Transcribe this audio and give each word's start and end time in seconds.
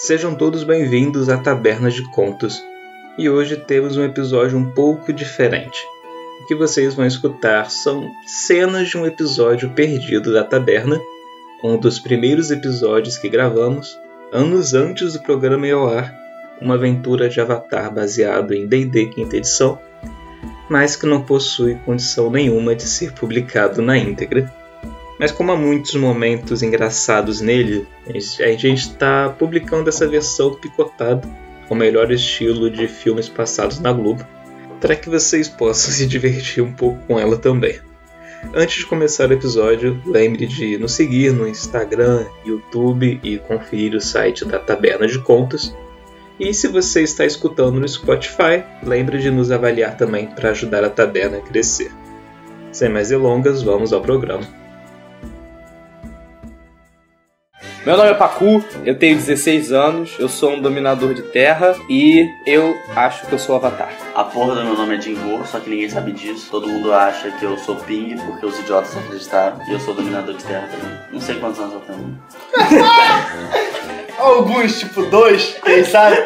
Sejam 0.00 0.32
todos 0.32 0.62
bem-vindos 0.62 1.28
à 1.28 1.36
Taberna 1.36 1.90
de 1.90 2.08
Contos. 2.12 2.62
E 3.18 3.28
hoje 3.28 3.56
temos 3.56 3.96
um 3.96 4.04
episódio 4.04 4.56
um 4.56 4.70
pouco 4.70 5.12
diferente. 5.12 5.84
O 6.40 6.46
que 6.46 6.54
vocês 6.54 6.94
vão 6.94 7.04
escutar 7.04 7.68
são 7.68 8.08
cenas 8.24 8.90
de 8.90 8.96
um 8.96 9.04
episódio 9.04 9.70
perdido 9.70 10.32
da 10.32 10.44
Taberna, 10.44 11.00
um 11.64 11.76
dos 11.76 11.98
primeiros 11.98 12.52
episódios 12.52 13.18
que 13.18 13.28
gravamos, 13.28 13.98
anos 14.32 14.72
antes 14.72 15.14
do 15.14 15.20
programa 15.20 15.66
ir 15.66 15.72
ao 15.72 15.88
ar, 15.88 16.16
uma 16.60 16.76
aventura 16.76 17.28
de 17.28 17.40
Avatar 17.40 17.92
baseado 17.92 18.54
em 18.54 18.68
D&D 18.68 19.06
quinta 19.06 19.36
edição, 19.36 19.80
mas 20.70 20.94
que 20.94 21.06
não 21.06 21.22
possui 21.22 21.74
condição 21.84 22.30
nenhuma 22.30 22.72
de 22.72 22.84
ser 22.84 23.12
publicado 23.14 23.82
na 23.82 23.98
íntegra. 23.98 24.48
Mas 25.18 25.32
como 25.32 25.50
há 25.50 25.56
muitos 25.56 25.94
momentos 25.94 26.62
engraçados 26.62 27.40
nele, 27.40 27.86
a 28.06 28.52
gente 28.52 28.74
está 28.74 29.28
publicando 29.28 29.88
essa 29.88 30.06
versão 30.06 30.54
picotada, 30.54 31.28
com 31.66 31.74
o 31.74 31.76
melhor 31.76 32.10
estilo 32.10 32.70
de 32.70 32.86
filmes 32.86 33.28
passados 33.28 33.80
na 33.80 33.92
Globo, 33.92 34.24
para 34.80 34.94
que 34.94 35.10
vocês 35.10 35.48
possam 35.48 35.90
se 35.92 36.06
divertir 36.06 36.62
um 36.62 36.72
pouco 36.72 37.04
com 37.06 37.18
ela 37.18 37.36
também. 37.36 37.80
Antes 38.54 38.78
de 38.78 38.86
começar 38.86 39.28
o 39.28 39.32
episódio, 39.32 40.00
lembre 40.06 40.46
de 40.46 40.78
nos 40.78 40.92
seguir 40.92 41.32
no 41.32 41.48
Instagram, 41.48 42.24
YouTube 42.46 43.20
e 43.24 43.38
conferir 43.38 43.94
o 43.94 44.00
site 44.00 44.44
da 44.44 44.60
Taberna 44.60 45.08
de 45.08 45.18
Contos. 45.18 45.74
E 46.38 46.54
se 46.54 46.68
você 46.68 47.02
está 47.02 47.26
escutando 47.26 47.80
no 47.80 47.88
Spotify, 47.88 48.62
lembre 48.84 49.18
de 49.18 49.28
nos 49.28 49.50
avaliar 49.50 49.96
também 49.96 50.28
para 50.28 50.50
ajudar 50.50 50.84
a 50.84 50.90
Taberna 50.90 51.38
a 51.38 51.40
crescer. 51.40 51.90
Sem 52.70 52.88
mais 52.88 53.08
delongas, 53.08 53.60
vamos 53.60 53.92
ao 53.92 54.00
programa. 54.00 54.57
Meu 57.86 57.96
nome 57.96 58.10
é 58.10 58.14
Pacu, 58.14 58.62
eu 58.84 58.98
tenho 58.98 59.16
16 59.16 59.72
anos, 59.72 60.16
eu 60.18 60.28
sou 60.28 60.52
um 60.52 60.60
dominador 60.60 61.14
de 61.14 61.22
terra 61.22 61.74
e 61.88 62.28
eu 62.44 62.76
acho 62.94 63.26
que 63.26 63.32
eu 63.32 63.38
sou 63.38 63.56
Avatar. 63.56 63.90
A 64.14 64.24
porra 64.24 64.56
do 64.56 64.64
meu 64.64 64.74
nome 64.74 64.96
é 64.96 65.00
Jingo, 65.00 65.46
só 65.46 65.58
que 65.60 65.70
ninguém 65.70 65.88
sabe 65.88 66.12
disso. 66.12 66.48
Todo 66.50 66.68
mundo 66.68 66.92
acha 66.92 67.30
que 67.30 67.44
eu 67.44 67.56
sou 67.56 67.76
Ping, 67.76 68.16
porque 68.18 68.44
os 68.44 68.58
idiotas 68.58 68.96
acreditaram. 68.96 69.58
E 69.68 69.72
eu 69.72 69.80
sou 69.80 69.94
dominador 69.94 70.34
de 70.34 70.44
terra 70.44 70.68
também. 70.70 70.98
Não 71.12 71.20
sei 71.20 71.36
quantos 71.36 71.60
anos 71.60 71.74
eu 71.74 71.80
tenho. 71.80 72.18
Alguns, 74.18 74.80
tipo 74.80 75.02
dois, 75.06 75.56
quem 75.64 75.84
sabe? 75.84 76.16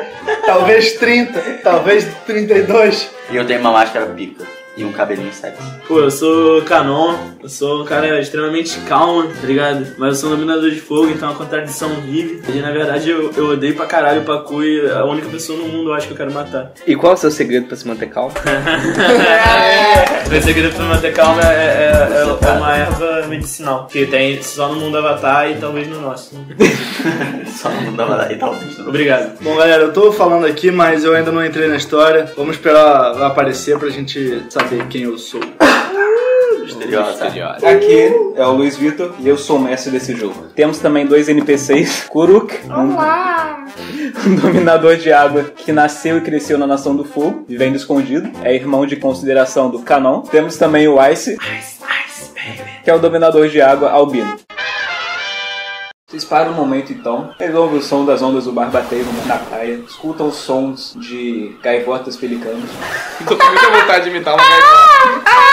talvez 0.46 0.94
30, 0.94 1.40
talvez 1.62 2.06
32. 2.26 3.10
E 3.30 3.36
eu 3.36 3.46
tenho 3.46 3.60
uma 3.60 3.72
máscara 3.72 4.06
pica. 4.06 4.44
E 4.76 4.84
um 4.84 4.92
cabelinho 4.92 5.32
sexy. 5.32 5.62
Pô, 5.86 5.98
eu 5.98 6.10
sou 6.10 6.62
Canon, 6.62 7.14
eu 7.42 7.48
sou 7.48 7.82
um 7.82 7.84
cara 7.84 8.18
extremamente 8.18 8.78
calmo, 8.88 9.24
tá 9.28 9.46
ligado? 9.46 9.86
Mas 9.98 10.14
eu 10.14 10.14
sou 10.14 10.30
um 10.30 10.32
dominador 10.32 10.70
de 10.70 10.80
fogo, 10.80 11.10
então 11.10 11.30
a 11.30 11.34
contradição 11.34 11.90
vive. 12.00 12.40
E 12.48 12.60
na 12.60 12.70
verdade 12.70 13.10
eu, 13.10 13.30
eu 13.36 13.50
odeio 13.50 13.74
pra 13.74 13.84
caralho 13.84 14.22
o 14.22 14.24
Pacu 14.24 14.62
e 14.64 14.90
a 14.90 15.04
única 15.04 15.28
pessoa 15.28 15.58
no 15.58 15.68
mundo 15.68 15.90
eu 15.90 15.94
acho 15.94 16.06
que 16.06 16.14
eu 16.14 16.16
quero 16.16 16.32
matar. 16.32 16.72
E 16.86 16.96
qual 16.96 17.12
é 17.12 17.14
o 17.14 17.18
seu 17.18 17.30
segredo 17.30 17.66
pra 17.66 17.76
se 17.76 17.86
manter 17.86 18.08
calmo? 18.08 18.32
Meu 20.28 20.42
segredo 20.42 20.74
pra 20.74 20.84
manter 20.84 21.12
calma 21.12 21.42
é, 21.42 21.54
é, 21.54 21.92
é, 21.92 22.48
é 22.48 22.52
uma 22.52 22.76
erva 22.76 23.26
medicinal, 23.28 23.86
que 23.86 24.06
tem 24.06 24.42
só 24.42 24.68
no 24.68 24.76
mundo 24.76 24.98
Avatar 24.98 25.50
e 25.50 25.54
talvez 25.54 25.88
no 25.88 26.00
nosso. 26.00 26.34
Só 27.46 27.68
não 27.68 27.82
mundo 27.82 27.96
da 27.96 28.32
e 28.32 28.36
talvez. 28.36 28.78
Obrigado. 28.80 29.38
Bom, 29.40 29.54
galera, 29.56 29.82
eu 29.82 29.92
tô 29.92 30.10
falando 30.10 30.46
aqui, 30.46 30.70
mas 30.70 31.04
eu 31.04 31.14
ainda 31.14 31.30
não 31.30 31.44
entrei 31.44 31.68
na 31.68 31.76
história. 31.76 32.32
Vamos 32.36 32.56
esperar 32.56 33.22
aparecer 33.22 33.78
pra 33.78 33.90
gente 33.90 34.42
saber 34.48 34.61
quem 34.88 35.02
eu 35.02 35.18
sou. 35.18 35.40
Misteriosa. 36.62 37.26
Aqui 37.26 38.12
é 38.36 38.46
o 38.46 38.52
Luiz 38.52 38.76
Vitor 38.76 39.14
e 39.18 39.28
eu 39.28 39.36
sou 39.36 39.56
o 39.56 39.60
mestre 39.60 39.90
desse 39.90 40.14
jogo. 40.14 40.46
Temos 40.54 40.78
também 40.78 41.06
dois 41.06 41.28
NPCs, 41.28 42.04
Kuruk, 42.08 42.54
um, 42.68 44.30
um 44.30 44.36
dominador 44.40 44.96
de 44.96 45.12
água 45.12 45.44
que 45.44 45.72
nasceu 45.72 46.18
e 46.18 46.20
cresceu 46.20 46.56
na 46.56 46.66
Nação 46.66 46.94
do 46.94 47.04
Fogo, 47.04 47.44
vivendo 47.48 47.76
escondido, 47.76 48.30
é 48.42 48.54
irmão 48.54 48.86
de 48.86 48.96
consideração 48.96 49.70
do 49.70 49.80
Canon. 49.80 50.20
Temos 50.20 50.56
também 50.56 50.86
o 50.88 51.04
Ice, 51.08 51.36
que 52.84 52.90
é 52.90 52.94
o 52.94 52.98
dominador 52.98 53.48
de 53.48 53.60
água 53.60 53.90
albino. 53.90 54.36
Vocês 56.12 56.26
param 56.26 56.52
um 56.52 56.54
momento 56.54 56.92
então, 56.92 57.32
vocês 57.38 57.54
ouvem 57.54 57.78
o 57.78 57.82
som 57.82 58.04
das 58.04 58.20
ondas 58.20 58.44
do 58.44 58.52
barbateiro 58.52 59.08
na 59.26 59.38
praia, 59.38 59.82
escutam 59.88 60.28
os 60.28 60.36
sons 60.36 60.94
de 60.94 61.56
gaivotas 61.62 62.18
pelicanos. 62.18 62.68
Tô 63.26 63.34
com 63.34 63.46
muita 63.46 63.70
vontade 63.70 64.04
de 64.04 64.10
imitar 64.10 64.34
uma 64.34 64.44
gaivota. 64.46 65.51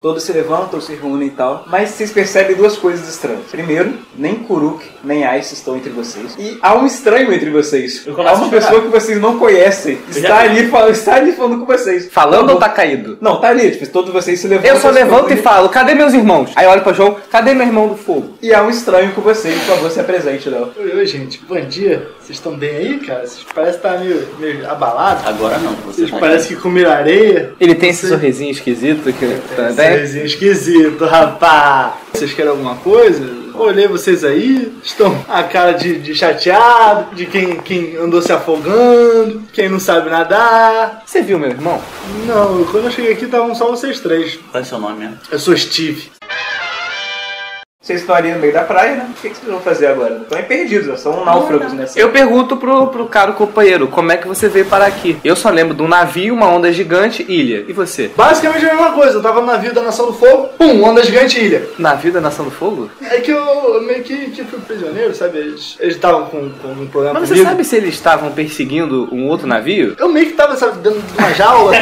Todos 0.00 0.22
se 0.22 0.32
levantam, 0.32 0.80
se 0.80 0.94
reúnem 0.94 1.26
e 1.26 1.30
tal, 1.32 1.64
mas 1.66 1.90
vocês 1.90 2.12
percebem 2.12 2.54
duas 2.54 2.76
coisas 2.76 3.08
estranhas. 3.08 3.46
Primeiro, 3.50 3.94
nem 4.16 4.36
Kuruk 4.36 4.84
nem 5.02 5.24
Ice 5.40 5.54
estão 5.54 5.76
entre 5.76 5.90
vocês. 5.90 6.36
E 6.38 6.56
há 6.62 6.76
um 6.76 6.86
estranho 6.86 7.32
entre 7.32 7.50
vocês. 7.50 8.06
Eu 8.06 8.14
Há 8.22 8.34
uma 8.34 8.48
pessoa 8.48 8.80
que 8.80 8.86
vocês 8.86 9.20
não 9.20 9.40
conhecem. 9.40 9.98
Está 10.08 10.38
ali, 10.38 10.68
fal- 10.68 10.88
está 10.88 11.16
ali 11.16 11.32
falando 11.32 11.58
com 11.58 11.66
vocês. 11.66 12.08
Falando 12.12 12.50
Eu 12.50 12.54
ou 12.54 12.60
tá 12.60 12.68
caído? 12.68 13.18
Não, 13.20 13.40
tá 13.40 13.48
ali, 13.48 13.72
tipo, 13.72 13.88
todos 13.88 14.12
vocês 14.12 14.38
se 14.38 14.46
levantam. 14.46 14.70
Eu 14.72 14.80
só 14.80 14.88
levanto 14.90 15.32
e 15.32 15.36
falo, 15.36 15.68
cadê 15.68 15.96
meus 15.96 16.14
irmãos? 16.14 16.52
Aí 16.54 16.64
eu 16.64 16.70
olho 16.70 16.82
pra 16.82 16.92
João, 16.92 17.16
cadê 17.28 17.52
meu 17.52 17.66
irmão 17.66 17.88
do 17.88 17.96
fogo? 17.96 18.34
E 18.40 18.54
há 18.54 18.62
um 18.62 18.70
estranho 18.70 19.10
com 19.16 19.20
vocês, 19.20 19.52
por 19.64 19.74
favor, 19.74 19.90
se 19.90 19.98
apresente, 19.98 20.48
Léo. 20.48 20.70
Oi, 20.78 20.94
oi, 20.94 21.06
gente. 21.06 21.40
Bom 21.44 21.60
dia. 21.62 22.08
Vocês 22.28 22.40
estão 22.40 22.54
bem 22.54 22.76
aí, 22.76 22.98
cara? 22.98 23.26
Vocês 23.26 23.42
parecem 23.54 23.76
estar 23.76 23.98
meio, 24.00 24.28
meio 24.38 24.70
abalados. 24.70 25.26
Agora 25.26 25.56
não, 25.56 25.72
você 25.76 26.02
Vocês 26.02 26.10
tá 26.10 26.18
parecem 26.18 26.54
que 26.54 26.62
comeram 26.62 26.90
areia. 26.90 27.54
Ele 27.58 27.74
tem 27.74 27.88
esse 27.88 28.06
sorrisinho 28.06 28.50
esquisito 28.50 29.10
que. 29.14 29.40
Tá, 29.56 29.70
né? 29.70 29.92
Sorrisinho 29.92 30.26
esquisito, 30.26 31.06
rapaz. 31.06 31.94
Vocês 32.12 32.34
querem 32.34 32.50
alguma 32.50 32.76
coisa? 32.76 33.26
Olhei 33.54 33.88
vocês 33.88 34.24
aí, 34.24 34.70
estão 34.84 35.24
a 35.26 35.42
cara 35.42 35.72
de, 35.72 36.00
de 36.00 36.14
chateado, 36.14 37.14
de 37.14 37.24
quem, 37.24 37.56
quem 37.62 37.96
andou 37.96 38.20
se 38.20 38.30
afogando, 38.30 39.42
quem 39.50 39.70
não 39.70 39.80
sabe 39.80 40.10
nadar. 40.10 41.04
Você 41.06 41.22
viu 41.22 41.38
meu 41.38 41.48
irmão? 41.48 41.80
Não, 42.26 42.62
quando 42.66 42.84
eu 42.84 42.90
cheguei 42.90 43.14
aqui 43.14 43.24
estavam 43.24 43.54
só 43.54 43.70
vocês 43.70 44.00
três. 44.00 44.38
Qual 44.50 44.60
é 44.60 44.64
seu 44.66 44.78
nome 44.78 44.98
mesmo? 44.98 45.16
Eu 45.32 45.38
sou 45.38 45.56
Steve. 45.56 46.10
Vocês 47.88 48.02
estão 48.02 48.14
ali 48.14 48.30
no 48.30 48.38
meio 48.38 48.52
da 48.52 48.64
praia, 48.64 48.96
né? 48.96 49.06
O 49.08 49.14
que, 49.14 49.30
que 49.30 49.36
vocês 49.38 49.50
vão 49.50 49.62
fazer 49.62 49.86
agora? 49.86 50.18
Estão 50.18 50.36
aí 50.36 50.44
perdidos, 50.44 50.88
né? 50.88 50.96
são 50.98 51.24
náufragos 51.24 51.72
nessa. 51.72 51.98
Eu 51.98 52.10
pergunto 52.10 52.58
pro, 52.58 52.88
pro 52.88 53.06
caro 53.06 53.32
companheiro, 53.32 53.88
como 53.88 54.12
é 54.12 54.18
que 54.18 54.28
você 54.28 54.46
veio 54.46 54.66
parar 54.66 54.84
aqui? 54.84 55.16
Eu 55.24 55.34
só 55.34 55.48
lembro 55.48 55.74
de 55.74 55.80
um 55.80 55.88
navio, 55.88 56.34
uma 56.34 56.50
onda 56.50 56.70
gigante, 56.70 57.24
ilha. 57.26 57.64
E 57.66 57.72
você? 57.72 58.10
Basicamente 58.14 58.66
a 58.66 58.74
mesma 58.74 58.92
coisa, 58.92 59.16
eu 59.16 59.22
tava 59.22 59.40
no 59.40 59.46
navio 59.46 59.72
da 59.72 59.80
Nação 59.80 60.04
do 60.04 60.12
Fogo, 60.12 60.50
pum, 60.58 60.84
onda 60.84 61.02
gigante 61.02 61.40
ilha. 61.40 61.66
Navio 61.78 62.12
da 62.12 62.20
Nação 62.20 62.44
do 62.44 62.50
Fogo? 62.50 62.90
É 63.00 63.20
que 63.20 63.30
eu 63.30 63.80
meio 63.80 64.02
que, 64.04 64.32
que 64.32 64.44
fui 64.44 64.58
prisioneiro, 64.60 65.14
sabe? 65.14 65.38
Eles 65.38 65.78
eles 65.80 65.94
estavam 65.94 66.26
com, 66.26 66.50
com 66.60 66.68
um 66.68 66.86
problema 66.88 67.20
Mas 67.20 67.30
você 67.30 67.36
comigo. 67.36 67.48
sabe 67.48 67.64
se 67.64 67.74
eles 67.74 67.94
estavam 67.94 68.32
perseguindo 68.32 69.08
um 69.10 69.26
outro 69.28 69.46
navio? 69.46 69.96
Eu 69.98 70.10
meio 70.10 70.26
que 70.26 70.34
tava, 70.34 70.58
sabe, 70.58 70.76
dentro 70.80 71.00
de 71.00 71.18
uma 71.18 71.32
jaula, 71.32 71.72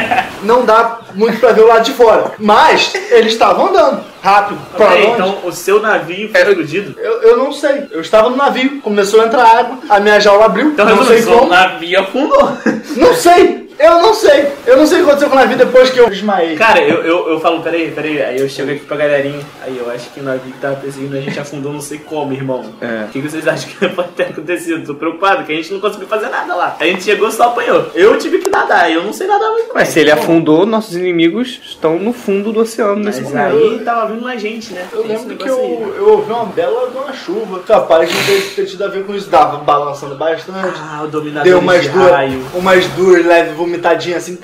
não 0.45 0.65
dá 0.65 1.01
muito 1.17 1.41
pra 1.41 1.51
ver 1.51 1.63
o 1.63 1.67
lado 1.67 1.83
de 1.83 1.91
fora. 1.91 2.31
Mas 2.39 2.95
eles 3.11 3.33
estavam 3.33 3.71
andando 3.71 4.16
rápido, 4.23 4.59
pra 4.77 4.87
Peraí, 4.87 5.03
longe. 5.07 5.15
então 5.15 5.39
o 5.45 5.53
seu 5.53 5.81
navio 5.81 6.29
foi 6.31 6.41
explodido? 6.43 6.99
Eu, 7.01 7.23
eu 7.23 7.37
não 7.37 7.53
sei. 7.53 7.87
Eu 7.91 8.01
estava 8.01 8.29
no 8.31 8.37
navio, 8.37 8.81
começou 8.81 9.21
a 9.21 9.27
entrar 9.27 9.45
água, 9.45 9.79
a 9.89 10.01
minha 10.01 10.19
jaula 10.21 10.47
abriu, 10.47 10.69
Então 10.71 10.85
não 10.87 11.05
sei 11.05 11.17
resumindo, 11.17 11.37
o 11.37 11.41
como. 11.41 11.51
navio 11.53 12.01
afundou. 12.01 12.53
Não 12.97 13.15
sei! 13.15 13.66
Eu 13.79 14.01
não 14.01 14.15
sei! 14.15 14.53
Eu 14.67 14.77
não 14.79 14.87
sei 14.87 14.99
o 14.99 15.05
que 15.05 15.11
aconteceu 15.11 15.29
com 15.29 15.37
o 15.37 15.39
navio 15.39 15.57
depois 15.57 15.91
que 15.91 15.99
eu 15.99 16.09
desmaiei. 16.09 16.57
Cara, 16.57 16.81
eu, 16.81 17.03
eu, 17.03 17.29
eu 17.31 17.41
falo, 17.41 17.61
peraí, 17.63 17.91
peraí, 17.91 18.23
aí 18.23 18.41
eu 18.41 18.49
chego 18.49 18.71
aqui 18.71 18.81
pra 18.81 18.97
galerinha, 18.97 19.41
aí 19.63 19.77
eu 19.77 19.91
acho 19.91 20.11
que 20.11 20.21
o 20.21 20.23
navio 20.23 20.51
que 20.53 20.59
tava 20.59 20.77
perseguindo 20.77 21.17
a 21.17 21.21
gente 21.21 21.39
afundou 21.39 21.73
não 21.73 21.81
sei 21.81 21.99
como, 21.99 22.33
irmão. 22.33 22.65
É. 22.81 23.05
O 23.05 23.09
que, 23.09 23.21
vocês 23.21 23.47
acham 23.47 23.69
que 23.69 23.89
pode 23.95 24.09
ter 24.11 24.25
acontecido? 24.25 24.87
Tô 24.87 24.95
preocupado, 24.95 25.45
que 25.45 25.53
a 25.53 25.57
gente 25.57 25.73
não 25.73 25.81
conseguiu 25.81 26.09
fazer 26.09 26.29
nada 26.29 26.55
lá. 26.55 26.77
A 26.81 26.85
gente 26.87 27.03
chegou 27.05 27.29
e 27.29 27.33
só 27.33 27.45
apanhou. 27.45 27.91
Eu 27.95 28.17
tive 28.19 28.39
que 28.39 28.49
nadar, 28.49 28.91
eu 28.91 29.03
não 29.05 29.13
sei 29.13 29.27
nadar 29.27 29.51
muito 29.51 29.67
bem. 29.67 29.75
Mas 29.75 29.89
se 29.89 30.01
ele 30.01 30.11
afundou, 30.11 30.65
nossos 30.65 30.97
inimigos 30.97 31.61
estão 31.65 31.99
no 31.99 32.13
fundo 32.13 32.53
do 32.53 32.61
oceano 32.61 32.97
nesse 32.97 33.23
Mas 33.23 33.33
momento. 33.33 33.57
aí 33.73 33.79
tava 33.85 34.07
vindo 34.13 34.23
mais 34.23 34.41
gente, 34.41 34.73
né? 34.73 34.87
Eu 34.91 35.03
Tem 35.03 35.17
lembro 35.17 35.37
que 35.37 35.49
eu, 35.49 35.59
aí. 35.59 35.95
eu 35.99 36.09
ouvi 36.13 36.33
uma 36.33 36.47
bela 36.47 36.91
de 36.91 36.97
uma 36.97 37.13
chuva. 37.13 37.61
Capaz 37.61 38.09
de 38.09 38.17
ter, 38.25 38.55
ter 38.55 38.65
tido 38.67 38.85
a 38.85 38.89
ver 38.89 39.05
com 39.05 39.15
isso. 39.15 39.29
Dava 39.29 39.59
balançando 39.59 40.15
bastante. 40.17 40.59
Ah, 40.81 41.03
o 41.05 41.09
dominador 41.09 41.45
Deu 41.45 41.59
umas 41.59 41.83
de 41.83 41.89
duas, 41.91 42.11
raio. 42.11 42.43
umas 42.55 42.87
duas 42.89 43.25
leves 43.25 43.55
vomitadinhas 43.67 44.23
assim. 44.23 44.39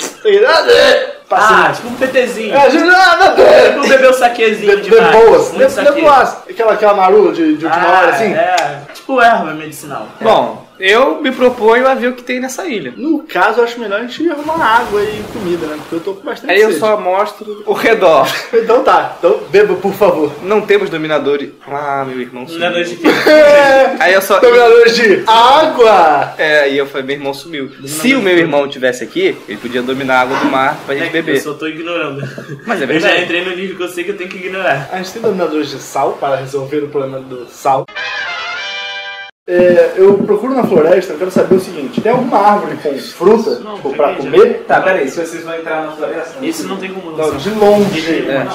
Passando. 1.28 1.64
Ah, 1.66 1.72
tipo 1.72 1.88
um 1.88 1.94
PTzinho. 1.94 2.54
É, 2.54 2.58
ah, 2.58 3.16
meu 3.16 3.34
Deus! 3.36 3.74
Tipo 3.74 3.88
bebeu 3.88 4.10
um 4.10 4.14
saquezinho 4.14 4.76
De, 4.76 4.82
de 4.82 4.90
boas, 4.90 5.48
Muito 5.52 5.66
de, 5.66 5.72
saque. 5.72 5.92
de 5.94 6.00
boas. 6.02 6.36
Aquela, 6.50 6.72
aquela 6.74 6.94
marula 6.94 7.32
de, 7.32 7.56
de 7.56 7.64
última 7.64 7.82
Ah, 7.82 8.00
hora 8.00 8.10
assim. 8.10 8.34
É, 8.34 8.80
tipo 8.92 9.20
erva 9.20 9.54
medicinal. 9.54 10.06
Bom, 10.20 10.66
Eu 10.84 11.22
me 11.22 11.30
proponho 11.30 11.86
a 11.86 11.94
ver 11.94 12.08
o 12.08 12.12
que 12.14 12.24
tem 12.24 12.40
nessa 12.40 12.66
ilha. 12.66 12.92
No 12.96 13.20
caso, 13.22 13.60
eu 13.60 13.64
acho 13.64 13.78
melhor 13.78 14.00
a 14.00 14.02
gente 14.06 14.28
arrumar 14.28 14.56
água 14.80 15.00
e 15.00 15.22
comida, 15.32 15.64
né? 15.66 15.76
Porque 15.78 15.94
eu 15.94 16.00
tô 16.00 16.14
com 16.14 16.24
bastante 16.24 16.52
Aí 16.52 16.60
eu 16.60 16.70
sede. 16.70 16.80
só 16.80 17.00
mostro 17.00 17.62
o 17.64 17.72
redor. 17.72 18.26
Então 18.52 18.82
tá, 18.82 19.16
então 19.18 19.40
beba, 19.50 19.74
por 19.74 19.92
favor. 19.94 20.32
Não 20.42 20.60
temos 20.60 20.90
dominadores. 20.90 21.50
Ah, 21.68 22.04
meu 22.06 22.20
irmão 22.20 22.46
sumiu. 22.46 22.60
Nada 22.60 22.82
de 22.82 22.96
que. 22.96 23.06
Aí 24.00 24.12
eu 24.14 24.20
só. 24.22 24.40
Dominadores 24.40 24.96
de 24.96 25.22
água! 25.26 26.34
É, 26.38 26.68
e 26.70 26.78
eu 26.78 26.86
falei, 26.86 27.06
meu 27.06 27.16
irmão 27.16 27.32
sumiu. 27.34 27.70
Se 27.86 28.14
o 28.16 28.20
meu 28.20 28.36
irmão 28.36 28.66
tivesse 28.68 29.04
aqui, 29.04 29.36
ele 29.48 29.58
podia 29.58 29.82
dominar 29.82 30.16
a 30.16 30.20
água 30.22 30.38
do 30.38 30.46
mar 30.46 30.78
pra 30.84 30.94
gente 30.96 31.06
É 31.06 31.10
que 31.10 31.18
Eu 31.18 31.22
beber. 31.22 31.40
só 31.40 31.54
tô 31.54 31.66
ignorando. 31.68 32.20
Mas 32.66 32.80
é 32.80 32.84
Eu 32.84 32.88
já 32.88 33.08
verdade. 33.08 33.22
entrei 33.24 33.44
no 33.44 33.54
nível 33.54 33.76
que 33.76 33.82
eu 33.84 33.88
sei 33.88 34.04
que 34.04 34.10
eu 34.10 34.16
tenho 34.16 34.28
que 34.30 34.38
ignorar. 34.38 34.88
A 34.92 34.96
gente 34.98 35.12
tem 35.12 35.22
dominadores 35.22 35.70
de 35.70 35.78
sal 35.78 36.12
para 36.20 36.36
resolver 36.36 36.78
o 36.78 36.88
problema 36.88 37.20
do 37.20 37.46
sal. 37.48 37.84
É, 39.44 39.94
eu 39.96 40.18
procuro 40.18 40.54
na 40.54 40.62
floresta, 40.62 41.12
eu 41.12 41.18
quero 41.18 41.30
saber 41.32 41.56
o 41.56 41.60
seguinte: 41.60 42.00
tem 42.00 42.12
alguma 42.12 42.38
árvore 42.38 42.76
com 42.76 42.96
fruta 42.98 43.58
Não, 43.58 43.74
tipo, 43.74 43.92
pra 43.92 44.14
comer? 44.14 44.64
Tá, 44.68 44.80
peraí, 44.80 45.08
se 45.08 45.16
vocês 45.16 45.42
vão 45.42 45.56
entrar 45.56 45.84
na 45.84 45.92
floresta. 45.92 46.34
Esse 46.40 46.62
não 46.62 46.76
tem 46.76 46.94
como 46.94 47.16
Não, 47.16 47.36
de 47.36 47.50
longe. 47.50 48.28
É. 48.28 48.46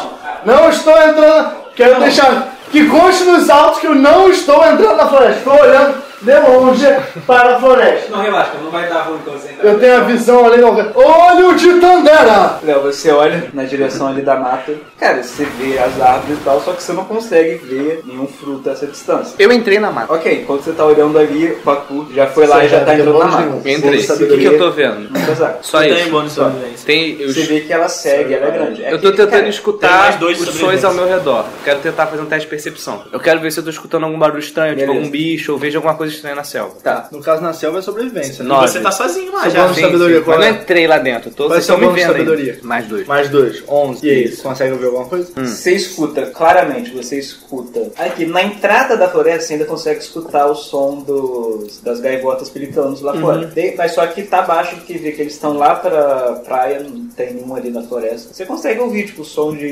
Não 0.46 0.70
estou 0.70 0.98
entrando. 0.98 1.58
Quero 1.76 2.00
deixar 2.00 2.56
que 2.72 2.88
conste 2.88 3.26
nos 3.26 3.50
autos 3.50 3.80
que 3.80 3.88
eu 3.88 3.96
não 3.96 4.30
estou 4.30 4.66
entrando 4.66 4.96
na 4.96 5.10
floresta. 5.10 5.40
Estou 5.40 5.62
olhando 5.62 6.07
de 6.22 6.40
longe 6.40 6.86
para 7.26 7.56
a 7.56 7.60
floresta. 7.60 8.10
Não, 8.10 8.22
relaxa, 8.22 8.54
não 8.62 8.72
vai 8.72 8.88
dar 8.90 9.04
ruim 9.04 9.20
quando 9.24 9.40
você 9.40 9.52
entrar. 9.52 9.68
Eu 9.68 9.80
tenho 9.80 9.98
a 9.98 10.00
visão 10.02 10.46
ali 10.46 10.62
no 10.62 10.70
Olho 10.96 11.56
de 11.56 11.80
Tandera! 11.80 12.60
Léo, 12.64 12.82
você 12.82 13.12
olha 13.12 13.50
na 13.54 13.64
direção 13.64 14.08
ali 14.08 14.22
da 14.22 14.36
mata, 14.36 14.74
cara, 15.00 15.22
você 15.22 15.46
vê 15.60 15.78
as 15.78 16.00
árvores 16.02 16.38
e 16.40 16.44
tal, 16.44 16.62
só 16.62 16.72
que 16.74 16.82
você 16.82 16.94
não 16.94 17.06
consegue 17.06 17.56
ver 17.66 18.02
nenhum 18.06 18.28
fruto 18.28 18.70
a 18.70 18.74
essa 18.74 18.88
distância. 18.88 19.36
Eu 19.38 19.52
entrei 19.52 19.80
na 19.80 19.92
mata. 19.92 20.14
Ok, 20.14 20.42
enquanto 20.42 20.64
você 20.64 20.72
tá 20.72 20.86
olhando 20.86 21.18
ali, 21.18 21.52
o 21.52 21.58
Pacu 21.58 22.08
já 22.14 22.28
foi 22.28 22.48
lá 22.48 22.64
e 22.64 22.70
já 22.70 22.80
já 22.80 22.86
tá 22.86 22.94
entrando 22.96 23.18
na 23.20 23.26
bônus 23.26 23.34
mata. 23.36 23.70
Entrei. 23.70 23.82
Bônus 23.82 24.10
O 24.10 24.28
que, 24.28 24.38
que 24.38 24.46
eu 24.46 24.58
tô 24.58 24.72
vendo? 24.72 25.10
Exato. 25.32 25.66
Só 25.66 25.80
Tem 25.80 25.94
isso. 25.94 26.10
bônus 26.10 26.30
de 26.30 26.36
sobrevivência. 26.36 26.86
Tem. 26.86 27.22
Eu, 27.22 27.34
Você 27.34 27.42
vê 27.44 27.62
que 27.62 27.74
ela 27.74 27.88
segue, 27.90 28.34
ela 28.34 28.48
é 28.48 28.52
grande. 28.52 28.84
É 28.84 28.94
eu 28.94 29.02
tô 29.02 29.12
que, 29.12 29.18
tentando 29.18 29.30
cara, 29.30 29.42
tem 29.44 29.50
escutar 29.50 30.20
os 30.24 30.38
sons 30.38 30.84
ao 30.84 30.94
meu 30.94 31.08
redor. 31.08 31.46
Quero 31.64 31.80
tentar 31.80 32.08
fazer 32.08 32.22
um 32.22 32.26
teste 32.26 32.46
de 32.46 32.50
percepção. 32.50 33.04
Eu 33.12 33.20
quero 33.20 33.40
ver 33.40 33.52
se 33.52 33.60
eu 33.60 33.64
tô 33.64 33.70
escutando 33.70 34.04
algum 34.06 34.18
barulho 34.18 34.40
estranho, 34.40 34.76
tipo 34.76 34.88
Beleza. 34.88 35.00
algum 35.00 35.12
bicho, 35.12 35.52
ou 35.52 35.58
vejo 35.58 35.78
alguma 35.78 35.96
coisa 35.96 36.07
estranha 36.10 36.36
na 36.36 36.44
selva. 36.44 36.76
Tá. 36.84 37.08
No 37.12 37.22
caso, 37.22 37.42
na 37.42 37.54
selva 37.54 37.80
é 37.80 37.82
sobrevivência. 37.82 38.44
né? 38.44 38.50
Nove. 38.50 38.66
E 38.66 38.70
você 38.70 38.80
tá 38.80 38.92
sozinho 38.92 39.32
lá 39.32 39.42
Seu 39.44 39.52
já. 39.52 39.62
bônus 39.64 39.76
de 39.76 39.82
sabedoria, 39.82 40.18
sim. 40.20 40.24
qual 40.24 40.38
Mas 40.38 40.46
é? 40.48 40.52
não 40.52 40.60
entrei 40.62 40.88
lá 40.88 40.98
dentro. 40.98 41.32
Tô, 41.32 41.48
Qual 41.48 41.58
é 41.58 41.62
seu 41.62 41.78
bônus 41.80 41.96
de 41.96 42.02
sabedoria? 42.04 42.60
Mais 42.64 42.88
dois. 42.88 43.08
Mais 43.08 43.30
dois, 43.30 43.64
onze. 43.68 44.06
E 44.06 44.10
aí, 44.10 44.28
você 44.32 44.42
consegue 44.42 44.74
ouvir 44.74 44.86
alguma 44.86 45.06
coisa? 45.06 45.32
Você 45.36 45.74
escuta, 45.74 46.26
claramente, 46.28 46.92
você 46.92 47.18
escuta. 47.20 47.92
Aqui, 47.98 48.26
na 48.26 48.44
entrada 48.44 48.96
da 48.98 49.10
floresta, 49.10 49.42
você 49.48 49.54
ainda 49.54 49.66
consegue 49.66 50.00
escutar 50.00 50.46
o 50.48 50.56
som 50.56 50.98
dos, 51.02 51.80
das 51.82 52.00
gaivotas 52.00 52.50
pelicando 52.50 53.02
lá 53.04 53.14
fora. 53.20 53.48
Tem- 53.48 53.76
mas 53.76 53.94
só 53.94 54.06
que 54.08 54.24
tá 54.24 54.40
abaixo, 54.40 54.76
que 54.86 54.98
vê 54.98 55.12
que 55.12 55.22
eles 55.22 55.34
estão 55.34 55.58
lá 55.58 55.76
pra 55.76 56.42
praia, 56.46 56.80
não 56.82 57.08
tem 57.08 57.34
nenhum 57.34 57.56
ali 57.56 57.70
na 57.70 57.82
floresta. 57.84 58.34
Você 58.34 58.46
consegue 58.46 58.80
ouvir, 58.80 59.06
tipo, 59.08 59.22
o 59.22 59.26
som 59.26 59.56
de 59.56 59.68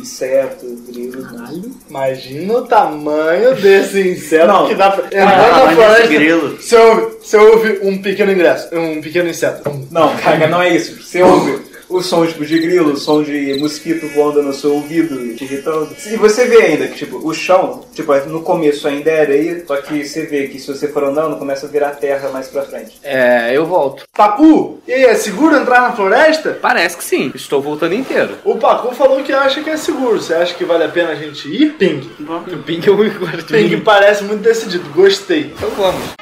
insetos, 0.00 0.80
grilos. 0.88 1.30
né? 1.32 1.62
Imagina 1.88 2.54
o 2.58 2.62
tamanho 2.62 3.54
desse 3.56 4.00
inseto 4.08 4.46
Não. 4.46 4.66
que 4.68 4.74
dá 4.74 4.90
pra. 4.90 5.04
Ah, 5.04 5.06
Entrar 5.06 5.57
na 5.64 5.70
tamanho 5.70 5.76
desse 5.76 5.86
floresta. 5.86 6.14
grilo. 6.14 6.56
Você 6.60 6.76
ouve, 6.76 7.16
você 7.22 7.36
ouve 7.36 7.78
um 7.82 7.98
pequeno 7.98 8.32
ingresso, 8.32 8.68
um 8.74 9.00
pequeno 9.00 9.28
inseto. 9.28 9.88
Não, 9.90 10.16
cara, 10.16 10.46
não 10.48 10.62
é 10.62 10.74
isso. 10.74 11.02
Você 11.02 11.22
ouve 11.22 11.67
o 11.88 12.02
som 12.02 12.26
tipo, 12.26 12.44
de 12.44 12.58
grilo, 12.58 12.92
o 12.92 12.96
som 12.96 13.22
de 13.22 13.58
mosquito 13.58 14.06
voando 14.08 14.42
no 14.42 14.52
seu 14.52 14.74
ouvido, 14.74 15.34
te 15.34 15.44
irritando. 15.44 15.88
E 16.06 16.16
você 16.16 16.44
vê 16.46 16.62
ainda 16.62 16.88
que, 16.88 16.98
tipo, 16.98 17.18
o 17.26 17.34
chão, 17.34 17.84
tipo, 17.94 18.14
no 18.26 18.42
começo 18.42 18.86
ainda 18.86 19.10
é 19.10 19.20
areia, 19.20 19.64
só 19.66 19.76
que 19.76 20.04
você 20.04 20.26
vê 20.26 20.48
que 20.48 20.58
se 20.58 20.68
você 20.68 20.88
for 20.88 21.04
andando, 21.04 21.36
começa 21.36 21.66
a 21.66 21.68
virar 21.68 21.90
terra 21.92 22.28
mais 22.30 22.48
pra 22.48 22.62
frente. 22.62 22.98
É, 23.02 23.56
eu 23.56 23.66
volto. 23.66 24.04
Pacu, 24.14 24.80
e 24.86 24.92
aí, 24.92 25.04
é 25.04 25.14
seguro 25.14 25.56
entrar 25.56 25.80
na 25.80 25.92
floresta? 25.92 26.58
Parece 26.60 26.96
que 26.96 27.04
sim. 27.04 27.32
Estou 27.34 27.60
voltando 27.60 27.94
inteiro. 27.94 28.36
O 28.44 28.56
Pacu 28.56 28.94
falou 28.94 29.22
que 29.22 29.32
acha 29.32 29.62
que 29.62 29.70
é 29.70 29.76
seguro. 29.76 30.20
Você 30.20 30.34
acha 30.34 30.54
que 30.54 30.64
vale 30.64 30.84
a 30.84 30.88
pena 30.88 31.10
a 31.10 31.14
gente 31.14 31.48
ir? 31.48 31.72
Ping. 31.74 32.10
O 32.20 32.62
Pink 32.62 32.88
é 32.88 32.92
o 32.92 32.96
Ping 33.46 33.80
parece 33.80 34.24
muito 34.24 34.42
decidido. 34.42 34.88
Gostei. 34.90 35.52
Então 35.56 35.70
vamos. 35.70 36.18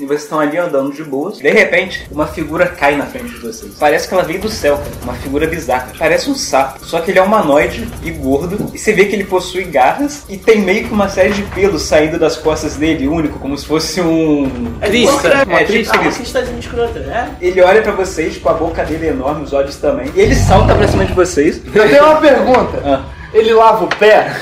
E 0.00 0.06
vocês 0.06 0.22
estão 0.22 0.40
ali 0.40 0.56
andando 0.56 0.92
de 0.92 1.04
boas. 1.04 1.38
De 1.38 1.50
repente, 1.50 2.06
uma 2.10 2.26
figura 2.26 2.66
cai 2.66 2.96
na 2.96 3.04
frente 3.04 3.28
de 3.28 3.38
vocês. 3.38 3.72
Parece 3.78 4.08
que 4.08 4.14
ela 4.14 4.22
veio 4.22 4.40
do 4.40 4.48
céu, 4.48 4.78
cara. 4.78 4.90
Uma 5.02 5.14
figura 5.14 5.46
bizarra. 5.46 5.92
Parece 5.98 6.30
um 6.30 6.34
sapo. 6.34 6.84
Só 6.86 7.00
que 7.00 7.10
ele 7.10 7.18
é 7.18 7.22
humanoide 7.22 7.86
e 8.02 8.10
gordo. 8.10 8.70
E 8.72 8.78
você 8.78 8.92
vê 8.94 9.04
que 9.04 9.14
ele 9.14 9.24
possui 9.24 9.64
garras 9.64 10.24
e 10.28 10.38
tem 10.38 10.60
meio 10.60 10.86
que 10.86 10.92
uma 10.92 11.08
série 11.08 11.32
de 11.32 11.42
pelos 11.42 11.82
saindo 11.82 12.18
das 12.18 12.36
costas 12.36 12.76
dele, 12.76 13.06
único, 13.08 13.38
como 13.38 13.56
se 13.58 13.66
fosse 13.66 14.00
um. 14.00 14.72
É, 14.80 14.88
Uma 14.88 15.64
tipo. 15.64 15.90
Ah, 15.98 16.08
isso. 16.08 16.16
você 16.16 16.22
está 16.22 16.40
dizendo 16.40 16.60
escrota, 16.60 17.00
né? 17.00 17.36
Ele 17.40 17.60
olha 17.60 17.82
pra 17.82 17.92
vocês 17.92 18.38
com 18.38 18.48
a 18.48 18.54
boca 18.54 18.84
dele 18.84 19.08
enorme, 19.08 19.44
os 19.44 19.52
olhos 19.52 19.76
também. 19.76 20.10
E 20.14 20.20
ele 20.20 20.34
salta 20.34 20.74
pra 20.74 20.88
cima 20.88 21.04
de 21.04 21.12
vocês. 21.12 21.60
Eu 21.74 21.88
tenho 21.88 22.04
uma 22.04 22.16
pergunta. 22.16 22.82
Ah. 22.84 23.04
Ele 23.32 23.52
lava 23.52 23.84
o 23.84 23.88
pé? 23.88 24.34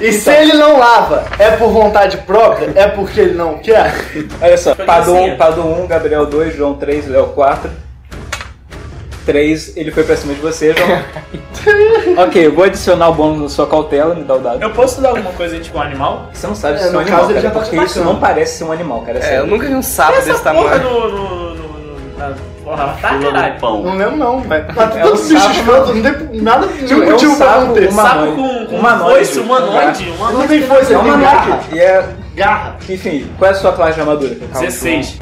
E 0.00 0.12
se 0.12 0.30
ele 0.30 0.54
não 0.54 0.78
lava, 0.78 1.24
é 1.38 1.50
por 1.52 1.68
vontade 1.70 2.16
própria? 2.18 2.70
É 2.74 2.86
porque 2.88 3.20
ele 3.20 3.34
não 3.34 3.58
quer? 3.58 3.92
Olha 4.40 4.56
só, 4.56 4.74
Foi 4.74 4.84
Pado 4.84 5.14
assim, 5.14 5.30
1, 5.32 5.36
Pado 5.36 5.60
1, 5.62 5.86
Gabriel 5.86 6.26
2, 6.26 6.56
João 6.56 6.74
3, 6.74 7.08
Léo 7.08 7.26
4. 7.28 7.70
3, 9.26 9.76
ele 9.76 9.90
foi 9.90 10.02
pra 10.02 10.16
cima 10.16 10.32
de 10.34 10.40
você, 10.40 10.74
João. 10.74 10.88
ok, 12.26 12.46
eu 12.46 12.54
vou 12.54 12.64
adicionar 12.64 13.10
o 13.10 13.14
bônus 13.14 13.40
na 13.42 13.48
sua 13.50 13.66
cautela, 13.66 14.14
me 14.14 14.24
dá 14.24 14.34
o 14.34 14.38
dado. 14.38 14.62
Eu 14.62 14.70
posso 14.70 15.00
dar 15.02 15.10
alguma 15.10 15.30
coisa 15.32 15.60
tipo 15.60 15.76
um 15.78 15.82
animal? 15.82 16.30
Você 16.32 16.46
não 16.46 16.54
sabe 16.54 16.76
É, 16.76 16.78
se 16.78 16.86
é 16.86 16.88
um 16.88 16.92
no 16.92 16.98
animal, 17.00 17.20
caso, 17.20 17.28
cara, 17.34 17.40
já 17.42 17.50
tá 17.50 17.60
porque 17.60 17.76
isso 17.76 18.02
não 18.02 18.18
parece 18.18 18.58
ser 18.58 18.64
um 18.64 18.72
animal, 18.72 19.02
cara. 19.02 19.18
É, 19.18 19.34
É, 19.34 19.38
eu 19.40 19.46
nunca 19.46 19.66
vi 19.66 19.74
um 19.74 19.82
sapo 19.82 20.12
desse 20.14 20.30
porra 20.32 20.42
tamanho. 20.42 20.82
no, 20.82 21.08
no, 21.10 21.54
no, 21.54 21.54
no, 21.54 22.18
na 22.18 22.34
porra, 22.70 22.96
tá, 23.00 23.18
caralho. 23.18 23.60
pão. 23.60 23.82
Não 23.82 23.96
lembro 23.96 24.16
não. 24.16 24.44
Mas 24.46 24.66
tá 24.74 24.82
É 24.84 24.86
tanto 25.02 25.12
um 25.14 25.16
sapo, 25.16 25.50
escroto, 25.54 25.94
não 25.94 26.02
tem 26.02 26.40
nada, 26.42 26.66
nenhum 26.66 27.02
é 27.02 27.06
um 27.06 27.10
motivo 27.12 27.36
pra 27.36 27.46
sapo, 27.46 27.66
não 27.66 27.74
ter. 27.74 27.88
uma- 27.90 28.02
Sapo 28.02 28.18
Humanoide. 28.24 28.36
com, 28.36 28.66
com 28.66 28.76
Humanoide. 28.76 29.14
foice, 29.16 29.40
humanoide, 29.40 30.14
Não 30.32 30.48
tem 30.48 30.62
foice, 30.62 30.92
É 30.94 30.98
uma 30.98 31.16
garra. 31.16 31.46
noite. 31.46 31.64
E 31.72 31.78
é. 31.80 32.08
Garra. 32.36 32.76
Enfim, 32.88 33.30
qual 33.38 33.50
é 33.50 33.54
a 33.54 33.56
sua 33.56 33.72
classe 33.72 33.94
de 33.94 34.00
armadura? 34.00 34.34
16. 34.60 35.18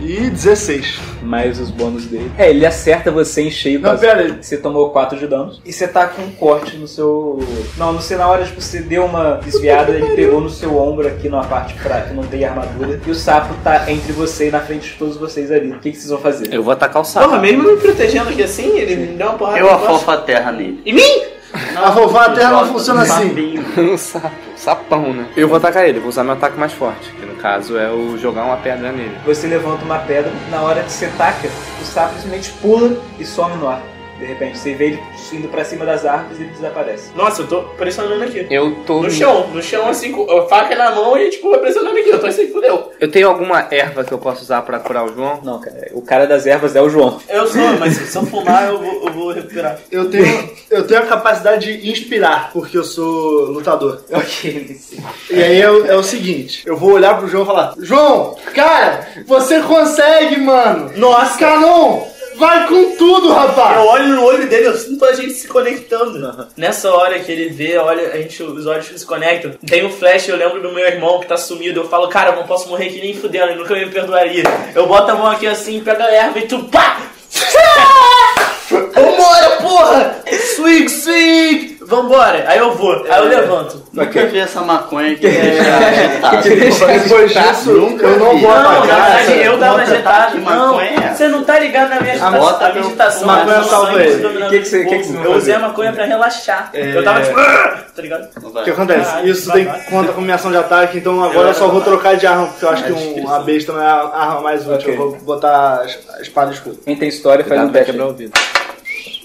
E 0.00 0.30
16. 0.30 1.00
Mais 1.22 1.60
os 1.60 1.70
bônus 1.70 2.06
dele. 2.06 2.30
É, 2.38 2.50
ele 2.50 2.64
acerta 2.64 3.10
você 3.10 3.42
em 3.42 3.50
cheio. 3.50 3.80
Não, 3.80 3.96
pera. 3.96 4.38
Você 4.40 4.56
tomou 4.56 4.90
4 4.90 5.18
de 5.18 5.26
danos. 5.26 5.60
E 5.64 5.72
você 5.72 5.88
tá 5.88 6.06
com 6.06 6.22
um 6.22 6.30
corte 6.32 6.76
no 6.76 6.86
seu. 6.86 7.38
Não, 7.76 7.92
não 7.92 8.00
sei, 8.00 8.16
na 8.16 8.28
hora 8.28 8.44
de 8.44 8.52
você 8.52 8.80
deu 8.80 9.04
uma 9.04 9.40
desviada, 9.42 9.92
ele 9.92 10.14
pegou 10.14 10.40
no 10.40 10.50
seu 10.50 10.76
ombro 10.76 11.06
aqui 11.06 11.28
numa 11.28 11.44
parte 11.44 11.74
pra 11.74 12.02
que 12.02 12.14
não 12.14 12.24
tem 12.24 12.44
armadura. 12.44 13.00
E 13.06 13.10
o 13.10 13.14
sapo 13.14 13.54
tá 13.62 13.90
entre 13.90 14.12
você 14.12 14.48
e 14.48 14.50
na 14.50 14.60
frente 14.60 14.92
de 14.92 14.98
todos 14.98 15.16
vocês 15.16 15.50
ali. 15.50 15.70
O 15.70 15.78
que, 15.78 15.90
que 15.90 15.96
vocês 15.96 16.10
vão 16.10 16.20
fazer? 16.20 16.52
Eu 16.52 16.62
vou 16.62 16.72
atacar 16.72 17.02
o 17.02 17.04
sapo. 17.04 17.28
Porra, 17.28 17.40
mesmo 17.40 17.64
me 17.64 17.76
protegendo 17.76 18.30
aqui 18.30 18.42
assim, 18.42 18.78
ele 18.78 18.96
me 18.96 19.06
deu 19.16 19.28
uma 19.28 19.38
porrada. 19.38 19.58
Eu 19.58 19.70
afofo 19.70 20.10
a 20.10 20.16
terra 20.18 20.52
nele. 20.52 20.80
Em 20.84 20.94
mim? 20.94 21.35
A 21.52 21.88
roubar 21.90 22.30
a 22.30 22.30
terra 22.30 22.50
não 22.50 22.66
funciona 22.66 23.02
assim. 23.02 23.58
Um 23.78 23.96
sapo. 23.96 24.30
Sapão, 24.56 25.12
né? 25.12 25.26
Eu 25.36 25.48
vou 25.48 25.58
atacar 25.58 25.86
ele, 25.88 26.00
vou 26.00 26.08
usar 26.08 26.24
meu 26.24 26.32
ataque 26.32 26.58
mais 26.58 26.72
forte. 26.72 27.10
Que 27.12 27.26
no 27.26 27.34
caso 27.36 27.76
é 27.76 27.90
o 27.90 28.16
jogar 28.18 28.44
uma 28.44 28.56
pedra 28.56 28.90
nele. 28.90 29.16
Você 29.24 29.46
levanta 29.46 29.84
uma 29.84 29.98
pedra, 29.98 30.32
na 30.50 30.62
hora 30.62 30.82
que 30.82 30.90
você 30.90 31.08
taca, 31.16 31.48
o 31.80 31.84
sapo 31.84 32.14
simplesmente 32.14 32.52
pula 32.60 32.96
e 33.18 33.24
some 33.24 33.56
no 33.56 33.68
ar. 33.68 33.80
De 34.18 34.24
repente, 34.24 34.56
você 34.58 34.72
vê 34.74 34.86
ele 34.86 35.02
indo 35.32 35.48
pra 35.48 35.64
cima 35.64 35.84
das 35.84 36.06
árvores 36.06 36.38
e 36.38 36.42
ele 36.44 36.52
desaparece. 36.52 37.10
Nossa, 37.14 37.42
eu 37.42 37.46
tô 37.46 37.62
pressionando 37.76 38.24
aqui. 38.24 38.46
Eu 38.50 38.74
tô. 38.86 39.02
No 39.02 39.10
chão, 39.10 39.46
no 39.48 39.62
chão 39.62 39.88
assim, 39.88 40.10
com 40.12 40.30
a 40.30 40.48
faca 40.48 40.74
na 40.74 40.90
mão 40.92 41.16
e 41.18 41.28
tipo, 41.30 41.56
pressionando 41.58 41.98
aqui. 41.98 42.08
Eu 42.08 42.18
tô 42.20 42.26
assim, 42.26 42.48
fudeu. 42.50 42.92
Eu 42.98 43.10
tenho 43.10 43.28
alguma 43.28 43.66
erva 43.70 44.04
que 44.04 44.12
eu 44.12 44.18
posso 44.18 44.42
usar 44.42 44.62
pra 44.62 44.78
curar 44.78 45.04
o 45.04 45.14
João? 45.14 45.40
Não, 45.42 45.60
cara, 45.60 45.90
o 45.92 46.00
cara 46.00 46.26
das 46.26 46.46
ervas 46.46 46.74
é 46.74 46.80
o 46.80 46.88
João. 46.88 47.20
Eu 47.28 47.46
sou, 47.46 47.60
mas 47.78 47.94
se 47.94 48.16
eu 48.16 48.24
fumar, 48.24 48.68
eu 48.68 48.78
vou, 48.78 49.06
eu 49.06 49.12
vou 49.12 49.32
recuperar. 49.32 49.78
Eu 49.90 50.08
tenho, 50.10 50.50
eu 50.70 50.86
tenho 50.86 51.00
a 51.02 51.06
capacidade 51.06 51.76
de 51.76 51.90
inspirar, 51.90 52.50
porque 52.52 52.78
eu 52.78 52.84
sou 52.84 53.46
lutador. 53.50 54.00
Ok, 54.10 54.76
sim. 54.80 55.04
E 55.30 55.42
aí 55.42 55.60
é, 55.60 55.70
o- 55.70 55.86
é 55.86 55.94
o 55.96 56.02
seguinte, 56.02 56.62
eu 56.66 56.76
vou 56.76 56.92
olhar 56.92 57.18
pro 57.18 57.28
João 57.28 57.42
e 57.42 57.46
falar, 57.46 57.74
João, 57.80 58.34
cara, 58.54 59.06
você 59.26 59.60
consegue, 59.60 60.38
mano! 60.40 60.90
Nossa, 60.96 61.38
Canon, 61.38 62.02
vai 62.36 62.66
com 62.66 62.96
tudo, 62.96 63.32
rapaz! 63.32 63.76
Eu 63.76 63.86
olho 63.86 64.08
no 64.08 64.24
olho 64.24 64.48
dele, 64.48 64.68
eu 64.68 64.76
sinto 64.76 65.04
a 65.04 65.12
gente 65.14 65.32
se 65.32 65.48
conectando. 65.48 66.48
Nessa 66.56 66.90
hora 66.92 67.18
que 67.18 67.30
ele 67.30 67.48
vê, 67.48 67.76
olha, 67.78 68.12
a 68.12 68.16
gente, 68.16 68.42
os 68.42 68.66
olhos 68.66 68.86
se 68.86 69.06
conectam. 69.06 69.52
Tem 69.66 69.84
um 69.84 69.90
flash, 69.90 70.28
eu 70.28 70.36
lembro 70.36 70.60
do 70.60 70.72
meu 70.72 70.84
irmão 70.84 71.20
que 71.20 71.26
tá 71.26 71.36
sumido. 71.36 71.80
Eu 71.80 71.88
falo, 71.88 72.08
cara, 72.08 72.30
eu 72.30 72.36
não 72.36 72.46
posso 72.46 72.68
morrer 72.68 72.86
aqui 72.86 73.00
nem 73.00 73.14
fudendo, 73.14 73.46
ele 73.46 73.60
nunca 73.60 73.74
me 73.74 73.86
perdoaria. 73.86 74.44
Eu 74.74 74.86
boto 74.86 75.10
a 75.10 75.14
mão 75.14 75.26
aqui 75.26 75.46
assim, 75.46 75.80
pego 75.80 76.02
a 76.02 76.10
erva 76.10 76.38
e 76.38 76.46
tu 76.46 76.64
pá! 76.64 77.02
Vambora, 78.70 79.56
porra! 79.62 80.22
Swing, 80.54 80.88
swing! 80.88 81.75
Vambora. 81.86 82.44
Aí 82.48 82.58
eu 82.58 82.74
vou, 82.74 82.92
aí 83.08 83.18
eu 83.18 83.28
levanto. 83.28 83.82
Nunca 83.92 84.26
vi 84.26 84.38
essa 84.38 84.60
maconha 84.62 85.14
que 85.16 85.26
deixa 85.28 86.86
agitado. 86.86 87.02
Depois 87.02 87.32
disso, 87.32 87.70
Nunca 87.72 88.06
eu 88.06 88.18
não 88.18 88.38
vou 88.38 88.50
Não, 88.50 88.80
verdade 88.82 89.22
essa- 89.22 89.32
eu 89.32 89.64
agitado. 89.76 90.32
que 90.32 90.38
Não, 90.38 90.80
é 90.80 91.14
você 91.14 91.28
não 91.28 91.44
tá 91.44 91.58
ligado 91.58 91.88
na 91.90 92.00
minha 92.00 92.12
agitação. 92.14 92.66
A 92.66 92.72
meditação 92.72 93.26
maconha 93.26 93.56
é 93.56 93.62
salva 93.64 94.02
ele. 94.02 94.26
o 94.26 94.50
que 94.50 94.58
que 94.60 94.64
você 94.66 94.82
Eu 94.82 95.32
usei 95.32 95.54
a 95.54 95.58
fazer? 95.58 95.58
maconha 95.58 95.92
pra 95.92 96.04
relaxar. 96.04 96.70
É. 96.74 96.96
Eu 96.96 97.04
tava 97.04 97.22
tipo, 97.22 97.38
"Ah", 97.38 97.78
tá 97.94 98.02
ligado? 98.02 98.28
Não 98.42 98.50
O 98.50 98.64
que 98.64 98.70
acontece? 98.70 99.26
Isso 99.28 99.52
tem 99.52 99.64
conta 99.90 100.12
como 100.12 100.22
minha 100.24 100.34
ação 100.34 100.50
de 100.50 100.56
ataque, 100.58 100.98
então 100.98 101.22
agora 101.22 101.48
eu 101.48 101.54
só 101.54 101.68
vou 101.68 101.80
trocar 101.80 102.16
de 102.16 102.26
arma, 102.26 102.46
porque 102.48 102.64
eu 102.64 102.68
acho 102.70 102.84
que 102.84 102.92
um, 102.92 103.30
a 103.32 103.38
besta 103.40 103.72
não 103.72 103.80
é 103.82 103.86
a 103.86 104.10
arma 104.14 104.40
mais 104.40 104.68
útil. 104.68 104.90
Eu 104.90 104.96
vou 104.96 105.12
botar 105.18 105.82
a 106.16 106.20
espada 106.20 106.50
e 106.50 106.54
escudo. 106.54 106.78
Quem 106.84 106.96
tem 106.96 107.08
história 107.08 107.44
faz 107.44 107.60
um 107.62 107.68
teste. 107.70 107.92
quebrar 107.92 108.06
o 108.08 108.12
vidro. 108.12 108.40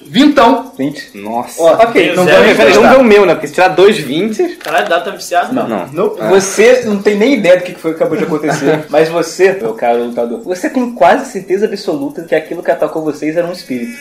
Vintão! 0.06 0.74
20. 0.78 1.18
Nossa. 1.18 1.62
Ó, 1.62 1.74
Ok, 1.84 2.14
não 2.16 2.26
Zero. 2.26 2.56
Peraí, 2.56 2.74
ver 2.74 2.98
o 3.00 3.04
meu, 3.04 3.26
né? 3.26 3.34
Porque 3.34 3.48
se 3.48 3.54
tirar 3.54 3.70
dois 3.70 3.98
20. 3.98 4.58
Caralho, 4.58 4.90
dá 4.90 5.00
tá 5.00 5.12
viciado? 5.12 5.54
Não, 5.54 5.68
não. 5.68 5.88
Nope. 5.88 6.22
Você 6.30 6.84
não 6.86 7.02
tem 7.02 7.16
nem 7.16 7.36
ideia 7.36 7.58
do 7.58 7.64
que 7.64 7.74
foi 7.76 7.92
que 7.92 7.98
acabou 7.98 8.18
de 8.18 8.26
acontecer, 8.26 8.86
mas 8.90 9.08
você, 9.08 9.54
meu 9.54 9.74
caro 9.74 10.04
lutador, 10.04 10.42
você 10.42 10.70
tem 10.70 10.92
quase 10.92 11.32
certeza 11.32 11.66
absoluta 11.66 12.24
que 12.24 12.36
aquilo 12.36 12.62
que 12.62 12.72
atacou 12.72 13.04
vocês 13.04 13.38
era 13.38 13.48
um 13.48 13.54
espírito. 13.54 13.98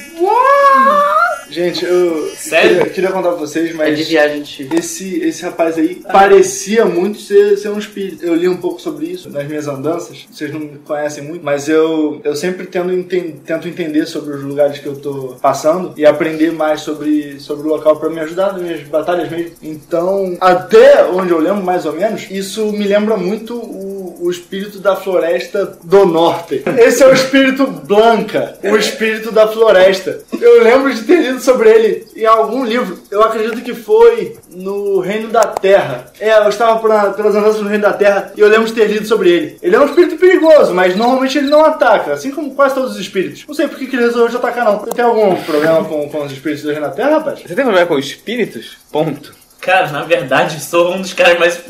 Gente, 1.50 1.84
eu 1.84 2.28
Sério? 2.36 2.76
Queria, 2.78 2.90
queria 2.92 3.12
contar 3.12 3.30
pra 3.30 3.38
vocês, 3.38 3.70
É 3.70 3.74
mas 3.74 3.98
de 3.98 4.04
viagem 4.04 4.42
de 4.42 4.68
esse, 4.76 5.16
esse 5.22 5.42
rapaz 5.42 5.76
aí 5.76 5.96
parecia 5.96 6.84
muito 6.84 7.18
ser, 7.20 7.56
ser 7.58 7.68
um 7.70 7.78
espírito. 7.78 8.24
Eu 8.24 8.34
li 8.34 8.48
um 8.48 8.56
pouco 8.56 8.80
sobre 8.80 9.06
isso 9.06 9.28
nas 9.30 9.46
minhas 9.46 9.66
andanças. 9.66 10.26
Vocês 10.30 10.52
não 10.52 10.60
me 10.60 10.78
conhecem 10.78 11.24
muito, 11.24 11.44
mas 11.44 11.68
eu, 11.68 12.20
eu 12.22 12.36
sempre 12.36 12.66
tento, 12.66 12.92
enten- 12.92 13.32
tento 13.44 13.66
entender 13.68 14.06
sobre 14.06 14.34
os 14.34 14.42
lugares 14.42 14.78
que 14.78 14.86
eu 14.86 14.96
tô 14.96 15.36
passando 15.42 15.92
e 15.96 16.06
aprender 16.06 16.52
mais 16.52 16.82
sobre, 16.82 17.40
sobre 17.40 17.66
o 17.66 17.70
local 17.70 17.96
pra 17.96 18.08
me 18.08 18.20
ajudar 18.20 18.52
nas 18.52 18.62
minhas 18.62 18.82
batalhas 18.84 19.30
mesmo. 19.30 19.52
Então, 19.62 20.36
até 20.40 21.04
onde 21.04 21.30
eu 21.32 21.38
lembro, 21.40 21.62
mais 21.64 21.84
ou 21.84 21.92
menos, 21.92 22.26
isso 22.30 22.70
me 22.72 22.84
lembra 22.86 23.16
muito 23.16 23.56
o, 23.56 23.99
o 24.20 24.30
espírito 24.30 24.78
da 24.78 24.96
floresta 24.96 25.78
do 25.84 26.06
norte. 26.06 26.62
Esse 26.78 27.02
é 27.02 27.06
o 27.06 27.12
espírito 27.12 27.66
Blanca, 27.66 28.58
o 28.62 28.76
espírito 28.76 29.30
da 29.32 29.46
floresta. 29.48 30.20
Eu 30.40 30.62
lembro 30.62 30.92
de 30.94 31.02
ter 31.02 31.20
lido 31.20 31.40
sobre 31.40 31.68
ele 31.70 32.06
em 32.16 32.24
algum 32.26 32.64
livro. 32.64 32.98
Eu 33.10 33.22
acredito 33.22 33.60
que 33.62 33.74
foi 33.74 34.36
no 34.50 35.00
Reino 35.00 35.28
da 35.28 35.42
Terra. 35.46 36.06
É, 36.18 36.36
eu 36.38 36.48
estava 36.48 36.78
pra- 36.80 37.10
pelas 37.10 37.34
andanças 37.34 37.60
no 37.60 37.68
Reino 37.68 37.82
da 37.82 37.92
Terra 37.92 38.32
e 38.36 38.40
eu 38.40 38.48
lembro 38.48 38.66
de 38.66 38.72
ter 38.72 38.86
lido 38.86 39.06
sobre 39.06 39.30
ele. 39.30 39.58
Ele 39.62 39.76
é 39.76 39.80
um 39.80 39.86
espírito 39.86 40.16
perigoso, 40.16 40.72
mas 40.74 40.96
normalmente 40.96 41.38
ele 41.38 41.48
não 41.48 41.64
ataca, 41.64 42.12
assim 42.12 42.30
como 42.30 42.54
quase 42.54 42.74
todos 42.74 42.92
os 42.92 42.98
espíritos. 43.00 43.44
Não 43.46 43.54
sei 43.54 43.68
por 43.68 43.78
que 43.78 43.84
ele 43.84 44.02
resolveu 44.04 44.30
te 44.30 44.36
atacar, 44.36 44.64
não. 44.64 44.78
Você 44.78 44.90
tem 44.90 45.04
algum 45.04 45.34
problema 45.42 45.84
com, 45.84 46.08
com 46.08 46.24
os 46.24 46.32
espíritos 46.32 46.62
do 46.64 46.70
Reino 46.70 46.86
da 46.86 46.92
Terra, 46.92 47.10
rapaz? 47.18 47.40
Você 47.40 47.54
tem 47.54 47.64
problema 47.64 47.86
com 47.86 47.98
espíritos? 47.98 48.76
Ponto. 48.90 49.39
Cara, 49.60 49.88
na 49.88 50.02
verdade, 50.04 50.58
sou 50.62 50.94
um 50.94 51.02
dos 51.02 51.12
caras 51.12 51.38
mais 51.38 51.60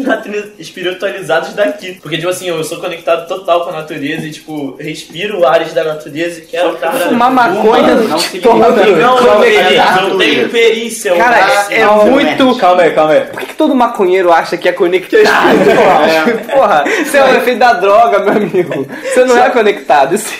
espiritualizados 0.58 1.54
daqui. 1.54 1.98
Porque, 2.00 2.16
tipo 2.16 2.28
assim, 2.28 2.48
eu 2.48 2.62
sou 2.62 2.78
conectado 2.78 3.26
total 3.26 3.64
com 3.64 3.70
a 3.70 3.72
natureza 3.72 4.26
e, 4.26 4.30
tipo, 4.30 4.76
respiro 4.78 5.44
ares 5.46 5.72
da 5.72 5.82
natureza 5.82 6.38
e 6.38 6.42
quero 6.42 6.74
estar 6.74 6.92
Fumar 6.92 7.32
maconha 7.32 7.94
não 7.96 8.08
não 8.08 8.18
significa- 8.18 8.48
torna 8.48 8.68
Não, 8.68 9.16
cara. 9.16 10.02
eu 10.08 10.18
tenho 10.18 10.48
perícia. 10.50 11.08
eu 11.10 11.16
Cara, 11.16 11.66
é 11.70 11.84
não, 11.84 12.06
muito. 12.06 12.56
Calma 12.58 12.82
aí, 12.82 12.90
calma 12.92 13.12
aí. 13.12 13.20
Por 13.22 13.40
que, 13.40 13.54
todo 13.54 13.74
maconheiro 13.74 14.32
acha 14.32 14.56
que 14.56 14.68
é 14.68 14.72
conectado? 14.72 15.20
Porra, 16.52 16.84
você 17.04 17.18
é 17.18 17.24
o 17.24 17.36
efeito 17.36 17.58
da 17.58 17.72
droga, 17.72 18.20
meu 18.20 18.32
amigo. 18.34 18.86
Você 19.02 19.24
não 19.24 19.36
é 19.36 19.50
conectado. 19.50 20.14
Isso. 20.14 20.30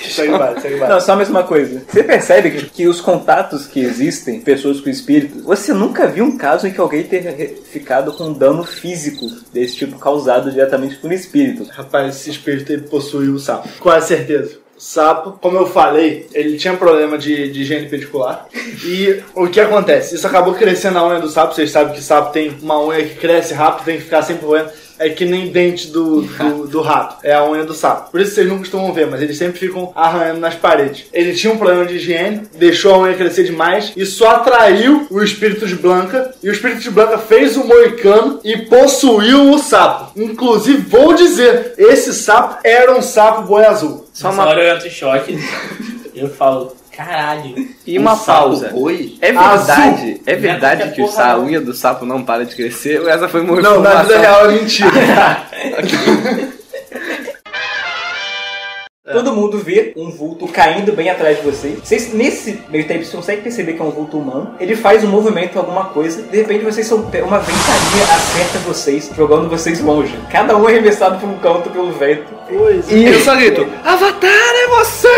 Não, 0.89 1.01
só 1.01 1.17
mais 1.17 1.29
uma 1.29 1.43
coisa. 1.43 1.83
Você 1.89 2.03
percebe 2.03 2.51
que, 2.73 2.87
os 2.87 3.01
contatos 3.01 3.67
que 3.67 3.81
existem, 3.81 4.41
pessoas 4.41 4.81
com 4.81 4.89
espírito, 4.91 5.43
você 5.43 5.73
nunca 5.73 6.07
viu 6.07 6.25
um 6.25 6.37
caso 6.37 6.67
em 6.67 6.73
que 6.73 6.81
alguém 6.81 7.03
tenha 7.03 7.33
ficado 7.49 8.13
com 8.13 8.33
dano 8.33 8.65
físico 8.65 9.27
desse 9.53 9.77
tipo 9.77 9.99
causado 9.99 10.51
diretamente 10.51 10.97
por 10.97 11.13
espírito. 11.13 11.65
Rapaz, 11.71 12.17
esse 12.17 12.31
espírito 12.31 12.73
ele 12.73 12.83
possuiu 12.83 13.35
o 13.35 13.39
sapo. 13.39 13.69
Quase 13.79 14.09
certeza. 14.09 14.59
O 14.77 14.81
sapo, 14.81 15.33
como 15.33 15.59
eu 15.59 15.67
falei, 15.67 16.27
ele 16.33 16.57
tinha 16.57 16.77
problema 16.77 17.19
de, 17.19 17.51
de 17.51 17.61
higiene 17.61 17.89
pedicular. 17.89 18.47
E 18.85 19.23
o 19.35 19.47
que 19.47 19.61
acontece? 19.61 20.15
Isso 20.15 20.27
acabou 20.27 20.55
crescendo 20.55 20.99
a 20.99 21.07
unha 21.07 21.21
do 21.21 21.29
sapo. 21.29 21.55
Vocês 21.55 21.71
sabem 21.71 21.95
que 21.95 22.03
sapo 22.03 22.33
tem 22.33 22.57
uma 22.63 22.83
unha 22.83 23.05
que 23.05 23.17
cresce 23.17 23.53
rápido, 23.53 23.85
tem 23.85 23.99
que 23.99 24.05
ficar 24.05 24.23
sempre 24.23 24.47
roendo. 24.47 24.71
É 25.01 25.09
que 25.09 25.25
nem 25.25 25.49
dente 25.49 25.89
do, 25.89 26.21
do, 26.21 26.69
do 26.69 26.81
rato. 26.83 27.17
É 27.25 27.33
a 27.33 27.43
unha 27.49 27.65
do 27.65 27.73
sapo. 27.73 28.11
Por 28.11 28.21
isso 28.21 28.35
vocês 28.35 28.47
não 28.47 28.59
costumam 28.59 28.93
ver, 28.93 29.07
mas 29.07 29.23
eles 29.23 29.39
sempre 29.39 29.59
ficam 29.59 29.91
arranhando 29.97 30.41
nas 30.41 30.55
paredes. 30.55 31.07
Ele 31.11 31.33
tinha 31.33 31.51
um 31.51 31.57
problema 31.57 31.87
de 31.87 31.97
higiene, 31.97 32.43
deixou 32.55 32.95
a 32.95 32.99
unha 32.99 33.15
crescer 33.15 33.45
demais 33.45 33.95
e 33.97 34.05
só 34.05 34.33
atraiu 34.33 35.07
o 35.11 35.23
espírito 35.23 35.67
de 35.67 35.75
Blanca. 35.75 36.35
E 36.43 36.51
o 36.51 36.53
espírito 36.53 36.83
de 36.83 36.91
Blanca 36.91 37.17
fez 37.17 37.57
o 37.57 37.65
moicano 37.65 38.41
e 38.45 38.59
possuiu 38.59 39.51
o 39.51 39.59
sapo. 39.59 40.13
Inclusive, 40.21 40.83
vou 40.83 41.15
dizer, 41.15 41.73
esse 41.79 42.13
sapo 42.13 42.59
era 42.63 42.95
um 42.95 43.01
sapo 43.01 43.43
boi 43.43 43.65
azul. 43.65 44.07
Só 44.13 44.31
uma, 44.31 44.45
hora 44.45 44.63
eu 44.63 44.75
entro 44.75 44.87
em 44.87 44.91
choque. 44.91 45.39
Eu 46.15 46.29
falo, 46.29 46.77
caralho. 47.05 47.69
e 47.87 47.99
uma 47.99 48.15
Um 48.15 48.19
pausa. 48.19 48.69
boi? 48.69 49.17
É 49.21 49.33
verdade, 49.33 50.21
é 50.27 50.33
Neto 50.33 50.41
verdade 50.41 50.83
que 50.85 50.95
que 50.97 51.03
o 51.03 51.07
porra 51.07 51.25
a 51.33 51.41
unha 51.41 51.61
do 51.61 51.73
sapo 51.75 52.05
não 52.05 52.23
para 52.23 52.45
de 52.45 52.55
crescer? 52.55 53.01
Ou 53.01 53.09
essa 53.09 53.29
foi 53.29 53.41
uma 53.41 53.61
Não, 53.61 53.81
na 53.81 54.03
vida 54.03 54.19
real 54.19 54.51
é 54.51 54.55
mentira. 54.55 54.91
Todo 59.13 59.33
mundo 59.35 59.59
vê 59.59 59.93
um 59.97 60.09
vulto 60.09 60.47
caindo 60.47 60.93
bem 60.93 61.11
atrás 61.11 61.39
de 61.39 61.43
vocês. 61.43 61.81
Vocês, 61.83 62.15
nesse 62.15 62.61
meio 62.69 62.87
tempo, 62.87 63.01
vocês 63.01 63.13
conseguem 63.13 63.43
perceber 63.43 63.73
que 63.73 63.81
é 63.81 63.85
um 63.85 63.91
vulto 63.91 64.17
humano. 64.17 64.55
Ele 64.61 64.77
faz 64.77 65.03
um 65.03 65.09
movimento, 65.09 65.59
alguma 65.59 65.87
coisa. 65.87 66.23
De 66.23 66.37
repente, 66.37 66.65
vocês 66.65 66.87
são 66.87 66.99
uma 66.99 67.39
ventania 67.41 68.05
acerta 68.15 68.59
vocês, 68.61 69.11
jogando 69.17 69.49
vocês 69.49 69.81
longe. 69.81 70.17
Cada 70.31 70.57
um 70.57 70.65
arremessado 70.65 71.19
por 71.19 71.29
um 71.29 71.39
canto 71.39 71.71
pelo 71.71 71.91
vento. 71.91 72.33
Pois. 72.49 72.89
E 72.89 73.05
eu 73.05 73.19
só 73.21 73.35
grito, 73.35 73.67
Avatar 73.85 74.31
é 74.31 74.69
você! 74.69 75.09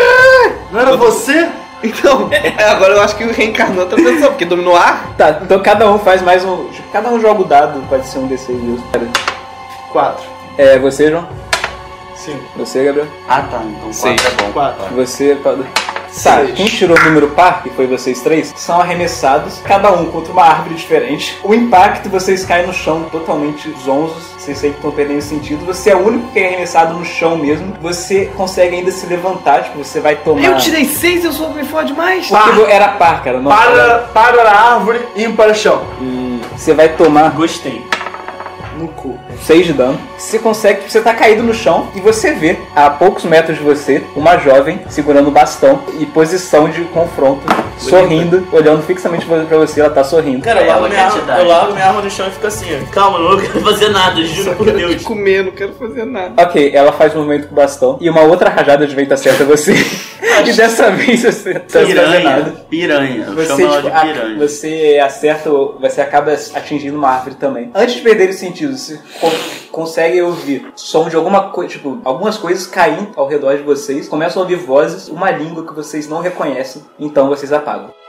Não 0.72 0.80
era 0.80 0.96
você? 0.96 1.48
Então, 1.82 2.28
é, 2.32 2.64
agora 2.64 2.94
eu 2.94 3.02
acho 3.02 3.16
que 3.16 3.24
reencarnou 3.24 3.80
outra 3.80 3.96
pessoa, 3.96 4.30
porque 4.30 4.44
dominou 4.44 4.76
ar. 4.76 5.14
Tá, 5.16 5.40
então 5.42 5.60
cada 5.60 5.90
um 5.90 5.98
faz 5.98 6.22
mais 6.22 6.44
um. 6.44 6.68
cada 6.92 7.08
um 7.08 7.20
joga 7.20 7.40
o 7.40 7.44
dado, 7.44 7.82
pode 7.88 8.06
ser 8.06 8.18
um 8.18 8.28
D6 8.28 8.50
mesmo. 8.50 8.84
Quatro. 9.90 10.24
É, 10.56 10.78
você, 10.78 11.10
João? 11.10 11.26
Cinco. 12.24 12.44
Você, 12.56 12.84
Gabriel? 12.84 13.08
Ah, 13.28 13.42
tá. 13.42 13.62
Então 13.64 13.92
Seis. 13.92 14.20
4 14.22 14.26
é 14.26 14.46
bom. 14.46 14.52
Quatro. 14.52 14.94
Você? 14.94 15.34
Tá, 15.42 15.56
Seis. 16.08 16.52
quem 16.54 16.66
tirou 16.66 16.96
o 16.96 17.04
número 17.04 17.30
par, 17.30 17.62
que 17.62 17.70
foi 17.70 17.86
vocês 17.86 18.20
três, 18.20 18.52
são 18.54 18.80
arremessados, 18.80 19.60
cada 19.64 19.90
um 19.90 20.10
contra 20.10 20.32
uma 20.32 20.44
árvore 20.44 20.74
diferente. 20.74 21.38
O 21.42 21.54
impacto, 21.54 22.08
vocês 22.10 22.44
caem 22.44 22.66
no 22.66 22.72
chão 22.72 23.04
totalmente 23.10 23.74
zonzos, 23.82 24.22
vocês 24.38 24.58
sei 24.58 24.70
que 24.70 24.76
estão 24.76 24.92
perdendo 24.92 25.22
sentido. 25.22 25.64
Você 25.64 25.90
é 25.90 25.96
o 25.96 26.06
único 26.06 26.30
que 26.30 26.38
é 26.38 26.48
arremessado 26.48 26.94
no 26.94 27.04
chão 27.04 27.36
mesmo. 27.38 27.76
Você 27.80 28.26
consegue 28.36 28.76
ainda 28.76 28.92
se 28.92 29.06
levantar, 29.06 29.64
tipo, 29.64 29.78
você 29.78 30.00
vai 30.00 30.16
tomar. 30.16 30.44
Eu 30.44 30.58
tirei 30.58 30.84
seis, 30.84 31.24
eu 31.24 31.32
sou 31.32 31.48
bem 31.50 31.64
forte 31.64 31.88
demais. 31.88 32.28
Porque 32.28 32.70
era 32.70 32.88
par, 32.88 33.24
cara. 33.24 33.40
Não 33.40 33.50
Para, 33.50 33.98
para 34.12 34.50
a 34.50 34.74
árvore 34.74 35.00
e 35.16 35.28
para 35.30 35.50
o 35.50 35.54
chão. 35.54 35.82
Você 36.56 36.74
vai 36.74 36.90
tomar 36.90 37.30
Gostei. 37.30 37.82
No 38.78 38.88
cu. 38.88 39.18
6 39.42 39.66
de 39.66 39.72
dano. 39.72 39.98
Você 40.18 40.38
consegue, 40.38 40.88
você 40.90 41.00
tá 41.00 41.12
caído 41.14 41.42
no 41.42 41.52
chão 41.52 41.88
e 41.94 42.00
você 42.00 42.32
vê, 42.32 42.56
a 42.74 42.88
poucos 42.90 43.24
metros 43.24 43.58
de 43.58 43.62
você, 43.64 44.02
uma 44.14 44.36
jovem 44.38 44.80
segurando 44.88 45.28
o 45.28 45.30
bastão 45.32 45.82
e 45.98 46.06
posição 46.06 46.68
de 46.68 46.82
confronto, 46.84 47.42
sorrindo, 47.78 48.46
olhando 48.52 48.82
fixamente 48.82 49.26
pra 49.26 49.58
você, 49.58 49.80
ela 49.80 49.90
tá 49.90 50.04
sorrindo. 50.04 50.42
Cara, 50.42 50.60
eu 50.60 50.64
Ela 50.66 50.74
largo, 50.74 50.88
minha 50.88 51.06
arma, 51.06 51.38
eu 51.38 51.46
largo 51.46 51.72
minha 51.72 51.86
arma 51.86 52.02
no 52.02 52.10
chão 52.10 52.28
e 52.28 52.30
fico 52.30 52.46
assim, 52.46 52.66
ó. 52.74 52.92
Calma, 52.92 53.18
não 53.18 53.40
quero 53.40 53.60
fazer 53.60 53.88
nada, 53.88 54.22
juro 54.24 54.54
por 54.56 54.64
Quero 54.66 54.78
Deus. 54.78 54.96
te 54.96 55.04
comer, 55.04 55.44
não 55.44 55.52
quero 55.52 55.72
fazer 55.74 56.04
nada. 56.04 56.42
Ok, 56.42 56.70
ela 56.74 56.92
faz 56.92 57.14
um 57.14 57.18
movimento 57.18 57.48
com 57.48 57.52
o 57.54 57.56
bastão 57.56 57.98
e 58.00 58.08
uma 58.08 58.22
outra 58.22 58.48
rajada 58.48 58.86
de 58.86 58.94
vento 58.94 59.12
acerta 59.12 59.44
você. 59.44 59.74
e 60.46 60.52
dessa 60.52 60.90
vez 60.90 61.22
você 61.22 61.54
tá 61.54 61.80
nada. 61.80 61.86
Piranha. 61.86 62.54
Piranha. 62.70 63.24
Eu 63.28 63.34
Você, 63.34 63.66
tipo, 63.68 63.82
de 63.82 63.90
piranha. 63.90 64.38
você 64.38 65.00
acerta, 65.02 65.50
você 65.50 66.00
acaba 66.00 66.32
atingindo 66.32 66.96
uma 66.96 67.08
árvore 67.10 67.34
também. 67.36 67.70
Antes 67.74 67.96
de 67.96 68.00
perder 68.02 68.30
os 68.30 68.36
sentidos, 68.36 68.80
você 68.80 69.00
consegue 69.70 70.20
ouvir 70.20 70.72
som 70.76 71.08
de 71.08 71.16
alguma 71.16 71.50
coisa, 71.50 71.72
tipo, 71.72 72.00
algumas 72.04 72.36
coisas 72.36 72.66
caindo 72.66 73.12
ao 73.16 73.26
redor 73.26 73.56
de 73.56 73.62
vocês, 73.62 74.08
começam 74.08 74.42
a 74.42 74.44
ouvir 74.44 74.56
vozes, 74.56 75.08
uma 75.08 75.30
língua 75.30 75.66
que 75.66 75.74
vocês 75.74 76.08
não 76.08 76.20
reconhecem, 76.20 76.82
então 76.98 77.28
vocês 77.28 77.52
apagam. 77.52 78.01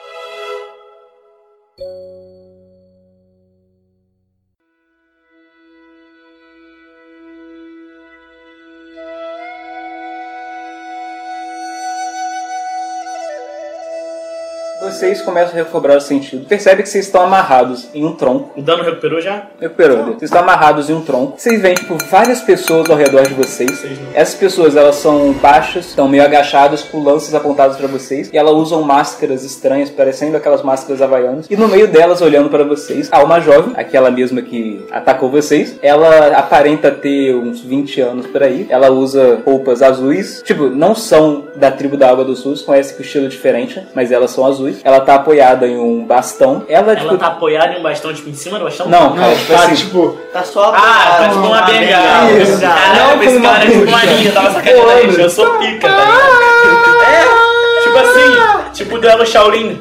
Vocês 15.14 15.22
começam 15.22 15.54
a 15.54 15.64
recobrar 15.64 15.96
o 15.98 16.02
sentido. 16.02 16.46
Percebe 16.48 16.82
que 16.82 16.90
vocês 16.90 17.06
estão 17.06 17.22
amarrados 17.22 17.88
em 17.94 18.04
um 18.04 18.14
tronco. 18.14 18.52
O 18.58 18.62
dano 18.62 18.84
recuperou 18.84 19.22
já? 19.22 19.48
Recuperou. 19.60 19.98
né? 19.98 20.04
Vocês 20.06 20.24
estão 20.24 20.42
amarrados 20.42 20.90
em 20.90 20.94
um 20.94 21.02
tronco. 21.02 21.36
Vocês 21.38 21.62
veem, 21.62 21.76
tipo, 21.76 21.98
várias 22.10 22.42
pessoas 22.42 22.90
ao 22.90 22.98
redor 22.98 23.24
de 23.28 23.34
vocês. 23.36 23.86
Essas 24.14 24.34
pessoas, 24.36 24.76
elas 24.76 24.96
são 24.96 25.32
baixas, 25.34 25.88
estão 25.88 26.08
meio 26.08 26.24
agachadas, 26.24 26.82
com 26.82 27.04
lanças 27.04 27.36
apontadas 27.36 27.78
pra 27.78 27.88
vocês. 27.88 28.30
E 28.34 28.38
elas 28.38 28.54
usam 28.54 28.82
máscaras 28.82 29.44
estranhas, 29.44 29.90
parecendo 29.90 30.36
aquelas 30.36 30.64
máscaras 30.64 31.02
havaianas. 31.02 31.46
E 31.50 31.56
no 31.56 31.68
meio 31.68 31.88
delas, 31.88 32.22
olhando 32.22 32.50
pra 32.50 32.64
vocês, 32.64 33.10
há 33.12 33.24
uma 33.24 33.40
jovem, 33.40 33.74
aquela 33.76 34.10
mesma 34.10 34.42
que 34.42 34.84
atacou 34.92 35.30
vocês. 35.30 35.78
Ela 35.82 36.38
aparenta 36.38 36.90
ter 36.90 37.36
uns 37.36 37.62
20 37.62 38.02
anos 38.02 38.26
por 38.28 38.42
aí. 38.42 38.66
Ela 38.70 38.90
usa 38.90 39.42
roupas 39.46 39.82
azuis. 39.84 40.42
Tipo, 40.44 40.70
não 40.70 40.96
são 40.96 41.46
da 41.56 41.70
tribo 41.70 41.98
da 41.98 42.10
Água 42.10 42.26
do 42.26 42.36
Sul, 42.36 42.54
conhece 42.66 42.94
com 42.96 43.02
estilo 43.02 43.28
diferente, 43.28 43.82
mas 43.94 44.12
elas 44.12 44.32
são 44.32 44.46
azuis. 44.46 44.80
Ela 44.84 45.03
tá 45.04 45.16
apoiada 45.16 45.68
em 45.68 45.78
um 45.78 46.04
bastão. 46.06 46.64
Ela, 46.68 46.96
tipo... 46.96 47.10
Ela 47.10 47.18
tá 47.18 47.28
apoiada 47.28 47.74
em 47.74 47.80
um 47.80 47.84
bastão, 47.84 48.14
tipo, 48.14 48.30
em 48.30 48.34
cima 48.34 48.58
do 48.58 48.66
bastão? 48.66 48.88
Não, 48.88 49.16
cara, 49.16 49.36
tipo 49.36 49.54
Tá 49.54 49.64
assim, 49.64 49.76
tipo, 49.76 50.18
Tá 50.34 50.44
só 50.44 50.74
Ah, 50.76 51.16
tá 51.18 51.30
tipo 51.30 51.40
uma 51.46 51.62
bengala. 51.62 52.32
Isso. 52.32 52.60
Caramba, 52.60 53.16
Não 53.16 53.24
esse 53.24 53.38
com 53.38 53.44
cara 53.44 53.64
é 53.64 53.68
tipo 53.68 53.88
uma 53.88 54.06
linha, 54.06 54.32
tava 54.32 54.64
gente. 54.64 55.22
Eu 55.22 55.30
sou 55.30 55.58
pica, 55.60 55.88
tá 55.88 56.06
ligado? 56.06 56.54
É, 57.04 57.84
tipo 57.84 57.98
assim, 57.98 58.63
tipo 58.74 58.98
duelo 58.98 59.26
Shaolin. 59.26 59.80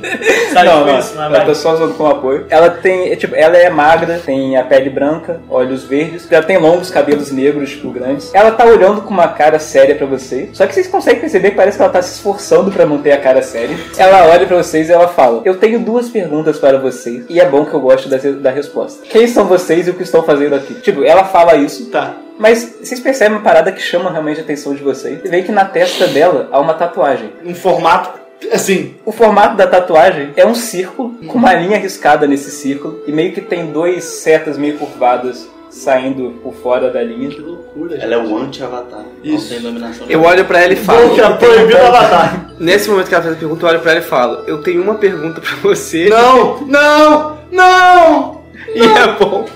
Sabe 0.52 0.68
Não, 0.68 0.86
não, 0.86 0.98
isso? 0.98 1.14
Mas 1.16 1.26
ela 1.26 1.28
vai. 1.38 1.46
tá 1.46 1.54
só 1.54 1.74
usando 1.74 1.96
como 1.96 2.10
apoio. 2.10 2.46
Ela 2.48 2.70
tem, 2.70 3.10
é, 3.12 3.16
tipo, 3.16 3.34
ela 3.34 3.56
é 3.56 3.68
magra, 3.70 4.20
tem 4.24 4.56
a 4.56 4.64
pele 4.64 4.90
branca, 4.90 5.40
olhos 5.48 5.84
verdes, 5.84 6.26
ela 6.30 6.42
tem 6.42 6.58
longos 6.58 6.90
cabelos 6.90 7.30
negros, 7.32 7.70
tipo, 7.70 7.90
grandes. 7.90 8.32
Ela 8.34 8.50
tá 8.52 8.64
olhando 8.64 9.02
com 9.02 9.10
uma 9.10 9.28
cara 9.28 9.58
séria 9.58 9.94
pra 9.94 10.06
vocês. 10.06 10.50
Só 10.52 10.66
que 10.66 10.74
vocês 10.74 10.86
conseguem 10.88 11.20
perceber 11.20 11.50
que 11.50 11.56
parece 11.56 11.76
que 11.76 11.82
ela 11.82 11.92
tá 11.92 12.02
se 12.02 12.14
esforçando 12.14 12.70
pra 12.70 12.86
manter 12.86 13.12
a 13.12 13.18
cara 13.18 13.42
séria. 13.42 13.76
Ela 13.96 14.26
olha 14.28 14.46
pra 14.46 14.56
vocês 14.56 14.88
e 14.88 14.92
ela 14.92 15.08
fala: 15.08 15.42
Eu 15.44 15.56
tenho 15.56 15.78
duas 15.80 16.08
perguntas 16.08 16.58
para 16.58 16.78
vocês, 16.78 17.24
e 17.28 17.40
é 17.40 17.44
bom 17.46 17.64
que 17.64 17.74
eu 17.74 17.80
gosto 17.80 18.08
da, 18.08 18.16
da 18.18 18.50
resposta. 18.50 19.04
Quem 19.08 19.26
são 19.26 19.44
vocês 19.46 19.86
e 19.86 19.90
o 19.90 19.94
que 19.94 20.02
estão 20.02 20.22
fazendo 20.22 20.54
aqui? 20.54 20.74
Tipo, 20.74 21.02
ela 21.04 21.24
fala 21.24 21.56
isso, 21.56 21.86
tá. 21.90 22.14
mas 22.38 22.76
vocês 22.82 23.00
percebem 23.00 23.36
uma 23.36 23.42
parada 23.42 23.70
que 23.72 23.80
chama 23.80 24.10
realmente 24.10 24.40
a 24.40 24.42
atenção 24.42 24.74
de 24.74 24.82
vocês. 24.82 25.20
E 25.24 25.28
vê 25.28 25.42
que 25.42 25.52
na 25.52 25.64
testa 25.64 26.06
dela 26.06 26.48
há 26.50 26.60
uma 26.60 26.74
tatuagem. 26.74 27.32
Um 27.44 27.54
formato, 27.54 28.20
assim, 28.50 28.94
O 29.04 29.12
formato 29.12 29.56
da 29.56 29.66
tatuagem 29.66 30.30
é 30.36 30.46
um 30.46 30.54
círculo 30.54 31.14
com 31.26 31.38
uma 31.38 31.52
linha 31.54 31.78
riscada 31.78 32.26
nesse 32.26 32.50
círculo 32.50 33.02
e 33.06 33.12
meio 33.12 33.32
que 33.32 33.40
tem 33.40 33.66
dois 33.66 34.04
setas 34.04 34.56
meio 34.58 34.78
curvadas 34.78 35.48
saindo 35.70 36.38
por 36.42 36.52
fora 36.54 36.90
da 36.90 37.02
linha. 37.02 37.30
que 37.30 37.40
loucura, 37.40 37.96
Ela 37.96 38.14
é 38.14 38.18
o 38.18 38.36
anti-avatar. 38.36 39.04
Isso. 39.24 39.44
Não 39.44 39.50
tem 39.50 39.60
dominação. 39.60 40.06
Eu 40.08 40.22
olho 40.22 40.44
pra 40.44 40.60
ela 40.60 40.72
e 40.72 40.76
falo. 40.76 41.18
É 41.18 41.32
proibido 41.34 41.78
o 41.78 41.86
avatar. 41.86 42.50
Nesse 42.60 42.90
momento 42.90 43.08
que 43.08 43.14
ela 43.14 43.22
fez 43.24 43.34
a 43.34 43.38
pergunta, 43.38 43.64
eu 43.64 43.68
olho 43.70 43.80
pra 43.80 43.90
ela 43.92 44.00
e 44.00 44.04
falo: 44.04 44.44
Eu 44.46 44.62
tenho 44.62 44.82
uma 44.82 44.96
pergunta 44.96 45.40
pra 45.40 45.56
você. 45.62 46.08
Não, 46.10 46.60
não, 46.66 47.38
não! 47.50 48.42
E 48.74 48.80
é 48.82 49.06
bom 49.18 49.46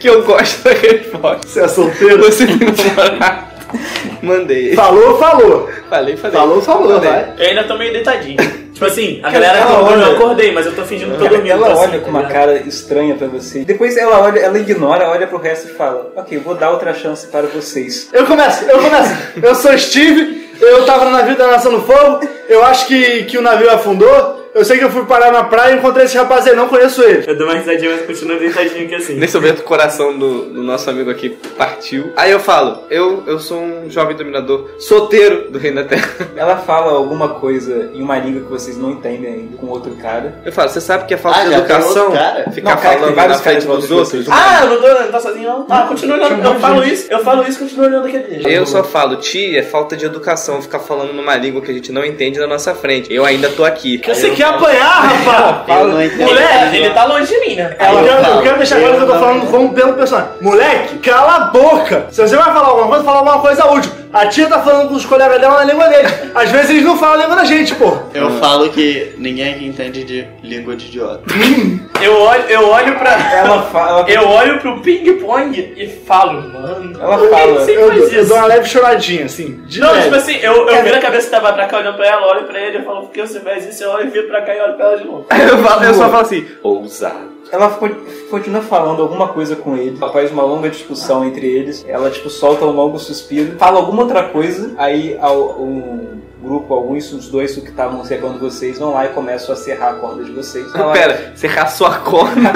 que 0.00 0.08
eu 0.08 0.24
gosto 0.24 0.62
da 0.64 0.70
resposta. 0.72 1.46
Você 1.46 1.60
é 1.60 1.68
solteiro? 1.68 2.22
Você 2.24 2.46
tem 2.46 2.56
namorado? 2.58 3.53
Mandei. 4.22 4.74
Falou, 4.74 5.18
falou. 5.18 5.68
Falei, 5.90 6.16
falei. 6.16 6.36
Falou, 6.36 6.62
falou, 6.62 6.92
Mandei. 6.94 7.10
vai. 7.10 7.32
Eu 7.38 7.46
ainda 7.48 7.64
tô 7.64 7.76
meio 7.76 7.92
deitadinho. 7.92 8.36
Tipo 8.74 8.86
assim, 8.86 9.20
a 9.22 9.30
galera 9.30 9.58
ela 9.58 9.70
acordou, 9.70 9.92
eu 9.92 10.02
olha- 10.06 10.16
acordei, 10.16 10.52
mas 10.52 10.66
eu 10.66 10.74
tô 10.74 10.82
fingindo 10.82 11.12
que 11.12 11.18
tô 11.18 11.28
dormindo. 11.28 11.52
ela 11.52 11.68
assim, 11.72 11.80
olha 11.82 11.98
tá 11.98 12.04
com 12.04 12.10
uma 12.10 12.24
cara 12.24 12.56
estranha 12.66 13.14
pra 13.14 13.28
você. 13.28 13.64
Depois 13.64 13.96
ela 13.96 14.20
olha, 14.20 14.40
ela 14.40 14.58
ignora, 14.58 15.08
olha 15.10 15.26
pro 15.28 15.38
resto 15.38 15.68
e 15.68 15.74
fala: 15.74 16.10
Ok, 16.16 16.38
vou 16.38 16.54
dar 16.56 16.70
outra 16.70 16.92
chance 16.92 17.26
para 17.28 17.42
vocês. 17.46 18.08
Eu 18.12 18.26
começo, 18.26 18.64
eu 18.64 18.78
começo. 18.80 19.14
Eu 19.40 19.54
sou 19.54 19.78
Steve, 19.78 20.48
eu 20.60 20.84
tava 20.84 21.04
no 21.04 21.12
navio 21.12 21.36
da 21.36 21.46
Nação 21.46 21.70
do 21.72 21.82
Fogo, 21.82 22.20
eu 22.48 22.64
acho 22.64 22.86
que, 22.88 23.22
que 23.24 23.38
o 23.38 23.42
navio 23.42 23.70
afundou. 23.70 24.43
Eu 24.54 24.64
sei 24.64 24.78
que 24.78 24.84
eu 24.84 24.90
fui 24.90 25.04
parar 25.04 25.32
na 25.32 25.42
praia 25.42 25.74
e 25.74 25.78
encontrei 25.78 26.04
esse 26.04 26.16
rapaz 26.16 26.46
aí, 26.46 26.54
não 26.54 26.68
conheço 26.68 27.02
ele. 27.02 27.24
Eu 27.26 27.36
dou 27.36 27.46
uma 27.46 27.56
risadinha, 27.56 27.90
mas 27.90 28.06
continuo 28.06 28.38
deitadinho 28.38 28.84
aqui 28.84 28.94
assim. 28.94 29.14
Nesse 29.14 29.34
momento, 29.36 29.58
o 29.60 29.62
coração 29.64 30.16
do, 30.16 30.44
do 30.44 30.62
nosso 30.62 30.88
amigo 30.88 31.10
aqui 31.10 31.30
partiu. 31.58 32.12
Aí 32.14 32.30
eu 32.30 32.38
falo: 32.38 32.84
eu, 32.88 33.24
eu 33.26 33.40
sou 33.40 33.60
um 33.60 33.90
jovem 33.90 34.16
dominador, 34.16 34.70
solteiro 34.78 35.50
do 35.50 35.58
Reino 35.58 35.82
da 35.82 35.88
Terra. 35.88 36.08
Ela 36.36 36.56
fala 36.58 36.92
alguma 36.92 37.30
coisa 37.30 37.90
em 37.92 38.00
uma 38.00 38.16
língua 38.16 38.42
que 38.42 38.48
vocês 38.48 38.78
não 38.78 38.92
entendem 38.92 39.32
ainda 39.32 39.56
com 39.56 39.66
outro 39.66 39.90
cara. 39.96 40.40
Eu 40.44 40.52
falo: 40.52 40.68
Você 40.68 40.80
sabe 40.80 41.06
que 41.06 41.14
é 41.14 41.16
falta 41.16 41.40
Ah, 41.40 41.44
de 41.44 41.54
educação 41.54 42.12
ficar 42.52 42.76
Não, 42.76 42.82
cara, 42.82 42.90
tem 42.90 42.98
falando 43.00 43.14
vários 43.16 43.36
na 43.38 43.42
frente 43.42 43.66
caras 43.66 43.78
dos 43.80 43.88
de 43.88 43.94
outros? 43.94 44.28
Ah, 44.30 44.60
eu 44.62 44.70
não 44.70 44.80
tô 44.80 44.88
não 44.88 45.10
tá 45.10 45.20
sozinho 45.20 45.48
não. 45.48 45.66
Ah, 45.68 45.86
continua 45.88 46.16
olhando. 46.16 46.44
Eu 46.44 46.60
falo 46.60 46.84
isso, 46.84 47.06
eu 47.10 47.18
falo 47.24 47.42
isso, 47.48 47.58
continuo 47.58 47.86
olhando 47.86 48.06
aqui. 48.06 48.42
Eu 48.46 48.66
só 48.66 48.84
falo, 48.84 49.16
tia, 49.16 49.58
é 49.58 49.62
falta 49.62 49.96
de 49.96 50.06
educação 50.06 50.62
ficar 50.62 50.78
falando 50.78 51.12
numa 51.12 51.34
língua 51.34 51.60
que 51.60 51.72
a 51.72 51.74
gente 51.74 51.90
não 51.90 52.04
entende 52.04 52.38
na 52.38 52.46
nossa 52.46 52.72
frente. 52.72 53.12
Eu 53.12 53.24
ainda 53.24 53.48
tô 53.48 53.64
aqui. 53.64 54.00
Você 54.06 54.30
quer 54.44 54.54
apanhar, 54.54 55.02
rapaz? 55.02 55.80
Eu. 55.80 55.88
Moleque, 55.88 56.76
ele 56.76 56.90
tá 56.90 57.04
longe 57.04 57.26
de 57.26 57.40
mim, 57.40 57.56
né? 57.56 57.70
Eu 57.70 57.76
quero, 57.76 58.06
eu 58.06 58.24
falo, 58.24 58.42
quero 58.42 58.56
deixar 58.58 58.78
claro 58.80 58.96
que 58.96 59.02
eu 59.02 59.06
tô 59.06 59.14
eu 59.14 59.20
falando 59.20 59.50
como 59.50 59.72
pelo 59.72 59.92
personagem. 59.94 60.30
Moleque, 60.40 60.98
cala 60.98 61.36
a 61.36 61.40
boca! 61.46 62.06
Se 62.10 62.20
você 62.20 62.36
vai 62.36 62.52
falar 62.52 62.68
alguma 62.68 62.88
coisa, 62.88 63.04
fala 63.04 63.18
alguma 63.18 63.38
coisa 63.38 63.66
útil. 63.66 63.92
A 64.14 64.26
tia 64.26 64.46
tá 64.46 64.62
falando 64.62 64.88
com 64.88 64.94
os 64.94 65.04
colegas 65.04 65.40
dela 65.40 65.58
na 65.58 65.64
língua 65.64 65.88
deles. 65.88 66.12
Às 66.34 66.50
vezes 66.50 66.70
eles 66.70 66.84
não 66.84 66.96
falam 66.96 67.14
a 67.14 67.22
língua 67.22 67.36
da 67.36 67.44
gente, 67.44 67.74
pô. 67.74 67.98
Eu 68.14 68.30
falo 68.38 68.70
que 68.70 69.12
ninguém 69.18 69.52
aqui 69.54 69.66
entende 69.66 70.04
de 70.04 70.26
língua 70.42 70.76
de 70.76 70.86
idiota. 70.86 71.22
Eu 72.02 72.20
olho, 72.20 72.42
eu 72.50 72.68
olho 72.68 72.98
pra. 72.98 73.12
Ela 73.32 73.62
fala. 73.62 74.04
Eu 74.10 74.28
olho 74.28 74.58
pro 74.60 74.80
ping-pong 74.82 75.74
e 75.76 75.86
falo, 76.04 76.42
mano. 76.52 76.98
Ela 77.00 77.16
por 77.16 77.28
que 77.30 77.34
fala, 77.34 77.52
você 77.60 77.76
Eu, 77.78 77.88
faz 77.88 78.12
eu 78.12 78.20
isso? 78.20 78.28
dou 78.28 78.36
uma 78.36 78.46
leve 78.46 78.68
choradinha, 78.68 79.24
assim. 79.24 79.62
De 79.66 79.80
Não, 79.80 79.90
leve. 79.92 80.02
tipo 80.04 80.16
assim, 80.16 80.36
eu, 80.42 80.68
eu 80.68 80.82
viro 80.82 80.96
a 80.96 81.00
cabeça 81.00 81.26
que 81.26 81.30
tava 81.30 81.52
pra 81.54 81.66
cá 81.66 81.78
olhando 81.78 81.96
pra 81.96 82.06
ela, 82.06 82.26
olho 82.26 82.42
pra 82.42 82.60
ele 82.60 82.78
e 82.78 82.82
falo, 82.82 83.02
por 83.02 83.10
que 83.10 83.22
você 83.22 83.40
faz 83.40 83.64
isso? 83.66 83.84
Eu 83.84 83.90
olho 83.90 84.08
e 84.08 84.10
viro 84.10 84.26
pra 84.26 84.42
cá 84.42 84.54
e 84.54 84.60
olho 84.60 84.74
pra 84.74 84.86
ela 84.86 84.96
de 84.98 85.04
novo. 85.06 85.26
Eu, 85.32 85.58
falo- 85.58 85.84
eu 85.84 85.94
só 85.94 86.10
falo 86.10 86.22
assim, 86.22 86.46
ousado. 86.62 87.33
Ela 87.54 87.70
con- 87.70 87.94
continua 88.30 88.62
falando 88.62 89.00
alguma 89.00 89.28
coisa 89.28 89.54
com 89.54 89.76
ele. 89.76 89.96
Após 90.00 90.32
uma 90.32 90.42
longa 90.42 90.68
discussão 90.68 91.24
entre 91.24 91.46
eles, 91.46 91.84
ela 91.86 92.10
tipo 92.10 92.28
solta 92.28 92.64
um 92.64 92.70
longo 92.72 92.98
suspiro, 92.98 93.56
fala 93.56 93.78
alguma 93.78 94.02
outra 94.02 94.24
coisa. 94.24 94.74
Aí 94.76 95.16
um 95.58 96.23
grupo, 96.44 96.72
alguns 96.74 97.10
dos 97.10 97.28
dois 97.28 97.54
que 97.56 97.68
estavam 97.68 98.04
cercando 98.04 98.38
vocês 98.38 98.78
vão 98.78 98.92
lá 98.92 99.06
e 99.06 99.08
começam 99.08 99.54
a 99.54 99.56
serrar 99.56 99.90
a 99.90 99.94
corda 99.94 100.22
de 100.24 100.30
vocês. 100.32 100.72
Ela- 100.74 100.92
Pera, 100.92 101.32
você 101.34 101.46
raçou 101.46 101.86
a 101.86 101.96
corda? 101.96 102.52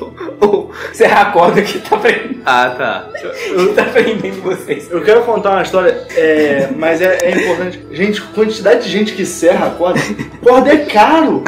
Ou- 0.40 0.70
serrar 0.92 1.28
a 1.28 1.30
corda 1.30 1.62
que 1.62 1.78
tá 1.78 1.96
prendendo, 1.96 2.40
ah, 2.44 2.74
tá. 2.76 3.08
que 3.18 3.66
tá 3.74 3.84
prendendo 3.84 4.42
vocês. 4.42 4.90
Eu 4.90 5.02
quero 5.02 5.22
contar 5.22 5.52
uma 5.52 5.62
história, 5.62 6.06
é, 6.16 6.68
mas 6.76 7.00
é, 7.00 7.18
é 7.22 7.30
importante. 7.30 7.86
Gente, 7.92 8.20
quantidade 8.20 8.84
de 8.84 8.90
gente 8.90 9.14
que 9.14 9.24
serra 9.24 9.66
a 9.68 9.70
corda. 9.70 10.00
Corda 10.42 10.72
é 10.72 10.78
caro. 10.84 11.42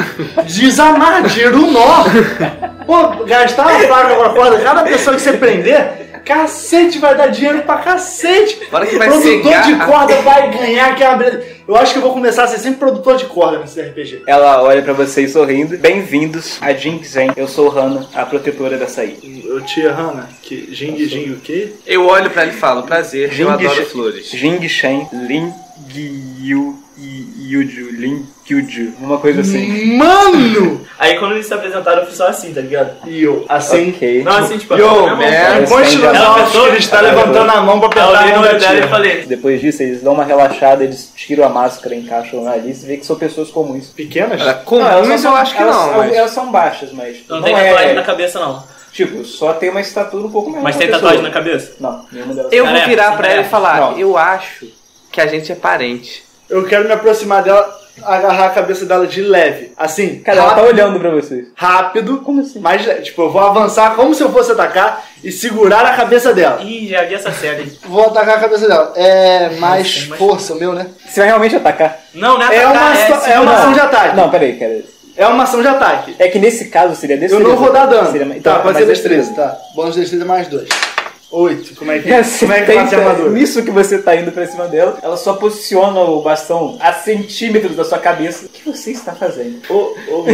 Desamar, 0.45 1.23
tira 1.29 1.55
o 1.55 1.71
nó. 1.71 2.05
Pô, 2.85 3.23
gastar 3.25 3.67
uma 3.67 3.87
placa 3.87 4.15
com 4.15 4.23
a 4.23 4.33
corda, 4.33 4.59
cada 4.59 4.83
pessoa 4.83 5.15
que 5.15 5.21
você 5.21 5.33
prender, 5.33 5.98
cacete, 6.23 6.99
vai 6.99 7.15
dar 7.15 7.27
dinheiro 7.27 7.61
pra 7.63 7.77
cacete. 7.77 8.59
Fora 8.69 8.85
que 8.85 8.97
vai 8.97 9.07
produtor 9.07 9.31
cegar 9.43 9.63
de 9.65 9.73
a- 9.73 9.85
corda 9.85 10.15
vai 10.21 10.49
ganhar 10.51 10.95
que 10.95 11.03
é 11.03 11.07
uma 11.09 11.17
beleza. 11.17 11.43
Eu 11.67 11.75
acho 11.75 11.91
que 11.93 11.99
eu 11.99 12.03
vou 12.03 12.13
começar 12.13 12.43
a 12.43 12.47
ser 12.47 12.57
sempre 12.59 12.79
produtor 12.79 13.17
de 13.17 13.25
corda 13.25 13.59
nesse 13.59 13.79
RPG. 13.79 14.23
Ela 14.25 14.61
olha 14.63 14.81
pra 14.81 14.93
vocês 14.93 15.31
sorrindo. 15.33 15.77
Bem-vindos 15.77 16.57
a 16.61 16.73
Jing 16.73 17.03
Zen. 17.03 17.31
Eu 17.37 17.47
sou 17.47 17.69
Hana, 17.69 18.07
a 18.13 18.25
protetora 18.25 18.77
dessa 18.77 19.03
ilha. 19.03 19.45
Eu 19.47 19.61
tia 19.61 19.91
Hanna, 19.91 20.29
que 20.41 20.69
Jing 20.73 20.97
Jing 21.07 21.31
o 21.31 21.39
quê? 21.39 21.73
Eu 21.85 22.05
olho 22.07 22.29
pra 22.31 22.43
ele 22.43 22.51
e 22.51 22.55
falo, 22.55 22.83
prazer, 22.83 23.29
eu 23.29 23.31
Jing- 23.35 23.49
adoro 23.49 23.85
flores. 23.85 24.29
Jing 24.31 24.67
Shen, 24.67 25.07
Lin 25.13 25.51
Gyu 25.87 26.77
e 26.97 27.53
Yuju, 27.53 27.91
Lin 27.91 28.25
Kyuju, 28.45 28.93
uma 28.99 29.17
coisa 29.17 29.41
assim. 29.41 29.95
Mano! 29.95 30.85
Aí 30.97 31.17
quando 31.17 31.33
eles 31.33 31.45
se 31.45 31.53
apresentaram, 31.53 32.01
eu 32.01 32.07
fiz 32.07 32.17
só 32.17 32.27
assim, 32.27 32.53
tá 32.53 32.59
ligado? 32.59 33.07
E 33.07 33.23
eu, 33.23 33.45
assim. 33.47 33.89
Ok. 33.89 34.23
Não, 34.23 34.37
assim, 34.37 34.57
tipo, 34.57 34.75
Yo, 34.75 35.07
man. 35.15 35.23
É, 35.23 35.63
que 35.65 36.05
apertou? 36.05 36.67
ele 36.67 36.77
está 36.77 36.99
levantando 36.99 37.49
a 37.51 37.61
mão 37.61 37.79
pra 37.79 37.87
apertar 37.87 38.23
a 38.23 38.27
mão 38.27 38.41
dela 38.41 38.79
e 38.79 38.87
falei, 38.87 39.25
Depois 39.25 39.61
disso, 39.61 39.81
eles 39.81 40.01
dão 40.01 40.13
uma 40.13 40.25
relaxada, 40.25 40.83
eles 40.83 41.11
tiram 41.15 41.45
a 41.45 41.49
máscara, 41.49 41.95
encaixam 41.95 42.43
na 42.43 42.55
lista 42.57 42.85
e 42.85 42.87
vê 42.89 42.97
que 42.97 43.05
são 43.05 43.15
pessoas 43.15 43.49
comuns. 43.49 43.87
Pequenas? 43.87 44.39
Não, 44.39 44.47
elas 44.47 44.63
comuns 44.63 45.23
eu 45.23 45.35
acho 45.35 45.55
que 45.55 45.61
elas, 45.61 45.75
não, 45.75 45.85
são- 45.85 45.97
mas... 45.97 46.13
elas 46.13 46.31
são 46.31 46.51
baixas, 46.51 46.91
mas 46.91 47.17
não, 47.29 47.37
não, 47.37 47.43
tem 47.43 47.55
é... 47.55 47.69
tatuagem 47.69 47.95
na 47.95 48.03
cabeça 48.03 48.39
não. 48.39 48.63
Tipo, 48.91 49.23
só 49.23 49.53
tem 49.53 49.69
uma 49.69 49.81
estatura 49.81 50.25
um 50.25 50.31
pouco 50.31 50.49
maior. 50.49 50.63
Mas 50.63 50.75
tem 50.75 50.89
tatuagem 50.89 51.21
na 51.21 51.29
cabeça? 51.29 51.75
Não, 51.79 52.05
nenhuma 52.11 52.33
delas. 52.33 52.51
Eu 52.51 52.65
vou 52.65 52.75
é, 52.75 52.85
virar 52.85 53.11
sim, 53.11 53.17
pra 53.17 53.27
é. 53.27 53.33
ela 53.33 53.41
e 53.41 53.45
falar, 53.45 53.99
eu 53.99 54.17
acho 54.17 54.78
que 55.19 55.35
a 55.35 55.39
gente 55.39 55.51
é 55.51 55.55
parente. 55.55 56.23
Eu 56.49 56.65
quero 56.65 56.85
me 56.85 56.93
aproximar 56.93 57.43
dela, 57.43 57.77
agarrar 58.01 58.47
a 58.47 58.49
cabeça 58.49 58.85
dela 58.85 59.05
de 59.05 59.21
leve. 59.21 59.71
Assim, 59.77 60.19
Cara, 60.19 60.39
ela 60.39 60.49
tá 60.49 60.55
rápido, 60.55 60.73
olhando 60.73 60.99
pra 60.99 61.09
vocês. 61.11 61.47
rápido. 61.55 62.17
Como 62.21 62.41
assim? 62.41 62.59
Mas, 62.59 62.85
tipo, 63.03 63.21
eu 63.23 63.29
vou 63.31 63.41
avançar 63.41 63.95
como 63.95 64.15
se 64.15 64.23
eu 64.23 64.31
fosse 64.31 64.51
atacar 64.51 65.03
e 65.23 65.31
segurar 65.31 65.85
a 65.85 65.95
cabeça 65.95 66.33
dela. 66.33 66.61
Ih, 66.63 66.87
já 66.87 67.03
vi 67.03 67.13
essa 67.15 67.31
série. 67.31 67.71
Vou 67.85 68.05
atacar 68.07 68.37
a 68.37 68.39
cabeça 68.39 68.67
dela. 68.67 68.93
É 68.95 69.49
mais 69.59 69.95
Nossa, 69.97 70.09
mas- 70.09 70.19
força, 70.19 70.53
o 70.53 70.57
meu, 70.59 70.73
né? 70.73 70.87
Você 71.07 71.19
vai 71.19 71.27
realmente 71.29 71.55
atacar? 71.55 71.99
Não, 72.15 72.37
não 72.37 72.51
É 72.51 72.65
uma, 72.65 72.71
atacar, 72.91 73.11
ação- 73.17 73.31
é 73.33 73.39
uma 73.39 73.53
ação 73.53 73.73
de 73.73 73.79
ataque. 73.79 74.15
Não, 74.15 74.29
peraí, 74.29 74.57
cara. 74.57 74.81
É 75.17 75.27
uma 75.27 75.43
ação 75.43 75.61
de 75.61 75.67
ataque. 75.67 76.15
É 76.17 76.29
que 76.29 76.39
nesse 76.39 76.69
caso 76.69 76.95
seria 76.95 77.17
Eu 77.17 77.19
destreza. 77.19 77.43
não 77.47 77.57
vou 77.57 77.71
dar 77.73 77.85
dano. 77.85 78.09
Seria- 78.11 78.25
Então, 78.37 78.53
tá, 78.53 78.59
pode 78.61 78.75
mas 78.75 78.85
ser 78.85 78.85
destreza, 78.93 79.33
tá. 79.33 79.57
Bônus 79.75 79.93
de 79.95 79.99
destreza 80.01 80.23
mais 80.25 80.47
dois. 80.47 80.69
Oito. 81.31 81.75
Como 81.75 81.91
é 81.91 81.99
que, 81.99 82.23
Você 82.23 82.45
como 82.45 82.53
é 82.53 82.65
que 82.65 82.73
faz 82.73 82.93
armadura? 82.93 83.29
Nisso 83.29 83.63
que 83.63 83.71
você 83.71 83.99
tá 83.99 84.15
indo 84.15 84.31
pra 84.31 84.47
cima 84.47 84.67
dela, 84.67 84.97
ela 85.01 85.15
só 85.15 85.33
posiciona 85.33 85.99
o 85.99 86.21
bastão 86.21 86.77
a 86.79 86.91
centímetros 86.93 87.75
da 87.75 87.83
sua 87.83 87.99
cabeça. 87.99 88.45
O 88.45 88.49
que 88.49 88.65
você 88.65 88.91
está 88.91 89.13
fazendo? 89.13 89.61
Ô, 89.69 89.95
ô, 90.11 90.25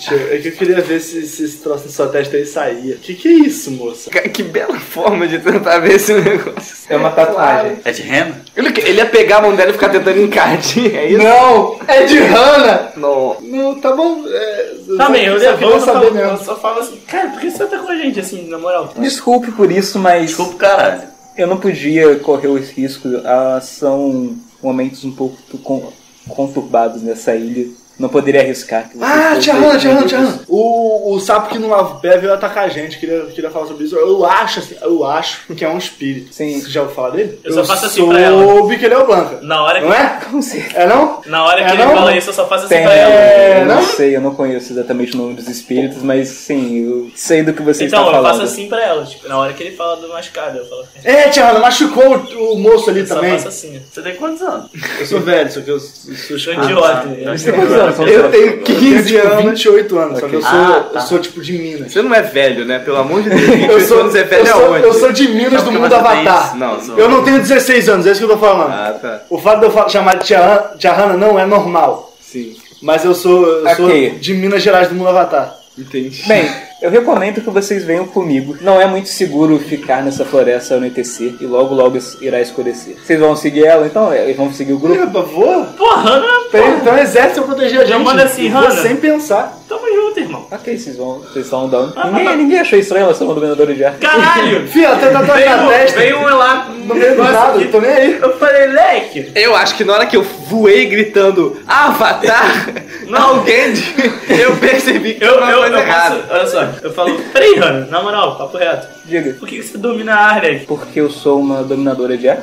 tio, 0.00 0.16
é 0.32 0.38
que 0.38 0.48
eu 0.48 0.52
queria 0.52 0.80
ver 0.80 1.00
se, 1.00 1.26
se 1.26 1.44
esse 1.44 1.58
troço 1.58 1.84
na 1.84 1.90
sua 1.90 2.08
testa 2.08 2.36
aí 2.36 2.44
saía. 2.46 2.96
Que 2.96 3.14
que 3.14 3.28
é 3.28 3.32
isso, 3.32 3.70
moça? 3.70 4.10
Ca- 4.10 4.28
Que 4.28 4.42
bela 4.42 4.78
forma 4.80 5.28
de 5.28 5.38
tentar 5.38 5.78
ver 5.78 5.94
esse 5.96 6.12
negócio. 6.14 6.76
É 6.88 6.96
uma 6.96 7.10
tatuagem. 7.10 7.78
É 7.84 7.92
de 7.92 8.02
rena? 8.02 8.40
Ele, 8.56 8.68
ele 8.80 8.98
ia 8.98 9.06
pegar 9.06 9.36
a 9.38 9.42
mão 9.42 9.54
dela 9.54 9.70
e 9.70 9.74
ficar 9.74 9.88
tentando 9.90 10.20
encardir, 10.20 10.94
é 10.96 11.06
isso? 11.08 11.22
Não! 11.22 11.78
É 11.86 12.04
de 12.04 12.18
Hannah! 12.18 12.92
Não. 12.96 13.36
Não, 13.40 13.80
tá 13.80 13.92
bom. 13.92 14.24
É, 14.26 14.70
Tá 14.96 15.08
bem, 15.08 15.26
eu 15.26 15.36
levanto 15.36 15.76
e 15.76 15.80
saber 15.84 16.12
mesmo. 16.12 16.30
eu 16.32 16.36
só 16.38 16.56
falo 16.56 16.80
assim, 16.80 16.96
cara, 17.06 17.28
por 17.28 17.40
que 17.40 17.50
você 17.50 17.64
tá 17.66 17.78
com 17.78 17.88
a 17.90 17.96
gente 17.96 18.18
assim, 18.18 18.48
na 18.48 18.58
moral? 18.58 18.92
Desculpe 18.98 19.52
por 19.52 19.70
isso, 19.70 19.98
mas 20.00 20.26
Desculpa, 20.26 20.56
caralho. 20.56 21.02
eu 21.38 21.46
não 21.46 21.58
podia 21.58 22.16
correr 22.16 22.48
os 22.48 22.70
riscos. 22.70 23.14
Ah, 23.24 23.60
são 23.62 24.36
momentos 24.60 25.04
um 25.04 25.12
pouco 25.12 25.36
con- 25.62 25.92
conturbados 26.28 27.02
nessa 27.02 27.34
ilha. 27.36 27.68
Não 28.00 28.08
poderia 28.08 28.40
arriscar. 28.40 28.90
Ah, 29.00 29.34
inimigos. 29.36 29.44
tia 29.44 29.54
Hannah. 29.54 30.38
O, 30.48 31.12
o 31.14 31.20
sapo 31.20 31.50
que 31.50 31.58
não 31.58 31.68
lava 31.68 31.96
o 31.96 32.00
pé 32.00 32.16
veio 32.16 32.32
atacar 32.32 32.64
a 32.64 32.68
gente. 32.68 32.98
Queria, 32.98 33.26
queria 33.26 33.50
falar 33.50 33.66
sobre 33.66 33.84
isso. 33.84 33.94
Eu 33.94 34.24
acho, 34.24 34.60
assim, 34.60 34.74
eu 34.80 35.04
acho 35.04 35.42
que 35.54 35.64
é 35.64 35.68
um 35.68 35.76
espírito. 35.76 36.32
Sim. 36.34 36.60
Você 36.60 36.70
já 36.70 36.80
ouviu 36.80 36.96
falar 36.96 37.10
dele? 37.10 37.38
Eu 37.44 37.52
só 37.52 37.64
faço 37.64 37.86
assim 37.86 38.08
pra 38.08 38.18
ela. 38.18 38.42
soube 38.42 38.78
que 38.78 38.84
ele 38.86 38.94
é 38.94 38.98
o 38.98 39.04
Blanca. 39.06 39.38
Na 39.42 39.62
hora 39.62 39.80
que, 39.80 39.86
Não 39.86 39.94
é? 39.94 40.18
Com 40.30 40.40
certeza. 40.42 40.78
É 40.78 40.86
não? 40.86 41.20
na 41.26 41.44
hora 41.44 41.62
que 41.62 41.70
É, 41.70 41.74
ele 41.74 41.84
não? 41.84 41.94
fala 41.94 42.16
isso, 42.16 42.30
eu 42.30 42.34
só 42.34 42.46
faço 42.46 42.64
assim 42.64 42.74
Tem, 42.74 42.84
pra 42.84 42.94
ela. 42.94 43.12
É, 43.14 43.60
eu 43.60 43.66
não 43.66 43.74
não? 43.76 43.82
sei, 43.82 44.16
eu 44.16 44.20
não 44.22 44.34
conheço 44.34 44.72
exatamente 44.72 45.14
o 45.14 45.18
nome 45.18 45.34
dos 45.34 45.46
espíritos, 45.48 46.02
mas 46.02 46.28
sim, 46.28 46.84
eu 46.84 47.10
sei 47.14 47.42
do 47.42 47.52
que 47.52 47.62
você 47.62 47.84
Então, 47.84 48.00
está 48.00 48.10
eu 48.10 48.14
falando. 48.16 48.30
faço 48.32 48.42
assim 48.50 48.66
pra 48.68 48.82
ela, 48.82 49.04
tipo, 49.04 49.28
na 49.28 49.36
hora 49.38 49.52
que 49.52 49.62
ele 49.62 49.76
fala 49.76 49.96
do 49.96 50.08
machucado, 50.08 50.56
eu 50.58 50.64
falo. 50.66 50.84
É, 51.04 51.28
tia 51.28 51.44
Hannah, 51.46 51.60
machucou 51.60 52.16
o, 52.16 52.54
o 52.54 52.58
moço 52.58 52.88
ali 52.88 53.00
Eu 53.00 53.06
só 53.06 53.16
também. 53.16 53.32
faço 53.32 53.48
assim. 53.48 53.82
Você 53.92 54.00
tem 54.00 54.14
quantos 54.16 54.40
anos? 54.40 54.70
Eu 54.98 55.06
sou 55.06 55.20
velho, 55.20 55.52
só 55.52 55.60
que 55.60 55.70
eu 55.70 55.78
sou 55.78 56.38
Sou 56.38 56.52
idiota. 56.54 57.08
Você 57.36 57.52
tem 57.52 57.60
quantos 57.60 57.74
anos? 57.76 57.89
São 57.89 57.89
Eu 57.89 57.89
seus? 57.89 57.89
tenho 57.89 57.89
Eu 57.89 57.89
tenho 57.92 58.58
15 58.62 59.04
tipo 59.14 59.26
anos. 59.28 59.44
28 59.44 59.98
anos, 59.98 60.20
só 60.20 60.28
que 60.28 60.34
eu 60.36 60.40
sou, 60.42 60.50
Ah, 60.50 60.86
tá. 60.92 60.98
eu 60.98 61.02
sou 61.02 61.18
tipo 61.18 61.40
de 61.42 61.52
Minas. 61.52 61.92
Você 61.92 62.02
não 62.02 62.14
é 62.14 62.22
velho, 62.22 62.64
né? 62.64 62.78
Pelo 62.78 62.96
amor 62.98 63.22
de 63.22 63.30
Deus. 63.30 63.40
Eu 63.48 63.56
28 63.78 63.86
sou, 63.86 64.00
anos 64.00 64.14
é 64.14 64.20
eu, 64.20 64.26
velho 64.26 64.46
sou, 64.46 64.64
aonde? 64.66 64.84
eu 64.84 64.92
sou 64.94 65.12
de 65.12 65.28
Minas 65.28 65.62
do 65.62 65.72
mundo 65.72 65.92
Avatar. 65.94 66.56
Não, 66.56 66.78
Eu 66.96 67.08
não 67.08 67.22
tenho 67.24 67.38
16 67.38 67.88
anos, 67.88 68.06
é 68.06 68.10
isso 68.12 68.20
que 68.20 68.24
eu 68.24 68.36
tô 68.36 68.38
falando. 68.38 68.70
Ah, 68.72 68.98
tá. 69.00 69.22
O 69.30 69.38
fato 69.38 69.60
de 69.60 69.66
eu 69.66 69.88
chamar 69.88 70.16
de 70.16 70.26
tia, 70.26 70.70
tia 70.78 70.92
Hannah 70.92 71.16
não 71.16 71.38
é 71.38 71.46
normal. 71.46 72.14
Sim. 72.20 72.56
Mas 72.82 73.04
eu 73.04 73.14
sou, 73.14 73.46
eu 73.46 73.76
sou 73.76 73.88
de 74.18 74.34
Minas 74.34 74.62
Gerais 74.62 74.88
do 74.88 74.94
mundo 74.94 75.08
Avatar. 75.08 75.54
Entendi. 75.78 76.22
Bem, 76.26 76.48
eu 76.80 76.90
recomendo 76.90 77.40
que 77.40 77.50
vocês 77.50 77.84
venham 77.84 78.06
comigo. 78.06 78.56
Não 78.60 78.80
é 78.80 78.86
muito 78.86 79.08
seguro 79.08 79.58
ficar 79.58 80.02
nessa 80.02 80.24
floresta 80.24 80.74
ao 80.74 80.78
anoitecer 80.78 81.34
e 81.40 81.44
logo 81.46 81.74
logo 81.74 81.98
irá 82.20 82.40
escurecer. 82.40 82.96
Vocês 83.04 83.18
vão 83.20 83.34
seguir 83.36 83.64
ela, 83.64 83.86
então? 83.86 84.12
É, 84.12 84.32
vão 84.32 84.52
seguir 84.52 84.72
o 84.72 84.78
grupo? 84.78 85.00
Eba, 85.00 85.22
voa? 85.22 85.64
Porra, 85.76 86.02
Hannah, 86.02 86.40
Tem- 86.50 86.76
Então 86.76 86.98
exército 86.98 87.42
pra 87.42 87.54
proteger 87.54 87.80
a 87.80 87.84
gente. 87.84 88.02
manda 88.04 88.24
assim, 88.24 88.48
Hannah. 88.48 88.70
sem 88.82 88.96
pensar. 88.96 89.58
Tamo 89.90 90.02
junto, 90.08 90.20
irmão. 90.20 90.46
Ok, 90.50 90.78
vocês 90.78 90.96
vão, 90.96 91.18
vocês 91.20 91.44
estão 91.44 91.64
andando. 91.66 91.94
Ninguém, 92.12 92.36
ninguém 92.36 92.58
achou 92.60 92.78
estranho 92.78 93.04
ela 93.04 93.14
ser 93.14 93.24
uma 93.24 93.34
dominadora 93.34 93.74
de 93.74 93.84
ar. 93.84 93.94
Caralho! 93.98 94.66
Fia, 94.68 94.94
tem 94.96 95.12
tatuagem 95.12 95.48
na 95.48 95.68
testa. 95.68 95.98
veio 95.98 96.18
um 96.18 96.24
lá 96.24 96.68
No 96.84 96.94
meio 96.94 97.16
do 97.16 97.22
nada, 97.22 97.58
eu 97.60 97.70
tô 97.70 97.80
nem 97.80 97.90
aí. 97.90 98.18
Eu 98.20 98.38
falei, 98.38 98.66
leque! 98.68 99.32
Eu 99.34 99.54
acho 99.56 99.74
que 99.74 99.84
na 99.84 99.94
hora 99.94 100.06
que 100.06 100.16
eu 100.16 100.22
voei 100.22 100.86
gritando 100.86 101.60
Avatar, 101.66 102.66
alguém 103.12 103.72
de- 103.72 103.94
eu 104.40 104.56
percebi 104.56 105.14
que 105.14 105.24
Eu, 105.24 105.34
eu, 105.40 105.58
coisa 105.60 105.76
eu 105.76 105.78
errada. 105.80 106.16
faço, 106.16 106.32
olha 106.32 106.46
só, 106.46 106.68
eu 106.82 106.92
falo, 106.92 107.18
peraí, 107.32 107.54
Hannah, 107.56 107.86
na 107.86 108.02
moral, 108.02 108.36
papo 108.36 108.56
reto. 108.56 108.88
Diga, 109.04 109.34
Por 109.34 109.48
que 109.48 109.56
que 109.56 109.62
você 109.62 109.78
domina 109.78 110.14
a 110.14 110.26
ar, 110.34 110.42
leque? 110.42 110.66
porque 110.66 111.00
eu 111.00 111.10
sou 111.10 111.40
uma 111.40 111.62
dominadora 111.62 112.16
de 112.16 112.28
ar? 112.28 112.42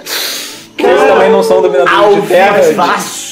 Vocês 0.80 1.02
também 1.12 1.30
não 1.32 1.44
são 1.44 1.62
dominadores 1.62 2.22
de 2.22 2.28
terra? 2.28 2.58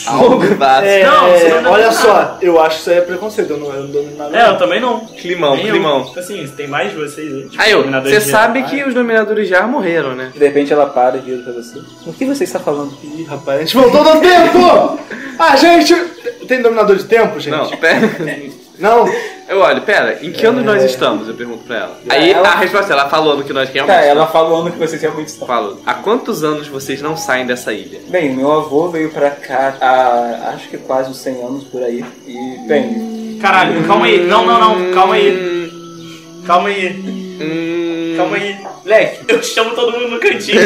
Algo 0.07 0.39
vasto. 0.55 0.85
É, 0.85 1.03
Não, 1.03 1.31
você 1.31 1.49
não 1.61 1.71
olha 1.71 1.83
domina 1.89 1.91
só, 1.91 2.37
eu 2.41 2.61
acho 2.61 2.75
que 2.75 2.81
isso 2.81 2.89
aí 2.91 2.97
é 2.97 3.01
preconceito. 3.01 3.49
Eu 3.51 3.57
não, 3.57 3.73
eu 3.73 3.83
não 3.83 3.91
domino 3.91 4.17
nada. 4.17 4.37
É, 4.37 4.49
eu 4.49 4.57
também 4.57 4.79
não. 4.79 4.99
Climão, 5.01 5.55
Nem 5.55 5.65
eu. 5.67 5.71
climão. 5.73 6.05
Tipo 6.05 6.19
assim, 6.19 6.47
tem 6.55 6.67
mais 6.67 6.91
de 6.91 6.95
vocês 6.97 7.33
aí. 7.33 7.49
Tipo, 7.49 7.63
Aí, 7.63 7.71
eu, 7.71 7.83
você 7.83 8.21
sabe 8.21 8.59
ar. 8.59 8.69
que 8.69 8.83
os 8.83 8.93
dominadores 8.93 9.47
já 9.47 9.65
morreram, 9.65 10.13
né? 10.15 10.31
De 10.33 10.39
repente 10.39 10.71
ela 10.71 10.85
para 10.87 11.17
e 11.17 11.21
vira 11.21 11.41
pra 11.43 11.53
você. 11.53 11.79
O 12.05 12.13
que 12.13 12.25
você 12.25 12.43
está 12.43 12.59
falando? 12.59 12.93
Ih, 13.03 13.23
rapaz, 13.23 13.57
a 13.59 13.61
gente 13.63 13.75
voltou 13.77 14.03
no 14.03 14.21
tempo! 14.21 14.99
A 15.37 15.55
gente. 15.57 15.93
Tem 16.47 16.61
dominador 16.61 16.95
de 16.95 17.03
tempo, 17.03 17.37
gente? 17.41 17.51
Não, 17.57 17.69
pera. 17.71 18.09
Não? 18.79 19.05
Eu 19.47 19.59
olho, 19.59 19.81
pera, 19.83 20.19
em 20.23 20.31
que 20.31 20.43
ano 20.45 20.63
nós 20.63 20.83
estamos? 20.83 21.27
Eu 21.27 21.35
pergunto 21.35 21.63
pra 21.65 21.75
ela. 21.77 21.99
Aí 22.09 22.31
Ela- 22.31 22.49
a 22.49 22.55
resposta, 22.55 22.91
ela 22.91 23.07
falou 23.07 23.37
no 23.37 23.43
que 23.43 23.53
nós 23.53 23.69
realmente 23.69 23.95
Tá, 23.95 24.01
ela 24.03 24.25
falando 24.25 24.71
que 24.71 24.77
vocês 24.79 24.99
realmente 25.01 25.27
estão. 25.27 25.47
Falou. 25.47 25.79
Há 25.85 25.93
quantos 25.93 26.43
anos 26.43 26.67
vocês 26.67 26.99
não 27.01 27.15
saem 27.15 27.45
dessa 27.45 27.71
ilha? 27.71 27.99
Bem, 28.07 28.35
meu 28.35 28.51
avô 28.51 28.89
veio 28.89 29.11
pra 29.11 29.29
cá 29.29 29.75
há 29.79 30.49
acho 30.55 30.67
que 30.69 30.77
quase 30.79 31.11
uns 31.11 31.17
100 31.17 31.43
anos 31.43 31.63
por 31.65 31.83
aí. 31.83 32.03
E, 32.25 32.67
bem, 32.67 33.37
Caralho, 33.39 33.83
calma 33.85 34.05
aí. 34.07 34.25
Não, 34.25 34.45
não, 34.45 34.59
não. 34.59 34.91
Calma 34.93 35.13
aí. 35.15 35.69
Calma 36.47 36.69
aí. 36.69 36.89
Hum... 37.41 37.94
Calma 38.15 38.37
aí. 38.37 38.57
Leque, 38.85 39.19
eu 39.27 39.43
chamo 39.43 39.71
todo 39.71 39.91
mundo 39.91 40.07
no 40.09 40.19
cantinho. 40.19 40.61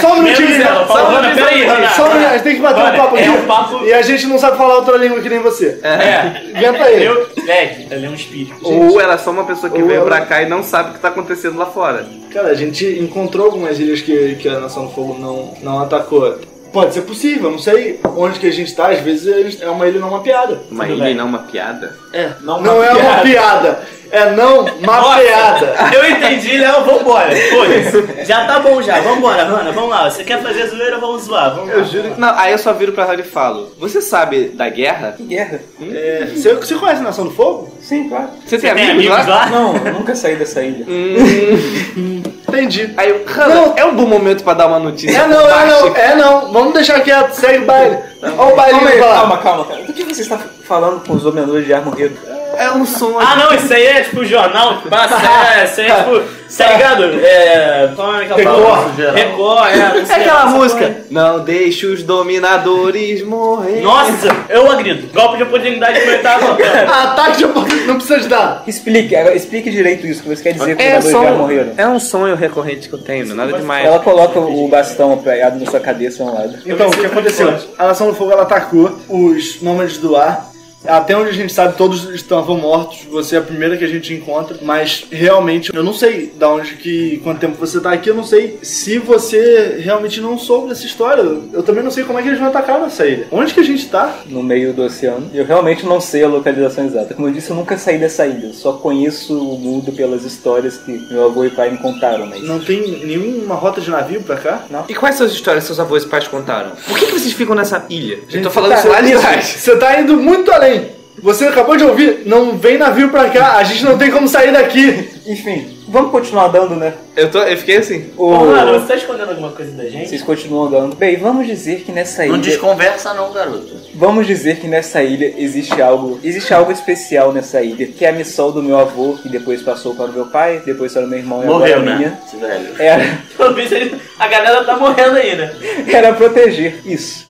Só 0.00 0.12
um 0.14 0.22
Menos 0.22 0.38
minutinho. 0.40 0.62
ela. 0.66 0.86
Fala, 0.86 1.00
Só 1.00 1.06
um 1.08 1.22
minutinho, 1.22 1.46
peraí. 1.66 1.88
Só 1.94 2.04
um 2.04 2.08
minuto, 2.14 2.26
a 2.28 2.32
gente 2.32 2.42
tem 2.42 2.56
que 2.56 2.62
bater 2.62 2.80
um 2.80 2.84
Hannah, 2.84 2.96
papo 2.98 3.16
aqui. 3.16 3.24
É 3.24 3.30
um 3.30 3.46
papo... 3.46 3.84
E 3.84 3.92
a 3.92 4.02
gente 4.02 4.26
não 4.26 4.38
sabe 4.38 4.56
falar 4.58 4.74
outra 4.76 4.96
língua 4.96 5.20
que 5.20 5.28
nem 5.28 5.38
você. 5.40 5.78
É. 5.82 6.42
Inventa 6.50 6.84
aí. 6.84 7.04
Eu, 7.04 7.28
Leque, 7.44 7.86
ele 7.90 8.06
é 8.06 8.08
um 8.08 8.14
espírito. 8.14 8.56
Ou 8.62 9.00
ela 9.00 9.14
é 9.14 9.18
só 9.18 9.30
uma 9.30 9.44
pessoa 9.44 9.70
que 9.72 9.80
Ou 9.80 9.86
veio 9.88 10.00
ela- 10.00 10.06
pra 10.06 10.20
cá 10.26 10.42
e 10.42 10.48
não 10.48 10.62
sabe 10.62 10.90
o 10.90 10.92
que 10.94 11.00
tá 11.00 11.08
acontecendo 11.08 11.58
lá 11.58 11.66
fora. 11.66 12.06
Cara, 12.32 12.48
a 12.48 12.54
gente 12.54 12.84
encontrou 13.00 13.46
algumas 13.46 13.78
ilhas 13.78 14.00
que, 14.00 14.34
que 14.36 14.48
a 14.48 14.58
Nação 14.60 14.86
do 14.86 14.92
Fogo 14.92 15.16
não, 15.18 15.54
não 15.62 15.80
atacou. 15.82 16.38
Pode 16.72 16.92
ser 16.92 17.02
possível, 17.02 17.52
não 17.52 17.58
sei 17.60 18.00
onde 18.16 18.40
que 18.40 18.48
a 18.48 18.52
gente 18.52 18.74
tá, 18.74 18.88
às 18.88 18.98
vezes 18.98 19.28
eles- 19.28 19.62
é 19.62 19.68
uma 19.70 19.86
ilha 19.86 20.00
não 20.00 20.10
mapeada. 20.10 20.60
Uma 20.68 20.82
Tudo 20.84 20.94
ilha 20.96 21.04
bem. 21.04 21.12
e 21.14 21.16
não 21.16 21.26
uma 21.26 21.38
piada. 21.38 21.96
É, 22.12 22.30
Não 22.40 22.60
não, 22.60 22.82
é 22.82 22.92
uma 22.92 23.18
piada, 23.18 23.80
é 24.14 24.30
não 24.30 24.64
mapeada. 24.80 25.74
Eu 25.92 26.10
entendi, 26.10 26.56
Léo, 26.58 26.84
vambora. 26.84 27.30
Foda-se. 27.34 28.24
Já 28.24 28.46
tá 28.46 28.58
bom 28.60 28.80
já, 28.80 29.00
vambora, 29.00 29.44
Hannah, 29.44 29.72
vamos 29.72 29.90
lá. 29.90 30.08
Você 30.10 30.24
quer 30.24 30.42
fazer 30.42 30.66
zoeira, 30.68 30.98
vamos 30.98 31.22
zoar. 31.24 31.54
Vamos 31.54 31.70
Eu 31.70 31.78
lá. 31.80 31.84
juro. 31.84 32.12
Não, 32.16 32.38
aí 32.38 32.52
eu 32.52 32.58
só 32.58 32.72
viro 32.72 32.92
pra 32.92 33.04
ela 33.04 33.20
e 33.20 33.24
falo: 33.24 33.70
Você 33.78 34.00
sabe 34.00 34.48
da 34.48 34.68
guerra? 34.68 35.12
que 35.16 35.24
guerra? 35.24 35.60
É, 35.82 36.26
você, 36.34 36.54
você 36.54 36.74
conhece 36.76 37.00
a 37.00 37.04
Nação 37.04 37.24
do 37.26 37.30
Fogo? 37.32 37.72
Sim, 37.82 38.08
claro. 38.08 38.28
Você 38.46 38.56
tem, 38.58 38.70
Você 38.70 38.74
tem 38.76 38.90
amigos, 38.90 39.10
amigos 39.12 39.26
lá? 39.28 39.36
lá? 39.44 39.46
Não, 39.50 39.76
eu 39.76 39.92
nunca 39.92 40.14
saí 40.14 40.36
dessa 40.36 40.62
ilha. 40.62 40.86
Entendi. 42.48 42.94
Aí 42.96 43.10
eu, 43.10 43.24
Não. 43.48 43.74
é 43.76 43.84
um 43.84 43.94
bom 43.94 44.06
momento 44.06 44.44
pra 44.44 44.54
dar 44.54 44.66
uma 44.68 44.78
notícia. 44.78 45.16
É 45.18 45.26
não, 45.26 45.40
é 45.40 45.66
não, 45.66 45.96
é 45.96 46.14
não. 46.14 46.52
Vamos 46.52 46.72
deixar 46.74 47.00
quieto, 47.00 47.32
segue 47.32 47.58
o 47.64 47.66
baile. 47.66 47.98
Olha 48.22 48.52
o 48.52 48.56
bailinho 48.56 48.84
Calma 48.84 48.98
calma, 49.00 49.38
calma, 49.38 49.64
cara. 49.64 49.82
Do 49.82 49.92
que 49.92 50.04
você 50.04 50.22
está 50.22 50.38
falando 50.66 51.04
com 51.06 51.14
os 51.14 51.22
dominadores 51.22 51.66
de 51.66 51.74
ar 51.74 51.84
morreram? 51.84 52.14
É 52.56 52.70
um 52.72 52.84
som 52.86 53.18
Ah, 53.18 53.36
não, 53.36 53.54
isso 53.54 53.72
aí 53.72 53.84
é 53.86 54.00
tipo 54.02 54.24
jornal 54.24 54.80
que 54.80 54.88
passa, 54.88 55.14
é, 55.16 55.64
isso 55.64 55.80
aí 55.80 55.86
é 55.88 55.94
tipo, 55.96 56.22
tá 56.56 56.66
ligado? 56.72 57.04
É. 57.24 57.92
Como 57.94 58.16
é 58.16 58.24
que 58.26 58.32
eu 58.32 58.38
falo? 58.38 58.56
Record. 58.58 59.14
Record, 59.14 59.68
é. 59.70 59.76
não 59.76 60.10
É 60.10 60.14
aquela 60.20 60.46
música. 60.46 60.96
Não 61.10 61.40
deixe 61.44 61.86
os 61.86 62.02
dominadores 62.02 63.22
morrer. 63.24 63.80
Nossa, 63.80 64.28
eu 64.48 64.70
agrido. 64.70 65.08
Golpe 65.12 65.36
de 65.38 65.42
oportunidade 65.44 66.00
que 66.00 66.08
eu 66.08 66.22
tava. 66.22 66.56
Ataque 67.02 67.38
de 67.38 67.44
oportunidade, 67.46 67.86
não 67.88 67.94
precisa 67.96 68.20
de 68.20 68.28
dar. 68.28 68.62
Explique, 68.66 69.14
agora 69.16 69.34
explique 69.34 69.70
direito 69.70 70.06
isso 70.06 70.22
que 70.22 70.28
você 70.28 70.42
quer 70.42 70.52
dizer 70.52 70.76
com 70.76 70.82
os 70.82 70.86
É, 70.86 71.00
dominadores 71.00 71.10
de 71.10 71.16
ar 71.16 71.32
som, 71.32 71.38
morreram. 71.38 71.72
é 71.76 71.86
um 71.88 72.00
sonho 72.00 72.36
recorrente 72.36 72.88
que 72.88 72.94
eu 72.94 72.98
tenho, 72.98 73.34
nada 73.34 73.52
demais. 73.52 73.86
Ela 73.86 73.98
coloca 74.00 74.38
o 74.38 74.68
bastão 74.68 75.12
apoiado 75.14 75.58
na 75.58 75.70
sua 75.70 75.80
cabeça 75.80 76.22
a 76.22 76.26
um 76.26 76.34
lado. 76.34 76.58
Então, 76.66 76.88
o 76.88 76.92
que 76.96 77.06
aconteceu? 77.06 77.54
A 77.78 77.86
Nação 77.86 78.06
do 78.08 78.14
Fogo 78.14 78.32
ela 78.32 78.42
atacou 78.42 78.98
os 79.08 79.60
nômades 79.62 79.98
do 79.98 80.16
ar. 80.16 80.53
Até 80.86 81.16
onde 81.16 81.30
a 81.30 81.32
gente 81.32 81.52
sabe, 81.52 81.76
todos 81.76 82.04
estavam 82.14 82.56
mortos. 82.58 83.00
Você 83.10 83.36
é 83.36 83.38
a 83.38 83.42
primeira 83.42 83.76
que 83.76 83.84
a 83.84 83.88
gente 83.88 84.12
encontra. 84.12 84.56
Mas 84.62 85.06
realmente, 85.10 85.74
eu 85.74 85.82
não 85.82 85.92
sei 85.94 86.32
da 86.36 86.48
onde 86.48 86.74
que. 86.76 87.20
quanto 87.22 87.40
tempo 87.40 87.56
você 87.58 87.80
tá 87.80 87.92
aqui. 87.92 88.10
Eu 88.10 88.14
não 88.14 88.24
sei 88.24 88.58
se 88.62 88.98
você 88.98 89.80
realmente 89.80 90.20
não 90.20 90.38
soube 90.38 90.68
dessa 90.68 90.84
história. 90.86 91.22
Eu 91.52 91.62
também 91.62 91.82
não 91.82 91.90
sei 91.90 92.04
como 92.04 92.18
é 92.18 92.22
que 92.22 92.28
eles 92.28 92.38
vão 92.38 92.48
atacar 92.48 92.80
nessa 92.80 93.06
ilha. 93.06 93.26
Onde 93.30 93.52
que 93.54 93.60
a 93.60 93.64
gente 93.64 93.88
tá? 93.88 94.20
No 94.26 94.42
meio 94.42 94.72
do 94.72 94.82
oceano. 94.82 95.30
Eu 95.32 95.44
realmente 95.44 95.86
não 95.86 96.00
sei 96.00 96.24
a 96.24 96.28
localização 96.28 96.84
exata. 96.86 97.14
Como 97.14 97.28
eu 97.28 97.32
disse, 97.32 97.50
eu 97.50 97.56
nunca 97.56 97.76
saí 97.78 97.98
dessa 97.98 98.26
ilha. 98.26 98.46
Eu 98.48 98.52
só 98.54 98.72
conheço 98.74 99.36
o 99.36 99.58
mundo 99.58 99.92
pelas 99.92 100.24
histórias 100.24 100.76
que 100.78 100.92
meu 101.10 101.24
avô 101.26 101.44
e 101.44 101.50
pai 101.50 101.70
me 101.70 101.78
contaram, 101.78 102.26
mas. 102.26 102.42
Não 102.42 102.58
tem 102.60 102.80
nenhuma 103.04 103.54
rota 103.54 103.80
de 103.80 103.90
navio 103.90 104.22
pra 104.22 104.36
cá? 104.36 104.64
E 104.88 104.94
quais 104.94 105.16
são 105.16 105.26
as 105.26 105.32
histórias 105.32 105.64
que 105.64 105.68
seus 105.68 105.80
avós 105.80 106.02
e 106.02 106.06
pais 106.06 106.28
contaram? 106.28 106.72
Por 106.86 106.98
que, 106.98 107.06
que 107.06 107.12
vocês 107.12 107.32
ficam 107.32 107.54
nessa 107.54 107.84
ilha? 107.88 108.18
eu 108.32 108.42
tô 108.42 108.50
falando 108.50 108.72
tá- 108.72 108.78
isso 108.78 108.88
lá 108.88 109.00
de 109.00 109.12
trás. 109.16 109.44
Você 109.46 109.76
tá 109.76 110.00
indo 110.00 110.16
muito 110.16 110.50
além. 110.52 110.73
Você 111.22 111.46
acabou 111.46 111.76
de 111.76 111.84
ouvir, 111.84 112.22
não 112.26 112.58
vem 112.58 112.76
navio 112.76 113.08
pra 113.08 113.30
cá, 113.30 113.56
a 113.56 113.64
gente 113.64 113.82
não 113.84 113.96
tem 113.96 114.10
como 114.10 114.28
sair 114.28 114.52
daqui. 114.52 115.08
Enfim, 115.26 115.78
vamos 115.88 116.10
continuar 116.10 116.46
andando, 116.48 116.74
né? 116.76 116.92
Eu, 117.16 117.30
tô, 117.30 117.38
eu 117.38 117.56
fiquei 117.56 117.76
assim. 117.78 118.10
O... 118.16 118.26
Ô, 118.26 118.44
mano, 118.46 118.80
você 118.80 118.88
tá 118.88 118.94
escondendo 118.96 119.30
alguma 119.30 119.50
coisa 119.52 119.70
da 119.72 119.84
gente? 119.88 120.08
Vocês 120.08 120.22
continuam 120.22 120.66
andando. 120.66 120.96
Bem, 120.96 121.16
vamos 121.16 121.46
dizer 121.46 121.80
que 121.82 121.92
nessa 121.92 122.26
Não 122.26 122.34
ilha. 122.34 122.42
desconversa 122.42 123.14
não, 123.14 123.32
garoto. 123.32 123.74
Vamos 123.94 124.26
dizer 124.26 124.56
que 124.56 124.66
nessa 124.66 125.02
ilha 125.02 125.32
existe 125.38 125.80
algo. 125.80 126.18
Existe 126.22 126.52
algo 126.52 126.70
especial 126.72 127.32
nessa 127.32 127.62
ilha. 127.62 127.86
Que 127.86 128.04
é 128.04 128.08
a 128.10 128.12
missão 128.12 128.50
do 128.50 128.62
meu 128.62 128.78
avô, 128.78 129.16
que 129.22 129.28
depois 129.30 129.62
passou 129.62 129.94
para 129.94 130.06
o 130.06 130.12
meu 130.12 130.26
pai, 130.26 130.60
depois 130.66 130.92
para 130.92 131.04
o 131.04 131.08
meu 131.08 131.18
irmão 131.20 131.42
e 131.42 131.46
Morreu, 131.46 131.76
agora 131.76 131.92
a 131.92 131.96
minha. 131.96 132.08
né? 132.10 132.18
Esse 132.26 132.36
velho. 132.36 132.68
Era, 132.78 133.18
Pelo 133.38 133.54
visto, 133.54 133.72
ele- 133.72 133.98
a 134.18 134.26
galera 134.26 134.64
tá 134.64 134.76
morrendo 134.76 135.16
aí, 135.16 135.36
né? 135.36 135.54
era 135.90 136.12
proteger 136.12 136.80
isso. 136.84 137.24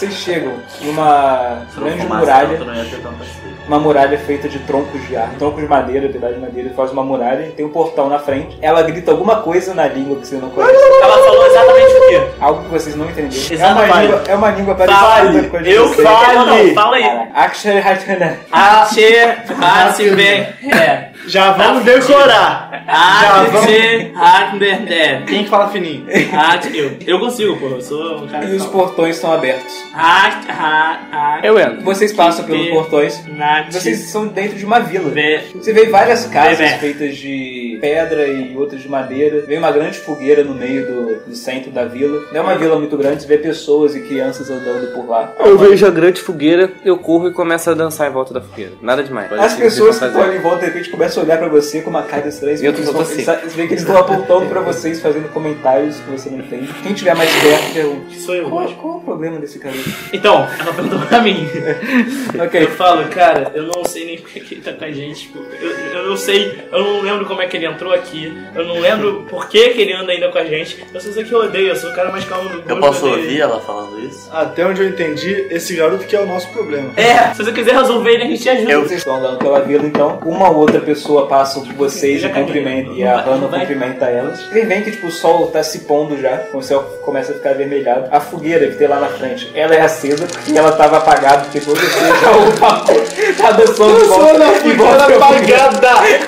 Vocês 0.00 0.14
chegam 0.14 0.54
numa 0.80 1.58
grande 1.76 2.06
muralha, 2.06 2.58
uma 3.68 3.78
muralha 3.78 4.18
feita 4.18 4.48
de 4.48 4.58
troncos 4.60 5.06
de 5.06 5.14
árvore, 5.14 5.36
troncos 5.38 5.60
de 5.60 5.68
madeira, 5.68 6.08
pedaço 6.08 6.32
de 6.36 6.40
madeira, 6.40 6.70
faz 6.70 6.90
uma 6.90 7.04
muralha 7.04 7.52
tem 7.54 7.66
um 7.66 7.68
portão 7.68 8.08
na 8.08 8.18
frente. 8.18 8.56
Ela 8.62 8.80
grita 8.80 9.10
alguma 9.10 9.42
coisa 9.42 9.74
na 9.74 9.86
língua 9.86 10.16
que 10.16 10.26
vocês 10.26 10.40
não 10.40 10.48
conhecem. 10.48 10.74
Ela 11.02 11.18
falou 11.18 11.46
exatamente 11.46 11.92
o 11.92 12.08
quê? 12.08 12.22
Algo 12.40 12.62
que 12.62 12.70
vocês 12.70 12.96
não 12.96 13.10
entenderam. 13.10 13.62
É 13.62 13.72
uma, 13.72 14.00
língua, 14.00 14.22
é 14.26 14.34
uma 14.34 14.50
língua 14.52 14.74
parecida 14.74 15.06
Fale. 15.06 15.48
com 15.50 15.56
a 15.58 15.60
de 15.60 15.70
Eu 15.70 15.88
falo. 15.92 16.46
Não, 16.46 16.74
fala 16.74 16.96
aí. 16.96 17.28
Akshay 17.34 17.78
Hatana. 17.78 18.38
Hatsibem, 18.50 20.48
é. 20.72 21.09
Já 21.26 21.52
vamos 21.52 21.84
decorar. 21.84 22.84
Ache, 22.88 24.12
Hatberdé. 24.14 25.22
Quem 25.28 25.44
que 25.44 25.50
fala 25.50 25.68
fininho? 25.68 26.06
Eu. 26.74 26.96
Eu 27.06 27.20
consigo, 27.20 27.56
pô. 27.56 27.68
Eu 27.68 27.80
sou 27.82 28.22
um 28.24 28.26
cara 28.28 28.44
E 28.46 28.56
os 28.56 28.62
fala. 28.64 28.72
portões 28.72 29.16
estão 29.16 29.32
abertos. 29.32 29.72
Hat, 29.94 30.46
hat. 30.50 31.44
Eu 31.46 31.58
entro. 31.58 31.82
Vocês 31.82 32.12
passam 32.12 32.44
pelos 32.44 32.68
portões. 32.68 33.22
Nat. 33.26 33.72
Vocês 33.72 33.98
são 34.10 34.26
dentro 34.28 34.56
de 34.56 34.64
uma 34.64 34.80
vila. 34.80 35.10
Você 35.54 35.72
vê 35.72 35.86
várias 35.86 36.26
casas 36.26 36.58
Bebê. 36.58 36.78
feitas 36.78 37.16
de 37.16 37.78
pedra 37.80 38.26
e 38.26 38.56
outras 38.56 38.82
de 38.82 38.88
madeira. 38.88 39.42
Vê 39.46 39.56
uma 39.56 39.70
grande 39.70 39.98
fogueira 39.98 40.42
no 40.42 40.54
meio 40.54 40.86
do, 40.86 41.24
do 41.26 41.34
centro 41.34 41.70
da 41.70 41.84
vila. 41.84 42.20
Não 42.32 42.40
é 42.40 42.40
uma 42.40 42.54
vila 42.56 42.78
muito 42.78 42.96
grande, 42.96 43.22
você 43.22 43.28
vê 43.28 43.38
pessoas 43.38 43.94
e 43.94 44.00
crianças 44.00 44.50
andando 44.50 44.92
por 44.94 45.08
lá. 45.08 45.32
Eu 45.38 45.56
vejo 45.58 45.86
a 45.86 45.90
grande 45.90 46.20
fogueira, 46.20 46.72
eu 46.84 46.98
corro 46.98 47.28
e 47.28 47.32
começo 47.32 47.70
a 47.70 47.74
dançar 47.74 48.08
em 48.08 48.12
volta 48.12 48.34
da 48.34 48.40
fogueira. 48.40 48.72
Nada 48.82 49.02
demais. 49.02 49.30
As 49.32 49.54
pessoas 49.54 49.98
que 49.98 50.04
estão 50.04 50.22
ali 50.22 50.36
em 50.36 50.40
volta, 50.40 50.60
de 50.60 50.66
repente, 50.66 50.90
começam 50.90 51.09
a 51.18 51.22
olhar 51.22 51.38
pra 51.38 51.48
você 51.48 51.80
com 51.80 51.90
uma 51.90 52.02
cara 52.02 52.28
estranha. 52.28 52.56
Você 52.56 52.64
E 52.64 52.68
eles 52.68 52.88
assim. 52.88 53.18
estão- 53.20 53.34
Você 53.40 53.48
vê 53.56 53.66
que 53.66 53.72
eles 53.74 53.82
estão 53.82 53.96
apontando 53.96 54.46
pra 54.46 54.60
vocês, 54.60 55.00
fazendo 55.00 55.28
comentários 55.32 55.96
que 55.96 56.10
você 56.10 56.30
não 56.30 56.38
entende. 56.38 56.72
Quem 56.82 56.92
tiver 56.94 57.14
mais 57.14 57.30
perto, 57.40 57.72
pergunte. 57.72 58.20
Sou 58.20 58.34
eu, 58.34 58.48
Qual, 58.48 58.68
qual 58.74 58.94
é 58.94 58.96
o 58.96 59.00
problema 59.00 59.38
desse 59.38 59.58
cara? 59.58 59.74
Então, 60.12 60.46
ela 60.60 60.72
perguntou 60.72 60.98
pra 61.00 61.20
mim. 61.20 61.48
Ok. 62.42 62.62
Eu 62.62 62.70
falo, 62.72 63.04
cara, 63.08 63.50
eu 63.54 63.64
não 63.64 63.84
sei 63.84 64.04
nem 64.06 64.18
porque 64.18 64.40
que 64.40 64.54
ele 64.54 64.60
tá 64.62 64.72
com 64.72 64.84
a 64.84 64.90
gente. 64.90 65.20
Tipo, 65.22 65.38
eu, 65.60 65.70
eu 65.70 66.08
não 66.08 66.16
sei, 66.16 66.58
eu 66.72 66.78
não 66.84 67.00
lembro 67.02 67.26
como 67.26 67.42
é 67.42 67.46
que 67.46 67.56
ele 67.56 67.66
entrou 67.66 67.92
aqui. 67.92 68.32
Eu 68.54 68.64
não 68.66 68.78
lembro 68.80 69.26
por 69.28 69.48
que, 69.48 69.70
que 69.70 69.80
ele 69.80 69.92
anda 69.92 70.12
ainda 70.12 70.28
com 70.30 70.38
a 70.38 70.44
gente. 70.44 70.82
Eu 70.92 71.00
só 71.00 71.10
sei 71.12 71.24
que 71.24 71.32
eu 71.32 71.40
odeio, 71.40 71.68
eu 71.68 71.76
sou 71.76 71.90
o 71.90 71.94
cara 71.94 72.10
mais 72.10 72.24
calmo 72.24 72.48
do 72.48 72.56
mundo. 72.56 72.64
Eu 72.70 72.76
posso 72.78 73.06
ouvir 73.06 73.40
ela 73.40 73.60
falando 73.60 73.98
isso? 74.00 74.28
Até 74.32 74.64
onde 74.66 74.80
eu 74.82 74.88
entendi, 74.88 75.46
esse 75.50 75.74
garoto 75.74 76.04
que 76.06 76.14
é 76.16 76.20
o 76.20 76.26
nosso 76.26 76.48
problema. 76.48 76.90
É, 76.96 77.32
se 77.34 77.42
você 77.44 77.52
quiser 77.52 77.74
resolver 77.74 78.10
ele, 78.12 78.22
a 78.24 78.26
gente 78.26 78.42
te 78.42 78.48
ajuda. 78.48 78.72
Eu- 78.72 78.80
Vocês 78.82 78.98
estão 79.00 79.16
andando 79.16 79.38
pela 79.38 79.60
vila, 79.60 79.84
então 79.86 80.18
uma 80.24 80.48
ou 80.50 80.56
outra 80.56 80.80
pessoa 80.80 80.99
passa 81.28 81.60
por 81.60 81.72
vocês 81.74 82.22
e 82.22 82.28
cumprimenta, 82.28 82.90
e 82.92 83.04
a 83.04 83.20
Hannah 83.20 83.58
cumprimenta 83.60 84.06
elas. 84.06 84.40
Vocês 84.42 84.66
veem 84.66 84.82
que 84.82 84.92
tipo, 84.92 85.06
o 85.06 85.10
sol 85.10 85.48
tá 85.48 85.62
se 85.62 85.80
pondo 85.80 86.20
já, 86.20 86.44
o 86.52 86.62
céu 86.62 86.82
começa 87.02 87.32
a 87.32 87.34
ficar 87.34 87.50
avermelhado. 87.50 88.08
A 88.10 88.20
fogueira 88.20 88.68
que 88.68 88.76
tem 88.76 88.88
lá 88.88 89.00
na 89.00 89.08
frente, 89.08 89.50
ela 89.54 89.74
é 89.74 89.80
acesa 89.80 90.26
e 90.46 90.56
ela 90.56 90.72
tava 90.72 90.98
apagada, 90.98 91.44
porque 91.44 91.60
quando 91.60 91.78
você 91.78 92.00
já 92.20 92.30
o 92.32 92.58
papo 92.58 92.92
tá 93.36 93.50
dançando 93.52 94.06
volta, 94.06 94.68
e 94.68 94.72
volta 94.72 95.04
fogueira 95.04 95.70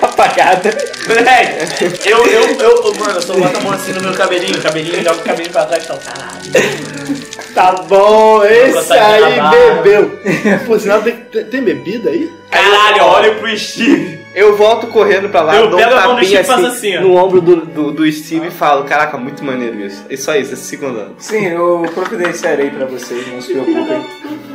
apagada. 0.00 0.70
Moleque, 1.02 2.08
eu, 2.08 2.24
eu, 2.26 2.60
eu, 2.60 2.94
mano, 2.94 3.14
eu 3.14 3.22
só 3.22 3.34
boto 3.34 3.58
a 3.58 3.60
mão 3.60 3.72
assim 3.72 3.92
no 3.92 4.02
meu 4.02 4.14
cabelinho, 4.14 4.60
cabelinho, 4.62 5.02
joga 5.02 5.16
o 5.16 5.24
cabelinho 5.24 5.52
pra 5.52 5.66
trás 5.66 5.82
e 5.82 5.86
falo, 5.86 6.00
caralho. 6.00 7.32
Tá 7.54 7.72
bom, 7.86 8.44
esse 8.44 8.92
aí 8.92 9.40
bebeu. 9.50 10.18
Por 10.64 10.80
sinal, 10.80 11.02
tem, 11.02 11.16
tem, 11.16 11.44
tem 11.44 11.62
bebida 11.62 12.10
aí? 12.10 12.32
Caralho, 12.50 13.04
olha 13.04 13.34
pro 13.34 13.58
Steve. 13.58 14.21
Eu 14.34 14.56
volto 14.56 14.86
correndo 14.86 15.28
pra 15.28 15.42
lá, 15.42 15.56
Eu 15.56 15.68
dou 15.68 15.78
um 15.78 15.82
tapinha 15.82 16.40
assim, 16.40 16.66
assim, 16.66 16.98
no 16.98 17.16
ombro 17.16 17.40
do, 17.40 17.56
do, 17.66 17.92
do 17.92 18.10
Steve 18.10 18.48
e 18.48 18.50
falo, 18.50 18.84
caraca, 18.84 19.18
muito 19.18 19.44
maneiro 19.44 19.78
isso. 19.80 20.04
E 20.08 20.16
só 20.16 20.34
isso, 20.34 20.54
esse 20.54 20.64
segundo 20.64 21.14
Sim, 21.18 21.46
eu 21.46 21.84
providenciarei 21.94 22.70
pra 22.70 22.86
vocês, 22.86 23.26
não 23.28 23.40
se 23.40 23.52
preocupem. 23.52 24.02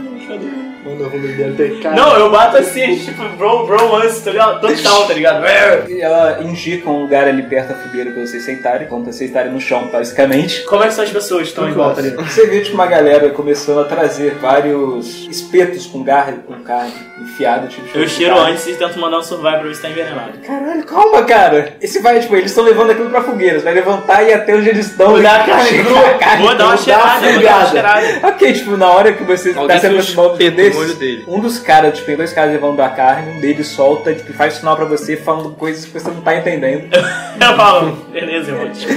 Cara. 1.82 1.96
Não, 1.96 2.18
eu 2.18 2.30
bato 2.30 2.58
assim, 2.58 2.98
tipo, 2.98 3.24
bro, 3.38 3.66
bro, 3.66 3.96
antes, 3.96 4.20
tá 4.22 4.32
ligado? 4.32 4.62
Total, 4.62 5.08
tá 5.08 5.14
ligado? 5.14 5.46
E 5.90 6.02
ela 6.02 6.40
indica 6.42 6.90
um 6.90 7.02
lugar 7.02 7.28
ali 7.28 7.44
perto 7.44 7.70
da 7.70 7.76
fogueira 7.76 8.12
pra 8.12 8.26
vocês 8.26 8.44
sentarem, 8.44 8.88
quando 8.88 9.06
vocês 9.06 9.30
estarem 9.30 9.52
no 9.52 9.60
chão, 9.60 9.90
basicamente. 9.92 10.64
Como 10.64 10.84
é 10.84 10.88
que 10.88 10.94
são 10.94 11.04
as 11.04 11.10
pessoas 11.10 11.44
que 11.44 11.48
estão 11.50 11.70
em 11.70 11.74
volta 11.74 12.00
ali? 12.02 12.12
Você 12.12 12.48
vê 12.48 12.62
tipo, 12.62 12.76
uma 12.76 12.88
galera 12.88 13.30
começando 13.30 13.80
a 13.80 13.84
trazer 13.86 14.36
vários 14.36 15.28
espetos 15.30 15.86
com 15.86 16.04
garra, 16.04 16.34
com 16.46 16.54
carne 16.62 16.94
enfiada, 17.22 17.68
tipo. 17.68 17.86
Eu 17.98 18.08
cheiro 18.08 18.38
antes 18.38 18.66
e 18.68 18.76
tento 18.76 19.00
mandar 19.00 19.20
um 19.20 19.24
survival 19.24 19.60
pra 19.60 19.68
ver 19.68 19.76
se 19.76 19.82
tá 19.82 19.90
envenenado. 19.90 20.38
Caralho, 20.46 20.84
calma, 20.84 21.24
cara. 21.24 21.74
Esse 21.82 22.00
vai, 22.00 22.20
tipo, 22.20 22.36
eles 22.36 22.52
estão 22.52 22.64
levando 22.64 22.92
aquilo 22.92 23.10
pra 23.10 23.22
fogueira. 23.22 23.60
Você 23.60 23.66
vai 23.66 23.74
levantar 23.74 24.24
e 24.24 24.34
até 24.34 24.56
onde 24.56 24.70
eles 24.70 24.88
estão. 24.88 25.12
Vou 25.12 25.22
dar 25.22 25.42
a 25.42 25.44
carne 25.46 25.70
chegar 25.70 25.86
crua, 25.86 26.08
a 26.08 26.14
carne 26.16 26.46
vou 26.46 26.56
dar 26.56 26.66
uma 26.66 26.78
cheirada, 26.78 27.32
vou 27.32 27.42
dar 27.42 27.58
uma 27.58 27.66
cheirada. 27.68 28.28
Ok, 28.28 28.54
tipo, 28.54 28.78
na 28.78 28.88
hora 28.90 29.14
que 29.14 29.24
você 29.24 29.54
tá 29.54 29.80
se 29.80 29.88
aproximando 29.88 30.34
espeto 30.34 30.77
olho 30.78 30.96
dele. 30.96 31.24
um 31.28 31.40
dos 31.40 31.60
caras, 31.60 31.94
tipo, 31.94 32.06
tem 32.06 32.18
dois 32.18 32.34
caras 32.34 32.52
levando 32.52 32.80
a 32.82 32.90
carne, 32.90 33.38
um 33.38 33.40
deles 33.40 33.68
solta, 33.68 34.14
tipo, 34.14 34.34
faz 34.34 34.56
sinal 34.56 34.76
pra 34.76 34.86
você, 34.86 35.16
falando 35.18 35.52
coisas 35.56 35.86
que 35.86 35.92
você 35.92 36.10
não 36.10 36.22
tá 36.22 36.36
entendendo. 36.36 36.88
Eu 37.40 37.56
falo, 37.56 37.92
beleza, 38.12 38.50
eu 38.52 38.58
vou 38.58 38.70
te 38.70 38.88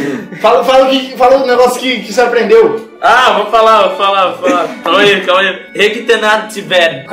Fala, 0.41 0.65
fala, 0.65 0.89
que, 0.89 1.17
fala 1.17 1.43
o 1.43 1.47
negócio 1.47 1.79
que, 1.79 2.01
que 2.01 2.13
você 2.13 2.23
aprendeu. 2.23 2.90
Ah, 3.01 3.33
vou 3.33 3.47
falar, 3.47 3.89
vou 3.89 3.97
falar, 3.97 4.27
vou 4.33 4.49
falar. 4.49 4.69
Calma 4.85 5.01
aí, 5.01 5.21
calma 5.23 5.41
aí. 5.41 5.67
Rectenado 5.75 6.53
tiver. 6.53 7.07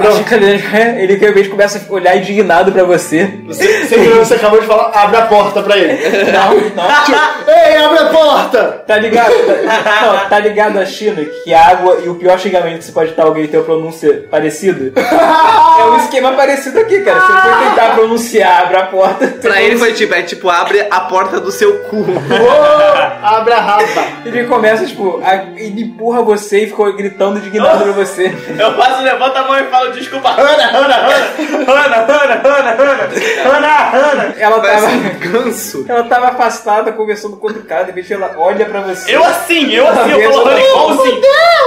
Ele 0.97 1.15
realmente 1.17 1.49
começa 1.49 1.81
a 1.87 1.93
olhar 1.93 2.17
indignado 2.17 2.71
pra 2.71 2.83
você. 2.83 3.39
Você, 3.45 3.85
você, 3.85 3.97
você 3.97 4.33
acabou 4.33 4.59
de 4.59 4.67
falar, 4.67 4.91
abre 4.93 5.17
a 5.17 5.25
porta 5.27 5.61
pra 5.61 5.77
ele. 5.77 5.93
Não, 6.31 6.53
não. 6.75 7.03
Tipo, 7.05 7.47
Ei, 7.47 7.77
abre 7.77 7.99
a 7.99 8.05
porta! 8.09 8.83
Tá 8.85 8.97
ligado? 8.97 9.31
Tá, 9.31 10.01
não, 10.01 10.29
tá 10.29 10.39
ligado 10.39 10.77
a 10.77 10.85
China 10.85 11.23
que 11.43 11.53
a 11.53 11.67
água 11.69 12.01
e 12.03 12.09
o 12.09 12.15
pior 12.15 12.37
xingamento 12.37 12.79
que 12.79 12.85
você 12.85 12.91
pode 12.91 13.13
dar 13.13 13.23
alguém 13.23 13.47
ter 13.47 13.57
uma 13.57 13.63
pronúncia 13.63 14.25
parecida? 14.29 14.91
É 15.79 15.83
um 15.85 15.97
esquema 15.97 16.33
parecido 16.33 16.79
aqui, 16.79 16.99
cara. 17.01 17.19
Você 17.19 17.33
foi 17.49 17.69
tentar 17.69 17.95
pronunciar, 17.95 18.61
abre 18.63 18.77
a 18.77 18.85
porta. 18.85 19.27
Pra 19.27 19.61
ele 19.61 19.77
foi 19.77 19.93
tipo, 19.93 20.13
é 20.13 20.21
tipo, 20.23 20.49
abre 20.49 20.85
a 20.89 20.99
porta 21.01 21.39
do 21.39 21.51
seu 21.51 21.79
cu. 21.83 21.97
Ô, 21.97 23.25
abre 23.25 23.53
a 23.53 23.59
raba. 23.59 23.83
Ele 24.25 24.43
começa, 24.45 24.85
tipo, 24.85 25.21
a, 25.23 25.35
ele 25.57 25.83
empurra 25.83 26.21
você 26.21 26.63
e 26.63 26.67
ficou 26.67 26.91
gritando 26.93 27.37
indignado 27.39 27.83
pra 27.83 27.91
você. 27.93 28.25
Eu 28.59 28.75
faço, 28.75 29.01
levanta 29.01 29.39
a 29.39 29.47
mão 29.47 29.57
e 29.57 29.63
falo, 29.65 29.91
desculpa, 29.91 30.29
Hannah, 30.29 30.67
Hannah, 30.67 30.95
Hannah, 30.97 31.65
Hannah, 31.65 32.05
Hannah, 32.05 32.41
Hannah, 32.43 32.75
Hannah, 32.75 33.07
Hannah, 33.43 33.89
Hannah. 33.89 34.35
Ela 34.37 34.59
Parece 34.59 34.85
tava, 34.85 34.97
um 34.97 35.31
ganso. 35.31 35.85
ela 35.87 36.03
tava 36.03 36.27
afastada, 36.27 36.91
conversando 36.91 37.37
com 37.37 37.47
outro 37.47 37.63
cara, 37.63 37.83
de 37.83 37.91
repente 37.91 38.13
ela 38.13 38.31
olha 38.37 38.65
pra 38.65 38.81
você. 38.81 39.15
Eu 39.15 39.23
assim, 39.23 39.71
eu 39.73 39.87
assim, 39.87 40.11
eu 40.11 40.31
falo, 40.33 40.45
Hannah, 40.45 40.61
igual 40.61 40.89
assim. 40.89 41.21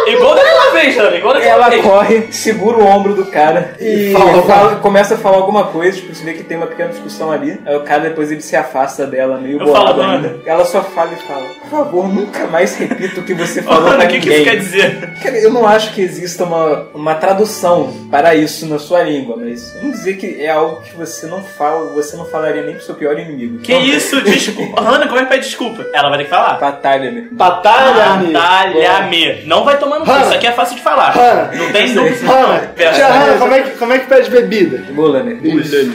Igual 0.08 0.34
daquela 0.34 0.70
vez, 0.72 0.96
Hannah, 0.96 1.16
igual 1.16 1.34
daquela 1.34 1.52
Ela 1.54 1.70
vez. 1.70 1.82
corre, 1.82 2.28
segura 2.32 2.76
o 2.78 2.86
ombro 2.86 3.14
do 3.14 3.26
cara 3.26 3.74
e 3.80 3.99
Fala. 4.12 4.42
fala- 4.42 4.76
começa 4.76 5.14
a 5.14 5.18
falar 5.18 5.36
alguma 5.36 5.64
coisa, 5.64 5.96
tipo, 5.98 6.14
você 6.14 6.24
vê 6.24 6.32
que 6.34 6.42
tem 6.42 6.56
uma 6.56 6.66
pequena 6.66 6.88
discussão 6.90 7.30
ali. 7.30 7.60
Aí 7.66 7.76
o 7.76 7.80
cara 7.80 8.02
depois 8.02 8.30
ele 8.30 8.40
se 8.40 8.56
afasta 8.56 9.06
dela, 9.06 9.38
meio 9.38 9.58
Eu 9.60 9.66
bolado 9.66 9.86
falo, 10.00 10.02
ainda. 10.02 10.28
"Mano." 10.28 10.40
Ela 10.46 10.64
só 10.64 10.82
fala 10.82 11.10
e 11.12 11.22
fala, 11.26 11.44
por 11.62 11.70
favor, 11.70 12.08
nunca 12.08 12.46
mais 12.46 12.76
repita 12.76 13.20
o 13.20 13.24
que 13.24 13.34
você 13.34 13.60
Ô, 13.60 13.62
falou 13.64 13.82
Hannah, 13.90 13.96
pra 13.98 14.06
o 14.06 14.08
que, 14.08 14.20
que 14.20 14.28
ninguém. 14.28 14.40
isso 14.42 14.50
quer 14.50 14.56
dizer? 14.56 15.10
Cara, 15.22 15.36
eu 15.38 15.52
não 15.52 15.66
acho 15.66 15.92
que 15.92 16.00
exista 16.00 16.44
uma, 16.44 16.86
uma 16.94 17.14
tradução 17.14 17.92
para 18.10 18.34
isso 18.34 18.66
na 18.66 18.78
sua 18.78 19.02
língua, 19.02 19.36
mas 19.38 19.72
vamos 19.80 19.96
dizer 19.98 20.14
que 20.16 20.40
é 20.42 20.50
algo 20.50 20.80
que 20.82 20.96
você 20.96 21.26
não 21.26 21.42
fala, 21.42 21.90
você 21.92 22.16
não 22.16 22.24
falaria 22.24 22.62
nem 22.62 22.74
pro 22.74 22.84
seu 22.84 22.94
pior 22.94 23.18
inimigo. 23.18 23.58
Que 23.58 23.74
isso? 23.74 24.20
Desculpa. 24.22 24.80
Hannah, 24.82 25.06
como 25.06 25.18
é 25.18 25.22
que 25.24 25.28
pede 25.30 25.46
desculpa? 25.46 25.84
Ela 25.92 26.08
vai 26.08 26.18
ter 26.18 26.24
que 26.24 26.30
falar. 26.30 26.58
Batalha-me. 26.58 27.22
Batalha, 27.32 28.04
amigo. 28.04 28.32
Batalha-me. 28.32 29.42
Não 29.46 29.64
vai 29.64 29.78
tomar 29.78 29.98
no 30.00 30.04
cu, 30.04 30.10
isso 30.12 30.34
aqui 30.34 30.46
é 30.46 30.52
fácil 30.52 30.76
de 30.76 30.82
falar. 30.82 31.10
Hannah. 31.10 31.50
Não 31.52 31.72
tem 31.72 31.86
Hannah, 31.86 32.02
dúvida. 32.08 32.90
Hannah, 32.90 33.38
como 33.38 33.54
é, 33.54 33.60
que, 33.62 33.70
como 33.78 33.89
é 33.94 33.98
que 34.00 34.06
pede 34.06 34.30
bebida? 34.30 34.82
Bula-me. 34.92 35.38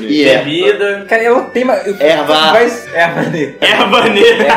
E 0.08 0.24
é. 0.24 0.38
Bebida. 0.40 1.06
Cara, 1.08 1.24
tem 1.42 1.64
uma... 1.64 1.76
eu- 1.76 1.96
Erva. 2.00 2.52
Vai- 2.52 2.72
Erva 2.94 3.22
negra. 3.24 3.56
Erva 3.62 4.10
negra. 4.10 4.48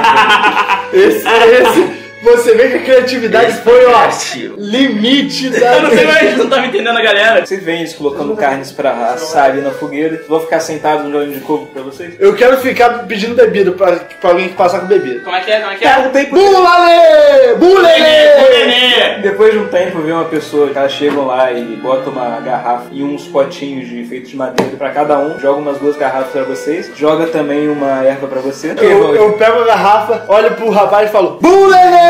Esse, 0.92 1.28
esse. 1.28 2.07
Você 2.22 2.54
vê 2.54 2.68
que 2.68 2.76
a 2.76 2.82
criatividade 2.82 3.52
foi, 3.62 3.86
ó, 3.86 4.08
limite 4.56 5.50
da. 5.58 5.76
Eu 5.76 5.82
não 5.82 5.90
sei 5.90 6.06
mais, 6.06 6.36
não 6.36 6.48
tá 6.48 6.60
me 6.60 6.68
entendendo 6.68 6.96
a 6.98 7.02
galera. 7.02 7.46
Vocês 7.46 7.62
veem 7.62 7.80
eles 7.80 7.94
colocando 7.94 8.36
carnes 8.36 8.72
pra 8.72 8.90
assar 9.12 9.46
ali 9.46 9.60
na 9.60 9.70
fogueira. 9.70 10.22
Vou 10.28 10.40
ficar 10.40 10.60
sentado 10.60 11.04
no 11.08 11.18
olho 11.18 11.32
de 11.32 11.40
coco 11.40 11.66
pra 11.66 11.82
vocês? 11.82 12.14
Eu 12.18 12.34
quero 12.34 12.56
ficar 12.58 13.06
pedindo 13.06 13.34
bebida 13.34 13.70
pra, 13.72 13.92
pra 14.20 14.30
alguém 14.30 14.48
que 14.48 14.54
passar 14.54 14.80
com 14.80 14.86
bebida. 14.86 15.20
Como 15.20 15.36
é 15.36 15.40
que 15.40 15.50
é? 15.50 15.60
Como 15.60 15.72
é 15.72 15.76
que 15.76 15.84
é? 15.84 15.88
Cara, 15.88 16.08
um 16.08 16.10
tempo... 16.10 16.30
Bulale! 16.34 17.54
Bulele! 17.58 19.22
Depois 19.22 19.52
de 19.52 19.58
um 19.58 19.68
tempo, 19.68 20.00
vê 20.00 20.12
uma 20.12 20.24
pessoa, 20.24 20.70
elas 20.74 20.92
chegam 20.92 21.26
lá 21.26 21.52
e 21.52 21.62
botam 21.76 22.12
uma 22.12 22.40
garrafa 22.40 22.86
e 22.92 23.02
uns 23.02 23.26
potinhos 23.26 23.88
de 23.88 24.04
feitos 24.04 24.30
de 24.30 24.36
madeira 24.36 24.76
pra 24.76 24.90
cada 24.90 25.18
um. 25.18 25.38
Joga 25.38 25.60
umas 25.60 25.78
duas 25.78 25.96
garrafas 25.96 26.32
pra 26.32 26.42
vocês. 26.42 26.90
Joga 26.96 27.26
também 27.26 27.68
uma 27.68 28.04
erva 28.04 28.26
pra 28.26 28.40
você. 28.40 28.74
Eu, 28.80 29.14
eu 29.14 29.32
pego 29.34 29.60
a 29.60 29.64
garrafa, 29.66 30.24
olho 30.28 30.50
pro 30.52 30.70
rapaz 30.70 31.08
e 31.08 31.12
falo 31.12 31.38
Bulele! 31.40 32.07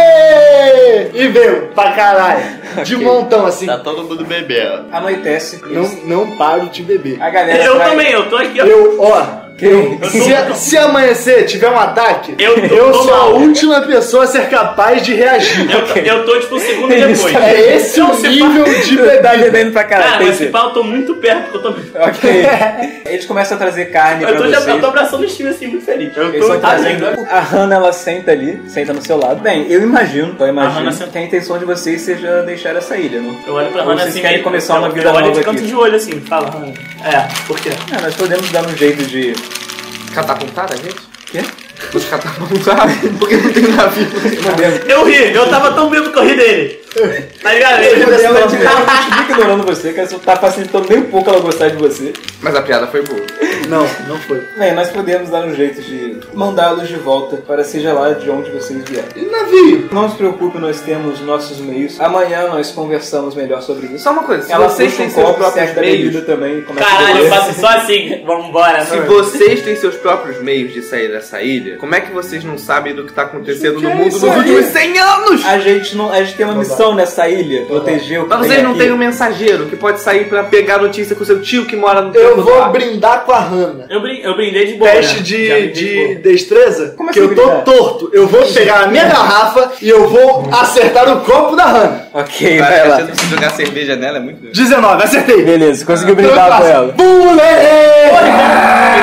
E 1.14 1.28
veio 1.28 1.68
pra 1.74 1.92
caralho. 1.92 2.58
De 2.84 2.96
montão 2.96 3.46
assim. 3.46 3.66
Tá 3.66 3.78
todo 3.78 4.04
mundo 4.04 4.24
bebendo. 4.24 4.86
Anoitece. 4.92 5.60
Não, 5.66 5.82
não 6.04 6.36
paro 6.36 6.66
de 6.66 6.82
beber. 6.82 7.20
A 7.20 7.30
galera 7.30 7.64
Eu 7.64 7.74
traz- 7.76 7.90
também, 7.90 8.10
eu 8.12 8.28
tô 8.28 8.36
aqui, 8.36 8.60
ó. 8.60 8.64
Eu, 8.64 8.96
ó, 9.02 9.26
Eu 9.60 9.98
tô- 10.00 10.08
Se, 10.08 10.54
se 10.68 10.76
amanhecer 10.78 11.44
tiver 11.46 11.68
um 11.68 11.78
ataque, 11.78 12.34
Eu 12.38 12.54
tô- 12.54 12.60
eu 12.74 12.92
tô 12.92 13.02
sou 13.02 13.14
a 13.14 13.18
mal. 13.18 13.34
última 13.36 13.80
pessoa 13.82 14.24
a 14.24 14.26
ser 14.26 14.48
capaz 14.48 15.02
de 15.02 15.14
reagir. 15.14 15.68
Eu, 15.70 15.86
tô- 15.86 15.98
eu 15.98 16.24
tô 16.24 16.40
tipo 16.40 16.56
um 16.56 16.60
segundo 16.60 16.94
Isso 16.94 17.26
depois. 17.26 17.34
É 17.44 17.76
esse 17.76 17.98
Não, 18.00 18.10
o 18.12 18.14
se 18.14 18.28
nível 18.28 18.64
de 18.64 18.96
bebida. 18.96 19.36
bebendo 19.36 19.72
pra 19.72 19.84
caralho. 19.84 20.12
Cara, 20.12 20.24
mas 20.24 20.50
pá, 20.50 20.60
eu 20.60 20.70
tô 20.70 20.82
muito 20.84 21.14
perto, 21.16 21.50
porque 21.50 21.66
eu 21.66 21.72
tô. 21.72 21.78
Ok. 22.04 22.30
Eles 23.06 23.24
começam 23.26 23.56
a 23.56 23.60
trazer 23.60 23.86
carne 23.86 24.22
Eu 24.22 24.28
pra 24.28 24.38
tô, 24.38 24.48
já, 24.48 24.60
vocês. 24.60 24.74
eu 24.74 24.80
tô 24.80 24.86
abraçando 24.86 25.24
o 25.24 25.28
Steve 25.28 25.48
assim, 25.48 25.66
muito 25.66 25.84
feliz. 25.84 26.16
Eu 26.16 26.28
Eles 26.28 26.46
tô 26.46 26.54
trazendo. 26.58 27.06
A 27.30 27.40
Hannah, 27.40 27.76
ela 27.76 27.92
senta 27.92 28.30
ali, 28.32 28.60
senta 28.68 28.92
no 28.92 29.02
seu 29.02 29.18
lado. 29.18 29.40
Bem, 29.40 29.66
eu 29.70 29.82
imagino, 29.82 30.36
eu 30.38 30.44
A 30.46 30.48
imagino 30.48 30.92
senta- 30.92 31.10
que 31.10 31.18
a 31.18 31.22
intenção 31.22 31.58
de 31.58 31.64
vocês 31.64 32.00
seja 32.02 32.42
deixar 32.42 32.76
essa 32.76 32.96
ilha, 32.96 33.20
não? 33.20 33.36
Eu 33.46 33.54
olho 33.54 33.68
pra 33.70 33.82
Ou 33.82 33.88
Hannah 33.88 34.02
vocês 34.02 34.10
assim. 34.10 34.20
querem 34.20 34.36
meio- 34.36 34.44
começar 34.44 34.78
uma 34.78 34.88
eu- 34.88 34.92
vida 34.92 35.08
eu 35.08 35.12
olho 35.14 35.26
nova 35.26 35.38
de 35.38 35.44
canto 35.44 35.58
aqui? 35.58 35.66
de 35.66 35.74
olho 35.74 35.96
assim, 35.96 36.20
fala, 36.20 36.50
Hannah. 36.50 36.72
É, 37.04 37.28
por 37.46 37.58
quê? 37.58 37.70
Ah, 37.96 38.00
nós 38.02 38.14
podemos 38.14 38.50
dar 38.50 38.66
um 38.66 38.76
jeito 38.76 39.02
de. 39.04 39.32
Catapultar 40.14 40.72
a 40.72 40.76
gente? 40.76 40.96
Quê? 41.26 41.44
Os 41.94 42.04
catapultar? 42.04 42.88
Porque 43.18 43.36
não 43.36 43.52
tem 43.52 43.68
navio. 43.68 44.08
Eu 44.88 45.04
ri, 45.06 45.34
eu 45.34 45.48
tava 45.48 45.72
tão 45.72 45.88
bêbado 45.90 46.12
que 46.12 46.18
eu 46.18 46.24
ri 46.24 46.36
dele. 46.36 46.80
Tá 47.42 47.52
ligado? 47.52 47.82
Ele 47.82 48.02
Ela 48.02 48.46
tipo, 48.48 48.62
ela 48.62 48.80
continua 48.86 49.22
ignorando 49.30 49.66
você, 49.66 49.92
que 49.92 50.00
ela 50.00 50.08
só 50.08 50.18
tá 50.18 50.36
facilitando 50.36 50.88
nem 50.88 50.98
um 50.98 51.10
pouco 51.10 51.30
ela 51.30 51.40
gostar 51.40 51.68
de 51.68 51.76
você. 51.76 52.12
Mas 52.40 52.54
a 52.54 52.62
piada 52.62 52.86
foi 52.86 53.02
boa. 53.02 53.20
Não, 53.68 53.86
não 54.08 54.18
foi. 54.20 54.42
Bem, 54.56 54.72
nós 54.72 54.88
podemos 54.88 55.28
dar 55.30 55.44
um 55.44 55.54
jeito 55.54 55.82
de 55.82 56.16
mandá-los 56.32 56.88
de 56.88 56.96
volta 56.96 57.36
para 57.36 57.62
seja 57.64 57.92
lá 57.92 58.12
de 58.12 58.30
onde 58.30 58.50
vocês 58.50 58.82
vierem. 58.88 59.08
E 59.16 59.26
navio? 59.26 59.88
Não 59.92 60.08
se 60.10 60.16
preocupe, 60.16 60.58
nós 60.58 60.80
temos 60.80 61.20
nossos 61.20 61.58
meios. 61.60 62.00
Amanhã 62.00 62.48
nós 62.48 62.70
conversamos 62.70 63.34
melhor 63.34 63.60
sobre 63.62 63.86
isso. 63.88 64.04
Só 64.04 64.12
uma 64.12 64.22
coisa, 64.22 64.44
se 64.44 64.52
Ela 64.52 64.68
vocês 64.68 64.90
puxa 64.92 65.02
têm 65.02 65.06
um 65.06 65.14
seus 65.14 65.26
copo, 65.26 65.38
próprios 65.38 65.74
meios, 65.74 65.98
bebida 66.12 66.20
também. 66.22 66.62
começa 66.62 66.86
a 66.86 66.90
Caralho, 66.90 67.18
eu 67.18 67.24
beber. 67.24 67.36
faço 67.36 67.60
só 67.60 67.68
assim. 67.68 68.22
Vambora. 68.24 68.84
se 68.86 68.96
vocês 69.00 69.62
têm 69.62 69.76
seus 69.76 69.96
próprios 69.96 70.40
meios 70.40 70.72
de 70.72 70.82
sair 70.82 71.08
dessa 71.08 71.42
ilha, 71.42 71.76
como 71.76 71.94
é 71.94 72.00
que 72.00 72.12
vocês 72.12 72.42
não 72.44 72.56
sabem 72.56 72.94
do 72.94 73.04
que 73.04 73.12
tá 73.12 73.22
acontecendo 73.22 73.80
no 73.80 73.90
mundo 73.90 74.08
isso 74.08 74.24
nos 74.26 74.36
últimos 74.36 74.64
100 74.66 74.98
anos? 74.98 75.44
A 75.44 75.58
gente, 75.58 75.96
não, 75.96 76.10
a 76.10 76.22
gente 76.22 76.34
tem 76.36 76.46
uma 76.46 76.54
missão 76.54 76.77
nessa 76.94 77.28
ilha, 77.28 77.64
proteger 77.66 78.20
o 78.20 78.24
que 78.24 78.28
Mas 78.30 78.40
tem 78.40 78.48
vocês 78.50 78.62
não 78.62 78.74
têm 78.76 78.92
um 78.92 78.96
mensageiro 78.96 79.66
que 79.66 79.76
pode 79.76 80.00
sair 80.00 80.24
pra 80.28 80.44
pegar 80.44 80.78
notícia 80.78 81.14
com 81.16 81.24
seu 81.24 81.40
tio 81.40 81.64
que 81.66 81.76
mora 81.76 82.00
no 82.02 82.14
Eu 82.14 82.42
vou 82.42 82.62
ar? 82.62 82.70
brindar 82.70 83.24
com 83.24 83.32
a 83.32 83.40
Hannah. 83.40 83.86
Eu, 83.90 84.00
brin 84.00 84.20
eu 84.22 84.34
brindei 84.36 84.66
de 84.66 84.74
boa. 84.74 84.90
Teste 84.90 85.16
né? 85.16 85.22
De, 85.22 85.36
brindei 85.36 85.68
de 85.72 85.94
boa. 85.94 86.14
destreza, 86.22 86.94
Como 86.96 87.10
que 87.10 87.18
assim 87.20 87.28
eu 87.28 87.34
tô 87.34 87.42
brindar? 87.46 87.64
torto. 87.64 88.10
Eu 88.12 88.26
vou 88.26 88.42
pegar 88.46 88.80
a 88.84 88.86
minha 88.88 89.04
garrafa 89.08 89.72
e 89.82 89.88
eu 89.88 90.08
vou 90.08 90.48
acertar 90.52 91.08
o 91.10 91.20
copo 91.20 91.56
da 91.56 91.64
Hannah. 91.64 92.02
Ok, 92.14 92.58
Vai, 92.58 92.70
vai 92.70 92.80
a 92.80 92.88
lá. 92.88 93.00
de 93.02 93.12
você 93.20 93.26
jogar 93.26 93.50
cerveja 93.50 93.96
nela 93.96 94.18
é 94.18 94.20
muito 94.20 94.40
grande. 94.40 94.58
19, 94.58 95.02
acertei. 95.04 95.42
Beleza, 95.44 95.84
conseguiu 95.84 96.14
brindar 96.14 96.58
com 96.60 96.66
ela. 96.66 96.94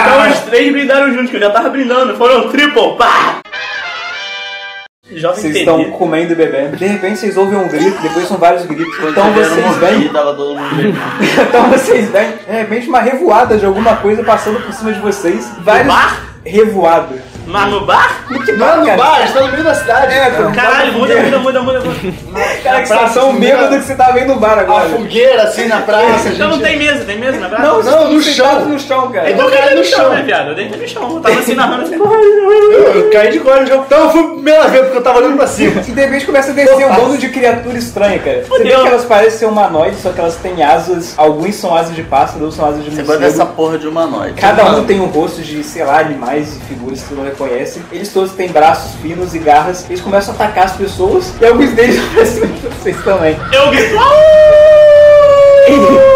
Então 0.01 0.31
os 0.31 0.39
três 0.49 0.71
brindaram 0.71 1.11
juntos, 1.13 1.29
que 1.29 1.35
eu 1.37 1.41
já 1.41 1.49
tava 1.49 1.69
brindando. 1.69 2.15
Foram 2.15 2.49
triple, 2.49 2.95
pá! 2.97 3.39
Jovem 5.11 5.39
Vocês 5.39 5.55
estão 5.57 5.91
comendo 5.91 6.33
e 6.33 6.35
bebendo. 6.35 6.77
De 6.77 6.85
repente 6.85 7.19
vocês 7.19 7.37
ouvem 7.37 7.59
um 7.59 7.67
grito, 7.67 8.01
depois 8.01 8.27
são 8.27 8.37
vários 8.37 8.65
gritos. 8.65 8.95
Quando 8.97 9.11
Então 9.11 9.33
vocês 9.33 9.77
bebendo. 9.77 10.97
Então 11.47 11.69
vocês 11.69 12.09
veem, 12.09 12.31
de 12.37 12.51
repente, 12.51 12.87
uma 12.87 13.01
revoada 13.01 13.55
de 13.55 13.65
alguma 13.65 13.97
coisa 13.97 14.23
passando 14.23 14.59
por 14.61 14.73
cima 14.73 14.91
de 14.91 14.99
vocês. 14.99 15.47
Vários. 15.59 15.87
bar? 15.87 16.25
Revoado. 16.43 17.15
Mas 17.47 17.71
no 17.71 17.85
bar? 17.85 18.25
Não, 18.29 18.77
no 18.77 18.85
cara? 18.85 18.97
bar, 18.97 19.15
a 19.15 19.25
gente 19.25 19.33
tá 19.33 19.41
no 19.41 19.51
meio 19.51 19.63
da 19.63 19.73
cidade. 19.75 20.13
É, 20.13 20.29
cara. 20.31 20.51
Caralho, 20.51 20.93
muda, 20.93 21.15
muda, 21.15 21.39
muda, 21.39 21.61
muda, 21.61 21.79
muda. 21.81 21.95
Cara, 22.63 22.81
que 22.83 23.39
bêbados 23.39 23.69
né? 23.71 23.77
que 23.79 23.85
você 23.85 23.95
tá 23.95 24.11
vendo 24.11 24.33
no 24.33 24.39
bar 24.39 24.57
A 24.57 24.61
agora. 24.61 24.89
fogueira 24.89 25.43
assim 25.43 25.67
na 25.67 25.81
praça. 25.81 26.29
a 26.29 26.31
Então 26.31 26.49
não 26.49 26.59
tem 26.59 26.77
mesa, 26.77 27.05
tem 27.05 27.19
mesa 27.19 27.39
na 27.39 27.49
praça? 27.49 27.63
Não, 27.63 27.83
Não, 27.83 28.13
no 28.13 28.21
chão. 28.21 28.65
no 28.65 28.79
chão, 28.79 29.11
cara. 29.11 29.29
Eu 29.29 29.49
caí 29.49 29.75
no 29.75 29.83
chão. 29.83 30.09
né, 30.09 30.21
viado? 30.23 30.49
Eu 30.49 30.55
deitei 30.55 30.79
no 30.79 30.87
chão. 30.87 31.15
Eu 31.15 31.19
tava 31.21 31.39
assim 31.39 31.53
narrando 31.53 31.83
assim. 31.83 31.95
Eu, 31.95 33.09
caí 33.11 33.31
de 33.31 33.39
cor 33.39 33.61
no 33.61 33.67
jogo. 33.67 33.83
Então 33.85 33.99
eu 34.05 34.09
fui 34.09 34.23
primeira 34.33 34.67
vez 34.67 34.83
porque 34.83 34.97
eu 34.97 35.03
tava 35.03 35.19
olhando 35.19 35.37
pra 35.37 35.47
cima. 35.47 35.81
E 35.81 35.91
de 35.91 36.01
repente 36.01 36.25
começa 36.25 36.51
a 36.51 36.53
descer 36.53 36.85
um 36.85 36.95
bando 36.95 37.17
de 37.17 37.29
criatura 37.29 37.77
estranha, 37.77 38.19
cara. 38.19 38.43
Você 38.47 38.63
vê 38.63 38.69
que 38.69 38.87
elas 38.87 39.05
parecem 39.05 39.39
ser 39.39 39.45
humanoides, 39.45 39.99
só 40.01 40.11
que 40.11 40.19
elas 40.19 40.35
têm 40.37 40.63
asas. 40.63 41.13
Alguns 41.17 41.55
são 41.55 41.75
asas 41.75 41.95
de 41.95 42.03
pássaro, 42.03 42.41
outros 42.41 42.55
são 42.55 42.65
asas 42.67 42.83
de 42.83 42.89
Você 42.91 43.01
gosta 43.03 43.19
morcego. 43.19 43.39
dessa 43.39 43.45
porra 43.45 43.77
de 43.77 43.87
humanoide. 43.87 44.33
Cada 44.39 44.65
um 44.71 44.85
tem 44.85 44.99
um 44.99 45.07
rosto 45.07 45.41
de, 45.41 45.63
sei 45.63 45.83
lá, 45.83 45.99
animais 45.99 46.57
e 46.57 46.59
figuras 46.61 47.01
que 47.01 47.09
você 47.09 47.15
não 47.15 47.23
reconhece. 47.35 47.81
Eles 47.91 48.11
todos 48.11 48.31
têm 48.31 48.49
braços 48.49 48.95
finos 49.01 49.35
e 49.35 49.39
garras. 49.39 49.85
Eles 49.89 50.01
começam 50.01 50.33
a 50.33 50.35
atacar 50.35 50.65
as 50.65 50.73
pessoas 50.73 51.33
e 51.39 51.45
alguns 51.45 51.71
deles 51.71 51.99
aparecem 52.11 52.47
vocês 52.79 53.03
também. 53.03 53.37
Eu 53.51 53.69
grito. 53.69 53.95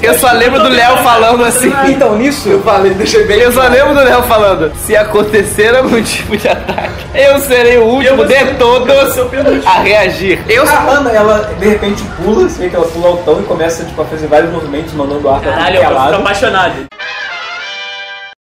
Eu 0.00 0.14
só 0.14 0.30
lembro 0.32 0.62
do 0.62 0.68
Léo 0.68 0.98
falando 0.98 1.44
assim. 1.44 1.72
Então, 1.88 2.16
nisso, 2.16 2.48
Eu 2.48 2.62
falei, 2.62 2.94
deixa 2.94 3.18
bem. 3.24 3.40
Eu 3.40 3.52
só 3.52 3.62
lembro 3.62 3.94
do 3.94 4.00
Léo 4.00 4.22
falando: 4.22 4.72
se 4.76 4.96
acontecer 4.96 5.74
algum 5.74 6.00
tipo 6.02 6.36
de 6.36 6.48
ataque, 6.48 7.04
eu 7.14 7.38
serei 7.40 7.78
o 7.78 7.84
último 7.84 8.24
de 8.24 8.54
todos 8.54 9.18
a 9.66 9.80
reagir. 9.80 10.40
Eu 10.48 10.64
a. 10.68 10.88
Ana, 10.88 11.10
ela 11.10 11.50
de 11.58 11.68
repente 11.68 12.02
pula, 12.22 12.48
você 12.48 12.62
vê 12.62 12.68
que 12.70 12.76
ela 12.76 12.86
pula 12.86 13.08
altão 13.08 13.40
e 13.40 13.42
começa 13.44 13.84
tipo, 13.84 14.00
a 14.00 14.04
fazer 14.04 14.26
vários 14.28 14.50
movimentos, 14.52 14.92
mandando 14.94 15.28
ar 15.28 15.40
pra 15.40 15.52
Caralho, 15.52 15.78
é 15.78 15.84
eu 15.84 15.90
lado. 15.92 16.14
apaixonado. 16.14 16.86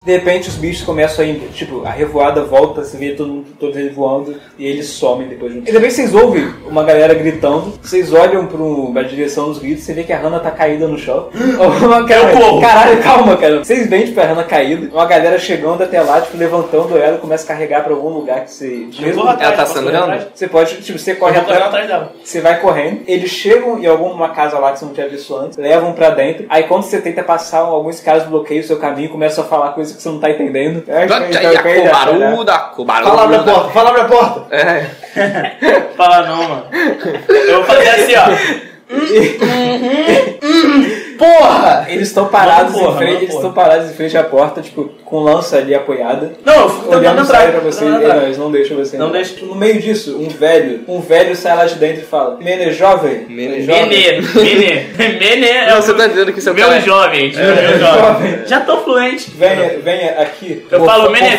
De 0.02 0.12
repente 0.12 0.48
os 0.48 0.54
bichos 0.54 0.82
começam 0.82 1.22
a 1.22 1.28
ir, 1.28 1.38
tipo, 1.52 1.84
a 1.84 1.90
revoada 1.90 2.42
volta, 2.42 2.82
você 2.82 2.96
vê 2.96 3.10
todo 3.10 3.28
mundo, 3.28 3.48
todos 3.60 3.76
eles 3.76 3.94
voando 3.94 4.34
e 4.58 4.66
eles 4.66 4.86
somem 4.86 5.28
depois 5.28 5.52
de 5.52 5.58
um 5.58 5.62
E 5.62 5.70
também 5.70 5.90
vocês 5.90 6.14
ouvem 6.14 6.54
uma 6.66 6.82
galera 6.82 7.12
gritando, 7.12 7.78
vocês 7.82 8.10
olham 8.10 8.46
pro, 8.46 8.90
pra 8.94 9.02
direção 9.02 9.48
dos 9.50 9.58
gritos, 9.58 9.84
você 9.84 9.92
vê 9.92 10.02
que 10.02 10.10
a 10.10 10.18
Hannah 10.18 10.40
tá 10.40 10.50
caída 10.52 10.88
no 10.88 10.96
chão. 10.96 11.28
Uma 11.84 12.02
cara. 12.08 12.32
Caralho, 12.62 13.02
calma, 13.02 13.36
cara. 13.36 13.58
Vocês 13.58 13.90
veem, 13.90 14.06
tipo, 14.06 14.18
a 14.18 14.24
Hannah 14.24 14.44
caída, 14.44 14.88
uma 14.90 15.04
galera 15.04 15.38
chegando 15.38 15.82
até 15.84 16.00
lá, 16.00 16.18
tipo, 16.22 16.38
levantando 16.38 16.96
ela 16.96 17.18
e 17.18 17.20
começa 17.20 17.44
a 17.44 17.48
carregar 17.48 17.84
pra 17.84 17.92
algum 17.92 18.08
lugar 18.08 18.46
que 18.46 18.52
você. 18.52 18.88
Corro 19.14 19.28
atrás, 19.28 19.52
Ela 19.52 19.56
tá 19.58 19.66
sangrando? 19.66 20.26
Você 20.34 20.48
pode, 20.48 20.76
tipo, 20.80 20.98
você 20.98 21.14
corre 21.14 21.36
atrás. 21.36 21.60
atrás 21.60 21.86
dela. 21.86 22.12
Você 22.24 22.40
vai 22.40 22.58
correndo, 22.58 23.02
eles 23.06 23.30
chegam 23.30 23.78
em 23.78 23.84
alguma 23.86 24.30
casa 24.30 24.58
lá 24.58 24.72
que 24.72 24.78
você 24.78 24.86
não 24.86 24.94
tinha 24.94 25.10
visto 25.10 25.36
antes, 25.36 25.58
levam 25.58 25.92
pra 25.92 26.08
dentro. 26.08 26.46
Aí 26.48 26.62
quando 26.62 26.84
você 26.84 27.02
tenta 27.02 27.22
passar, 27.22 27.58
alguns 27.58 28.00
caras 28.00 28.24
bloqueiam 28.24 28.62
o 28.62 28.66
seu 28.66 28.78
caminho 28.78 29.04
e 29.04 29.10
começam 29.10 29.44
a 29.44 29.46
falar 29.46 29.72
coisas 29.72 29.89
que 29.96 30.02
você 30.02 30.08
não 30.08 30.20
tá 30.20 30.30
entendendo. 30.30 30.84
Eu 30.86 30.96
acho 30.98 31.08
que 31.08 31.12
a 31.14 31.18
gente 31.42 31.54
vai 31.54 31.62
perder 31.62 31.86
essa, 31.86 31.92
né? 32.18 32.30
Fala 33.02 33.22
abre 33.24 33.36
a 33.36 33.42
porta, 33.42 33.70
fala 33.70 33.88
abre 33.90 34.00
a 34.00 34.04
porta. 34.04 34.40
É. 34.50 34.86
Fala 35.96 36.26
não, 36.26 36.48
mano. 36.48 36.64
Eu 37.28 37.56
vou 37.56 37.64
fazer 37.64 37.88
assim, 37.88 38.14
ó. 38.14 38.26
Porra! 41.20 41.84
Eles 41.90 42.08
estão 42.08 42.26
parados 42.28 42.72
porra, 42.72 42.94
em 42.94 42.96
frente, 42.96 43.22
eles 43.24 43.34
estão 43.34 43.52
parados 43.52 43.90
em 43.90 43.92
frente 43.94 44.16
à 44.16 44.24
porta, 44.24 44.62
tipo, 44.62 44.84
com 45.04 45.18
lança 45.20 45.58
ali 45.58 45.74
apoiada. 45.74 46.32
Não, 46.44 46.54
eu 46.62 46.68
fico 46.70 46.82
tentando 46.84 46.98
Olhando 46.98 47.26
pra 47.26 47.60
você, 47.60 47.84
e 47.84 47.88
entrar. 47.88 48.14
não, 48.16 48.22
eles 48.22 48.38
não 48.38 48.50
deixam 48.50 48.76
você. 48.78 48.96
Não 48.96 49.10
deixa. 49.10 49.44
No 49.44 49.54
meio 49.54 49.78
disso, 49.80 50.16
um 50.18 50.28
velho, 50.28 50.80
um 50.88 51.00
velho 51.00 51.36
sai 51.36 51.54
lá 51.56 51.66
de 51.66 51.74
dentro 51.74 52.00
e 52.02 52.06
fala: 52.06 52.38
Mene 52.40 52.72
jovem, 52.72 53.26
Mene 53.28 53.62
jovem. 53.62 53.86
Menê, 53.86 54.20
Menê. 54.34 55.18
Menê 55.18 55.50
é 55.68 55.76
o 55.76 55.82
Você 55.82 55.92
tá 55.92 56.06
dizendo 56.06 56.32
que 56.32 56.40
seu 56.40 56.54
meu 56.54 56.64
cara 56.66 56.78
é- 56.78 56.80
jovem. 56.80 57.32
meu 57.32 57.54
jovem. 57.54 57.78
jovem. 57.78 58.40
Já 58.46 58.60
tô 58.60 58.78
fluente. 58.78 59.30
Venha, 59.36 59.78
venha 59.82 60.12
aqui. 60.22 60.64
Eu 60.70 60.84
falo, 60.86 61.04
fa- 61.04 61.10
Mene 61.10 61.36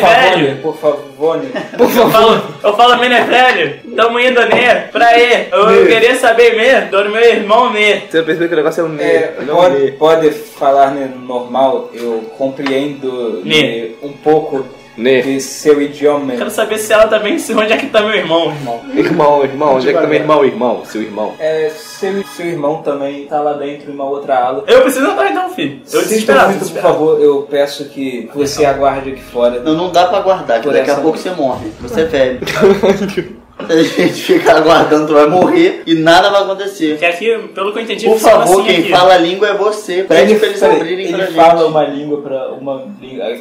por 0.62 0.76
favor, 0.76 1.38
velho. 1.40 1.56
Por 1.76 1.90
favor, 1.90 2.04
Eu 2.06 2.10
falo, 2.10 2.42
eu 2.62 2.76
falo 2.76 2.96
Menê 2.98 3.20
velho. 3.22 3.80
Tamo 3.96 4.20
indo, 4.20 4.40
né? 4.46 4.88
Pra 4.92 5.06
aí. 5.08 5.48
Eu, 5.50 5.70
eu 5.70 5.86
queria 5.86 6.14
saber 6.14 6.54
mesmo 6.56 6.90
do 6.90 7.10
meu 7.10 7.22
irmão, 7.24 7.72
né? 7.72 8.02
Você 8.08 8.22
percebeu 8.22 8.48
que 8.48 8.54
o 8.54 8.56
negócio 8.58 8.80
é 8.80 8.84
um 8.84 8.96
É, 9.00 9.32
ne, 9.40 9.46
não 9.46 9.60
pode, 9.72 9.92
pode 9.92 10.30
falar 10.30 10.90
né, 10.92 11.10
normal, 11.26 11.90
eu 11.94 12.22
compreendo 12.38 13.40
Ne. 13.44 13.62
né, 13.62 13.88
um 14.02 14.12
pouco 14.12 14.64
Ne. 14.96 15.22
de 15.22 15.40
seu 15.40 15.80
idioma. 15.80 16.34
Quero 16.36 16.50
saber 16.50 16.76
se 16.78 16.92
ela 16.92 17.06
também, 17.06 17.38
se 17.38 17.54
onde 17.54 17.72
é 17.72 17.76
que 17.78 17.86
tá 17.86 18.02
meu 18.02 18.14
irmão, 18.14 18.52
irmão. 18.52 18.80
Irmão, 18.94 19.42
irmão, 19.42 19.76
onde 19.76 19.88
é 19.88 19.92
que 19.92 19.98
tá 19.98 20.06
meu 20.06 20.18
irmão? 20.20 20.44
Irmão, 20.44 20.82
seu 20.84 21.00
irmão. 21.00 21.32
É, 21.38 21.70
seu, 21.74 22.22
seu 22.24 22.46
irmão 22.46 22.82
também 22.82 23.24
tá 23.24 23.40
lá 23.40 23.54
dentro 23.54 23.90
em 23.90 23.94
uma 23.94 24.04
outra 24.04 24.36
ala. 24.38 24.64
Eu 24.66 24.82
preciso 24.82 25.06
entrar 25.10 25.30
então, 25.30 25.48
filho. 25.50 25.80
Eu 25.92 26.02
desesperado. 26.02 26.50
muito, 26.50 26.70
por 26.70 26.82
favor, 26.82 27.20
eu 27.22 27.42
peço 27.50 27.86
que 27.86 28.28
você 28.34 28.66
aguarde 28.66 29.12
aqui 29.12 29.22
fora. 29.22 29.60
Não, 29.60 29.74
não 29.74 29.90
dá 29.90 30.06
pra 30.06 30.18
aguardar, 30.18 30.58
que 30.58 30.64
Por 30.64 30.74
daqui 30.74 30.90
a 30.90 30.92
essa- 30.92 31.02
pouco 31.02 31.16
você 31.16 31.30
morre. 31.30 31.70
Você 31.80 32.02
é 32.02 32.04
velho. 32.04 32.40
Se 33.66 33.72
a 33.72 33.82
gente 34.06 34.12
ficar 34.22 34.56
aguardando, 34.56 35.06
tu 35.06 35.12
vai 35.12 35.26
morrer 35.26 35.82
e 35.86 35.94
nada 35.94 36.30
vai 36.30 36.42
acontecer. 36.42 36.98
Que 36.98 37.04
aqui, 37.04 37.38
pelo 37.54 37.72
que 37.72 37.78
eu 37.78 37.82
entendi, 37.82 38.06
Por 38.06 38.18
favor, 38.18 38.42
assim 38.60 38.64
quem 38.64 38.78
aqui. 38.80 38.90
fala 38.90 39.14
a 39.14 39.18
língua 39.18 39.48
é 39.48 39.54
você. 39.54 40.02
Pede 40.02 40.34
pra 40.34 40.48
eles 40.48 40.62
abrirem 40.62 41.06
ele 41.06 41.16
pra 41.16 41.26
fala 41.28 41.60
gente. 41.60 41.68
uma 41.70 41.84
língua 41.84 42.20
para 42.22 42.48
uma 42.52 42.82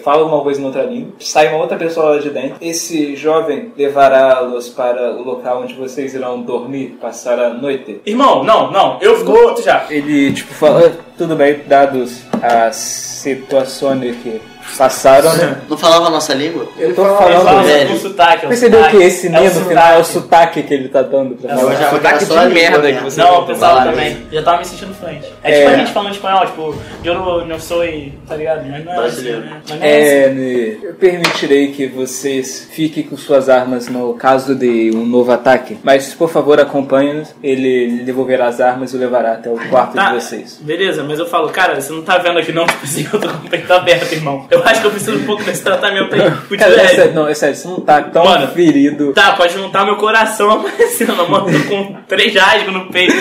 fala 0.04 0.24
uma 0.26 0.41
coisa 0.41 0.62
em 0.62 0.65
outra 0.65 0.84
língua, 0.84 1.13
sai 1.19 1.47
uma 1.47 1.58
outra 1.58 1.76
pessoa 1.78 2.12
lá 2.15 2.17
de 2.19 2.30
dentro. 2.30 2.56
Esse 2.62 3.15
jovem 3.15 3.71
levará-los 3.78 4.69
para 4.69 5.12
o 5.13 5.24
local 5.24 5.62
onde 5.63 5.74
vocês 5.74 6.13
irão 6.13 6.41
dormir, 6.43 6.97
passar 7.02 7.39
a 7.39 7.50
noite. 7.50 8.00
Irmão, 8.06 8.43
não, 8.43 8.69
não. 8.71 8.97
Eu 9.02 9.17
fico 9.17 9.32
puto 9.34 9.63
já. 9.63 9.86
Ele, 9.89 10.34
tipo, 10.34 10.54
fala, 10.54 10.88
"Ah, 10.88 11.04
tudo 11.17 11.36
bem, 11.36 11.62
dados 11.67 12.21
as 12.43 12.76
situações 12.76 14.15
que 14.17 14.39
passaram, 14.78 15.34
né? 15.36 15.58
Não 15.69 15.78
falava 15.78 16.08
a 16.08 16.10
nossa 16.10 16.34
língua? 16.34 16.67
Eu 16.78 16.93
tô 16.95 17.02
Ele 17.06 17.15
falando. 17.15 17.43
fala 17.43 17.63
velho. 17.63 17.89
com 17.89 17.97
sotaque. 17.97 18.43
é 18.43 18.45
o 18.45 18.50
Percebeu 18.50 18.80
sotaque. 18.80 18.97
que 18.97 19.04
esse 19.04 19.28
É 19.28 19.30
o 19.30 19.43
medo 19.43 19.60
no 19.60 19.65
final 19.67 19.88
é 19.93 19.97
o 19.97 20.04
sotaque. 20.04 20.63
que 20.63 20.74
ele 20.74 20.89
tá 20.89 21.02
dando 21.02 21.36
pra 21.36 21.52
Eu 21.52 21.58
falar. 21.58 21.71
achava 21.74 22.00
que 22.00 22.26
Sotaque 22.26 22.47
de 22.47 22.54
merda 22.54 22.78
né? 22.80 22.93
que 22.93 23.04
você 23.04 23.21
Não, 23.21 23.36
eu 23.36 23.45
pensava 23.45 23.84
também. 23.84 24.17
Já 24.32 24.41
tava 24.43 24.58
me 24.60 24.65
sentindo 24.65 24.93
fluente. 24.93 25.32
É, 25.43 25.52
É. 25.52 25.60
tipo 25.62 25.71
a 25.71 25.78
gente 25.78 25.91
falando 25.91 26.13
espanhol, 26.13 26.45
tipo, 26.45 26.76
eu 27.04 27.13
não, 27.13 27.45
não 27.45 27.60
sou, 27.60 27.84
tá 28.28 28.36
ligado? 28.36 28.65
Mas 28.69 28.86
não 28.86 28.91
é 28.93 28.95
assim, 28.95 29.02
Brasileiro. 29.02 29.39
né? 29.41 29.62
Mas 29.67 29.80
não 29.80 29.86
é 29.86 29.89
assim. 29.89 30.08
É, 30.12 30.30
né, 30.30 30.78
eu 30.84 30.93
permitirei 30.95 31.67
que 31.71 31.88
vocês 31.88 32.67
fiquem 32.71 33.04
com 33.04 33.17
suas 33.17 33.50
armas 33.50 33.88
no 33.88 34.13
caso 34.13 34.56
de 34.56 34.91
um 34.95 35.06
novo 35.06 35.32
ataque. 35.32 35.78
Mas, 35.84 36.13
por 36.13 36.30
favor, 36.30 36.60
acompanhe-nos. 36.60 37.34
Ele 37.43 38.02
devolverá 38.04 38.47
as 38.47 38.60
armas 38.62 38.93
e 38.93 38.95
o 38.97 39.00
levará 39.00 39.34
até 39.34 39.50
o 39.50 39.58
quarto 39.69 39.93
Tá, 39.95 40.10
de 40.10 40.15
vocês. 40.21 40.58
beleza, 40.62 41.04
mas 41.04 41.19
eu 41.19 41.26
falo, 41.26 41.50
cara, 41.50 41.80
você 41.80 41.91
não 41.91 42.02
tá 42.02 42.17
vendo 42.17 42.39
aqui 42.39 42.52
não, 42.52 42.65
tipo 42.67 42.84
assim, 42.84 43.08
eu 43.12 43.19
tô 43.19 43.28
com 43.30 43.47
o 43.47 43.50
peito 43.50 43.71
aberto, 43.74 44.12
irmão. 44.13 44.45
Eu 44.51 44.61
acho 44.65 44.81
que 44.81 44.87
eu 44.87 44.91
preciso 44.91 45.17
um 45.17 45.23
pouco 45.25 45.43
desse 45.43 45.63
tratamento 45.63 46.13
aí. 46.13 46.29
Putz, 46.47 46.59
Cara, 46.61 46.73
é 46.81 46.87
sério, 46.89 47.13
não, 47.13 47.27
é 47.27 47.33
sério, 47.33 47.55
você 47.55 47.67
não 47.69 47.79
tá 47.79 48.01
tão 48.01 48.25
Mano. 48.25 48.47
ferido. 48.49 49.13
Tá, 49.13 49.31
pode 49.33 49.55
tá 49.69 49.85
meu 49.85 49.95
coração 49.95 50.51
aparecendo, 50.59 51.15
mano. 51.30 51.45
Tô 51.51 51.69
com 51.69 51.95
três 52.07 52.36
rasgos 52.36 52.73
no 52.73 52.86
peito. 52.88 53.15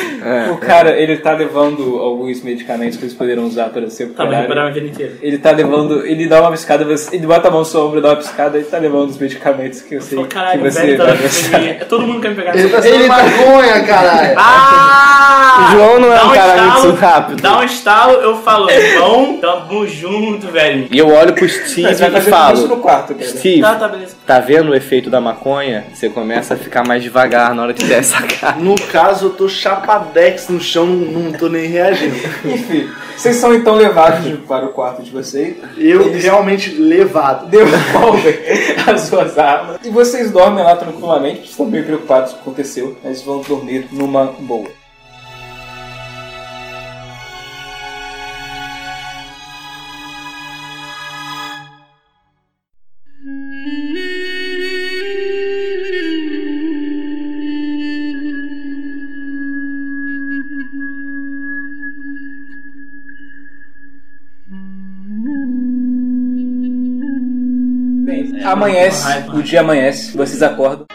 O 0.53 0.57
cara, 0.59 0.91
ele 1.01 1.17
tá 1.19 1.33
levando 1.33 1.99
alguns 1.99 2.43
medicamentos 2.43 2.97
que 2.99 3.05
eles 3.05 3.15
poderiam 3.15 3.45
usar 3.47 3.71
para 3.71 3.89
se 3.89 4.07
Tá, 4.07 4.25
vou 4.25 4.33
recuperar. 4.33 4.41
recuperar 4.41 4.65
minha 4.65 4.75
vida 4.75 4.87
inteira. 4.89 5.13
Ele 5.23 5.39
tá 5.39 5.51
levando, 5.53 6.05
ele 6.07 6.27
dá 6.27 6.41
uma 6.41 6.51
piscada, 6.51 6.85
você- 6.85 7.15
ele 7.15 7.27
bota 7.27 7.47
a 7.49 7.51
mão 7.51 7.61
no 7.61 7.65
seu 7.67 7.87
ombro, 7.87 8.01
dá 8.01 8.09
uma 8.09 8.17
piscada 8.17 8.59
e 8.59 8.65
tá 8.65 8.79
levando 8.79 9.11
os 9.11 9.19
medicamentos 9.19 9.81
que 9.83 9.95
eu 9.95 10.01
sei 10.03 10.25
caralho, 10.25 10.61
que 10.61 10.67
o 10.69 10.71
você 10.73 10.81
velho 10.81 10.99
tá 10.99 11.15
frente. 11.17 11.85
Todo 11.87 12.07
mundo 12.07 12.21
quer 12.21 12.31
me 12.31 12.35
pegar 12.35 12.57
Ele 12.57 12.69
tá 12.69 12.83
sendo 12.83 13.07
maconha, 13.07 13.85
caralho. 13.87 14.35
Ah! 14.37 15.67
O 15.69 15.73
João 15.73 16.01
não 16.01 16.13
é 16.13 16.17
Dá 16.17 16.25
um 16.27 16.33
cara 16.33 16.57
estalo, 16.57 16.83
muito 16.87 17.01
rápido. 17.01 17.43
Dá 17.43 17.59
um 17.59 17.63
estalo, 17.65 18.13
eu 18.15 18.37
falo, 18.43 18.71
irmão, 18.71 19.39
tamo 19.41 19.87
junto, 19.87 20.49
velho. 20.49 20.87
E 20.91 20.99
eu 20.99 21.09
olho 21.21 21.35
pro 21.35 21.49
Steve 21.49 21.83
Mas 21.83 22.01
vai 22.01 22.09
e 22.09 22.13
fazer 22.13 22.31
isso 22.31 22.39
falo: 22.39 22.69
no 22.69 22.77
quarto, 22.79 23.15
cara. 23.15 23.29
Steve, 23.29 23.61
Tá, 23.61 23.75
tá, 23.77 23.89
beleza. 23.89 24.17
tá 24.27 24.41
vendo 24.41 24.71
o 24.71 24.75
efeito 24.75 25.09
da 25.11 25.21
maconha? 25.21 25.85
Você 25.93 26.09
começa 26.09 26.55
a 26.55 26.57
ficar 26.57 26.87
mais 26.87 27.03
devagar 27.03 27.55
na 27.55 27.63
hora 27.63 27.73
de 27.73 27.85
der 27.87 27.99
essa 28.01 28.21
cara. 28.23 28.57
No 28.57 28.75
caso, 28.75 29.27
eu 29.27 29.31
tô 29.31 29.49
chapadex 29.49 30.49
no 30.49 30.61
chão, 30.61 30.87
não, 30.87 31.23
não 31.23 31.33
tô 31.33 31.49
nem 31.49 31.67
reagindo. 31.69 32.17
Enfim, 32.45 32.89
vocês 33.17 33.37
são 33.37 33.55
então 33.55 33.75
levados 33.77 34.27
para 34.47 34.67
o 34.67 34.71
quarto 34.71 35.03
de 35.03 35.11
vocês. 35.11 35.57
Eu 35.77 36.03
Eles- 36.09 36.25
realmente 36.25 36.71
levado. 36.75 37.47
devolvem 37.49 38.35
as 38.87 39.03
suas 39.03 39.39
armas. 39.39 39.77
E 39.85 39.91
vocês 39.91 40.31
dormem 40.31 40.65
lá 40.65 40.77
tranquilamente, 40.77 41.51
estão 41.51 41.67
bem 41.67 41.83
preocupados 41.83 42.33
com 42.33 42.39
o 42.39 42.43
que 42.43 42.49
aconteceu, 42.51 42.97
mas 43.05 43.23
vão 43.23 43.41
dormir 43.43 43.87
numa 43.93 44.25
boa. 44.41 44.69
Amanhece, 68.53 69.07
o 69.33 69.43
dia 69.43 69.61
amanhece, 69.61 70.17
vocês 70.17 70.43
acordam. 70.43 70.87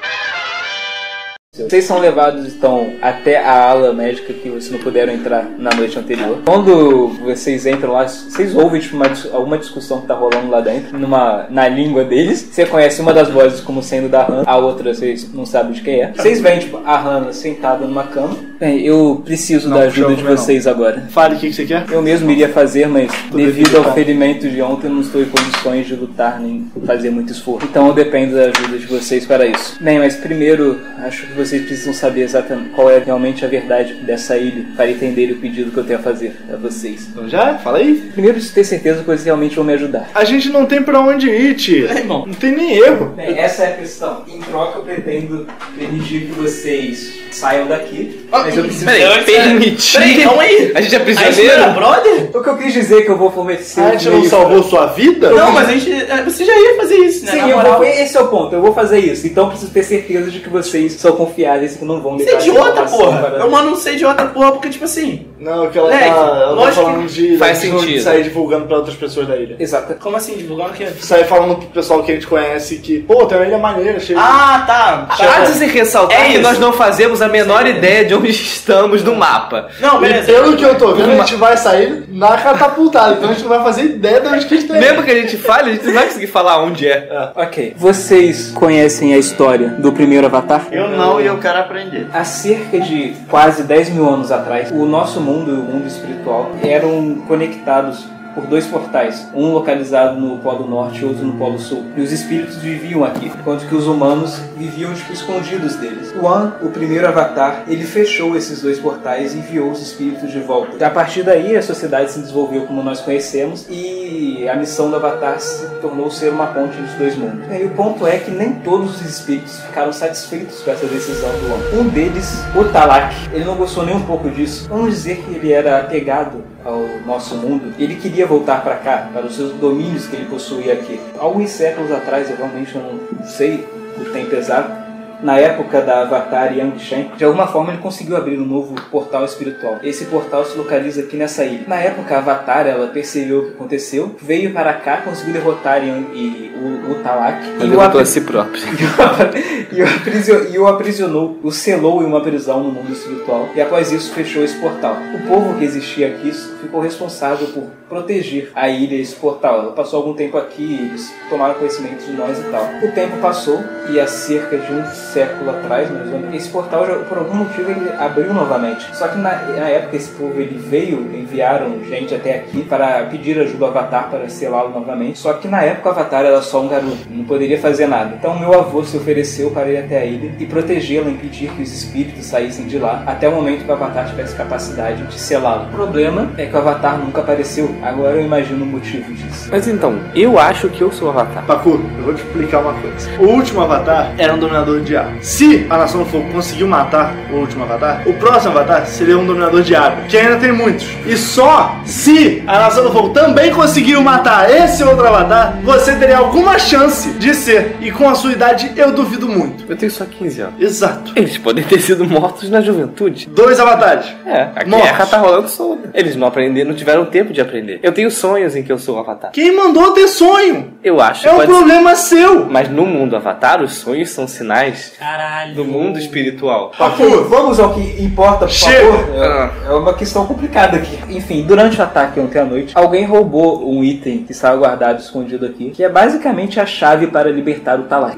Vocês 1.58 1.86
são 1.86 2.00
levados 2.00 2.46
então 2.48 2.94
até 3.02 3.38
a 3.38 3.70
ala 3.70 3.94
médica 3.94 4.34
que 4.34 4.50
vocês 4.50 4.72
não 4.72 4.80
puderam 4.80 5.14
entrar 5.14 5.48
na 5.58 5.74
noite 5.74 5.98
anterior. 5.98 6.40
Quando 6.46 7.08
vocês 7.24 7.66
entram 7.66 7.94
lá, 7.94 8.06
vocês 8.08 8.54
ouvem 8.54 8.82
tipo, 8.82 8.98
uma, 8.98 9.06
alguma 9.32 9.58
discussão 9.58 10.02
que 10.02 10.08
tá 10.08 10.14
rolando 10.14 10.50
lá 10.50 10.60
dentro, 10.60 11.00
numa, 11.00 11.48
na 11.50 11.68
língua 11.70 12.04
deles. 12.04 12.50
Você 12.52 12.66
conhece 12.66 13.00
uma 13.00 13.14
das 13.14 13.30
vozes 13.30 13.62
como 13.62 13.82
sendo 13.82 14.10
da 14.10 14.24
Hannah, 14.24 14.44
a 14.46 14.58
outra 14.58 14.94
vocês 14.94 15.34
não 15.34 15.46
sabem 15.46 15.72
de 15.72 15.82
quem 15.82 16.02
é. 16.02 16.12
Vocês 16.14 16.42
veem 16.42 16.60
tipo, 16.60 16.82
a 16.86 16.98
Hannah 16.98 17.32
sentada 17.32 17.86
numa 17.86 18.04
cama. 18.04 18.36
Bem, 18.60 18.82
eu 18.82 19.22
preciso 19.24 19.70
Não, 19.70 19.78
da 19.78 19.84
ajuda 19.84 20.16
de 20.16 20.24
meu, 20.24 20.32
não. 20.32 20.38
vocês 20.38 20.68
agora. 20.68 21.06
Fale 21.10 21.36
o 21.36 21.40
que, 21.40 21.48
que 21.50 21.56
você 21.56 21.66
quer. 21.66 21.86
Eu 21.90 22.02
mesmo 22.02 22.30
iria 22.32 22.50
fazer, 22.50 22.88
mas 22.88 23.10
Tô 23.32 23.38
devido 23.38 23.78
ao 23.78 23.84
tá? 23.86 23.94
ferimento 23.94 24.50
de 24.50 24.62
ontem, 24.62 24.88
eu 24.88 24.94
não 24.94 25.02
estou 25.02 25.22
em 25.22 25.26
condições 25.26 25.88
de 25.88 25.96
lutar 25.96 26.40
nem 26.40 26.70
fazer 26.86 27.10
muito 27.12 27.32
esforço. 27.32 27.66
Então 27.70 27.88
eu 27.88 27.94
dependo 27.94 28.36
da 28.36 28.44
ajuda 28.44 28.78
de 28.78 28.86
vocês 28.88 29.26
para 29.26 29.46
isso. 29.46 29.78
Bem, 29.82 30.00
mas 30.00 30.16
primeiro, 30.16 30.80
acho 31.00 31.28
que 31.28 31.34
vocês 31.34 31.45
precisam 31.50 31.94
saber 31.94 32.22
exatamente 32.22 32.70
qual 32.70 32.90
é 32.90 33.00
realmente 33.00 33.44
a 33.44 33.48
verdade 33.48 33.96
dessa 33.96 34.38
ilha 34.38 34.66
para 34.76 34.90
entender 34.90 35.32
o 35.32 35.38
pedido 35.38 35.72
que 35.72 35.78
eu 35.78 35.84
tenho 35.84 36.00
a 36.00 36.02
fazer 36.02 36.36
a 36.52 36.56
vocês. 36.56 37.08
Então 37.10 37.28
já? 37.28 37.58
Fala 37.58 37.80
aí. 37.80 38.10
Primeiro, 38.14 38.40
de 38.40 38.50
ter 38.50 38.64
certeza 38.64 39.00
que 39.00 39.06
vocês 39.06 39.26
realmente 39.26 39.56
vão 39.56 39.66
me 39.66 39.74
ajudar. 39.74 40.10
A 40.14 40.24
gente 40.24 40.50
não 40.50 40.66
tem 40.66 40.82
pra 40.82 41.00
onde 41.00 41.30
ir, 41.30 41.56
tia. 41.56 41.92
É, 41.92 41.98
irmão. 42.00 42.26
Não 42.26 42.34
tem 42.34 42.52
nem 42.52 42.78
erro. 42.78 43.14
Bem, 43.16 43.38
essa 43.38 43.64
é 43.64 43.74
a 43.74 43.78
questão. 43.78 44.24
Em 44.28 44.40
troca, 44.40 44.80
eu 44.80 44.84
pretendo 44.84 45.48
permitir 45.78 46.28
que 46.28 46.32
vocês 46.32 47.25
saiam 47.36 47.68
daqui. 47.68 48.26
Mas 48.32 48.58
eu 48.58 48.64
preciso. 48.64 48.86
Peraí, 48.86 49.24
permitir? 49.24 49.94
Peraí, 49.98 50.24
calma 50.24 50.42
aí. 50.44 50.72
A 50.76 50.82
gente 50.82 50.96
é 50.96 50.98
A 51.00 51.06
gente 51.06 51.16
prisioneiro? 51.18 51.72
brother? 51.74 52.30
O 52.34 52.42
que 52.44 52.50
eu 52.50 52.58
quis 52.58 52.74
dizer 52.74 53.00
é 53.00 53.02
que 53.04 53.10
eu 53.12 53.18
vou 53.18 53.32
fornecer. 53.32 53.80
A 53.82 53.84
um 53.84 53.92
gente 53.92 54.10
não 54.10 54.24
salvou 54.26 54.64
sua 54.64 54.88
vida? 54.88 55.30
Não, 55.30 55.52
mas 55.52 55.70
a 55.70 55.72
gente. 55.74 55.92
é, 55.92 56.24
Você 56.24 56.44
já 56.46 56.54
ia 56.58 56.78
fazer 56.78 56.96
isso, 56.96 57.26
né? 57.26 57.32
Sim, 57.32 57.38
na 57.42 57.50
eu 57.50 57.58
moral. 57.58 57.78
vou, 57.78 57.84
esse 57.86 58.18
é 58.18 58.22
o 58.22 58.28
ponto. 58.28 58.56
Eu 58.56 58.62
vou 58.62 58.74
fazer 58.74 59.00
isso. 59.00 59.28
Então 59.28 59.46
eu 59.46 59.50
preciso 59.52 59.72
ter 59.72 59.84
certeza 59.84 60.30
de 60.32 60.40
que 60.40 60.50
vocês 60.50 60.94
são 60.94 61.12
confiáveis 61.16 61.76
e 61.76 61.78
que 61.80 61.86
não 61.86 62.02
vão 62.02 62.18
Você 62.18 62.26
levar 62.26 62.38
é 62.38 62.42
idiota, 62.48 62.84
porra. 62.84 63.18
para- 63.22 63.38
Eu 63.40 63.52
mando 63.52 63.76
ser 63.78 63.94
idiota, 63.94 64.26
porra, 64.26 64.52
porque, 64.54 64.70
tipo 64.70 64.86
assim. 64.86 65.28
Não, 65.40 65.70
que 65.70 65.78
ela 65.78 65.90
Moleque, 65.90 66.10
tá, 66.10 66.16
ela 66.50 66.66
tá 66.66 66.72
falando 66.72 67.08
de, 67.08 67.38
faz 67.38 67.60
de 67.62 67.70
sentido. 67.70 68.02
sair 68.02 68.24
divulgando 68.24 68.66
pra 68.66 68.78
outras 68.78 68.96
pessoas 68.96 69.28
da 69.28 69.36
ilha. 69.36 69.56
Exato. 69.60 69.94
Como 69.96 70.16
assim, 70.18 70.36
divulgando 70.36 70.70
o 70.72 70.74
quê? 70.74 70.88
Sair 71.00 71.26
falando 71.26 71.58
pro 71.58 71.68
pessoal 71.68 72.02
que 72.04 72.12
a 72.12 72.16
gente 72.16 72.26
conhece 72.26 72.78
que, 72.78 73.00
pô, 73.02 73.26
tem 73.26 73.38
uma 73.38 73.46
ilha 73.46 73.58
maneira, 73.58 74.00
cheia 74.00 74.18
de- 74.18 74.26
Ah, 74.26 74.64
tá. 74.66 75.08
Há 75.10 75.42
de 75.46 75.54
se 75.54 75.66
ressaltar 75.66 76.20
É 76.20 76.26
que 76.26 76.34
isso. 76.34 76.42
nós 76.42 76.58
não 76.58 76.74
fazemos 76.74 77.22
a 77.22 77.25
menor 77.28 77.66
ideia 77.68 78.06
de 78.06 78.14
onde 78.16 78.30
estamos 78.32 79.04
no 79.04 79.16
mapa. 79.16 79.68
Não, 79.80 79.98
E 79.98 80.02
beleza. 80.08 80.26
pelo 80.32 80.56
que 80.56 80.64
eu 80.64 80.78
tô 80.78 80.94
vendo, 80.94 81.12
a 81.12 81.16
gente 81.18 81.36
vai 81.36 81.58
sair 81.58 82.04
na 82.10 82.38
catapultada, 82.38 83.14
então 83.16 83.30
a 83.30 83.34
gente 83.34 83.42
não 83.44 83.50
vai 83.50 83.64
fazer 83.64 83.84
ideia 83.84 84.22
de 84.22 84.28
onde 84.28 84.46
que 84.46 84.54
a 84.54 84.58
gente 84.58 84.68
tá. 84.68 84.74
Mesmo 84.76 85.04
que 85.04 85.12
a 85.12 85.16
gente 85.16 85.38
fale, 85.38 85.70
a 85.72 85.74
gente 85.74 85.86
não 85.86 85.94
vai 85.94 86.06
conseguir 86.08 86.28
falar 86.28 86.62
onde 86.64 86.88
é. 86.88 87.32
Ok. 87.36 87.74
Vocês 87.78 88.52
conhecem 88.54 89.14
a 89.14 89.18
história 89.18 89.70
do 89.70 89.92
primeiro 89.92 90.26
Avatar? 90.28 90.68
Eu 90.72 90.90
não 90.90 91.20
e 91.20 91.26
eu 91.26 91.38
quero 91.38 91.60
aprender. 91.60 92.08
Há 92.14 92.24
cerca 92.24 92.80
de 92.80 93.14
quase 93.30 93.64
10 93.64 93.90
mil 93.90 94.08
anos 94.08 94.32
atrás, 94.32 94.72
o 94.72 94.86
nosso 94.86 95.20
mundo 95.20 95.52
e 95.52 95.54
o 95.54 95.58
mundo 95.64 95.88
espiritual 95.88 96.52
eram 96.64 97.16
conectados 97.28 98.06
por 98.36 98.46
dois 98.46 98.68
portais, 98.68 99.28
um 99.34 99.54
localizado 99.54 100.20
no 100.20 100.38
Polo 100.40 100.68
Norte 100.68 101.02
e 101.02 101.06
outro 101.06 101.26
no 101.26 101.34
Polo 101.34 101.58
Sul. 101.58 101.86
E 101.96 102.02
os 102.02 102.12
espíritos 102.12 102.58
viviam 102.58 103.04
aqui, 103.04 103.28
enquanto 103.28 103.68
que 103.68 103.74
os 103.74 103.88
humanos 103.88 104.38
viviam 104.58 104.94
tipo, 104.94 105.14
escondidos 105.14 105.76
deles. 105.78 106.14
O 106.22 106.28
An, 106.28 106.54
o 106.62 106.70
primeiro 106.70 107.08
avatar, 107.08 107.64
ele 107.68 107.86
fechou 107.86 108.36
esses 108.36 108.62
dois 108.62 108.78
portais 108.78 109.34
e 109.34 109.38
enviou 109.38 109.72
os 109.72 109.82
espíritos 109.82 110.32
de 110.32 110.40
volta. 110.40 110.86
A 110.86 110.90
partir 110.90 111.24
daí, 111.24 111.56
a 111.56 111.62
sociedade 111.62 112.12
se 112.12 112.20
desenvolveu 112.20 112.66
como 112.66 112.84
nós 112.84 113.00
conhecemos 113.00 113.66
e 113.70 114.48
a 114.50 114.56
missão 114.56 114.90
do 114.90 114.98
avatar 114.98 115.40
se 115.40 115.66
tornou 115.82 116.12
ser 116.12 116.30
uma 116.30 116.48
ponte 116.48 116.76
dos 116.78 116.94
dois 116.96 117.16
mundos. 117.16 117.46
E 117.50 117.64
o 117.64 117.70
ponto 117.72 118.06
é 118.06 118.18
que 118.18 118.30
nem 118.30 118.54
todos 118.56 118.96
os 118.96 119.02
espíritos 119.02 119.60
ficaram 119.62 119.94
satisfeitos 119.94 120.62
com 120.62 120.72
essa 120.72 120.86
decisão 120.86 121.30
do 121.30 121.78
An. 121.78 121.82
Um 121.82 121.88
deles, 121.88 122.44
o 122.56 122.66
Talak, 122.66 123.16
ele 123.32 123.46
não 123.46 123.56
gostou 123.56 123.86
nem 123.86 123.96
um 123.96 124.04
pouco 124.06 124.30
disso. 124.30 124.68
Vamos 124.70 124.92
dizer 124.92 125.18
que 125.18 125.36
ele 125.36 125.54
era 125.54 125.80
apegado 125.80 126.44
ao 126.66 126.82
nosso 127.06 127.36
mundo, 127.36 127.74
ele 127.78 127.96
queria 127.96 128.26
voltar 128.26 128.64
para 128.64 128.76
cá, 128.78 129.10
para 129.14 129.28
os 129.28 129.36
seus 129.36 129.54
domínios 129.54 130.08
que 130.08 130.16
ele 130.16 130.26
possuía 130.26 130.74
aqui. 130.74 131.00
Alguns 131.18 131.52
séculos 131.52 131.92
atrás, 131.92 132.30
eu 132.30 132.36
realmente 132.36 132.76
não 132.76 133.24
sei 133.24 133.68
o 133.98 134.06
tempo 134.12 134.36
exato, 134.36 134.85
na 135.26 135.40
época 135.40 135.82
da 135.82 136.04
Avatar 136.04 136.56
Yang 136.56 136.80
Shen, 136.80 137.12
de 137.18 137.26
alguma 137.26 137.48
forma 137.48 137.72
ele 137.72 137.82
conseguiu 137.82 138.16
abrir 138.16 138.38
um 138.40 138.46
novo 138.46 138.76
portal 138.92 139.26
espiritual. 139.26 139.80
Esse 139.82 140.06
portal 140.06 140.46
se 140.46 140.56
localiza 140.56 141.02
aqui 141.02 141.18
nessa 141.18 141.44
ilha. 141.44 141.64
Na 141.68 141.78
época, 141.78 142.14
a 142.14 142.20
Avatar, 142.20 142.68
ela 142.68 142.88
percebeu 142.88 143.40
o 143.40 143.46
que 143.48 143.54
aconteceu, 143.54 144.16
veio 144.22 144.54
para 144.54 144.72
cá, 144.74 144.98
conseguiu 144.98 145.34
derrotar 145.34 145.84
Yang 145.84 146.06
e 146.14 146.52
o, 146.56 146.92
o 146.92 146.96
Talak. 147.04 147.44
Ele 147.60 147.74
e 147.74 147.76
o 147.76 147.82
a 147.82 148.06
si 148.06 148.22
próprio. 148.22 148.62
e, 149.74 149.82
o 149.82 150.54
e 150.54 150.60
o 150.60 150.68
aprisionou, 150.68 151.40
o 151.42 151.52
selou 151.52 152.04
em 152.04 152.06
uma 152.06 152.22
prisão 152.22 152.64
no 152.64 152.72
mundo 152.72 152.94
espiritual. 152.94 153.50
E 153.56 153.62
após 153.62 153.92
isso 153.92 154.14
fechou 154.14 154.44
esse 154.44 154.58
portal. 154.60 154.96
O 155.16 155.28
povo 155.28 155.58
que 155.58 155.66
existia 155.66 156.08
aqui 156.08 156.32
ficou 156.62 156.82
responsável 156.82 157.48
por 157.48 157.64
proteger 157.88 158.52
a 158.56 158.68
ilha 158.68 158.96
e 158.96 159.02
esse 159.02 159.16
portal. 159.16 159.60
Ela 159.60 159.72
passou 159.72 160.00
algum 160.00 160.14
tempo 160.14 160.38
aqui, 160.38 160.74
eles 160.74 161.14
tomaram 161.30 161.56
conhecimento 161.56 162.06
de 162.06 162.14
nós 162.14 162.38
e 162.40 162.44
tal. 162.44 162.64
O 162.84 162.92
tempo 162.92 163.18
passou 163.18 163.64
e 163.90 164.00
há 164.00 164.08
cerca 164.08 164.58
de 164.58 164.72
um 164.72 164.86
século 164.86 165.50
atrás, 165.52 165.90
mais 165.92 166.12
ou 166.12 166.20
menos, 166.20 166.36
esse 166.36 166.50
portal, 166.50 166.86
já, 166.86 166.96
por 166.96 167.18
algum 167.18 167.36
motivo, 167.36 167.70
ele 167.70 167.92
abriu 167.98 168.34
novamente. 168.34 168.96
Só 168.96 169.08
que 169.08 169.18
na, 169.18 169.32
na 169.32 169.70
época 169.70 169.96
esse 169.96 170.10
povo 170.12 170.40
ele 170.40 170.58
veio, 170.58 171.00
enviaram 171.16 171.84
gente 171.86 172.14
até 172.14 172.36
aqui 172.36 172.64
para 172.64 173.04
pedir 173.06 173.40
ajuda 173.40 173.66
ao 173.66 173.72
Avatar 173.72 174.10
para 174.10 174.28
selá-lo 174.30 174.70
novamente. 174.70 175.20
Só 175.20 175.34
que 175.34 175.48
na 175.48 175.62
época 175.62 175.90
o 175.90 175.92
Avatar 175.92 176.26
era 176.26 176.42
só 176.42 176.62
um 176.62 176.68
garoto, 176.68 176.98
não 177.10 177.26
poderia 177.26 177.60
fazer 177.60 177.88
nada. 177.88 178.16
Então 178.18 178.38
meu 178.38 178.54
avô 178.54 178.84
se 178.84 178.98
ofereceu 178.98 179.52
para 179.52 179.70
ir 179.70 179.78
até 179.78 180.00
a 180.00 180.06
ilha 180.06 180.34
e 180.40 180.46
protegê-la, 180.46 181.10
impedir 181.10 181.50
que 181.52 181.62
os 181.62 181.72
espíritos 181.72 182.26
saíssem 182.26 182.66
de 182.66 182.78
lá, 182.78 183.04
até 183.06 183.28
o 183.28 183.32
momento 183.32 183.64
que 183.64 183.70
o 183.70 183.74
Avatar 183.74 184.10
tivesse 184.10 184.36
capacidade 184.36 185.04
de 185.04 185.20
selá-lo. 185.20 185.70
O 185.70 185.72
problema 185.72 186.32
é 186.38 186.46
que 186.46 186.56
o 186.56 186.58
Avatar 186.58 186.98
nunca 186.98 187.22
apareceu 187.22 187.76
Agora 187.86 188.16
eu 188.16 188.26
imagino 188.26 188.64
o 188.64 188.68
motivo 188.68 189.14
disso. 189.14 189.48
Mas 189.52 189.68
então, 189.68 190.00
eu 190.16 190.40
acho 190.40 190.70
que 190.70 190.82
eu 190.82 190.92
sou 190.92 191.08
o 191.08 191.12
Avatar. 191.12 191.44
Pacu, 191.46 191.80
eu 191.98 192.04
vou 192.04 192.14
te 192.14 192.22
explicar 192.24 192.60
uma 192.60 192.74
coisa. 192.74 193.10
O 193.20 193.26
último 193.28 193.62
Avatar 193.62 194.12
era 194.18 194.34
um 194.34 194.40
dominador 194.40 194.82
de 194.82 194.98
água. 194.98 195.14
Se 195.22 195.66
a 195.70 195.78
Nação 195.78 196.04
do 196.04 196.10
Fogo 196.10 196.32
conseguiu 196.32 196.68
matar 196.68 197.14
o 197.32 197.36
último 197.36 197.64
Avatar, 197.64 198.02
o 198.08 198.14
próximo 198.14 198.52
Avatar 198.58 198.88
seria 198.88 199.18
um 199.18 199.26
dominador 199.26 199.62
de 199.62 199.76
água, 199.76 200.04
que 200.10 200.18
ainda 200.18 200.38
tem 200.38 200.52
muitos. 200.52 200.88
E 201.06 201.16
só 201.16 201.76
se 201.86 202.44
a 202.48 202.60
Nação 202.60 202.84
do 202.86 202.92
Fogo 202.92 203.10
também 203.10 203.54
conseguiu 203.54 204.02
matar 204.02 204.50
esse 204.50 204.84
outro 204.84 205.06
Avatar, 205.08 205.60
você 205.64 205.96
teria 205.96 206.18
alguma 206.18 206.58
chance 206.58 207.10
de 207.14 207.34
ser. 207.36 207.76
E 207.82 207.92
com 207.92 208.10
a 208.10 208.16
sua 208.16 208.32
idade, 208.32 208.72
eu 208.76 208.92
duvido 208.92 209.28
muito. 209.28 209.64
Eu 209.70 209.78
tenho 209.78 209.92
só 209.92 210.06
15 210.06 210.42
anos. 210.42 210.62
Exato. 210.62 211.14
Eles 211.16 211.38
podem 211.38 211.64
ter 211.64 211.80
sido 211.80 212.04
mortos 212.06 212.50
na 212.50 212.62
juventude. 212.62 213.30
Dois 213.30 213.60
avatares. 213.60 214.08
É, 214.26 214.50
a 214.56 214.66
Mortos. 214.66 214.90
guerra 214.90 215.06
tá 215.06 215.18
rolando 215.18 215.48
solta. 215.50 215.90
Eles 215.94 216.16
não 216.16 216.28
aprenderam, 216.28 216.70
não 216.70 216.76
tiveram 216.76 217.06
tempo 217.06 217.32
de 217.32 217.42
aprender. 217.42 217.65
Eu 217.82 217.92
tenho 217.92 218.10
sonhos 218.12 218.56
em 218.56 218.64
que 218.64 218.72
eu 218.72 218.78
sou 218.78 218.96
o 218.96 219.00
Avatar. 219.00 219.32
Quem 219.32 219.56
mandou 219.56 219.92
ter 219.92 220.08
sonho? 220.08 220.74
Eu 220.84 221.02
acho 221.02 221.28
É 221.28 221.32
um 221.32 221.36
pode 221.36 221.48
ser. 221.52 221.58
problema 221.58 221.96
seu. 221.96 222.46
Mas 222.46 222.70
no 222.70 222.86
mundo 222.86 223.16
Avatar, 223.16 223.62
os 223.62 223.74
sonhos 223.76 224.10
são 224.10 224.28
sinais 224.28 224.94
Caralho. 224.98 225.56
do 225.56 225.66
mundo 225.66 225.98
espiritual. 226.00 226.72
Ok, 226.80 227.06
vamos 227.30 227.60
ao 227.60 227.74
que 227.74 228.02
importa, 228.04 228.46
por 228.46 228.50
Chega. 228.50 228.92
favor. 228.92 229.16
É, 229.16 229.52
é 229.68 229.74
uma 229.74 229.94
questão 229.94 230.26
complicada 230.26 230.78
aqui. 230.78 230.98
Enfim, 231.10 231.44
durante 231.44 231.80
o 231.80 231.84
ataque 231.84 232.20
ontem 232.20 232.40
à 232.40 232.46
noite, 232.46 232.72
alguém 232.76 233.06
roubou 233.06 233.68
um 233.70 233.84
item 233.84 234.24
que 234.24 234.32
estava 234.32 234.56
guardado, 234.58 235.00
escondido 235.00 235.46
aqui, 235.46 235.72
que 235.72 235.84
é 235.84 235.90
basicamente 235.90 236.60
a 236.60 236.66
chave 236.66 237.08
para 237.08 237.30
libertar 237.32 237.80
o 237.80 237.84
Talai. 237.84 238.16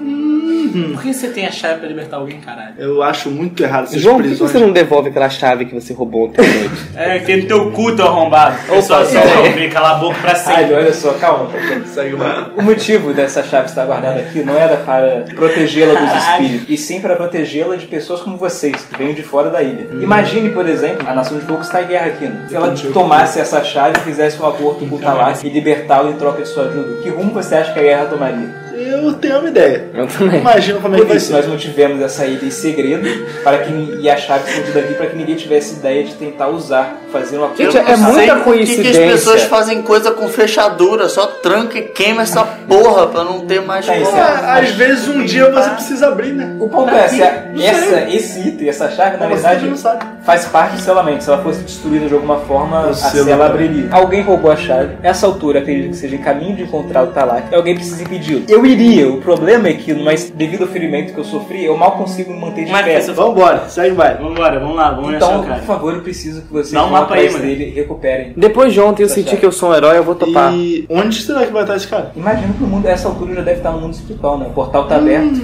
Por 0.93 1.01
que 1.01 1.13
você 1.13 1.29
tem 1.29 1.47
a 1.47 1.51
chave 1.51 1.79
pra 1.79 1.87
libertar 1.87 2.17
alguém, 2.17 2.39
caralho? 2.41 2.73
Eu 2.77 3.01
acho 3.01 3.31
muito 3.31 3.63
errado 3.63 3.85
essas 3.85 4.01
João, 4.01 4.15
por 4.15 4.23
que 4.23 4.29
prisões. 4.29 4.51
você 4.51 4.59
não 4.59 4.71
devolve 4.71 5.09
aquela 5.09 5.29
chave 5.29 5.65
que 5.65 5.73
você 5.73 5.93
roubou 5.93 6.25
ontem 6.27 6.41
à 6.41 6.47
noite? 6.47 6.87
É, 6.97 7.19
que 7.19 7.37
no 7.37 7.47
teu 7.47 7.71
cu, 7.71 7.95
teu 7.95 8.05
arrombado. 8.05 8.57
Pessoal, 8.67 9.05
só 9.05 9.19
ouvir, 9.39 9.71
cala 9.71 9.91
a 9.91 9.93
boca 9.95 10.17
pra 10.21 10.31
Ai, 10.31 10.35
sempre. 10.38 10.73
olha 10.73 10.93
só, 10.93 11.13
calma. 11.13 11.49
Segue 11.85 12.15
o 12.55 12.61
motivo 12.61 13.13
dessa 13.13 13.43
chave 13.43 13.67
estar 13.67 13.85
guardada 13.85 14.19
aqui 14.19 14.43
não 14.43 14.55
era 14.55 14.77
para 14.77 15.25
protegê-la 15.35 15.99
dos 15.99 16.13
espíritos, 16.13 16.69
e 16.69 16.77
sim 16.77 17.01
para 17.01 17.15
protegê-la 17.15 17.75
de 17.75 17.85
pessoas 17.85 18.21
como 18.21 18.38
vocês, 18.38 18.75
que 18.83 18.97
vêm 18.97 19.13
de 19.13 19.23
fora 19.23 19.49
da 19.49 19.61
ilha. 19.61 19.88
Imagine, 20.01 20.49
por 20.49 20.67
exemplo, 20.67 21.07
a 21.07 21.13
Nação 21.13 21.38
de 21.38 21.45
Fogo 21.45 21.61
está 21.61 21.81
em 21.81 21.88
guerra 21.88 22.07
aqui. 22.07 22.25
Né? 22.25 22.45
Se 22.47 22.55
ela 22.55 22.73
tomasse 22.93 23.39
essa 23.39 23.63
chave 23.63 23.97
e 23.99 24.01
fizesse 24.01 24.41
um 24.41 24.47
acordo 24.47 24.88
com 24.88 24.95
o 24.95 24.99
Talak 24.99 25.45
e 25.45 25.49
libertá-lo 25.49 26.11
em 26.11 26.15
troca 26.15 26.41
de 26.41 26.47
sua 26.47 26.63
ajuda, 26.63 27.01
que 27.01 27.09
rumo 27.09 27.31
você 27.31 27.55
acha 27.55 27.73
que 27.73 27.79
a 27.79 27.83
guerra 27.83 28.05
tomaria? 28.05 28.67
Eu 28.97 29.13
tenho 29.13 29.39
uma 29.39 29.49
ideia. 29.49 29.89
Eu 29.93 30.07
também. 30.07 30.39
Imagina 30.39 30.79
como 30.79 30.95
é 30.95 30.97
que 30.97 31.03
Por 31.03 31.07
vai 31.09 31.17
isso, 31.17 31.27
ser. 31.27 31.33
nós 31.33 31.47
mantivemos 31.47 32.01
essa 32.01 32.25
ilha 32.25 32.45
em 32.45 32.51
segredo 32.51 33.07
para 33.43 33.59
que, 33.59 33.97
e 34.01 34.09
a 34.09 34.17
chave 34.17 34.49
escondida 34.49 34.79
aqui 34.79 34.93
para 34.95 35.05
que 35.07 35.15
ninguém 35.15 35.35
tivesse 35.35 35.75
ideia 35.75 36.03
de 36.03 36.13
tentar 36.15 36.47
usar, 36.49 36.97
fazer 37.11 37.37
uma 37.37 37.49
Gente, 37.55 37.75
Eu 37.77 37.81
é 37.83 37.97
não 37.97 38.11
muita 38.13 38.35
por 38.37 38.53
que 38.53 38.65
que 38.65 38.71
as 38.71 38.75
coincidência. 38.75 39.07
pessoas 39.11 39.43
fazem 39.43 39.81
coisa 39.81 40.11
com 40.11 40.27
fechadura, 40.27 41.07
só 41.09 41.25
tranca 41.27 41.77
e 41.77 41.83
queima 41.83 42.21
essa 42.23 42.43
porra 42.43 43.07
pra 43.07 43.23
não 43.23 43.41
ter 43.41 43.61
mais 43.61 43.87
É, 43.87 43.97
isso 44.01 44.09
como. 44.11 44.17
é- 44.21 44.21
Ah, 44.27 44.57
Às 44.59 44.69
vezes 44.71 45.07
um 45.07 45.23
dia 45.23 45.49
você 45.51 45.69
precisa 45.71 46.07
abrir, 46.07 46.33
né? 46.33 46.55
O 46.59 46.67
ponto 46.69 46.89
é, 46.93 47.07
se 47.07 47.21
a- 47.21 47.45
essa, 47.61 48.01
esse 48.09 48.39
item, 48.47 48.69
essa 48.69 48.89
chave, 48.89 49.17
na 49.17 49.27
Você 49.27 49.33
verdade, 49.33 49.65
não 49.67 49.77
sabe. 49.77 50.05
faz 50.25 50.45
parte 50.45 50.75
do 50.75 50.81
selamento. 50.81 51.23
Se 51.23 51.29
ela 51.29 51.41
fosse 51.43 51.59
destruída 51.61 52.07
de 52.07 52.13
alguma 52.13 52.39
forma, 52.41 52.89
a 52.89 52.93
selo 52.93 53.25
cela 53.25 53.47
também. 53.49 53.65
abriria. 53.67 53.87
Alguém 53.91 54.21
roubou 54.21 54.51
a 54.51 54.55
chave. 54.55 54.97
Essa 55.03 55.25
altura, 55.25 55.59
acredito 55.59 55.89
que 55.91 55.95
seja 55.97 56.15
em 56.15 56.19
caminho 56.21 56.55
de 56.55 56.63
encontrar 56.63 57.03
o 57.03 57.07
Talak. 57.07 57.43
E 57.51 57.55
alguém 57.55 57.75
precisa 57.75 58.01
impedi-lo. 58.03 58.43
Eu 58.47 58.65
iria. 58.65 58.86
O 58.88 59.17
problema 59.21 59.67
é 59.67 59.73
que, 59.73 59.93
mas 59.93 60.29
devido 60.29 60.61
ao 60.63 60.67
ferimento 60.67 61.13
que 61.13 61.19
eu 61.19 61.23
sofri, 61.23 61.65
eu 61.65 61.75
mal 61.75 61.91
consigo 61.93 62.33
me 62.33 62.39
manter 62.39 62.65
de 62.65 62.71
Mas 62.71 62.85
pé. 62.85 62.99
Vambora, 63.11 63.67
segue 63.67 63.91
o 63.91 63.95
baile. 63.95 64.19
Vambora, 64.23 64.59
vamos 64.59 64.75
lá, 64.75 64.91
vamos 64.91 65.13
Então, 65.15 65.41
achar 65.41 65.51
o 65.55 65.59
por 65.59 65.65
favor, 65.65 65.93
eu 65.95 66.01
preciso 66.01 66.41
que 66.41 66.53
vocês 66.53 66.71
Dá 66.71 66.85
um 66.85 66.89
mapa 66.89 67.15
aí, 67.15 67.29
mano. 67.29 67.43
dele 67.43 67.65
e 67.65 67.69
recuperem. 67.71 68.33
Depois 68.38 68.71
de 68.73 68.79
ontem 68.79 69.03
eu 69.03 69.07
Tá 69.09 69.13
senti 69.15 69.35
que 69.35 69.45
eu 69.45 69.51
sou 69.51 69.69
um 69.69 69.75
herói, 69.75 69.97
eu 69.97 70.03
vou 70.03 70.15
topar. 70.15 70.53
E 70.53 70.85
onde 70.89 71.21
será 71.21 71.45
que 71.45 71.51
vai 71.51 71.63
estar 71.63 71.75
esse 71.75 71.88
cara? 71.88 72.11
Imagino 72.15 72.53
que 72.53 72.63
o 72.63 72.67
mundo, 72.67 72.88
a 72.88 72.91
essa 72.91 73.07
altura, 73.07 73.35
já 73.35 73.41
deve 73.41 73.57
estar 73.57 73.71
no 73.71 73.81
mundo 73.81 73.93
espiritual, 73.93 74.38
né? 74.38 74.47
O 74.47 74.53
portal 74.53 74.88
tá 74.88 74.95
aberto. 74.95 75.41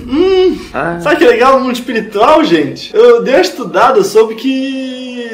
Ah, 0.74 1.00
Sabe 1.02 1.18
que 1.18 1.26
legal 1.26 1.58
no 1.60 1.66
mundo 1.66 1.76
espiritual, 1.76 2.44
gente? 2.44 2.96
Eu 2.96 3.24
dei 3.24 3.34
uma 3.36 3.42
estudada, 3.42 3.98
eu 4.00 4.04
soube 4.04 4.36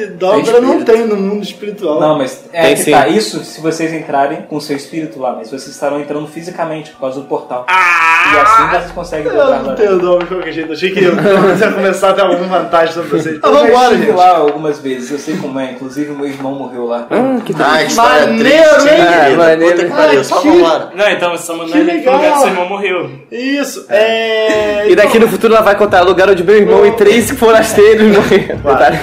que 0.06 0.12
Dobra 0.14 0.60
não 0.60 0.82
tem 0.84 1.06
no 1.06 1.16
mundo 1.16 1.42
espiritual. 1.42 2.00
Não, 2.00 2.18
mas 2.18 2.44
é 2.52 2.62
Tem 2.62 2.74
que 2.76 2.82
sim. 2.82 2.90
tá. 2.92 3.08
Isso 3.08 3.42
se 3.44 3.60
vocês 3.60 3.92
entrarem 3.92 4.42
com 4.42 4.56
o 4.56 4.60
seu 4.60 4.76
espírito 4.76 5.18
lá, 5.20 5.32
mas 5.32 5.48
vocês 5.50 5.66
estarão 5.68 6.00
entrando 6.00 6.26
fisicamente 6.26 6.90
por 6.90 7.00
causa 7.00 7.20
do 7.20 7.26
portal. 7.26 7.66
e 7.68 8.36
assim 8.38 8.68
vocês 8.68 8.92
conseguem 8.92 9.26
Eu 9.26 9.32
voltar 9.34 9.58
não 9.58 9.66
lá. 9.66 9.74
tenho 9.74 9.96
nome 9.96 10.20
de 10.20 10.26
qualquer 10.26 10.52
jeito. 10.52 10.72
Achei 10.72 10.90
que 10.90 11.02
eu 11.04 11.14
ia 11.14 11.72
começar 11.72 12.10
a 12.10 12.12
ter 12.12 12.22
alguma 12.22 12.58
vantagem 12.60 12.94
sobre 12.94 13.08
vocês. 13.10 13.36
Então 13.36 13.54
Eu 13.66 13.74
estive 13.74 14.06
gente. 14.06 14.16
lá 14.16 14.36
algumas 14.38 14.78
vezes, 14.80 15.10
eu 15.10 15.18
sei 15.18 15.36
como 15.36 15.58
é. 15.58 15.72
Inclusive, 15.72 16.12
meu 16.12 16.26
irmão 16.26 16.54
morreu 16.54 16.86
lá. 16.86 17.06
hum, 17.10 17.40
que 17.40 17.54
Ah, 17.60 17.82
história 17.82 18.26
Maneiro, 18.26 18.40
triste, 18.68 18.88
hein? 18.88 18.96
querida. 19.06 19.26
Ah, 19.26 19.36
maneiro. 19.36 19.74
Puta 19.76 19.84
que 19.88 19.90
pariu, 19.96 20.24
só 20.24 20.40
Que- 20.40 20.48
vambora. 20.48 20.88
Não, 20.94 21.10
então 21.10 21.30
você 21.36 21.52
mandou 21.52 21.68
Que 21.68 21.78
ele 21.78 21.84
pro 21.90 21.96
legal. 21.98 22.14
lugar 22.16 22.32
que 22.32 22.38
seu 22.38 22.48
irmão 22.48 22.68
morreu. 22.68 23.10
Isso, 23.30 23.86
é. 23.88 24.88
E 24.88 24.94
daqui 24.96 25.18
no 25.18 25.28
futuro 25.28 25.54
ela 25.54 25.62
vai 25.62 25.74
contar 25.74 26.00
lugar 26.02 26.28
onde 26.30 26.42
meu 26.42 26.56
irmão 26.56 26.86
e 26.86 26.92
três 26.92 27.30
forasteiros 27.30 28.06
morreram. 28.16 28.58
Vai. 28.62 28.98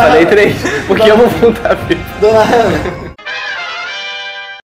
Falei 0.00 0.26
três, 0.26 0.56
porque 0.86 1.10
eu 1.10 1.16
vou 1.16 1.28
voltar 1.28 1.72
a 1.72 1.74
ver. 1.74 1.98
Dona 2.20 2.42
Hannah. 2.42 2.99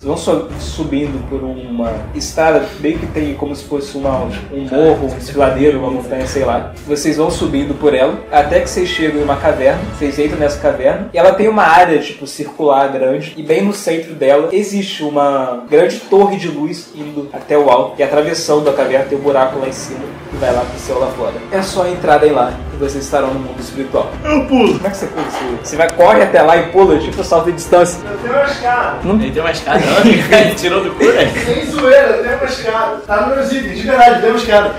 Vocês 0.04 0.06
vão 0.06 0.18
su- 0.18 0.48
subindo 0.60 1.26
por 1.30 1.42
uma 1.42 1.94
estrada, 2.14 2.66
meio 2.82 3.00
que 3.00 3.06
tem 3.08 3.34
como 3.36 3.56
se 3.56 3.64
fosse 3.64 3.98
uma, 3.98 4.24
um 4.52 4.68
morro, 4.70 5.06
um 5.06 5.18
desfiladeiro, 5.18 5.80
uma 5.80 5.90
montanha, 5.90 6.28
sei 6.28 6.44
lá. 6.44 6.74
Vocês 6.86 7.16
vão 7.16 7.32
subindo 7.32 7.74
por 7.80 7.94
ela, 7.94 8.20
até 8.30 8.60
que 8.60 8.70
vocês 8.70 8.90
chegam 8.90 9.22
em 9.22 9.24
uma 9.24 9.38
caverna. 9.38 9.80
Vocês 9.98 10.20
entram 10.20 10.40
nessa 10.40 10.60
caverna. 10.60 11.08
E 11.14 11.18
ela 11.18 11.32
tem 11.34 11.48
uma 11.48 11.64
área, 11.64 12.00
tipo, 12.00 12.28
circular 12.28 12.90
grande. 12.90 13.34
E 13.38 13.42
bem 13.44 13.62
no 13.64 13.72
centro 13.72 14.14
dela 14.14 14.50
existe 14.52 15.04
uma 15.04 15.64
grande 15.70 15.96
torre 16.02 16.36
de 16.36 16.50
luz 16.50 16.90
indo 16.94 17.30
até 17.32 17.58
o 17.58 17.70
alto. 17.70 17.94
E 17.98 18.04
atravessando 18.04 18.70
a 18.70 18.74
caverna 18.74 19.06
tem 19.06 19.18
um 19.18 19.22
buraco 19.22 19.58
lá 19.58 19.70
em 19.70 19.72
cima 19.72 20.02
que 20.30 20.36
vai 20.38 20.52
lá 20.52 20.62
pro 20.62 20.80
céu 20.80 21.00
lá 21.00 21.08
fora. 21.12 21.34
É 21.52 21.62
só 21.62 21.88
entrar 21.88 22.22
aí 22.22 22.32
lá 22.32 22.52
e 22.74 22.78
vocês 22.78 23.06
estarão 23.06 23.34
no 23.34 23.40
mundo 23.40 23.60
espiritual. 23.60 24.10
Eu 24.26 24.46
pulo. 24.48 24.74
Como 24.74 24.88
é 24.88 24.90
que 24.90 24.98
você 24.98 25.06
pula? 25.06 25.26
Você- 25.30 25.44
Você 25.64 25.76
vai, 25.78 25.90
corre 25.92 26.24
até 26.24 26.42
lá 26.42 26.58
e 26.58 26.64
pula, 26.72 26.98
tipo 27.00 27.24
salto 27.24 27.46
de 27.46 27.52
distância. 27.54 28.00
Eu 28.04 28.18
tenho 28.18 28.34
uma 28.34 28.44
escada. 28.46 28.98
Ele 29.08 29.32
deu 29.32 29.44
uma 29.44 29.52
escada, 29.52 29.80
não, 30.00 30.38
ele 30.40 30.56
tirou 30.56 30.84
do 30.84 30.92
cu, 30.92 31.04
né? 31.06 31.32
Sem 31.46 31.66
zoeira, 31.68 32.08
eu 32.18 32.24
tenho 32.24 32.36
uma 32.38 32.46
escada. 32.46 32.98
Tá 33.08 33.22
nos 33.28 33.36
meus 33.38 33.52
itens, 33.52 33.78
de 33.78 33.88
verdade, 33.88 34.10
eu 34.16 34.22
tenho 34.22 34.34
uma 34.34 34.40
escada. 34.40 34.76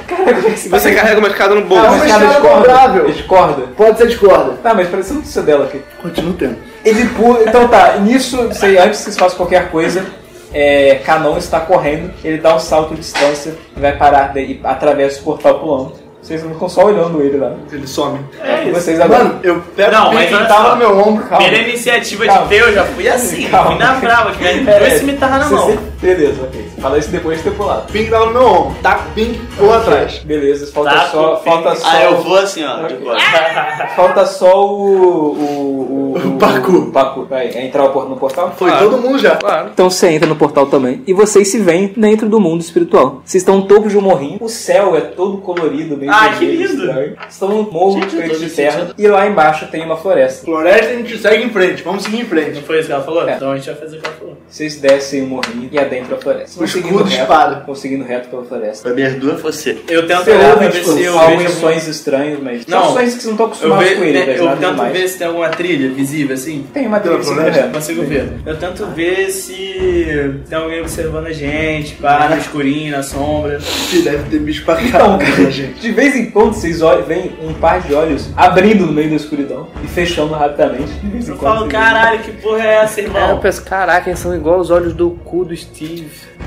Você 0.71 0.95
carrega 0.95 1.19
uma 1.19 1.29
escada 1.29 1.55
no 1.55 1.61
Ah, 1.61 1.65
bolso. 1.65 1.85
uma 1.85 1.93
uma 1.95 2.05
escada 2.07 2.25
de 2.27 2.33
escada 2.33 2.49
corda. 2.49 2.69
dobrável. 2.69 3.11
De 3.13 3.23
corda. 3.25 3.63
Pode 3.77 3.99
ser 3.99 4.07
de 4.09 4.17
corda. 4.17 4.53
Tá, 4.63 4.75
mas 4.75 4.89
parece 4.89 5.13
muito 5.13 5.29
seu 5.29 5.43
dela 5.43 5.65
aqui. 5.67 5.81
Continuo 6.03 6.33
tendo. 6.35 6.57
Ele 6.85 7.07
pula. 7.11 7.41
Então 7.47 7.69
tá, 7.69 7.97
nisso, 7.99 8.49
sei, 8.53 8.79
antes 8.79 8.99
que 8.99 9.05
vocês 9.05 9.19
façam 9.19 9.37
qualquer 9.37 9.71
coisa, 9.71 10.05
é, 10.53 11.01
Canon 11.05 11.37
está 11.39 11.61
correndo, 11.61 12.13
ele 12.23 12.39
dá 12.39 12.55
um 12.55 12.61
salto 12.61 12.95
de 12.95 13.01
distância 13.01 13.55
e 13.77 13.81
vai 13.81 13.97
parar 13.97 14.33
daí, 14.33 14.61
atravessa 14.63 15.21
o 15.21 15.25
portal 15.25 15.59
pulando. 15.59 16.04
Vocês 16.25 16.43
não 16.43 16.55
ficam 16.55 16.69
só 16.71 16.85
olhando 16.87 17.21
ele 17.21 17.37
lá. 17.37 17.53
Ele 17.71 17.87
some. 17.87 18.19
É, 18.43 18.71
vocês 18.71 18.99
agora. 18.99 19.25
Mano, 19.25 19.41
eu 19.43 19.61
pego 19.77 19.93
Não, 19.93 20.11
o 20.11 20.15
mas 20.15 20.33
olha 20.33 20.47
tava 20.47 20.63
só. 20.65 20.71
no 20.71 20.77
meu 20.79 20.99
ombro. 20.99 21.25
Calma. 21.27 21.45
Pela 21.47 21.59
iniciativa 21.59 22.25
Calma. 22.25 22.43
de 22.45 22.49
ter, 22.49 22.61
eu 22.63 22.73
já 22.73 22.85
fui 22.85 23.07
assim, 23.11 23.49
Calma. 23.51 23.71
fui 23.73 23.79
na 23.79 23.93
brava, 23.97 24.33
que 24.33 24.43
me 24.43 24.71
É, 24.71 24.79
dois 24.79 24.93
cimitarra 24.95 25.39
na 25.39 25.45
você- 25.45 25.55
mão. 25.75 25.79
Beleza, 26.05 26.43
ok. 26.43 26.65
Fala 26.81 26.99
isso 26.99 27.09
depois 27.11 27.39
de 27.39 27.45
ter 27.45 27.53
pulado. 27.57 27.89
O 27.89 27.93
pink 27.93 28.11
tava 28.11 28.27
no 28.27 28.33
meu 28.33 28.43
ombro. 28.47 28.77
Tá 28.83 29.07
pink 29.15 29.39
por 29.57 29.73
atrás. 29.75 30.19
Beleza, 30.19 30.71
falta 30.73 30.91
Tá, 30.91 31.07
só. 31.07 31.37
Falta 31.39 31.71
fim. 31.75 31.81
só. 31.81 31.89
Ah, 31.89 32.03
eu 32.05 32.17
vou 32.23 32.37
assim, 32.37 32.63
ó. 32.65 32.87
de 32.87 32.95
boa. 32.97 33.17
Falta 33.97 34.27
só 34.27 34.67
o. 34.67 35.33
O. 35.33 36.15
O, 36.15 36.29
O 36.35 36.39
Pacu. 36.39 36.73
O 36.77 36.93
Pacu. 36.93 37.25
Vai 37.25 37.49
entrar 37.59 37.85
o 37.85 37.91
por- 37.91 38.09
no 38.09 38.17
portal? 38.17 38.53
Foi 38.57 38.71
todo 38.71 38.99
mundo 38.99 39.19
já. 39.19 39.37
Claro. 39.37 39.71
Então 39.73 39.89
você 39.91 40.09
entra 40.09 40.29
no 40.29 40.37
portal 40.37 40.67
também 40.67 41.03
e 41.07 41.13
vocês 41.13 41.49
se 41.49 41.59
veem 41.59 41.93
dentro 41.97 42.29
do 42.29 42.39
mundo 42.39 42.61
espiritual. 42.61 43.23
Vocês 43.25 43.43
estão 43.43 43.57
no 43.57 43.63
topo 43.67 43.89
de 43.89 43.97
um 43.99 44.01
morrinho, 44.01 44.39
o 44.41 44.49
céu 44.49 44.97
é 44.97 45.01
todo 45.01 45.39
colorido, 45.39 45.97
meio 45.97 46.13
Ah, 46.13 46.29
que 46.39 46.45
lindo! 46.45 46.63
estranho. 46.85 47.17
Estão 47.29 47.49
num 47.49 47.63
morro 47.71 48.01
Gente, 48.01 48.17
tô 48.29 48.37
de 48.37 48.51
terra 48.51 48.73
sentindo- 48.81 48.95
e 48.99 49.07
lá 49.09 49.27
embaixo 49.27 49.67
tem 49.71 49.85
uma 49.85 49.97
floresta. 49.97 50.45
Floresta 50.45 50.93
a 50.93 50.97
gente 50.97 51.19
segue 51.19 51.43
em 51.45 51.51
frente. 51.51 51.83
Vamos 51.83 52.05
seguir 52.05 52.21
em 52.21 52.25
frente. 52.25 52.55
Não 52.57 52.63
foi 52.63 52.79
isso 52.79 52.87
que 52.89 52.93
ela 52.93 53.03
falou? 53.05 53.29
É. 53.29 53.35
Então 53.35 53.51
a 53.51 53.57
gente 53.57 53.67
vai 53.67 53.75
fazer 53.77 53.97
o 53.97 54.01
que 54.01 54.07
ela 54.07 54.17
falou. 54.17 54.37
Vocês 54.49 54.77
descem 54.81 55.23
o 55.23 55.27
morrinho 55.27 55.69
e 55.73 55.79
adentram 55.99 56.19
a 56.19 56.21
floresta. 56.21 56.67
Seguindo 56.67 56.87
escudo 56.91 57.09
de 57.09 57.15
espada. 57.17 57.55
reto, 57.55 57.67
vão 57.67 57.75
seguindo 57.75 58.05
reto 58.05 58.29
pela 58.29 58.45
floresta. 58.45 58.83
Pra 58.83 58.95
minhas 58.95 59.15
duas, 59.15 59.41
você. 59.41 59.79
Eu 59.89 60.07
tento 60.07 60.25
Você 60.25 60.31
olhar 60.33 60.57
pra 60.57 60.69
ver 60.69 60.81
tipo, 60.81 60.93
se 60.93 61.03
eu 61.03 61.19
alguns 61.19 61.43
vejo 61.43 61.55
sons 61.61 61.87
estranhos, 61.89 62.41
mas 62.43 62.67
Não. 62.67 62.81
são 62.83 62.93
sons 62.95 63.03
que 63.05 63.11
vocês 63.11 63.25
não 63.25 63.33
estão 63.33 63.47
Eu, 63.47 63.51
acostumados 63.53 63.89
ve- 63.89 63.95
com 63.97 64.05
ele, 64.05 64.13
né, 64.27 64.35
eu 64.39 64.49
tento 64.49 64.71
demais. 64.71 64.93
ver 64.93 65.09
se 65.09 65.19
tem 65.19 65.27
alguma 65.27 65.49
trilha 65.51 65.89
visível 65.91 66.35
assim. 66.35 66.67
Tem 66.73 66.87
uma 66.87 67.01
trilha 67.01 67.23
floresta? 67.23 67.61
reto. 67.63 67.73
Consigo 67.75 68.03
ver. 68.05 68.33
Eu 68.47 68.57
tento 68.59 68.87
ver 68.87 69.31
se 69.31 70.35
tem 70.49 70.59
alguém 70.59 70.81
observando 70.81 71.27
a 71.27 71.33
gente, 71.33 71.95
pá, 71.97 72.29
no 72.31 72.37
escurinho, 72.39 72.93
na 72.93 73.03
sombra. 73.03 73.59
Que 73.91 74.03
deve 74.03 74.25
ter 74.31 74.39
bicho 74.41 74.65
pra 74.65 74.81
Então, 74.83 75.19
caramba, 75.19 75.51
gente. 75.51 75.81
de 75.81 75.93
vez 75.93 76.15
em 76.17 76.31
quando 76.31 76.55
vocês 76.55 76.83
olham, 76.83 77.03
veem 77.05 77.33
um 77.43 77.53
par 77.55 77.81
de 77.81 77.95
olhos 77.95 78.29
abrindo 78.37 78.87
no 78.87 78.93
meio 78.93 79.11
da 79.11 79.17
escuridão 79.17 79.69
e 79.83 79.87
fechando 79.89 80.33
rapidamente. 80.35 80.93
De 80.93 81.09
vez 81.09 81.29
em 81.29 81.33
Eu 81.33 81.37
quando 81.37 81.53
falo, 81.55 81.67
veem. 81.69 81.71
caralho, 81.81 82.19
que 82.21 82.33
porra 82.33 82.63
é 82.65 82.75
essa, 82.77 83.01
É, 83.01 83.05
eu 83.05 83.07
irmão? 83.09 83.39
penso, 83.39 83.63
caraca, 83.65 84.09
eles 84.11 84.19
são 84.19 84.35
igual 84.35 84.59
os 84.59 84.71
olhos 84.71 84.93
do 84.93 85.11
cu 85.25 85.45
do 85.45 85.57
Steve. 85.57 85.84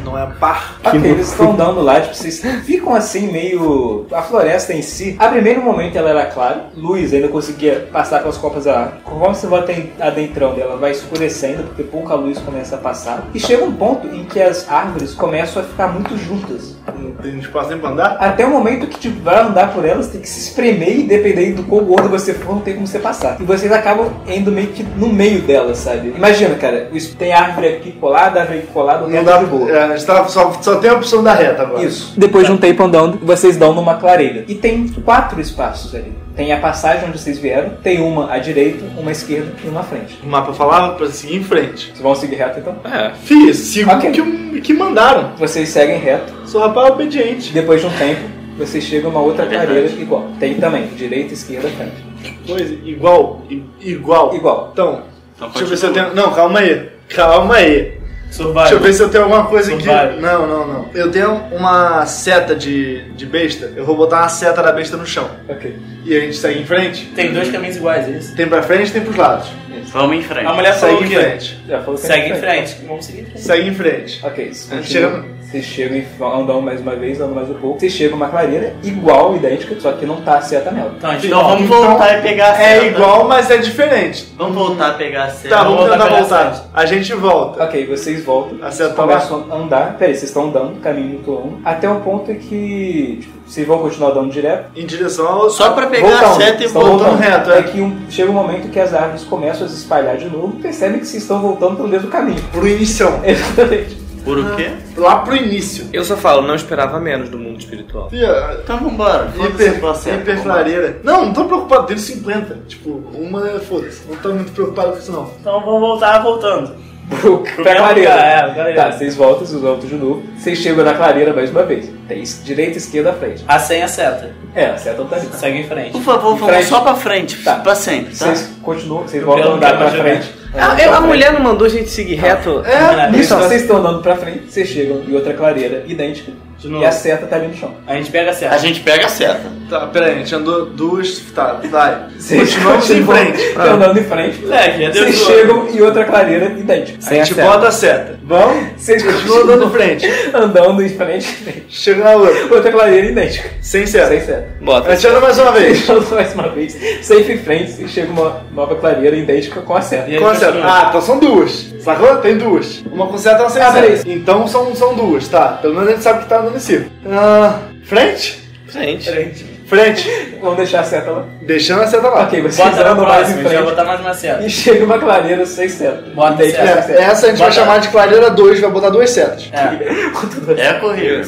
Não 0.04 0.18
é 0.18 0.26
par. 0.40 0.80
Ok, 0.84 1.00
eles 1.04 1.30
estão 1.32 1.52
andando 1.52 1.82
lá, 1.82 2.00
tipo, 2.02 2.16
vocês 2.16 2.42
ficam 2.66 2.94
assim 2.96 3.32
meio. 3.32 4.06
A 4.12 4.22
floresta 4.22 4.74
em 4.74 4.82
si, 4.82 5.16
a 5.20 5.28
primeiro 5.28 5.62
momento 5.62 5.98
ela 5.98 6.10
era 6.10 6.26
clara, 6.28 6.68
luz 6.76 7.14
ainda 7.14 7.28
conseguia 7.28 7.88
passar 7.92 8.20
pelas 8.20 8.38
copas 8.38 8.66
da. 8.66 8.94
Conforme 9.04 9.36
você 9.36 9.48
vai 9.48 9.60
aden- 9.62 9.90
adentrando, 10.00 10.62
ela 10.62 10.78
vai 10.78 10.92
escurecendo, 10.92 11.64
porque 11.64 11.84
pouca 11.84 12.16
luz 12.16 12.38
começa 12.40 12.76
a 12.76 12.80
passar. 12.80 13.28
E 13.34 13.40
chega 13.40 13.64
um 13.64 13.74
ponto 13.74 14.08
em 14.08 14.24
que 14.26 14.42
as 14.42 14.70
árvores 14.70 15.14
começam 15.14 15.62
a 15.62 15.66
ficar 15.66 15.88
muito 15.88 16.16
juntas. 16.18 16.76
Não 16.98 17.12
tem 17.12 17.38
espaço 17.38 17.70
nem 17.70 17.80
pra 17.80 17.90
andar? 17.90 18.18
Até 18.20 18.46
o 18.46 18.50
momento 18.50 18.88
que 18.88 18.98
tipo, 19.00 19.22
vai 19.22 19.40
andar 19.42 19.74
por 19.74 19.84
elas, 19.86 20.08
tem 20.08 20.22
que 20.22 20.30
se 20.30 20.40
espremer 20.50 21.00
e 21.00 21.04
dependendo 21.04 21.58
do 21.62 21.64
quão 21.64 21.84
gordo 21.84 22.08
você 22.10 22.34
for, 22.34 22.56
não 22.56 22.62
tem 22.62 22.76
como 22.76 22.88
você 22.88 23.00
passar. 23.00 23.38
E 23.40 23.44
vocês 23.44 23.72
acabam 23.72 24.10
indo 24.28 24.52
meio 24.52 24.68
que 24.70 24.84
no 24.84 25.08
meio 25.12 25.42
delas, 25.42 25.80
sabe? 25.80 26.14
Imagina, 26.16 26.56
cara, 26.56 26.90
tem 27.18 27.34
árvore 27.34 27.68
aqui 27.68 27.92
colada, 27.94 28.40
árvore 28.42 28.60
aqui 28.60 28.68
colada, 28.68 29.06
o 29.06 29.10
Não 29.18 29.24
dá. 29.24 29.42
É, 29.70 29.84
a 29.84 29.98
gente 29.98 30.06
tá, 30.06 30.28
só, 30.28 30.52
só 30.62 30.76
tem 30.78 30.90
a 30.90 30.94
opção 30.94 31.24
da 31.24 31.34
reta 31.34 31.64
agora. 31.64 31.84
Isso. 31.84 32.14
Depois 32.18 32.46
de 32.46 32.52
um 32.52 32.58
tempo 32.58 32.84
andando, 32.84 33.20
vocês 33.22 33.58
dão 33.58 33.74
numa 33.74 33.96
clareira. 33.96 34.46
E 34.48 34.56
tem 34.56 34.88
quatro 34.88 35.40
espaços 35.42 35.94
ali. 35.96 36.14
Tem 36.36 36.54
a 36.54 36.60
passagem 36.60 37.10
onde 37.10 37.18
vocês 37.18 37.40
vieram, 37.40 37.72
tem 37.82 38.00
uma 38.00 38.32
à 38.32 38.38
direita, 38.38 38.86
uma 38.96 39.10
à 39.10 39.12
esquerda 39.12 39.52
e 39.64 39.68
uma 39.68 39.80
à 39.80 39.84
frente. 39.84 40.20
O 40.24 40.28
mapa 40.28 40.54
falava 40.54 40.94
pra 40.94 41.08
seguir 41.08 41.38
em 41.38 41.44
frente. 41.44 41.88
Vocês 41.88 42.00
vão 42.00 42.14
seguir 42.14 42.36
reto 42.36 42.60
então? 42.60 42.76
É. 42.86 43.12
Fiz, 43.24 43.58
sigo 43.58 43.92
o 43.92 44.00
que, 44.00 44.62
que 44.62 44.74
mandaram. 44.74 45.32
Vocês 45.36 45.70
seguem 45.70 45.98
reto. 45.98 46.32
Sou 46.46 46.62
rapaz 46.62 46.92
obediente. 46.92 47.52
Depois 47.52 47.82
de 47.82 47.88
um 47.88 47.92
tempo, 47.92 48.22
vocês 48.56 48.84
chegam 48.84 49.10
a 49.10 49.14
uma 49.14 49.22
outra 49.22 49.46
É 49.46 49.50
clareira 49.50 49.90
igual. 49.90 50.28
Tem 50.40 50.54
também, 50.56 50.88
direita, 50.96 51.34
esquerda, 51.34 51.70
frente. 51.70 52.38
Coisa 52.46 52.78
igual, 52.86 53.42
igual. 53.80 54.36
Igual. 54.36 54.70
Então, 54.74 55.02
Então 55.36 55.50
deixa 55.50 55.64
eu 55.64 55.68
ver 55.70 55.78
se 55.78 55.86
eu 55.88 55.94
tenho. 55.94 56.14
Não, 56.14 56.32
calma 56.34 56.60
aí. 56.60 56.90
Calma 57.10 57.56
aí. 57.56 57.98
Survival. 58.32 58.64
Deixa 58.64 58.76
eu 58.76 58.80
ver 58.80 58.94
se 58.94 59.02
eu 59.02 59.10
tenho 59.10 59.24
alguma 59.24 59.46
coisa 59.48 59.74
aqui. 59.74 59.86
Não, 59.88 60.48
não, 60.48 60.68
não. 60.68 60.90
Eu 60.94 61.12
tenho 61.12 61.32
uma 61.52 62.06
seta 62.06 62.56
de, 62.56 63.04
de 63.12 63.26
besta. 63.26 63.72
Eu 63.76 63.86
vou 63.86 63.96
botar 63.96 64.18
uma 64.22 64.30
seta 64.30 64.62
da 64.62 64.72
besta 64.72 64.98
no 64.98 65.06
chão. 65.06 65.30
Ok. 65.48 65.76
E 66.06 66.16
a 66.16 66.20
gente 66.20 66.36
segue 66.38 66.60
em 66.62 66.66
frente. 66.66 67.06
Tem 67.16 67.34
dois 67.34 67.50
caminhos 67.50 67.78
iguais, 67.78 68.08
é 68.08 68.12
isso? 68.12 68.36
Tem 68.36 68.48
pra 68.48 68.62
frente 68.62 68.90
e 68.90 68.92
tem 68.92 69.02
pros 69.02 69.16
lados. 69.16 69.48
Vamos 69.92 70.18
em 70.18 70.22
frente. 70.22 70.46
A 70.46 70.54
mulher 70.54 70.74
falou 70.78 70.98
Segue 71.00 71.16
o 71.16 71.20
em 71.20 71.24
frente. 71.24 71.60
Já 71.68 71.80
falou 71.82 71.96
que 72.00 72.06
Segue 72.08 72.30
em 72.30 72.36
frente. 72.36 72.78
Vamos 72.86 73.06
seguir 73.06 73.22
em 73.22 73.26
frente. 73.26 73.42
Segue 73.42 73.70
em 73.70 73.74
frente. 73.76 74.20
Ok, 74.26 74.46
vocês 74.54 74.72
A 74.72 74.76
gente 74.76 74.88
continuam. 74.88 75.12
chega- 75.24 75.37
Vocês 75.50 75.64
chegam 75.64 75.98
e 75.98 76.06
andam 76.22 76.62
mais 76.62 76.82
uma 76.82 76.94
vez, 76.94 77.22
andam 77.22 77.34
mais 77.36 77.50
um 77.50 77.54
pouco. 77.54 77.80
Vocês 77.80 77.94
chegam 77.94 78.16
a 78.16 78.18
uma 78.18 78.28
clareira 78.28 78.76
igual, 78.84 79.34
idêntica, 79.34 79.80
só 79.80 79.94
que 79.94 80.06
não 80.06 80.18
tá 80.18 80.40
a 80.40 80.42
seta 80.42 80.72
nela. 80.72 80.94
Então, 80.98 81.10
a 81.10 81.14
gente 81.14 81.28
Então 81.28 81.42
vamos 81.42 81.62
Então, 81.66 81.84
voltar 81.88 82.20
e 82.20 82.22
pegar 82.22 82.52
a 82.52 82.62
É 82.62 82.74
seta. 82.82 82.86
igual, 82.88 83.28
mas 83.30 83.50
é 83.50 83.58
diferente. 83.58 84.34
Vamos 84.38 84.56
voltar 84.56 84.88
a 84.90 84.94
pegar 84.96 85.24
a 85.24 85.30
seta. 85.30 85.56
Tá, 85.56 85.64
vamos 85.64 85.80
voltar 85.80 85.94
tentar 85.94 86.06
pra 86.08 86.20
voltar. 86.20 86.54
sete. 86.54 86.68
A 86.74 86.86
gente 86.86 87.14
volta. 87.14 87.64
Ok, 87.64 87.86
vocês 87.86 88.26
voltam. 88.26 88.58
A 88.62 88.72
seta 88.72 88.90
tá 88.90 89.02
começam 89.04 89.46
a 89.50 89.56
andar. 89.56 89.96
Peraí, 89.98 90.14
vocês 90.16 90.24
estão 90.30 90.48
andando, 90.50 90.82
caminho 90.82 91.08
muito 91.08 91.32
longo. 91.32 91.60
Até 91.64 91.90
o 91.90 92.02
ponto 92.02 92.30
em 92.30 92.36
que 92.40 93.20
tipo, 93.22 93.34
vocês 93.48 93.66
vão 93.66 93.78
continuar 93.80 94.10
andando 94.12 94.30
direto. 94.30 94.66
Em 94.76 94.86
direção 94.86 95.26
ao. 95.28 95.50
Só 95.50 95.70
pra 95.72 95.88
pegar 95.88 96.08
a 96.10 96.12
Voltando, 96.24 96.38
seta 96.44 96.64
e 96.64 96.68
voltar. 96.68 96.90
voltando 96.90 97.18
reto, 97.22 97.52
é. 97.52 97.60
É 97.60 97.64
que 97.64 97.80
um- 97.80 97.98
chega 98.10 98.30
um 98.30 98.34
momento 98.34 98.70
que 98.70 98.80
as 98.82 98.94
árvores 98.94 99.24
começam 99.24 99.66
a 99.66 99.70
se 99.70 99.78
espalhar 99.78 100.18
de 100.18 100.26
novo. 100.30 100.58
Percebem 100.62 101.00
que 101.00 101.06
vocês 101.08 101.24
estão 101.24 101.40
voltando 101.40 101.78
pelo 101.78 101.88
mesmo 101.88 102.10
caminho. 102.10 102.42
Pro 102.52 102.68
inicião. 102.68 103.20
Exatamente. 103.24 104.07
Por 104.28 104.40
o 104.40 104.56
quê? 104.56 104.72
Lá 104.98 105.18
pro 105.20 105.36
início. 105.36 105.88
Eu 105.94 106.04
só 106.04 106.18
falo, 106.18 106.42
não 106.42 106.56
esperava 106.56 107.00
menos 107.00 107.30
do 107.30 107.38
mundo 107.40 107.60
espiritual. 107.60 108.10
Fia, 108.10 108.60
Então 108.64 108.78
vambora. 108.78 109.32
Hiper, 109.36 109.96
seta. 109.96 110.16
hiper 110.22 110.38
vambora. 110.38 110.54
clareira. 110.56 110.98
Não, 111.04 111.26
não 111.28 111.34
tô 111.34 111.46
preocupado, 111.46 111.88
tenho 111.88 112.00
50. 112.00 112.58
Tipo, 112.68 112.90
uma 113.14 113.48
é 113.50 113.60
foda-se. 113.60 114.02
Não 114.08 114.16
tô 114.18 114.30
muito 114.34 114.52
preocupado 114.52 114.92
com 114.92 114.98
isso 114.98 115.12
não. 115.12 115.32
Então 115.40 115.60
vamos 115.62 115.80
voltar 115.80 116.22
voltando. 116.22 116.76
Pro, 117.22 117.38
pra 117.40 117.64
mesmo 117.64 117.78
clareira. 117.78 118.12
lugar, 118.12 118.50
é, 118.50 118.54
clareira. 118.54 118.84
Tá, 118.84 118.92
vocês 118.92 119.16
voltam, 119.16 119.46
vocês 119.46 119.62
voltam 119.62 119.88
de 119.88 119.96
novo. 119.96 120.24
Vocês 120.38 120.58
chegam 120.58 120.84
na 120.84 120.94
clareira 120.94 121.34
mais 121.34 121.50
uma 121.52 121.64
vez. 121.64 121.90
Tem 122.06 122.22
es- 122.22 122.42
direita, 122.44 122.78
esquerda, 122.78 123.14
frente. 123.14 123.46
A 123.48 123.58
senha 123.60 123.88
seta. 123.88 124.32
É, 124.54 124.66
a 124.66 124.78
seta 124.78 125.06
tá 125.06 125.16
ali. 125.16 125.30
Segue 125.32 125.60
em 125.60 125.64
frente. 125.70 125.92
Por 125.94 126.02
favor, 126.02 126.36
Em 126.36 126.40
vamos 126.40 126.54
frente. 126.56 126.68
só 126.68 126.82
pra 126.82 126.96
frente. 126.96 127.42
Tá. 127.46 127.56
Pra 127.60 127.76
sempre, 127.76 128.14
tá? 128.14 128.26
Vocês 128.26 128.52
continuam, 128.62 129.04
vocês 129.04 129.24
voltam 129.24 129.54
a 129.54 129.56
andar 129.56 129.78
pra 129.78 129.90
frente. 129.92 130.34
A, 130.54 130.66
Andam 130.66 130.76
pra 130.78 130.86
a 130.86 130.96
frente. 130.98 131.08
mulher 131.08 131.34
não 131.34 131.42
mandou 131.42 131.68
a 131.68 131.70
gente 131.70 131.90
seguir 131.90 132.16
reto? 132.16 132.64
É, 132.66 133.18
isso. 133.18 133.36
vocês 133.36 133.62
estão 133.64 133.78
andando 133.78 134.02
pra 134.02 134.16
frente, 134.16 134.52
vocês 134.52 134.68
chegam 134.68 135.02
em 135.08 135.14
outra 135.14 135.34
clareira 135.34 135.84
idêntica. 135.88 136.32
De 136.58 136.68
novo. 136.70 136.84
E 136.84 136.88
a 136.88 136.92
seta 136.92 137.28
tá 137.28 137.36
ali 137.36 137.48
no 137.48 137.56
chão. 137.56 137.76
A 137.86 137.94
gente 137.96 138.10
pega 138.10 138.32
a 138.32 138.34
seta. 138.34 138.56
A 138.56 138.58
gente 138.58 138.80
pega 138.80 139.06
a 139.06 139.10
seta. 139.10 139.58
Tá, 139.70 139.82
pera 139.88 140.06
aí, 140.08 140.14
a 140.14 140.18
gente 140.20 140.34
andou 140.34 140.66
duas. 140.66 141.20
Tá, 141.36 141.60
vai. 141.70 142.06
Vocês 142.18 142.54
Continuamos 142.54 142.90
em 142.90 143.06
continuam 143.06 143.18
frente. 143.34 143.54
andando 143.60 144.00
em 144.00 144.04
frente. 144.04 144.42
Moleque, 144.42 144.78
deu 144.78 144.94
Vocês 145.04 145.16
chegam 145.18 145.68
em 145.70 145.82
outra 145.82 146.06
clareira 146.06 146.46
idêntica. 146.46 146.98
A 147.06 147.14
gente 147.14 147.34
bota 147.36 147.68
a 147.68 147.72
seta. 147.72 148.18
Vamos? 148.24 148.66
Vocês 148.78 149.04
Continuam 149.04 149.42
andando 149.44 149.66
em 149.66 149.70
frente. 149.72 150.08
andando 150.34 150.82
em 150.84 150.90
frente. 150.90 151.66
Chega 151.70 152.04
na 152.04 152.12
outra. 152.16 152.56
Outra 152.56 152.72
clareira 152.72 153.08
idêntica. 153.08 153.50
Sem 153.62 153.86
seta. 153.86 154.08
Sem 154.08 154.22
seta. 154.22 154.48
Bota. 154.62 154.90
A 154.90 154.96
gente 154.96 155.08
anda 155.08 155.20
mais 155.20 155.38
uma 155.38 155.52
vez. 155.52 155.90
Andam 155.90 156.10
mais 156.12 156.34
uma 156.34 156.50
vez, 156.50 156.78
sempre 157.02 157.34
em 157.34 157.38
frente, 157.38 157.84
e 157.84 157.88
chega 157.88 158.12
uma 158.12 158.42
nova 158.54 158.76
clareira 158.76 159.16
idêntica 159.16 159.62
com 159.62 159.76
a 159.76 159.82
seta. 159.82 160.10
E 160.10 160.18
Com 160.18 160.28
a 160.28 160.34
seta. 160.36 160.54
continua. 160.54 160.72
Ah, 160.72 160.86
então 160.90 161.02
são 161.02 161.20
duas. 161.20 161.74
Sacou? 161.82 162.18
Tem 162.18 162.38
duas. 162.38 162.84
Uma 162.92 163.08
com 163.08 163.18
seta 163.18 163.38
e 163.40 163.42
uma 163.44 163.50
sem 163.50 163.62
Ah, 163.62 163.72
seta. 163.72 163.82
peraí. 163.88 164.02
Então 164.08 164.48
são, 164.48 164.74
são 164.76 164.96
duas, 164.96 165.28
tá? 165.28 165.60
Pelo 165.62 165.74
menos 165.76 165.90
a 165.90 165.92
gente 165.92 166.04
sabe 166.04 166.24
que 166.24 166.30
tá 166.30 166.42
círculo. 166.60 166.92
Ah, 167.12 167.60
frente? 167.84 168.40
Frente. 168.68 169.46
Frente. 169.68 170.10
Vamos 170.42 170.58
deixar 170.58 170.80
a 170.80 170.84
seta 170.86 171.12
lá. 171.12 171.26
Deixando 171.42 171.82
a 171.82 171.88
seta 171.88 172.08
lá. 172.08 172.24
Ok, 172.24 172.42
vocês 172.42 172.56
Bota 172.70 172.84
na 172.86 172.96
mais 172.96 173.30
em 173.32 173.34
vai 173.36 173.44
frente. 173.52 173.64
botar 173.64 173.84
mais 173.84 174.00
uma 174.00 174.14
seta. 174.14 174.44
E 174.46 174.50
chega 174.50 174.86
uma 174.86 174.98
clareira 174.98 175.46
sem 175.46 175.68
seta. 175.68 176.04
Bota 176.16 176.46
seta. 176.46 176.82
sem 176.84 176.96
É, 176.96 177.02
essa 177.02 177.26
a 177.26 177.30
gente 177.30 177.40
vai 177.40 177.50
Bota- 177.50 177.60
chamar 177.62 177.78
de 177.80 177.90
clareira 177.90 178.30
2, 178.30 178.62
vai 178.62 178.72
botar 178.72 178.90
duas 178.90 179.10
setas. 179.10 179.50
É. 179.52 180.62
É 180.62 180.70
a 180.70 180.80
corrida. 180.80 181.22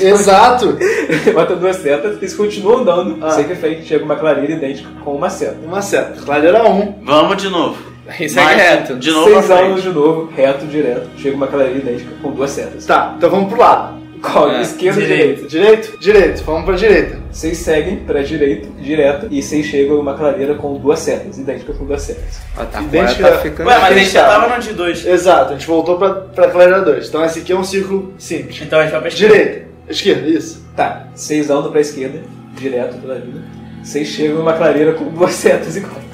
Exato. 0.00 0.76
Bota 1.32 1.56
duas 1.56 1.76
setas, 1.76 2.16
eles 2.18 2.34
continuam 2.34 2.78
andando, 2.80 3.18
Ah. 3.24 3.30
sempre 3.30 3.54
em 3.54 3.56
frente, 3.56 3.86
chega 3.86 4.04
uma 4.04 4.16
clareira 4.16 4.52
idêntica 4.52 4.88
com 5.02 5.12
uma 5.14 5.30
seta. 5.30 5.56
Uma 5.64 5.80
seta. 5.82 6.20
Clareira 6.24 6.62
1. 6.64 6.80
Um. 6.80 6.94
Vamos 7.04 7.36
de 7.42 7.48
novo. 7.48 7.78
Segue 8.18 8.34
Mais- 8.34 8.58
reto. 8.58 8.96
De 8.96 9.10
novo 9.10 9.30
Seis 9.30 9.50
anos 9.50 9.80
frente. 9.80 9.82
de 9.82 9.88
novo, 9.88 10.30
reto, 10.36 10.66
direto, 10.66 11.08
chega 11.16 11.34
uma 11.34 11.46
clareira 11.46 11.78
idêntica 11.78 12.10
com 12.22 12.30
duas 12.32 12.50
setas. 12.50 12.84
Tá, 12.84 13.14
então 13.16 13.30
vamos 13.30 13.48
pro 13.48 13.58
lado. 13.58 14.03
Qual? 14.24 14.50
É, 14.50 14.62
Esquerda 14.62 15.00
ou 15.00 15.06
direita. 15.06 15.46
direita? 15.46 15.48
Direito? 15.48 15.98
Direito. 16.00 16.44
Vamos 16.44 16.64
pra 16.64 16.74
direita. 16.76 17.18
Vocês 17.30 17.58
seguem 17.58 17.96
pra 17.96 18.22
direita, 18.22 18.68
direto, 18.80 19.26
e 19.30 19.42
vocês 19.42 19.66
chegam 19.66 19.96
em 19.96 20.00
uma 20.00 20.14
clareira 20.14 20.54
com 20.54 20.78
duas 20.78 21.00
setas, 21.00 21.36
idêntica 21.36 21.72
com 21.74 21.84
duas 21.84 22.00
setas. 22.02 22.40
Ó, 22.56 22.64
tá, 22.64 22.80
Idêntica- 22.80 23.28
tá 23.30 23.38
ficando... 23.38 23.66
Ué, 23.68 23.78
mas 23.78 23.92
a 23.92 23.98
gente 23.98 24.10
já 24.10 24.24
tava 24.26 24.56
no 24.56 24.62
de 24.62 24.72
dois. 24.72 25.04
Exato, 25.04 25.50
a 25.52 25.56
gente 25.56 25.66
voltou 25.66 25.98
pra, 25.98 26.10
pra 26.14 26.48
clareira 26.48 26.80
2. 26.82 27.08
Então 27.08 27.24
esse 27.24 27.40
aqui 27.40 27.52
é 27.52 27.56
um 27.56 27.64
círculo 27.64 28.14
simples. 28.18 28.60
Então 28.62 28.78
a 28.78 28.82
gente 28.82 28.92
vai 28.92 29.00
pra 29.00 29.08
esquerda. 29.08 29.34
Direita. 29.36 29.64
Esquerda, 29.88 30.28
isso. 30.28 30.64
Tá, 30.76 31.08
vocês 31.14 31.50
andam 31.50 31.70
pra 31.70 31.80
esquerda, 31.80 32.20
direto 32.56 32.96
pela 32.98 33.16
vida. 33.16 33.42
Vocês 33.82 34.08
chegam 34.08 34.38
em 34.38 34.40
uma 34.40 34.54
clareira 34.54 34.92
com 34.94 35.04
duas 35.06 35.32
setas 35.32 35.76
iguais. 35.76 36.04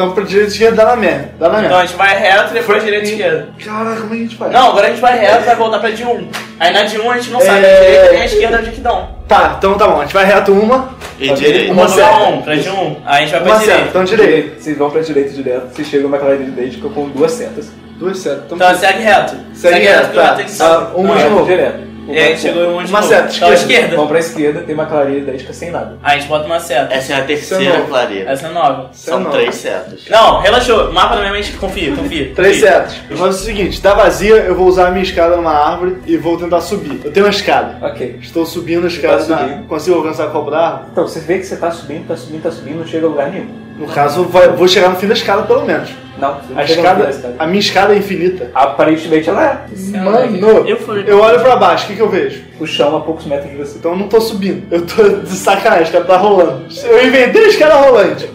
Então 0.00 0.12
pra 0.12 0.24
direita 0.24 0.48
e 0.50 0.52
esquerda 0.54 0.76
dá 0.76 0.84
na 0.86 0.96
merda. 0.96 1.30
Dá 1.38 1.48
na 1.50 1.58
Então 1.58 1.60
merda. 1.60 1.76
a 1.76 1.84
gente 1.84 1.96
vai 1.98 2.18
reto, 2.18 2.54
depois 2.54 2.82
direita 2.82 3.06
e 3.06 3.10
esquerda. 3.10 3.48
Caraca, 3.62 4.00
como 4.00 4.06
é 4.06 4.08
que 4.08 4.14
a 4.14 4.24
gente 4.24 4.36
faz? 4.36 4.52
Não, 4.52 4.68
agora 4.70 4.86
a 4.86 4.90
gente 4.90 5.00
vai 5.02 5.18
reto, 5.18 5.44
vai 5.44 5.56
voltar 5.56 5.78
pra 5.78 5.90
de 5.90 6.04
1. 6.04 6.28
Aí 6.58 6.72
na 6.72 6.82
de 6.84 6.98
1 6.98 7.10
a 7.10 7.16
gente 7.18 7.30
não 7.30 7.40
sabe, 7.42 7.66
É. 7.66 7.76
a 7.76 7.80
direita 7.82 8.12
nem 8.12 8.22
a 8.22 8.24
esquerda 8.24 8.58
onde 8.60 8.70
que 8.70 8.80
dão. 8.80 9.08
Tá, 9.28 9.56
então 9.58 9.74
tá 9.74 9.86
bom. 9.86 9.98
A 10.00 10.04
gente 10.04 10.14
vai 10.14 10.24
reto 10.24 10.52
uma. 10.52 10.88
E 11.18 11.28
Tá 11.28 11.34
direito. 11.34 11.72
Uma 11.74 11.86
pra 11.86 12.16
1, 12.28 12.40
pra 12.42 12.54
de 12.54 12.70
1. 12.70 12.96
Aí 13.04 13.16
a 13.16 13.20
gente 13.20 13.30
vai 13.32 13.40
pra 13.42 13.50
Uma 13.52 13.58
direita. 13.60 13.84
Então 13.90 14.04
direita. 14.04 14.58
Vocês 14.62 14.78
vão 14.78 14.90
pra 14.90 15.00
direita 15.02 15.30
direto, 15.30 15.68
vocês 15.74 15.86
chegam 15.88 16.06
em 16.06 16.08
uma 16.08 16.18
clareira 16.18 16.44
idêntica 16.44 16.88
com 16.88 17.08
duas 17.10 17.32
setas. 17.32 17.70
Duas 17.98 18.16
setas. 18.16 18.44
Então, 18.46 18.56
Então 18.56 18.74
segue 18.78 19.02
reto. 19.02 19.36
Segue 19.52 19.80
reto, 19.84 20.14
tá. 20.14 20.90
uma 20.94 21.08
Não, 21.08 21.16
de 21.16 21.22
reto 21.22 21.34
novo. 21.34 21.44
direto. 21.46 21.89
E 22.08 22.12
aí 22.18 22.24
a 22.24 22.28
gente 22.28 22.40
chegou 22.40 22.62
em 22.64 22.74
1 22.78 22.84
de 22.84 22.90
Uma 22.90 23.00
novo. 23.00 23.12
seta, 23.12 23.34
Então 23.36 23.52
esquerda. 23.52 23.54
esquerda. 23.74 23.96
Vão 23.96 24.06
pra 24.08 24.18
esquerda, 24.18 24.60
tem 24.62 24.74
uma 24.74 24.86
clareira 24.86 25.18
idêntica 25.20 25.52
sem 25.52 25.70
nada. 25.70 25.98
Aí 26.02 26.16
a 26.16 26.18
gente 26.20 26.28
bota 26.28 26.46
uma 26.46 26.58
seta. 26.60 26.92
Essa 26.94 27.12
é 27.12 27.16
a 27.16 27.18
é 27.18 27.22
terceira 27.22 27.80
clareira. 27.82 28.30
Essa 28.30 28.46
é 28.46 28.50
nova. 28.50 28.90
São 28.92 29.20
não. 29.20 29.30
três 29.30 29.54
setas. 29.54 30.08
Não, 30.08 30.40
relaxou. 30.40 30.92
Mapa 30.92 31.14
na 31.14 31.20
minha 31.20 31.32
mente, 31.32 31.52
confia, 31.52 31.94
confia. 31.94 32.32
Três 32.34 32.56
confia. 32.60 32.70
setas. 32.72 32.96
Eu 33.10 33.16
faço 33.16 33.40
o 33.42 33.44
seguinte: 33.44 33.80
tá 33.80 33.94
vazia, 33.94 34.34
eu 34.36 34.54
vou 34.54 34.66
usar 34.66 34.88
a 34.88 34.90
minha 34.90 35.02
escada 35.04 35.36
numa 35.36 35.52
árvore 35.52 35.98
e 36.06 36.16
vou 36.16 36.36
tentar 36.36 36.60
subir. 36.60 37.00
Eu 37.04 37.12
tenho 37.12 37.26
uma 37.26 37.30
escada. 37.30 37.76
Ok. 37.86 38.18
Estou 38.20 38.44
subindo 38.46 38.84
a 38.84 38.88
escada. 38.88 39.18
Tá 39.24 39.34
da- 39.34 39.38
subindo. 39.48 39.66
Consigo 39.68 39.96
alcançar 39.96 40.24
a 40.24 40.30
copa 40.30 40.50
da 40.50 40.58
árvore? 40.58 40.84
Então, 40.92 41.06
você 41.06 41.20
vê 41.20 41.38
que 41.38 41.44
você 41.44 41.56
tá 41.56 41.70
subindo, 41.70 42.06
tá 42.08 42.16
subindo, 42.16 42.42
tá 42.42 42.50
subindo, 42.50 42.78
não 42.78 42.86
chega 42.86 43.06
a 43.06 43.08
lugar 43.08 43.30
nenhum. 43.30 43.59
No 43.80 43.86
caso, 43.86 44.24
vai- 44.24 44.48
vou 44.50 44.68
chegar 44.68 44.90
no 44.90 44.96
fim 44.96 45.06
da 45.08 45.14
escada 45.14 45.42
pelo 45.42 45.64
menos. 45.64 45.88
Não, 46.18 46.34
você 46.34 46.52
não 46.52 46.60
A 46.60 46.66
chega 46.66 46.66
no 46.66 46.66
fim 46.66 46.72
escada, 46.82 47.04
da 47.04 47.10
escada. 47.10 47.34
a 47.38 47.46
minha 47.46 47.60
escada 47.60 47.94
é 47.94 47.96
infinita. 47.98 48.50
Aparentemente 48.54 49.28
ela 49.30 49.66
é. 49.72 49.98
Mano, 49.98 50.68
Eu 50.68 50.76
fui. 50.76 51.02
eu 51.06 51.18
olho 51.18 51.40
pra 51.40 51.56
baixo, 51.56 51.84
o 51.84 51.86
que, 51.88 51.94
que 51.96 52.02
eu 52.02 52.10
vejo? 52.10 52.42
O 52.60 52.66
chão 52.66 52.94
a 52.94 53.00
poucos 53.00 53.24
metros 53.24 53.50
de 53.50 53.56
você. 53.56 53.78
Então 53.78 53.92
eu 53.92 53.96
não 53.96 54.06
tô 54.06 54.20
subindo. 54.20 54.66
Eu 54.70 54.84
tô 54.84 55.02
de 55.08 55.30
sacanagem, 55.30 55.84
a 55.84 55.86
escada 55.86 56.04
tá 56.04 56.16
rolando. 56.18 56.66
Eu 56.84 57.06
inventei 57.06 57.44
a 57.44 57.48
escada 57.48 57.74
rolante. 57.76 58.28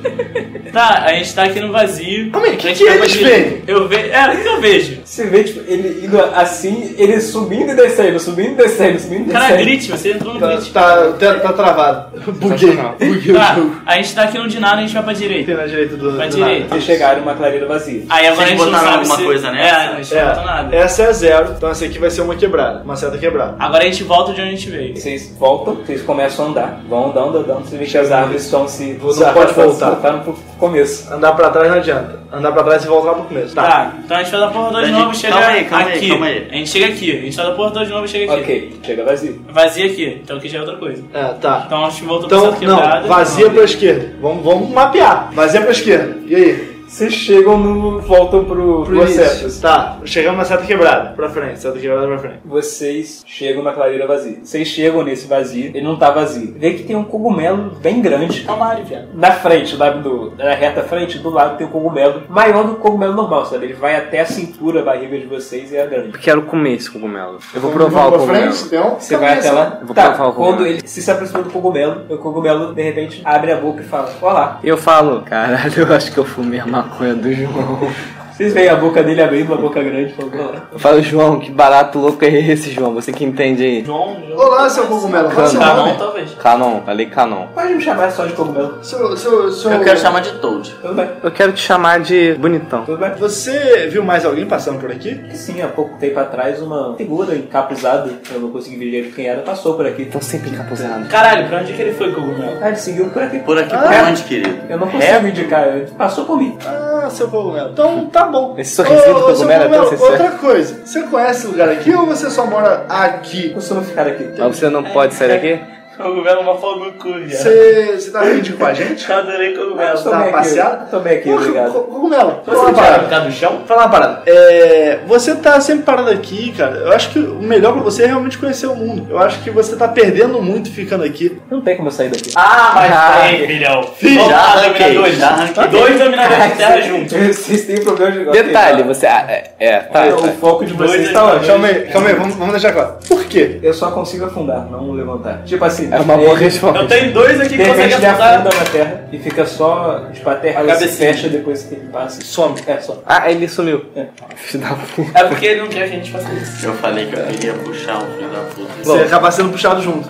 Tá, 0.73 1.03
a 1.05 1.13
gente 1.13 1.33
tá 1.33 1.43
aqui 1.43 1.59
no 1.61 1.71
vazio. 1.71 2.31
Calma 2.31 2.47
aí, 2.47 2.53
o 2.53 2.55
A 2.55 2.57
que, 2.57 2.67
gente 2.69 2.77
que 2.83 2.89
eles 2.89 3.15
veem? 3.15 3.61
Eu 3.67 3.87
vejo. 3.87 4.09
É, 4.11 4.33
o 4.33 4.41
que 4.41 4.47
eu 4.47 4.59
vejo? 4.61 4.97
Você 5.05 5.25
vê, 5.27 5.43
tipo, 5.43 5.61
ele 5.71 6.05
indo 6.05 6.19
assim, 6.33 6.95
ele 6.97 7.21
subindo 7.21 7.71
e 7.71 7.75
descendo, 7.75 8.19
subindo 8.19 8.53
e 8.53 8.55
descendo, 8.55 8.99
subindo 8.99 9.29
e 9.29 9.31
Cara, 9.31 9.45
descendo. 9.55 9.63
grit, 9.63 9.91
você 9.91 10.11
entrou 10.11 10.33
no 10.33 10.39
Tá, 10.39 10.47
grit. 10.55 10.71
tá, 10.73 11.11
tá, 11.19 11.39
tá 11.39 11.53
travado. 11.53 12.19
Buguei. 12.31 12.75
Buguei 12.99 13.31
o 13.31 13.35
Tá, 13.35 13.53
jogo. 13.55 13.75
a 13.85 13.95
gente 13.95 14.15
tá 14.15 14.23
aqui 14.23 14.37
no 14.37 14.47
de 14.49 14.59
nada, 14.59 14.77
a 14.77 14.81
gente 14.81 14.93
vai 14.93 15.03
pra 15.03 15.13
direita. 15.13 15.34
Tem 15.43 15.55
na 15.55 15.65
direita 15.65 15.97
do. 15.97 16.13
Pra 16.13 16.27
do 16.27 16.35
direita. 16.35 16.69
Vocês 16.69 16.83
chegaram 16.83 17.19
em 17.19 17.23
uma 17.23 17.33
clareira 17.35 17.65
vazia. 17.67 18.03
Aí 18.09 18.27
agora 18.27 18.43
a 18.43 18.45
Vocês 18.45 18.49
gente 18.49 18.59
não 18.59 18.65
botaram 18.65 18.85
sabe 18.85 18.97
alguma 18.99 19.15
se... 19.17 19.23
coisa 19.23 19.47
É, 19.47 19.51
nessa? 19.51 19.75
a 19.75 20.01
gente 20.01 20.15
não 20.15 20.25
botou 20.27 20.41
É, 20.41 20.45
nada. 20.45 20.75
essa 20.75 21.03
é 21.03 21.13
zero, 21.13 21.53
então 21.57 21.69
essa 21.69 21.85
aqui 21.85 21.99
vai 21.99 22.09
ser 22.09 22.21
uma 22.21 22.35
quebrada. 22.35 22.81
Uma 22.83 22.95
seta 22.95 23.17
quebrada. 23.17 23.55
Agora 23.59 23.83
a 23.83 23.85
gente 23.85 24.03
volta 24.03 24.33
de 24.33 24.41
onde 24.41 24.49
a 24.49 24.53
gente 24.55 24.69
veio. 24.69 24.95
Vocês 24.95 25.35
voltam, 25.37 25.75
vocês 25.75 26.01
começam 26.01 26.45
a 26.45 26.49
andar. 26.49 26.81
Vão 26.87 27.09
andando, 27.09 27.37
andando. 27.39 27.65
Você 27.65 27.77
vê 27.77 27.85
que 27.85 27.97
as 27.97 28.11
árvores 28.11 28.43
estão 28.43 28.67
se. 28.67 28.93
Não 29.01 29.33
pode 29.33 29.53
voltar. 29.53 29.89
Voltaram 29.91 30.19
pro 30.19 30.33
começo. 30.59 31.11
Andar 31.13 31.31
pra 31.33 31.49
trás 31.49 31.69
não 31.69 31.77
adianta. 31.77 32.19
Andar 32.35 32.51
pra 32.51 32.63
trás 32.63 32.83
e 32.83 32.87
voltar 32.87 33.07
lá 33.11 33.13
pro 33.15 33.23
começo. 33.25 33.55
Tá, 33.55 33.93
então 34.03 34.17
a 34.17 34.19
gente 34.21 34.31
faz 34.31 34.43
a 34.43 34.47
porra 34.47 34.67
toda 34.67 34.83
de 34.83 34.89
Calma 34.91 35.05
novo 35.05 35.15
e 35.15 35.17
chega 35.19 35.33
calma 35.33 35.47
aí, 35.47 35.65
calma 35.65 35.85
aí, 35.85 35.93
aqui. 35.97 36.09
calma 36.09 36.25
aí. 36.25 36.47
A 36.51 36.55
gente 36.55 36.69
chega 36.69 36.85
aqui. 36.87 37.11
A 37.11 37.21
gente 37.21 37.35
faz 37.35 37.47
a 37.47 37.51
porra 37.51 37.71
toda 37.71 37.85
de 37.85 37.91
novo 37.91 38.05
e 38.05 38.07
chega 38.09 38.33
aqui. 38.33 38.41
Ok, 38.41 38.75
chega 38.83 39.03
vazio. 39.05 39.41
Vazia 39.49 39.85
aqui. 39.85 40.19
Então 40.23 40.37
aqui 40.37 40.49
já 40.49 40.57
é 40.57 40.61
outra 40.61 40.75
coisa. 40.77 41.03
É, 41.13 41.23
tá. 41.41 41.63
Então 41.65 41.85
a 41.85 41.89
gente 41.89 42.03
voltou 42.03 42.27
pra 42.27 42.37
Então, 42.37 42.49
essa 42.49 42.59
quebrada. 42.59 43.01
não, 43.01 43.07
vazia 43.07 43.49
pra 43.49 43.63
esquerda. 43.63 44.13
Vamos, 44.21 44.43
vamos 44.43 44.69
mapear. 44.69 45.29
Vazia 45.33 45.61
pra 45.61 45.71
esquerda. 45.71 46.17
E 46.27 46.35
aí? 46.35 46.74
Vocês 46.95 47.13
chegam 47.13 47.57
no. 47.57 47.99
voltam 47.99 48.45
pro, 48.45 48.85
pro. 48.85 49.03
Acetos. 49.03 49.59
Tá, 49.59 49.97
chegamos 50.05 50.37
na 50.37 50.45
seta 50.45 50.63
quebrada. 50.63 51.09
Pra 51.09 51.29
frente, 51.29 51.59
seta 51.59 51.77
quebrada 51.77 52.07
pra 52.07 52.17
frente. 52.19 52.39
Vocês 52.45 53.21
chegam 53.27 53.61
na 53.61 53.73
clareira 53.73 54.07
vazia. 54.07 54.37
Vocês 54.41 54.65
chegam 54.65 55.03
nesse 55.03 55.27
vazio, 55.27 55.71
ele 55.75 55.81
não 55.81 55.97
tá 55.97 56.09
vazio. 56.09 56.55
Vê 56.57 56.71
que 56.71 56.83
tem 56.83 56.95
um 56.95 57.03
cogumelo 57.03 57.71
bem 57.81 58.01
grande. 58.01 58.43
Calma 58.43 58.71
aí, 58.71 58.83
viado. 58.85 59.09
Na 59.13 59.33
frente, 59.33 59.75
lá 59.75 59.89
do, 59.89 60.35
na 60.37 60.55
reta 60.55 60.83
frente, 60.83 61.19
do 61.19 61.29
lado 61.29 61.57
tem 61.57 61.67
um 61.67 61.69
cogumelo 61.69 62.23
maior 62.29 62.63
do 62.63 62.75
que 62.75 62.79
o 62.79 62.83
cogumelo 62.83 63.13
normal, 63.13 63.45
sabe? 63.45 63.65
Ele 63.65 63.73
vai 63.73 63.97
até 63.97 64.21
a 64.21 64.25
cintura, 64.25 64.79
a 64.79 64.83
barriga 64.83 65.19
de 65.19 65.25
vocês 65.25 65.73
e 65.73 65.75
é 65.75 65.85
grande. 65.85 66.13
Eu 66.13 66.19
quero 66.21 66.43
comer 66.43 66.75
esse 66.75 66.89
cogumelo. 66.89 67.39
Eu 67.53 67.59
vou 67.59 67.73
provar 67.73 68.07
o 68.07 68.11
cogumelo. 68.13 68.53
frente, 68.53 68.67
então. 68.67 68.95
Você 68.97 69.17
vai 69.17 69.37
até 69.37 69.51
lá. 69.51 69.79
Eu 69.81 69.85
vou 69.85 69.93
tá, 69.93 70.11
provar 70.11 70.29
o 70.29 70.33
quando 70.33 70.51
cogumelo. 70.59 70.77
ele 70.77 70.87
se, 70.87 71.01
se 71.01 71.11
aproxima 71.11 71.43
do 71.43 71.49
cogumelo, 71.49 72.05
o 72.09 72.17
cogumelo 72.19 72.73
de 72.73 72.81
repente 72.81 73.21
abre 73.25 73.51
a 73.51 73.57
boca 73.57 73.81
e 73.81 73.85
fala: 73.85 74.13
Olá. 74.21 74.59
E 74.63 74.69
eu 74.69 74.77
falo, 74.77 75.23
caralho, 75.23 75.73
eu 75.75 75.93
acho 75.93 76.09
que 76.13 76.17
eu 76.17 76.23
fumei 76.23 76.61
a 76.61 76.84
maconha 76.85 77.15
do 77.15 77.33
João. 77.33 78.14
Vocês 78.35 78.53
veem 78.53 78.67
a 78.67 78.75
boca 78.75 79.01
dele 79.01 79.21
abrindo, 79.21 79.47
uma 79.53 79.61
boca 79.61 79.81
grande, 79.81 80.13
falando: 80.13 80.61
falo, 80.77 81.01
João, 81.01 81.39
que 81.39 81.49
barato 81.49 81.99
louco 81.99 82.25
é 82.25 82.27
esse, 82.27 82.69
João? 82.69 82.93
Você 82.93 83.13
que 83.13 83.23
entende 83.23 83.63
aí. 83.63 83.85
João, 83.85 84.17
João. 84.27 84.37
Olá, 84.47 84.67
seu 84.69 84.87
cogumelo. 84.87 85.29
Qual 85.31 85.45
é 85.45 85.47
o 85.47 85.51
seu 85.51 85.59
Tá 85.61 85.73
nome? 85.73 85.91
bom, 85.93 85.97
talvez. 85.97 86.33
Canon, 86.33 86.81
falei 86.85 87.05
Canon. 87.05 87.47
Pode 87.55 87.73
me 87.75 87.81
chamar 87.81 88.11
só 88.11 88.25
de 88.25 88.33
cogumelo. 88.33 88.83
Seu, 88.83 89.15
seu, 89.15 89.49
seu... 89.53 89.71
Eu 89.71 89.79
quero 89.79 89.97
chamar 89.97 90.19
de 90.19 90.33
Toad. 90.39 90.69
Tudo 90.81 90.93
bem, 90.95 91.09
Eu 91.23 91.31
quero 91.31 91.53
te 91.53 91.61
chamar 91.61 92.01
de 92.01 92.33
bonitão. 92.33 92.83
tudo 92.83 92.97
bem. 92.97 93.11
Você 93.17 93.87
viu 93.89 94.03
mais 94.03 94.25
alguém 94.25 94.45
passando 94.45 94.81
por 94.81 94.91
aqui? 94.91 95.17
Sim, 95.33 95.61
há 95.61 95.67
pouco 95.67 95.97
tempo 95.97 96.19
atrás, 96.19 96.61
uma 96.61 96.93
figura 96.97 97.33
encapuzada, 97.37 98.11
eu 98.33 98.41
não 98.41 98.49
consegui 98.51 98.75
ver 98.75 98.85
direito 98.85 99.15
quem 99.15 99.27
era, 99.27 99.43
passou 99.43 99.75
por 99.75 99.87
aqui. 99.87 100.05
Tô 100.07 100.19
sempre 100.19 100.49
encapuzado. 100.49 101.07
Caralho, 101.07 101.47
pra 101.47 101.59
onde 101.61 101.71
que 101.71 101.81
ele 101.81 101.93
foi, 101.93 102.11
cogumelo? 102.11 102.57
Ah, 102.61 102.67
ele 102.67 102.75
seguiu 102.75 103.05
por 103.11 103.23
aqui. 103.23 103.39
Por 103.39 103.57
aqui, 103.57 103.69
por 103.69 103.77
Ah, 103.93 104.07
onde, 104.09 104.23
querido? 104.23 104.57
Eu 104.69 104.77
não 104.77 104.87
consigo 104.89 105.27
indicar, 105.27 105.67
ele 105.69 105.85
passou 105.97 106.25
por 106.25 106.37
mim. 106.37 106.57
Ah, 106.67 107.07
seu 107.09 107.29
cogumelo. 107.29 107.69
Então 107.71 108.07
tá 108.07 108.24
bom. 108.27 108.55
Esse 108.57 108.75
sorrisinho 108.75 109.13
do 109.13 109.19
Ô, 109.19 109.35
seu 109.35 109.35
cogumelo 109.35 109.63
é 109.63 109.69
tão 109.69 109.89
sincero. 109.89 110.11
Outra 110.11 110.31
coisa, 110.31 110.79
você 110.85 111.03
conhece 111.03 111.47
o 111.47 111.51
lugar 111.51 111.69
aqui 111.69 111.93
ou 111.93 112.05
você 112.05 112.29
só 112.29 112.45
mora 112.45 112.85
aqui? 112.87 113.49
Costumo 113.49 113.83
ficar 113.83 114.07
aqui. 114.07 114.29
Mas 114.37 114.55
você 114.55 114.69
não 114.69 114.83
pode 114.83 115.13
sair 115.13 115.29
daqui? 115.29 115.74
Cogumelo 115.97 116.39
é 116.39 116.43
uma 116.43 116.55
fogo 116.57 116.85
no 116.85 116.91
cu, 116.93 117.13
viado. 117.13 117.29
Você, 117.41 117.93
você 117.97 118.11
tá 118.11 118.25
ir 118.25 118.51
com 118.53 118.65
a 118.65 118.73
gente? 118.73 119.09
Eu 119.09 119.15
adorei 119.17 119.53
cogumelo. 119.55 119.93
Estou 119.95 120.11
Tá 120.11 120.17
bem 120.17 120.27
aqui, 120.27 120.37
passeado? 120.37 120.83
Estou 120.85 120.99
bem 120.99 121.17
aqui, 121.17 121.31
obrigado. 121.31 121.71
co- 121.71 121.79
Cogumelo, 121.81 122.39
Você 122.45 122.51
fala 122.51 122.61
uma 122.69 122.73
parada. 122.73 123.03
ficar 123.03 123.19
no 123.21 123.31
chão? 123.31 123.61
Fala 123.65 123.81
uma 123.83 123.89
parada. 123.89 124.21
É, 124.25 124.99
você 125.07 125.35
tá 125.35 125.59
sempre 125.61 125.83
parado 125.83 126.09
aqui, 126.09 126.51
cara. 126.51 126.75
Eu 126.77 126.91
acho 126.91 127.09
que 127.11 127.19
o 127.19 127.41
melhor 127.41 127.73
pra 127.73 127.81
você 127.81 128.03
é 128.03 128.07
realmente 128.07 128.37
conhecer 128.37 128.67
o 128.67 128.75
mundo. 128.75 129.07
Eu 129.09 129.17
acho 129.19 129.41
que 129.41 129.49
você 129.49 129.75
tá 129.75 129.87
perdendo 129.87 130.41
muito 130.41 130.69
ficando 130.71 131.03
aqui. 131.03 131.39
Não 131.49 131.61
tem 131.61 131.75
como 131.77 131.87
eu 131.87 131.91
sair 131.93 132.09
daqui. 132.09 132.31
Ah, 132.35 132.71
mas 132.75 132.91
Ah, 132.91 133.27
tem, 133.29 133.47
filhão. 133.47 133.83
Filho, 133.95 134.25
já 134.29 134.37
arranquei, 134.37 135.11
já 135.13 135.27
arranquei. 135.29 135.67
Dois 135.67 135.99
dominadores 135.99 136.43
de 136.51 136.57
terra 136.57 136.81
juntos. 136.81 137.13
Vocês 137.35 137.65
têm 137.65 137.83
problema 137.83 138.11
de 138.11 138.25
Detalhe, 138.31 138.81
Ok, 138.81 138.93
você. 138.93 139.05
ah, 139.07 139.25
É, 139.29 139.51
é, 139.59 139.79
tá. 139.79 140.01
tá. 140.01 140.07
tá. 140.11 140.15
O 140.15 140.27
foco 140.33 140.65
de 140.65 140.73
vocês 140.73 141.03
dominadores. 141.03 141.35
ótimo. 141.37 141.47
Calma 141.47 141.67
aí, 141.67 141.75
calma 141.91 142.07
aí, 142.09 142.15
vamos, 142.15 142.35
vamos 142.35 142.51
deixar 142.51 142.73
claro. 142.73 142.95
Por 143.07 143.23
quê? 143.25 143.59
Eu 143.63 143.73
só 143.73 143.91
consigo 143.91 144.25
afundar, 144.25 144.67
não 144.69 144.91
levantar. 144.91 145.43
Tipo 145.45 145.63
assim, 145.63 145.84
É 145.91 145.99
uma 145.99 146.17
boa 146.17 146.37
resposta. 146.37 146.79
Eu 146.79 146.87
tenho 146.87 147.13
dois 147.13 147.39
aqui 147.39 147.49
De 147.49 147.57
que 147.57 147.63
conseguem 147.65 147.87
repente 147.89 147.95
ele 147.97 148.05
afundar. 148.07 148.33
afunda 148.39 148.55
na 148.55 148.65
terra 148.65 149.03
e 149.11 149.19
fica 149.19 149.45
só, 149.45 150.05
tipo, 150.13 150.29
a 150.29 150.35
terra 150.35 150.61
A 150.61 150.75
se 150.75 150.87
fecha 150.89 151.29
depois 151.29 151.63
que 151.63 151.75
ele 151.75 151.87
passa. 151.91 152.21
Some. 152.23 152.55
É, 152.67 152.77
só. 152.79 153.01
Ah, 153.05 153.29
ele 153.31 153.47
sumiu. 153.47 153.85
É. 153.95 154.05
Filho 154.35 154.63
da 154.63 154.75
puta. 154.75 155.19
É 155.19 155.23
porque 155.25 155.45
ele 155.45 155.61
não 155.61 155.67
quer 155.67 155.87
que 155.89 155.95
a 155.95 155.97
gente 155.97 156.11
faça 156.11 156.31
isso. 156.33 156.65
Eu 156.65 156.73
falei 156.75 157.05
que 157.07 157.15
eu 157.15 157.25
queria 157.25 157.53
puxar 157.53 157.97
um 157.97 158.15
filho 158.15 158.29
da 158.29 158.39
puta. 158.39 158.71
Você 158.83 159.03
acaba 159.03 159.31
sendo 159.31 159.49
puxado 159.51 159.81
junto. 159.81 160.09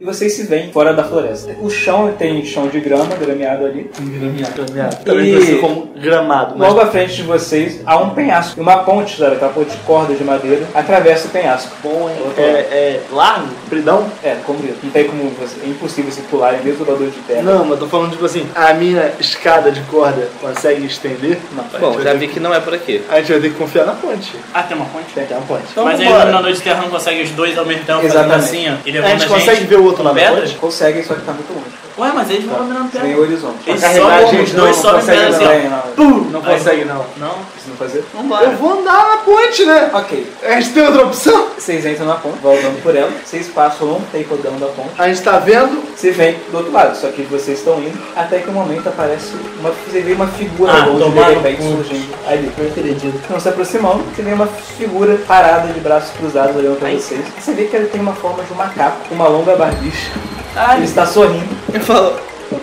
E 0.00 0.04
vocês 0.06 0.32
se 0.32 0.44
veem 0.44 0.72
fora 0.72 0.94
da 0.94 1.04
floresta. 1.04 1.54
O 1.60 1.68
chão 1.68 2.10
tem 2.18 2.42
chão 2.42 2.68
de 2.68 2.80
grama, 2.80 3.14
grameado 3.16 3.66
ali. 3.66 3.90
Grameado, 4.00 4.62
grameado. 4.64 4.96
E- 4.98 5.04
Também 5.04 5.34
conhecido 5.34 5.60
como 5.60 5.90
gramado. 5.94 6.54
Mas 6.56 6.68
Logo 6.68 6.80
à 6.80 6.86
frente 6.86 7.16
de 7.16 7.22
vocês 7.22 7.82
há 7.84 7.98
um 7.98 8.08
penhasco. 8.08 8.58
E 8.58 8.62
uma 8.62 8.78
ponte, 8.78 9.18
sabe? 9.18 9.36
Aquela 9.36 9.52
ponte 9.52 9.72
de 9.72 9.76
corda 9.82 10.14
de 10.14 10.24
madeira, 10.24 10.66
atravessa 10.74 11.28
o 11.28 11.30
penhasco. 11.30 11.70
bom, 11.82 12.10
é, 12.38 12.40
é 12.42 13.00
largo, 13.12 13.48
compridão. 13.64 14.06
É, 14.24 14.36
comprido. 14.36 14.74
Não 14.82 14.90
tem 14.90 15.04
como 15.04 15.28
você. 15.38 15.56
É 15.62 15.68
impossível 15.68 16.10
você 16.10 16.22
pular 16.30 16.54
em 16.54 16.64
mesmo 16.64 16.82
voador 16.82 17.10
de 17.10 17.18
terra. 17.18 17.42
Não, 17.42 17.66
mas 17.66 17.78
tô 17.78 17.86
falando 17.86 18.12
tipo 18.12 18.24
assim, 18.24 18.48
a 18.54 18.72
minha 18.72 19.12
escada 19.20 19.70
de 19.70 19.82
corda 19.82 20.30
consegue 20.40 20.86
estender? 20.86 21.36
Não. 21.52 21.78
Bom, 21.78 22.00
já 22.00 22.14
vi 22.14 22.26
que 22.28 22.40
não 22.40 22.54
é 22.54 22.60
por 22.60 22.72
aqui. 22.72 23.02
A 23.10 23.16
gente 23.18 23.32
vai 23.32 23.40
ter 23.42 23.50
que 23.50 23.56
confiar 23.56 23.84
na 23.84 23.92
ponte. 23.92 24.34
Ah, 24.54 24.62
tem 24.62 24.78
uma 24.78 24.86
ponte? 24.86 25.12
Tem 25.12 25.24
até 25.24 25.36
uma 25.36 25.44
ponte. 25.44 25.64
Então 25.70 25.84
Mas 25.84 26.00
aí 26.00 26.08
o 26.08 26.18
dominador 26.18 26.52
de 26.52 26.60
terra 26.62 26.80
não 26.80 26.88
consegue 26.88 27.20
os 27.22 27.30
dois 27.32 27.58
ao 27.58 27.66
mesmo 27.66 27.84
tempo 27.84 28.00
fazendo 28.00 28.14
Exatamente. 28.14 28.44
assim, 28.46 28.66
ó. 28.70 28.88
E 28.88 28.98
A 28.98 29.08
gente 29.10 29.26
consegue 29.26 29.64
ver 29.66 29.76
o 29.76 29.89
outro 29.90 30.04
lado 30.04 30.18
da 30.18 30.32
ponte? 30.32 30.54
Consegue, 30.56 31.02
só 31.02 31.14
que 31.14 31.22
tá 31.22 31.32
muito 31.32 31.52
longe. 31.52 31.70
Ué, 32.00 32.12
mas 32.14 32.30
eles 32.30 32.44
vão 32.44 32.58
dominando 32.58 32.90
Sem 32.92 33.00
terra. 33.02 33.16
o 33.16 33.20
horizonte. 33.20 33.56
Eles 33.66 33.80
carregar 33.80 34.02
sobem, 34.04 34.24
a 34.24 34.30
gente, 34.30 34.42
os 34.44 34.52
dois 34.52 34.76
não 34.76 34.82
sobem 34.82 35.00
consegue 35.00 35.20
pedra 35.20 35.36
assim, 35.36 35.66
ó. 35.66 35.70
não. 35.70 35.80
Pum! 35.94 36.30
Não 36.30 36.40
Aí- 36.44 36.58
consegue 36.58 36.84
não. 36.84 37.04
Não? 37.18 37.34
Precisa 37.52 37.76
fazer? 37.78 37.98
Eu 37.98 38.04
Vambora. 38.22 38.50
vou 38.52 38.80
andar 38.80 39.06
na 39.10 39.16
ponte, 39.18 39.64
né? 39.64 39.90
Ok. 39.92 40.32
A 40.44 40.60
gente 40.60 40.70
tem 40.72 40.82
outra 40.86 41.02
opção? 41.04 41.46
Vocês 41.58 41.84
entram 41.84 42.06
na 42.06 42.14
ponte, 42.14 42.38
vão 42.42 42.52
andando 42.52 42.82
por 42.82 42.96
ela. 42.96 43.10
Vocês 43.24 43.48
passam 43.48 43.88
um 43.96 44.00
tempo 44.12 44.34
andando 44.34 44.60
da 44.60 44.66
ponte. 44.68 44.90
A 44.98 45.08
gente 45.08 45.22
tá 45.22 45.38
vendo. 45.38 45.82
Você 45.94 46.10
vem 46.12 46.36
do 46.50 46.56
outro 46.56 46.72
lado, 46.72 46.96
só 46.96 47.08
que 47.08 47.22
vocês 47.22 47.58
estão 47.58 47.78
indo 47.80 47.98
até 48.16 48.38
que 48.38 48.48
um 48.48 48.52
momento 48.54 48.88
aparece 48.88 49.32
uma. 49.58 49.70
Você 49.70 50.00
vê 50.00 50.12
uma 50.14 50.28
figura 50.28 50.72
Ah, 50.72 50.86
longe 50.86 51.10
de 51.10 51.20
repente 51.34 51.62
surgindo 51.62 52.14
ali. 52.26 52.50
Eu 52.56 52.66
acredito. 52.68 53.20
Não 53.30 53.38
se 53.40 53.48
aproximando, 53.48 54.02
você 54.16 54.22
vê 54.22 54.32
uma 54.32 54.46
figura 54.46 55.18
parada 55.26 55.68
de 55.72 55.80
braços 55.80 56.10
cruzados 56.16 56.56
olhando 56.56 56.78
pra 56.78 56.88
vocês. 56.90 57.20
Você 57.38 57.52
vê 57.52 57.64
que 57.64 57.76
ele 57.76 57.88
tem 57.88 58.00
uma 58.00 58.14
forma 58.14 58.42
de 58.42 58.52
um 58.52 58.56
macaco, 58.56 59.06
com 59.08 59.14
uma 59.14 59.28
longa 59.28 59.54
barbicha. 59.56 60.10
Ele 60.76 60.84
está 60.84 61.06
sorrindo. 61.06 61.48
Eu 61.72 61.80
falo, 61.80 62.14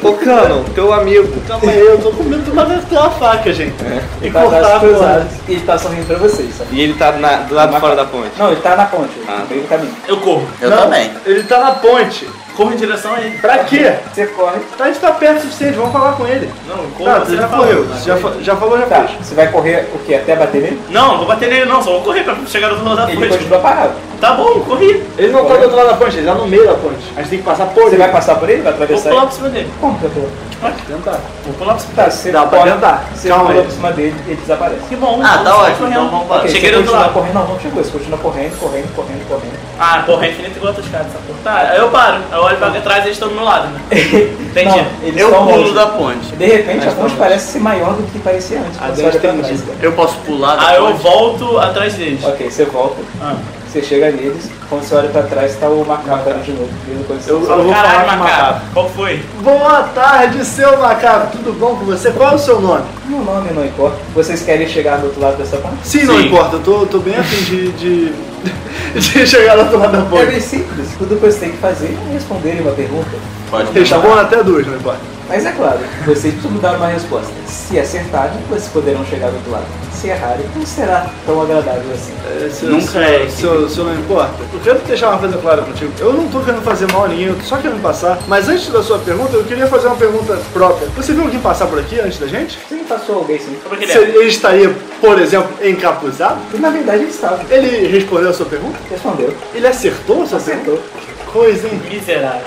ô 0.03 0.13
Cano, 0.13 0.63
teu 0.75 0.93
amigo. 0.93 1.27
Calma 1.47 1.71
aí, 1.71 1.79
eu 1.79 1.97
tô 1.99 2.11
com 2.11 2.23
medo 2.23 2.43
de 2.43 2.51
uma 2.51 2.65
ter 2.89 2.97
uma 2.97 3.09
faca, 3.11 3.53
gente. 3.53 3.75
E 4.21 4.29
Tá 4.29 4.41
cortar 4.41 4.79
a. 4.81 5.25
E 5.47 5.51
ele 5.53 5.61
tá 5.61 5.77
sorrindo 5.77 6.05
pra 6.05 6.17
vocês, 6.17 6.53
sabe? 6.55 6.75
E 6.75 6.81
ele 6.81 6.93
tá 6.95 7.11
na- 7.13 7.37
do 7.37 7.55
lado 7.55 7.73
de 7.73 7.79
fora 7.79 7.95
da 7.95 8.05
ponte. 8.05 8.31
Não, 8.37 8.51
ele 8.51 8.61
tá 8.61 8.75
na 8.75 8.85
ponte, 8.85 9.11
Ah. 9.27 9.39
no 9.43 9.47
meio 9.47 9.61
do 9.61 9.67
caminho. 9.69 9.93
Eu 10.07 10.17
corro. 10.17 10.47
Eu 10.61 10.69
Não, 10.69 10.77
também. 10.77 11.11
Ele 11.25 11.43
tá 11.43 11.59
na 11.59 11.71
ponte. 11.71 12.27
Corro 12.57 12.73
em 12.73 12.75
direção 12.75 13.13
a 13.13 13.21
ele. 13.21 13.37
Pra 13.37 13.59
quê? 13.59 13.93
Você 14.13 14.25
corre. 14.27 14.59
A 14.79 14.85
gente 14.87 14.99
tá 14.99 15.11
perto 15.11 15.37
o 15.37 15.41
suficiente, 15.41 15.77
vamos 15.77 15.93
falar 15.93 16.13
com 16.13 16.25
ele. 16.27 16.49
Não, 16.67 16.75
eu 16.77 16.89
corro. 16.97 17.05
Tá, 17.11 17.19
você 17.19 17.25
você 17.31 17.37
já 17.37 17.47
falou. 17.47 17.65
correu. 17.67 17.83
Você 17.85 18.09
já, 18.09 18.17
fa- 18.17 18.33
já 18.41 18.55
falou, 18.55 18.77
já 18.79 18.85
Tá, 18.87 19.03
fez. 19.03 19.11
você 19.27 19.35
vai 19.35 19.47
correr 19.51 19.87
o 19.93 19.99
quê? 19.99 20.15
Até 20.15 20.35
bater 20.35 20.61
nele? 20.63 20.81
Não, 20.89 21.09
não 21.11 21.17
vou 21.19 21.27
bater 21.27 21.49
nele 21.49 21.65
não, 21.65 21.81
só 21.83 21.91
vou 21.91 22.01
correr 22.01 22.23
pra 22.23 22.35
chegar 22.47 22.69
do 22.69 22.73
outro 22.73 22.89
lado 22.89 23.05
da 23.05 23.11
Ele 23.11 23.21
ponte. 23.21 23.37
continua 23.37 23.59
parado. 23.59 23.93
Tá 24.19 24.33
bom, 24.33 24.59
corri. 24.61 25.03
Ele 25.17 25.31
não 25.31 25.45
tá 25.45 25.55
do 25.55 25.61
outro 25.61 25.77
lado 25.77 25.87
da 25.89 25.93
ponte, 25.93 26.17
ele 26.17 26.25
tá 26.25 26.33
no 26.33 26.47
meio 26.47 26.65
da 26.65 26.73
ponte. 26.73 27.13
A 27.15 27.19
gente 27.21 27.29
tem 27.29 27.39
que 27.39 27.45
passar 27.45 27.67
por 27.67 27.83
Você 27.83 27.89
ele. 27.89 27.97
vai 27.97 28.11
passar 28.11 28.35
por 28.35 28.49
ele? 28.49 28.63
Vai 28.63 28.73
Vou 28.73 28.83
atravessar 28.83 29.09
pular 29.09 29.21
ele? 29.21 29.27
por 29.29 29.35
cima 29.35 29.49
dele. 29.49 29.71
Como 29.79 29.99
que 29.99 30.05
eu 30.05 30.09
tô? 30.09 30.46
Tentar. 30.87 31.19
Vou 31.45 31.53
pular 31.53 31.73
por 31.75 31.81
cima 31.81 31.93
Tá, 31.95 32.01
dele. 32.03 32.11
você 32.15 32.31
Dá 32.31 32.45
pra 32.45 32.63
tentar. 32.63 33.03
Você 33.13 33.27
Calma 33.29 33.45
pula 33.45 33.57
aí. 33.59 33.65
por 33.65 33.71
cima 33.71 33.91
dele 33.91 34.15
e 34.25 34.31
ele 34.31 34.41
desaparece. 34.41 34.81
Que 34.89 34.95
bom. 34.95 35.19
Ah, 35.23 35.37
tá 35.43 35.55
ótimo, 35.57 35.77
correndo. 35.77 35.91
então 35.91 36.09
vamos 36.09 36.25
embora. 36.25 36.39
Ok, 36.41 36.51
Cheguei 36.51 36.69
você 36.69 36.75
do 36.75 36.77
outro 36.77 36.91
continua 36.91 36.99
lado. 37.05 37.13
correndo, 37.13 37.33
não, 37.33 37.47
não 37.53 37.59
chegou, 37.59 37.83
você 37.83 37.91
continua 37.91 38.17
correndo, 38.19 38.59
correndo, 38.59 38.95
correndo, 38.95 39.27
correndo. 39.27 39.53
Ah, 39.79 40.03
porra, 40.05 40.25
é 40.25 40.29
infinito 40.31 40.57
igual 40.57 40.73
outros 40.73 40.89
caras, 40.91 41.07
essa 41.07 41.19
porra. 41.19 41.39
Tá, 41.43 41.69
aí 41.71 41.77
eu 41.77 41.89
paro. 41.89 42.17
Eu 42.31 42.39
olho 42.39 42.57
pra 42.57 42.71
trás 42.71 42.97
e 43.03 43.07
eles 43.07 43.11
estão 43.17 43.29
do 43.29 43.35
meu 43.35 43.43
lado, 43.43 43.67
né? 43.67 43.81
Entendi. 43.91 44.69
Não, 44.77 44.85
eles 45.03 45.21
Eu 45.21 45.27
estão 45.29 45.45
pulo 45.45 45.57
longe. 45.61 45.73
da 45.73 45.85
ponte. 45.87 46.35
De 46.35 46.45
repente 46.45 46.83
a 46.83 46.85
Mas 46.85 46.93
ponte 46.95 47.11
tá 47.13 47.19
parece 47.23 47.51
ser 47.51 47.59
maior 47.59 47.93
do 47.93 48.03
que 48.11 48.19
parecia 48.19 48.59
antes. 48.59 48.77
quando 48.77 48.95
você 48.95 49.03
olha 49.03 49.19
pra 49.19 49.33
trás. 49.33 49.63
Eu 49.81 49.91
posso 49.91 50.15
pular 50.19 50.55
da 50.55 50.67
Aí 50.69 50.77
eu 50.77 50.85
ponte? 50.87 51.03
volto 51.03 51.57
atrás 51.59 51.93
deles. 51.93 52.23
Ok, 52.23 52.49
você 52.49 52.65
volta, 52.65 52.95
Ah. 53.21 53.35
Você 53.71 53.81
chega 53.81 54.11
neles, 54.11 54.49
quando 54.69 54.83
você 54.83 54.95
olha 54.95 55.09
pra 55.09 55.23
trás 55.23 55.55
tá 55.55 55.67
o 55.67 55.85
macaco 55.85 56.29
ali 56.29 56.39
de 56.41 56.51
novo. 56.51 56.69
Eu- 57.27 57.27
eu 57.27 57.63
vou 57.63 57.71
Caralho, 57.73 57.73
falar 57.73 58.03
com 58.03 58.15
o 58.15 58.19
macaco. 58.19 58.41
macaco. 58.43 58.61
Qual 58.73 58.89
foi? 58.89 59.23
Boa 59.41 59.83
tarde, 59.95 60.45
seu 60.45 60.77
macaco. 60.77 61.37
Tudo 61.37 61.53
bom 61.59 61.75
com 61.75 61.85
você? 61.85 62.11
Qual 62.11 62.31
é 62.31 62.35
o 62.35 62.39
seu 62.39 62.61
nome? 62.61 62.85
Meu 63.05 63.19
nome 63.19 63.51
não 63.53 63.65
importa. 63.65 63.97
Vocês 64.13 64.41
querem 64.41 64.67
chegar 64.67 64.97
do 64.97 65.07
outro 65.07 65.21
lado 65.21 65.37
dessa 65.37 65.57
ponte? 65.57 65.75
Sim, 65.83 66.03
não 66.05 66.17
Sim. 66.17 66.25
importa. 66.27 66.55
Eu 66.55 66.61
tô, 66.63 66.85
tô 66.85 66.99
bem 66.99 67.15
afim 67.15 67.43
de, 67.43 67.71
de, 67.73 68.13
de 68.99 69.27
chegar 69.27 69.55
do 69.55 69.61
outro 69.61 69.79
lado 69.79 69.91
da 69.91 69.97
É 69.99 70.01
ponte. 70.03 70.25
bem 70.27 70.39
simples. 70.39 70.89
Tudo 70.97 71.15
que 71.15 71.25
você 71.25 71.39
tem 71.39 71.51
que 71.51 71.57
fazer 71.57 71.97
é 72.09 72.13
responder 72.13 72.61
uma 72.61 72.71
pergunta. 72.71 73.09
Pode 73.49 73.71
Responda 73.71 74.21
até 74.21 74.43
duas, 74.43 74.65
não 74.67 74.75
importa. 74.75 74.99
Mas 75.29 75.45
é 75.45 75.51
claro, 75.51 75.79
vocês 76.05 76.33
precisam 76.33 76.57
dar 76.59 76.77
uma 76.77 76.87
resposta. 76.87 77.31
Se 77.47 77.77
acertarem, 77.77 78.37
vocês 78.49 78.69
poderão 78.69 79.05
chegar 79.05 79.29
do 79.29 79.35
outro 79.35 79.51
lado. 79.51 79.65
Se 79.91 80.07
errarem, 80.07 80.45
não 80.55 80.65
será 80.65 81.07
tão 81.25 81.41
agradável 81.41 81.91
assim. 81.93 82.13
É, 82.45 82.49
se, 82.49 82.65
Nunca 82.65 82.81
se, 82.85 82.97
é 82.99 83.27
se, 83.27 83.43
eu- 83.43 83.67
se 83.67 83.77
eu 83.79 83.85
não 83.85 83.95
importa. 83.95 84.31
Eu 84.53 84.59
quero 84.59 84.79
deixar 84.79 85.09
uma 85.09 85.17
coisa 85.19 85.37
clara 85.39 85.63
contigo. 85.63 85.91
Eu 85.99 86.13
não 86.13 86.27
tô 86.29 86.39
querendo 86.41 86.61
fazer 86.61 86.89
mal 86.93 87.05
a 87.05 87.07
ninguém, 87.07 87.25
eu 87.27 87.35
tô 87.35 87.41
só 87.41 87.57
querendo 87.57 87.81
passar. 87.81 88.19
Mas 88.27 88.47
antes 88.47 88.69
da 88.69 88.81
sua 88.83 88.99
pergunta, 88.99 89.35
eu 89.35 89.43
queria 89.43 89.65
fazer 89.67 89.87
uma 89.87 89.95
pergunta 89.95 90.39
própria. 90.53 90.87
Você 90.95 91.13
viu 91.13 91.23
alguém 91.23 91.39
passar 91.39 91.65
por 91.65 91.79
aqui 91.79 91.99
antes 91.99 92.19
da 92.19 92.27
gente? 92.27 92.57
Você 92.69 92.75
me 92.75 92.83
passou 92.83 93.15
alguém 93.15 93.39
sim. 93.39 93.57
Como 93.63 93.75
é 93.75 93.79
que 93.79 93.91
Se 93.91 93.97
ele 93.97 94.11
é? 94.11 94.15
ele 94.21 94.29
estaria, 94.29 94.75
por 95.01 95.19
exemplo, 95.19 95.49
encapuzado? 95.67 96.37
Na 96.59 96.69
verdade 96.69 97.01
ele 97.03 97.09
estava. 97.09 97.41
Ele 97.49 97.87
respondeu 97.87 98.29
a 98.29 98.33
sua 98.33 98.45
pergunta? 98.45 98.77
Respondeu. 98.89 99.33
Ele 99.53 99.67
acertou 99.67 100.21
a 100.23 100.25
sua 100.27 100.37
Acertou. 100.37 100.77
pergunta? 100.77 101.07
Coisa, 101.33 101.67
hein? 101.67 101.81
Miserável. 101.89 102.41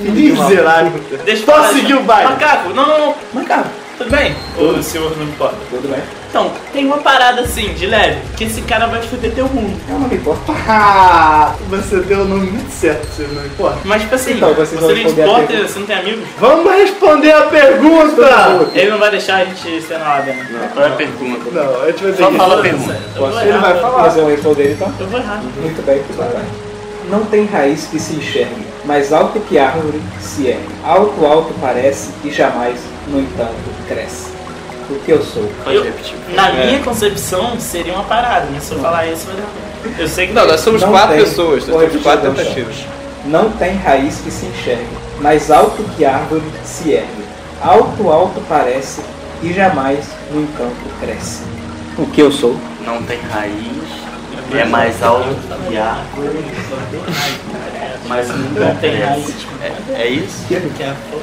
Miserável. 0.00 0.92
Deixa 1.24 1.42
eu 1.42 1.46
falar, 1.46 1.68
seguir 1.72 1.94
o 1.94 2.02
baile? 2.02 2.30
Macaco, 2.30 2.70
não, 2.74 2.86
não, 2.86 2.98
não. 2.98 3.14
Macaco, 3.32 3.68
Tudo 3.98 4.10
bem? 4.10 4.34
O 4.58 4.82
senhor 4.82 5.16
não 5.16 5.24
importa. 5.24 5.56
tudo 5.70 5.88
bem? 5.88 6.00
Então, 6.28 6.52
tem 6.70 6.84
uma 6.84 6.98
parada 6.98 7.40
assim, 7.40 7.72
de 7.72 7.86
leve, 7.86 8.18
que 8.36 8.44
esse 8.44 8.60
cara 8.62 8.86
vai 8.88 9.00
te 9.00 9.08
fuder 9.08 9.32
teu 9.32 9.48
mundo. 9.48 9.80
Eu 9.88 9.98
não 9.98 10.06
me 10.06 10.16
importo. 10.16 10.54
Ah, 10.68 11.54
você 11.70 11.96
deu 12.00 12.20
o 12.20 12.24
nome 12.26 12.50
muito 12.50 12.70
certo, 12.70 13.06
você 13.06 13.26
não 13.32 13.46
importa. 13.46 13.78
Mas 13.84 14.02
tipo 14.02 14.14
assim, 14.16 14.34
Então, 14.34 14.52
vocês 14.52 14.78
vão 14.78 14.90
você 14.90 14.94
não 14.96 15.02
responder 15.02 15.22
a 15.22 15.24
importa, 15.26 15.46
pergunta. 15.46 15.68
você 15.72 15.78
não 15.78 15.86
tem 15.86 15.96
amigos? 15.96 16.24
Vamos 16.38 16.72
responder 16.74 17.32
a 17.32 17.42
pergunta! 17.42 18.70
Ele 18.74 18.90
não 18.90 18.98
vai 18.98 19.10
deixar 19.12 19.36
a 19.36 19.44
gente 19.46 19.80
ser 19.82 19.98
na 19.98 20.08
lábia, 20.08 20.34
né? 20.34 20.70
Qual 20.74 20.84
é 20.84 20.88
a 20.88 20.92
pergunta? 20.92 21.50
Não, 21.52 21.82
a 21.82 21.86
gente 21.86 22.02
vai 22.02 22.12
ter 22.12 22.22
Só 22.22 22.30
que... 22.30 22.36
fala 22.36 22.58
a 22.58 22.62
pergunta. 22.62 22.96
Eu 23.14 23.20
vou 23.30 23.40
Ele 23.40 23.48
errar, 23.48 23.60
vai 23.60 23.80
falar. 23.80 24.02
Mas 24.02 24.16
eu 24.16 24.22
vou 24.24 24.30
responder 24.32 24.72
então. 24.72 24.92
Eu 25.00 25.06
vou 25.06 25.20
errar. 25.20 25.42
Muito 25.58 25.86
bem, 25.86 26.02
vai 26.18 26.32
lá. 26.34 26.42
Não 27.08 27.24
tem 27.24 27.46
raiz 27.46 27.86
que 27.86 27.98
se 28.00 28.14
enxergue, 28.16 28.66
mais 28.84 29.12
alto 29.12 29.38
que 29.40 29.58
árvore 29.58 30.00
se 30.20 30.48
ergue. 30.48 30.66
Alto, 30.84 31.24
alto 31.24 31.54
parece 31.60 32.10
e 32.24 32.30
jamais, 32.32 32.78
no 33.06 33.20
entanto, 33.20 33.54
cresce. 33.86 34.30
O 34.90 34.98
que 35.00 35.12
eu 35.12 35.22
sou? 35.22 35.48
Eu-. 35.66 35.86
Na 36.34 36.52
minha 36.52 36.80
concepção, 36.80 37.58
seria 37.60 37.92
uma 37.94 38.04
parada, 38.04 38.46
mas 38.52 38.64
se 38.64 38.72
eu 38.72 38.78
falar 38.80 39.06
isso, 39.06 39.26
vai 39.26 39.36
dar. 39.36 40.00
Eu 40.00 40.08
sei 40.08 40.26
que 40.28 40.32
Não, 40.32 40.46
nós 40.46 40.60
somos 40.60 40.82
Não 40.82 40.90
quatro 40.90 41.14
tem. 41.16 41.24
pessoas, 41.24 41.66
nós 41.68 41.88
temos 41.88 42.02
quatro 42.02 42.32
tentativas. 42.32 42.76
Não 43.24 43.50
tem 43.52 43.76
raiz 43.76 44.18
que 44.18 44.30
se 44.30 44.46
enxergue, 44.46 44.86
mais 45.20 45.50
alto 45.50 45.82
que 45.96 46.04
árvore 46.04 46.42
se 46.64 46.90
ergue. 46.92 47.24
Alto, 47.62 48.08
alto 48.10 48.40
parece 48.48 49.00
e 49.42 49.52
jamais, 49.52 50.04
no 50.32 50.42
entanto, 50.42 50.76
cresce. 51.00 51.42
O 51.98 52.06
que 52.06 52.20
eu 52.20 52.30
sou? 52.30 52.56
Não 52.84 53.02
tem 53.02 53.18
raiz, 53.20 53.52
é 54.54 54.64
mais 54.64 55.02
alto 55.02 55.34
que 55.68 55.76
a 55.76 55.84
árvore, 55.92 56.44
mas 58.08 58.28
nunca 58.28 58.60
não 58.60 58.76
tem 58.76 58.90
cresce. 58.96 59.04
raiz. 59.04 59.34
É, 59.94 60.02
é 60.02 60.08
isso? 60.08 60.44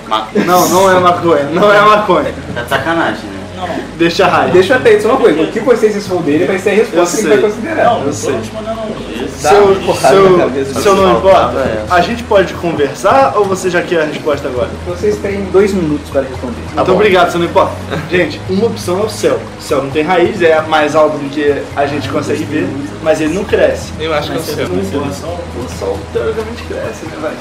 Ma- 0.08 0.28
Não, 0.46 0.70
não 0.70 0.92
é 0.92 1.00
maconha, 1.00 1.44
não 1.46 1.72
é 1.74 1.82
maconha. 1.82 2.34
Tá 2.54 2.62
de 2.64 2.70
sacanagem, 2.70 3.24
né? 3.30 3.40
Não. 3.56 3.70
Deixa 3.98 4.26
a 4.26 4.30
raiz. 4.30 4.54
Deixa 4.54 4.74
eu 4.74 4.78
até 4.78 5.00
só 5.00 5.10
uma 5.10 5.18
coisa. 5.18 5.42
O 5.44 5.52
que 5.52 5.60
vocês 5.62 5.96
responderem 5.96 6.46
vai 6.48 6.60
ser 6.60 6.72
a 6.72 6.74
resposta 6.74 7.16
que 7.18 7.22
ele 7.24 7.30
vai 7.30 7.38
sei. 7.40 7.50
considerar. 7.50 7.84
Não, 7.86 7.94
não 7.94 8.00
eu 8.02 8.06
tô 8.08 8.14
sei. 8.14 8.36
respondendo 8.36 8.76
não. 8.76 8.86
Se 8.86 8.92
eu, 8.94 9.13
se 9.48 10.14
eu, 10.14 10.74
se 10.82 10.88
eu 10.88 10.96
não 10.96 11.18
importa, 11.18 11.60
É. 11.60 11.84
a 11.90 12.02
gente 12.02 12.24
pode 12.24 12.54
conversar 12.56 13.34
ou 13.36 13.46
você 13.46 13.70
já 13.70 13.82
quer 13.82 14.02
a 14.02 14.06
resposta 14.06 14.48
agora? 14.48 14.70
Vocês 14.88 15.18
têm 15.18 15.44
dois 15.52 15.74
minutos 15.74 16.10
para 16.10 16.22
responder. 16.22 16.62
Então 16.72 16.96
obrigado, 16.96 17.32
você 17.32 17.38
não 17.38 17.46
importa. 17.46 17.74
Gente, 18.10 18.40
uma 18.50 18.68
opção 18.68 19.00
é 19.00 19.04
o 19.04 19.10
céu. 19.10 19.40
O 19.60 19.62
céu 19.62 19.84
não 19.84 19.90
tem 19.90 20.04
raiz, 20.04 20.42
é 20.42 20.60
mais 20.62 20.96
alto 20.96 21.18
do 21.18 21.30
que 21.30 21.62
a 21.76 21.86
gente 21.86 22.08
consegue 22.10 22.44
ver, 22.46 22.68
mas 23.04 23.20
ele 23.22 23.34
não 23.34 23.44
cresce. 23.44 23.92
Eu 24.00 24.14
acho 24.14 24.32
que 24.32 24.38
é 24.38 24.40
o 24.40 24.40
Mas 24.40 24.48
você 24.50 24.56
seu. 24.56 24.70
não 24.70 24.82
importa 24.84 25.14
só. 25.14 25.28
O 25.28 25.80
sol 25.80 26.00
teoricamente 26.12 26.64
cresce, 26.64 27.06
né, 27.06 27.12
vai? 27.22 27.32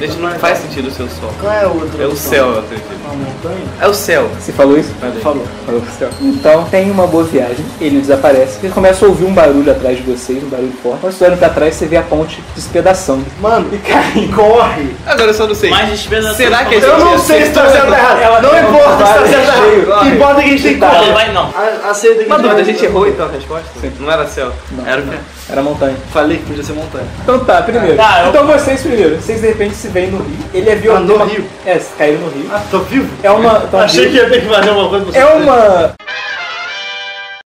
Gente, 0.00 0.18
não 0.20 0.30
faz 0.32 0.58
sentido 0.58 0.88
o 0.88 0.90
seu 0.90 1.08
sol. 1.08 1.30
Qual 1.40 1.52
é 1.52 1.64
a 1.64 1.68
outra 1.68 2.02
É 2.02 2.06
o 2.06 2.10
opção? 2.10 2.30
céu, 2.30 2.46
eu 2.52 2.58
acredito. 2.60 2.86
Uma 3.04 3.14
montanha? 3.14 3.64
É 3.80 3.86
o 3.88 3.94
céu. 3.94 4.28
Você 4.40 4.52
falou 4.52 4.78
isso? 4.78 4.90
Falou. 5.22 5.44
Falou 5.64 5.80
pro 5.80 5.90
céu. 5.98 6.08
Então, 6.20 6.64
tem 6.64 6.90
uma 6.90 7.06
boa 7.06 7.24
viagem. 7.24 7.64
Ele 7.80 8.00
desaparece. 8.00 8.58
Você 8.60 8.68
começa 8.68 9.04
a 9.04 9.08
ouvir 9.08 9.24
um 9.24 9.32
barulho 9.32 9.70
atrás 9.70 9.96
de 9.96 10.02
vocês, 10.02 10.42
um 10.42 10.48
barulho 10.48 10.72
forte. 10.82 11.00
Quando 11.00 11.12
você 11.12 11.24
olha 11.24 11.36
pra 11.50 11.60
trás, 11.62 11.74
você 11.74 11.86
vê 11.86 11.96
a 11.96 12.02
ponte 12.02 12.42
despedaçando. 12.54 13.24
Mano, 13.40 13.68
E 13.72 13.78
cai. 13.78 14.28
corre! 14.34 14.94
Agora 15.06 15.30
eu 15.30 15.34
só 15.34 15.46
não 15.46 15.54
sei. 15.54 15.70
Mais 15.70 15.88
despedação. 15.90 16.34
Será 16.34 16.64
que 16.64 16.74
a 16.74 16.78
Eu 16.78 16.98
não 16.98 17.18
sei 17.18 17.44
se 17.46 17.50
tá 17.52 17.68
certo 17.68 17.88
ou 17.88 17.94
errado. 17.94 18.20
Ela- 18.20 18.40
não 18.42 18.58
importa 18.58 19.06
se 19.06 19.12
tá 19.14 19.26
certo 19.26 19.48
ou 19.48 19.64
cheio, 19.70 19.82
errado. 19.88 20.00
O 20.00 20.04
que 20.04 20.08
importa 20.16 20.40
é 20.40 20.42
que 20.42 20.48
a 20.48 20.52
gente 20.52 20.62
tem 20.62 20.78
correr. 20.78 21.12
vai 21.12 21.32
não. 21.32 21.44
A- 21.44 21.94
que 21.94 22.26
Mas 22.28 22.58
a 22.58 22.62
gente 22.62 22.84
errou 22.84 23.08
então 23.08 23.26
a 23.26 23.30
resposta? 23.30 23.66
Não 24.00 24.10
era 24.10 24.26
céu. 24.26 24.52
Era 24.84 25.00
o 25.00 25.06
quê? 25.06 25.16
Era 25.48 25.62
montanha. 25.62 25.96
Falei 26.12 26.38
que 26.38 26.44
podia 26.44 26.62
ser 26.64 26.72
montanha. 26.72 27.06
Então 27.22 27.38
tá, 27.44 27.62
primeiro. 27.62 27.96
Tá, 27.96 28.22
eu- 28.22 28.28
Então 28.30 28.46
vocês 28.46 28.80
primeiro. 28.82 29.16
Vocês 29.20 29.40
de 29.40 29.46
repente 29.46 29.74
se 29.76 29.88
veem 29.88 30.10
no 30.10 30.18
rio. 30.18 30.36
Ele 30.52 30.68
é 30.70 30.74
violento. 30.74 31.12
Ah, 31.14 31.18
no 31.18 31.24
rio? 31.24 31.44
É, 31.64 31.80
caíram 31.96 32.20
no 32.20 32.28
rio. 32.30 32.50
Ah, 32.52 32.62
tô 32.70 32.80
vivo? 32.80 33.08
É 33.22 33.30
uma. 33.30 33.62
Achei 33.84 34.08
que 34.10 34.16
ia 34.16 34.28
ter 34.28 34.40
que 34.42 34.48
fazer 34.48 34.70
uma 34.70 34.88
coisa 34.88 35.04
pra 35.04 35.12
você. 35.12 35.18
É 35.18 35.24
uma. 35.26 35.94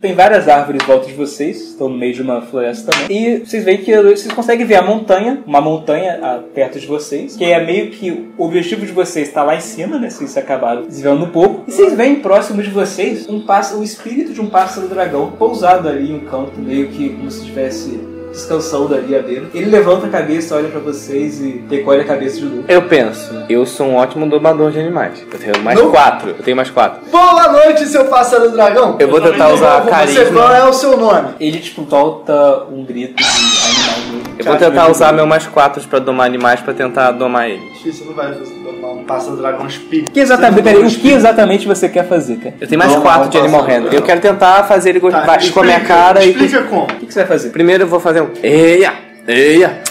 Tem 0.01 0.14
várias 0.14 0.46
árvores 0.46 0.80
em 0.80 0.86
volta 0.86 1.09
de 1.09 1.12
vocês, 1.12 1.70
estão 1.70 1.88
no 1.88 1.99
meio 1.99 2.14
de 2.14 2.22
uma 2.22 2.40
floresta 2.40 2.92
também. 2.92 3.09
E 3.11 3.38
vocês 3.44 3.64
veem 3.64 3.78
que 3.78 4.01
vocês 4.01 4.32
conseguem 4.32 4.64
ver 4.64 4.76
a 4.76 4.82
montanha, 4.82 5.42
uma 5.44 5.61
montanha 5.61 6.20
ah, 6.22 6.40
perto 6.55 6.78
de 6.78 6.86
vocês, 6.86 7.34
que 7.34 7.44
é 7.44 7.59
meio 7.66 7.90
que 7.90 8.30
o 8.38 8.44
objetivo 8.44 8.86
de 8.86 8.92
vocês 8.92 9.26
está 9.26 9.42
lá 9.42 9.57
em 9.57 9.61
cima, 9.61 9.99
né? 9.99 10.09
Vocês 10.09 10.36
acabaram 10.36 10.82
desviando 10.82 11.24
um 11.24 11.30
pouco. 11.30 11.64
E 11.66 11.72
vocês 11.72 11.94
veem 11.94 12.20
próximo 12.20 12.62
de 12.62 12.70
vocês 12.70 13.28
um 13.28 13.40
pássaro, 13.40 13.80
o 13.80 13.82
espírito 13.82 14.32
de 14.32 14.40
um 14.40 14.49
pássaro 14.49 14.86
dragão 14.86 15.32
pousado 15.32 15.88
ali 15.88 16.12
em 16.12 16.14
um 16.14 16.20
canto, 16.20 16.61
meio 16.61 16.90
que 16.90 17.09
como 17.09 17.28
se 17.28 17.40
estivesse 17.40 18.18
descansando 18.39 18.95
ali 18.95 19.16
à 19.16 19.20
beira. 19.20 19.47
Ele 19.53 19.66
levanta 19.70 20.07
a 20.07 20.09
cabeça, 20.11 20.55
olha 20.55 20.68
pra 20.68 20.80
vocês 20.80 21.41
e 21.41 21.64
recolhe 21.68 22.01
a 22.03 22.05
cabeça 22.05 22.39
de 22.39 22.45
novo. 22.47 22.64
Eu 22.68 22.82
penso, 22.82 23.30
eu 23.49 23.66
sou 23.66 23.86
um 23.89 23.97
ótimo 23.97 24.28
domador 24.28 24.70
de 24.70 24.78
animais. 24.78 25.24
Eu 25.32 25.39
tenho 25.39 25.59
mais 25.64 25.78
Não. 25.78 25.91
quatro. 25.91 26.30
Eu 26.30 26.43
tenho 26.45 26.57
mais 26.57 26.70
quatro. 26.70 27.01
Boa 27.11 27.53
noite, 27.53 27.84
seu 27.86 28.05
pássaro 28.07 28.51
dragão. 28.51 28.97
Eu 28.99 29.09
vou 29.09 29.20
tentar 29.20 29.49
usar 29.53 29.80
Você, 29.80 29.91
carisma. 29.91 30.24
qual 30.41 30.53
é 30.55 30.64
o 30.64 30.72
seu 30.72 30.97
nome? 30.97 31.28
Ele, 31.41 31.59
tipo, 31.59 31.84
solta 31.89 32.64
um 32.70 32.84
grito 32.84 33.14
de 33.16 33.24
animal. 33.24 34.28
Eu 34.39 34.45
vou 34.45 34.57
tentar 34.57 34.89
usar 34.91 35.12
meu 35.12 35.26
mais 35.26 35.47
quatro 35.47 35.82
pra 35.89 35.99
domar 35.99 36.26
animais 36.26 36.61
pra 36.61 36.72
tentar 36.72 37.11
domar 37.12 37.51
eles. 37.51 37.62
Difícil, 37.78 38.07
não 38.07 38.14
vai 38.14 38.32
tomar 38.32 38.89
um 38.93 39.05
pássaro 39.05 39.36
dragão 39.36 39.66
espírito. 39.66 40.09
O 40.11 40.12
que 40.12 40.20
exatamente, 40.20 40.62
peraí, 40.62 40.82
o 40.84 40.89
que 40.89 41.11
exatamente 41.11 41.66
você 41.66 41.89
quer 41.89 42.07
fazer, 42.09 42.36
cara? 42.36 42.55
Eu 42.61 42.68
tenho 42.68 42.78
mais 42.78 42.93
Doma 42.93 43.03
quatro 43.03 43.28
de 43.30 43.39
Animal. 43.39 43.62
Handling. 43.62 43.95
Eu 43.97 44.03
quero 44.03 44.20
tentar 44.20 44.62
fazer 44.64 44.91
ele 44.91 45.01
Tá, 45.01 45.11
com 45.11 45.16
a 45.61 45.62
minha 45.64 45.76
explica- 45.76 45.80
cara 45.80 46.24
e. 46.24 46.30
Explica 46.30 46.62
como. 46.64 46.82
O 46.84 46.86
que, 46.86 47.07
que 47.07 47.12
você 47.12 47.20
vai 47.20 47.28
fazer? 47.28 47.51
Primeiro 47.51 47.82
eu 47.84 47.89
vou 47.89 47.99
fazer 48.01 48.20
um. 48.20 48.28
Eia! 48.43 48.93
Eia! 49.26 49.83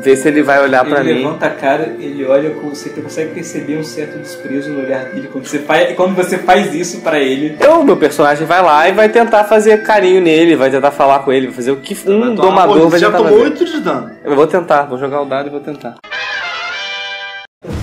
Ver 0.00 0.16
se 0.16 0.28
ele 0.28 0.42
vai 0.42 0.62
olhar 0.62 0.82
pra 0.82 1.00
ele 1.00 1.12
mim. 1.12 1.22
levanta 1.24 1.46
a 1.46 1.50
cara, 1.50 1.94
ele 2.00 2.24
olha 2.24 2.50
com 2.50 2.70
você 2.70 2.88
consegue 2.88 3.34
perceber 3.34 3.76
um 3.76 3.84
certo 3.84 4.18
desprezo 4.18 4.70
no 4.70 4.80
olhar 4.80 5.04
dele 5.04 5.28
quando 5.30 5.46
você 5.46 5.58
faz, 5.58 5.94
quando 5.94 6.14
você 6.16 6.38
faz 6.38 6.74
isso 6.74 7.02
pra 7.02 7.18
ele. 7.20 7.48
Então, 7.48 7.84
meu 7.84 7.98
personagem 7.98 8.46
vai 8.46 8.62
lá 8.62 8.88
e 8.88 8.92
vai 8.92 9.10
tentar 9.10 9.44
fazer 9.44 9.82
carinho 9.82 10.22
nele, 10.22 10.56
vai 10.56 10.70
tentar 10.70 10.90
falar 10.90 11.18
com 11.18 11.30
ele, 11.30 11.48
vai 11.48 11.56
fazer 11.56 11.72
o 11.72 11.76
que 11.76 11.94
um 12.08 12.34
domador 12.34 12.88
vai 12.88 12.90
você 12.92 12.98
já 12.98 13.06
tentar 13.08 13.18
tomou 13.18 13.38
fazer. 13.40 13.50
8 13.50 13.64
de 13.66 13.80
dano. 13.80 14.10
Eu 14.24 14.34
vou 14.34 14.46
tentar, 14.46 14.84
vou 14.84 14.98
jogar 14.98 15.20
o 15.20 15.26
dado 15.26 15.48
e 15.48 15.50
vou 15.50 15.60
tentar. 15.60 15.96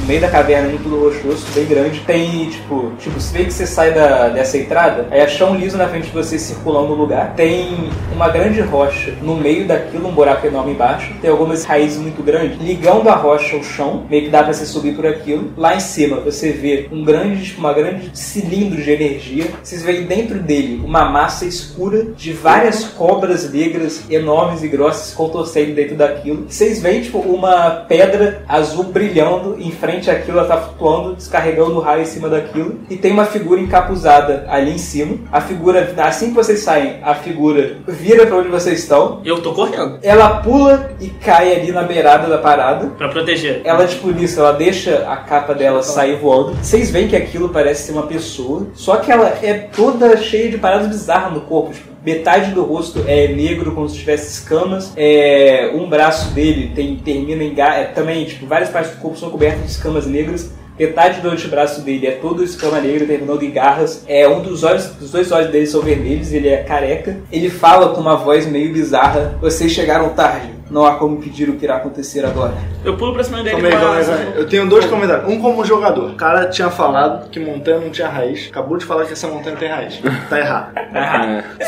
No 0.07 0.13
meio 0.13 0.21
da 0.21 0.29
caverna, 0.29 0.69
muito 0.69 0.87
rochoso, 0.87 1.45
bem 1.53 1.65
grande, 1.65 1.99
tem 1.99 2.49
tipo, 2.49 2.93
tipo, 2.97 3.19
você 3.19 3.37
vê 3.37 3.43
que 3.43 3.51
você 3.51 3.67
sai 3.67 3.93
da, 3.93 4.29
dessa 4.29 4.57
entrada, 4.57 5.05
aí 5.11 5.19
é 5.19 5.27
chão 5.27 5.53
liso 5.53 5.77
na 5.77 5.85
frente 5.89 6.05
de 6.05 6.13
você 6.13 6.39
circulando 6.39 6.87
no 6.87 6.93
lugar, 6.95 7.33
tem 7.35 7.89
uma 8.15 8.29
grande 8.29 8.61
rocha 8.61 9.13
no 9.21 9.35
meio 9.35 9.67
daquilo, 9.67 10.07
um 10.07 10.13
buraco 10.13 10.47
enorme 10.47 10.71
embaixo, 10.71 11.13
tem 11.21 11.29
algumas 11.29 11.65
raízes 11.65 11.97
muito 11.97 12.23
grandes, 12.23 12.57
ligando 12.61 13.09
a 13.09 13.15
rocha 13.15 13.57
ao 13.57 13.61
chão, 13.61 14.05
meio 14.09 14.23
que 14.23 14.29
dá 14.29 14.43
pra 14.43 14.53
você 14.53 14.65
subir 14.65 14.95
por 14.95 15.05
aquilo. 15.05 15.51
Lá 15.57 15.75
em 15.75 15.81
cima 15.81 16.21
você 16.21 16.53
vê 16.53 16.87
um 16.89 17.03
grande, 17.03 17.43
tipo, 17.43 17.59
uma 17.59 17.73
grande 17.73 18.09
cilindro 18.13 18.81
de 18.81 18.89
energia, 18.89 19.47
vocês 19.61 19.83
veem 19.83 20.03
dentro 20.03 20.39
dele 20.39 20.81
uma 20.85 21.09
massa 21.09 21.43
escura 21.43 22.05
de 22.15 22.31
várias 22.31 22.85
cobras 22.85 23.51
negras 23.51 24.09
enormes 24.09 24.63
e 24.63 24.69
grossas 24.69 25.13
contorcendo 25.13 25.73
dentro 25.73 25.97
daquilo. 25.97 26.45
Vocês 26.47 26.81
veem 26.81 27.01
tipo 27.01 27.17
uma 27.17 27.71
pedra 27.89 28.41
azul 28.47 28.85
brilhando 28.85 29.57
em 29.59 29.69
frente 29.69 29.96
àquilo, 30.09 30.39
ela 30.39 30.47
tá 30.47 30.57
flutuando, 30.57 31.15
descarregando 31.15 31.77
o 31.77 31.79
raio 31.79 32.03
em 32.03 32.05
cima 32.05 32.29
daquilo. 32.29 32.79
E 32.89 32.95
tem 32.95 33.11
uma 33.11 33.25
figura 33.25 33.59
encapuzada 33.59 34.45
ali 34.49 34.71
em 34.71 34.77
cima. 34.77 35.17
A 35.31 35.41
figura, 35.41 35.93
assim 35.97 36.29
que 36.29 36.35
vocês 36.35 36.59
saem, 36.59 36.99
a 37.01 37.13
figura 37.15 37.77
vira 37.87 38.25
pra 38.25 38.37
onde 38.37 38.49
vocês 38.49 38.79
estão. 38.79 39.21
Eu 39.25 39.41
tô 39.41 39.53
correndo. 39.53 39.99
Ela 40.01 40.41
pula 40.41 40.91
e 40.99 41.09
cai 41.09 41.55
ali 41.55 41.71
na 41.71 41.83
beirada 41.83 42.27
da 42.27 42.37
parada. 42.37 42.87
Pra 42.97 43.09
proteger. 43.09 43.61
Ela, 43.63 43.87
tipo, 43.87 44.11
nisso, 44.11 44.39
ela 44.39 44.53
deixa 44.53 45.05
a 45.07 45.17
capa 45.17 45.53
dela 45.53 45.81
sair 45.81 46.15
voando. 46.17 46.55
Vocês 46.61 46.91
veem 46.91 47.07
que 47.07 47.15
aquilo 47.15 47.49
parece 47.49 47.87
ser 47.87 47.93
uma 47.93 48.03
pessoa, 48.03 48.67
só 48.73 48.97
que 48.97 49.11
ela 49.11 49.27
é 49.41 49.53
toda 49.75 50.17
cheia 50.17 50.49
de 50.49 50.57
paradas 50.57 50.87
bizarras 50.87 51.33
no 51.33 51.41
corpo. 51.41 51.73
Tipo, 51.73 51.96
metade 52.07 52.51
do 52.51 52.63
rosto 52.63 53.03
é 53.05 53.27
negro, 53.27 53.73
como 53.73 53.89
se 53.89 53.97
tivesse 53.97 54.31
escamas. 54.31 54.93
É, 54.95 55.71
um 55.75 55.89
braço 55.89 56.33
dele 56.33 56.71
tem, 56.73 56.95
termina 56.95 57.43
em 57.43 57.53
é, 57.59 57.83
também, 57.83 58.23
tipo, 58.23 58.47
várias 58.47 58.69
partes 58.69 58.93
do 58.93 59.01
corpo 59.01 59.17
são 59.17 59.29
cobertas 59.29 59.65
de 59.65 59.71
escamas 59.71 60.07
negras. 60.07 60.49
Metade 60.79 61.19
do 61.19 61.29
antebraço 61.29 61.81
dele 61.81 62.07
é 62.07 62.11
todo 62.11 62.45
escama 62.45 62.79
negra, 62.79 63.05
terminando 63.05 63.43
em 63.43 63.51
garras. 63.51 64.05
É 64.07 64.25
um 64.25 64.41
dos 64.41 64.63
olhos, 64.63 64.89
os 65.01 65.11
dois 65.11 65.29
olhos 65.33 65.51
dele 65.51 65.67
são 65.67 65.81
vermelhos, 65.81 66.31
ele 66.31 66.47
é 66.47 66.63
careca. 66.63 67.19
Ele 67.29 67.49
fala 67.49 67.93
com 67.93 67.99
uma 67.99 68.15
voz 68.15 68.47
meio 68.47 68.71
bizarra. 68.71 69.37
Vocês 69.41 69.73
chegaram 69.73 70.09
tarde. 70.09 70.56
Não 70.69 70.85
há 70.85 70.95
como 70.95 71.17
impedir 71.17 71.49
o 71.49 71.55
que 71.55 71.65
irá 71.65 71.77
acontecer 71.77 72.25
agora. 72.25 72.53
Eu 72.83 72.97
pulo 72.97 73.13
pra 73.13 73.23
cima 73.23 73.37
dele 73.37 73.51
Calma 73.51 73.67
aí, 73.67 73.73
calma 73.73 74.03
calma. 74.03 74.31
Eu 74.35 74.47
tenho 74.47 74.67
dois 74.67 74.85
comentários. 74.85 75.29
Um 75.29 75.39
como 75.39 75.63
jogador. 75.63 76.11
O 76.11 76.15
cara 76.15 76.47
tinha 76.47 76.69
falado 76.69 77.29
que 77.29 77.39
montanha 77.39 77.79
não 77.79 77.89
tinha 77.89 78.09
raiz. 78.09 78.47
Acabou 78.49 78.77
de 78.77 78.85
falar 78.85 79.05
que 79.05 79.13
essa 79.13 79.27
montanha 79.27 79.55
tem 79.55 79.69
raiz. 79.69 79.99
Tá 80.29 80.39
errado. 80.39 80.73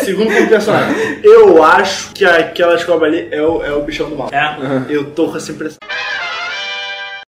Segundo 0.03 0.33
como 0.33 0.49
personagem. 0.49 0.95
Eu 1.23 1.63
acho 1.63 2.11
que 2.13 2.25
aquela 2.25 2.83
cobra 2.83 3.07
ali 3.07 3.29
é 3.31 3.41
o, 3.41 3.63
é 3.63 3.71
o 3.71 3.81
bichão 3.83 4.09
do 4.09 4.17
mal. 4.17 4.29
É. 4.31 4.57
Eu 4.89 5.11
tô 5.11 5.29
com 5.29 5.37
essa 5.37 5.51
impressão. 5.51 5.77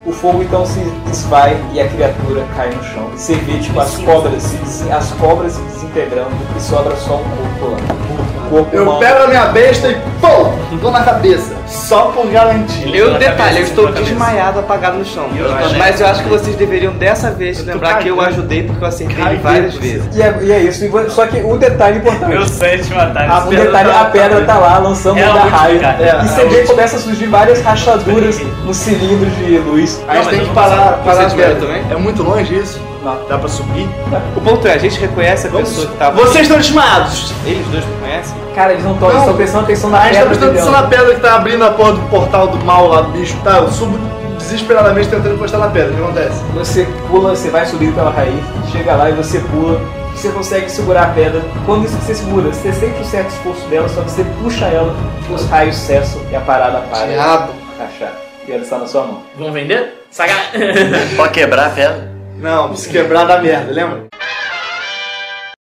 O 0.07 0.13
fogo 0.13 0.43
então 0.43 0.65
se 0.65 0.81
desvai 1.07 1.55
e 1.75 1.81
a 1.81 1.87
criatura 1.87 2.47
cai 2.57 2.71
no 2.71 2.83
chão. 2.83 3.11
Você 3.11 3.35
vê 3.35 3.59
tipo 3.59 3.79
as 3.79 3.99
cobras 3.99 4.45
as 4.91 5.13
cobras 5.13 5.53
se 5.53 5.63
desintegrando 5.63 6.31
e 6.57 6.61
sobra 6.61 6.97
só 6.97 7.17
um 7.17 7.25
corpo 7.25 7.73
lá. 7.73 8.10
Corpo 8.51 8.75
Eu 8.77 8.83
humano. 8.83 8.99
pego 8.99 9.23
a 9.23 9.27
minha 9.29 9.47
besta 9.47 9.89
e 9.89 9.95
pum! 10.21 10.77
Dou 10.83 10.91
na 10.91 11.03
cabeça. 11.03 11.55
Só 11.67 12.07
por 12.07 12.27
garantia. 12.27 12.95
Eu, 12.97 13.15
detalhe, 13.15 13.59
eu 13.59 13.63
estou 13.65 13.93
desmaiado, 13.93 14.59
apagado 14.59 14.99
no 14.99 15.05
chão. 15.05 15.27
Eu 15.39 15.49
também. 15.49 15.79
Mas 15.79 16.01
eu 16.01 16.07
acho 16.09 16.23
que 16.25 16.29
vocês 16.29 16.57
deveriam 16.57 16.93
dessa 16.95 17.31
vez 17.31 17.59
Eu 17.61 17.65
tô 17.65 17.71
lembrar 17.73 17.99
que 17.99 18.09
eu 18.09 18.17
cagando. 18.17 18.35
ajudei 18.35 18.63
porque 18.65 18.83
eu 18.83 18.89
acertei 18.89 19.25
ele 19.25 19.37
várias 19.37 19.75
você. 19.75 19.81
vezes. 19.81 20.17
E 20.17 20.23
é, 20.23 20.39
e 20.43 20.53
é 20.53 20.61
isso. 20.63 20.85
E 20.85 20.89
vo- 20.89 21.09
Só 21.11 21.27
que 21.27 21.39
o 21.41 21.57
detalhe 21.57 21.99
importante. 21.99 22.33
Eu 22.33 22.47
sei 22.49 22.79
te 22.79 22.93
matar. 22.93 23.31
A 23.31 23.45
O 23.47 23.51
detalhe, 23.51 23.89
tá- 23.91 24.01
a 24.01 24.05
pedra 24.07 24.45
tá 24.45 24.59
lá, 24.59 24.79
lançando 24.79 25.19
É 25.19 25.27
um 25.27 25.31
a 25.31 25.33
da 25.35 25.41
última, 25.43 25.57
raio. 25.59 25.81
cara. 25.81 25.97
É, 26.03 26.09
e 26.25 26.29
você 26.29 26.41
a 26.41 26.45
vê 26.47 26.61
que 26.63 26.67
começa 26.67 26.97
a 26.97 26.99
surgir 26.99 27.27
várias 27.27 27.63
rachaduras 27.63 28.41
no 28.65 28.75
cilindro 28.75 29.31
de 29.31 29.59
luz. 29.59 30.03
A 30.09 30.15
gente 30.17 30.25
Não, 30.25 30.31
tem 30.31 30.39
mas 30.41 30.49
que 30.49 30.55
parar, 30.55 30.93
parar 31.05 31.21
a 31.27 31.29
Você 31.29 31.37
pedra 31.37 31.55
tira 31.55 31.67
também? 31.67 31.83
É 31.91 31.97
muito 31.97 32.23
longe 32.23 32.55
isso? 32.57 32.81
Não. 33.03 33.19
Dá 33.29 33.39
pra 33.39 33.49
subir? 33.49 33.89
O 34.37 34.41
ponto 34.41 34.67
é, 34.69 34.75
a 34.75 34.79
gente 34.79 34.99
reconhece 35.01 35.47
a 35.47 35.51
pessoa 35.51 35.87
que 35.87 35.97
tava. 35.97 36.17
Vocês 36.23 36.43
estão 36.43 36.59
desmaiados! 36.59 37.33
Eles 37.47 37.67
dois 37.69 37.85
me 37.85 37.97
conhecem? 38.01 38.35
Cara, 38.55 38.73
eles 38.73 38.85
não 38.85 38.93
estão, 38.93 39.09
Não. 39.09 39.15
eles 39.15 39.23
estão 39.23 39.37
prestando 39.37 39.65
atenção 39.65 39.91
na 39.91 39.99
A 39.99 40.03
gente 40.05 40.13
tá 40.13 40.19
pedra. 40.21 40.29
prestando 40.29 40.53
atenção 40.53 40.73
na 40.73 40.83
pedra 40.89 41.15
que 41.15 41.21
tá 41.21 41.35
abrindo 41.37 41.65
a 41.65 41.71
porta 41.71 41.93
do 41.95 42.09
portal 42.09 42.49
do 42.49 42.65
mal 42.65 42.89
lá 42.89 43.01
do 43.03 43.13
bicho. 43.13 43.37
Tá, 43.43 43.59
eu 43.59 43.71
subo 43.71 43.99
desesperadamente 44.39 45.09
tentando 45.09 45.35
encostar 45.35 45.61
na 45.61 45.69
pedra. 45.69 45.93
O 45.93 45.97
que 45.97 46.03
acontece? 46.03 46.43
Você 46.55 46.87
pula, 47.09 47.31
você 47.37 47.49
vai 47.51 47.65
subir 47.67 47.93
pela 47.95 48.11
raiz, 48.11 48.45
chega 48.71 48.95
lá 48.95 49.09
e 49.09 49.13
você 49.13 49.39
pula. 49.41 49.81
Você 50.15 50.29
consegue 50.31 50.69
segurar 50.71 51.05
a 51.05 51.07
pedra. 51.07 51.41
Quando 51.65 51.87
isso 51.87 51.97
que 51.97 52.05
você 52.05 52.15
segura, 52.17 52.49
você 52.53 52.71
sente 52.73 53.01
um 53.01 53.05
certo 53.05 53.31
esforço 53.31 53.67
dela, 53.69 53.89
só 53.89 54.03
que 54.03 54.11
você 54.11 54.25
puxa 54.43 54.67
ela, 54.67 54.95
os 55.31 55.47
raios 55.49 55.77
cessam 55.77 56.21
e 56.31 56.37
a 56.37 56.41
parada 56.41 56.81
para. 56.91 57.07
Diabo. 57.07 57.53
Rachar. 57.79 58.13
E 58.47 58.53
ela 58.53 58.63
está 58.63 58.77
na 58.79 58.87
sua 58.87 59.03
mão. 59.05 59.23
Vamos 59.39 59.55
vender? 59.55 60.05
Saga. 60.11 60.35
Pode 61.17 61.33
quebrar 61.33 61.67
a 61.69 61.71
pedra? 61.71 62.10
Não, 62.41 62.75
se 62.75 62.89
quebrar 62.89 63.25
dá 63.25 63.41
merda, 63.41 63.71
lembra? 63.71 64.09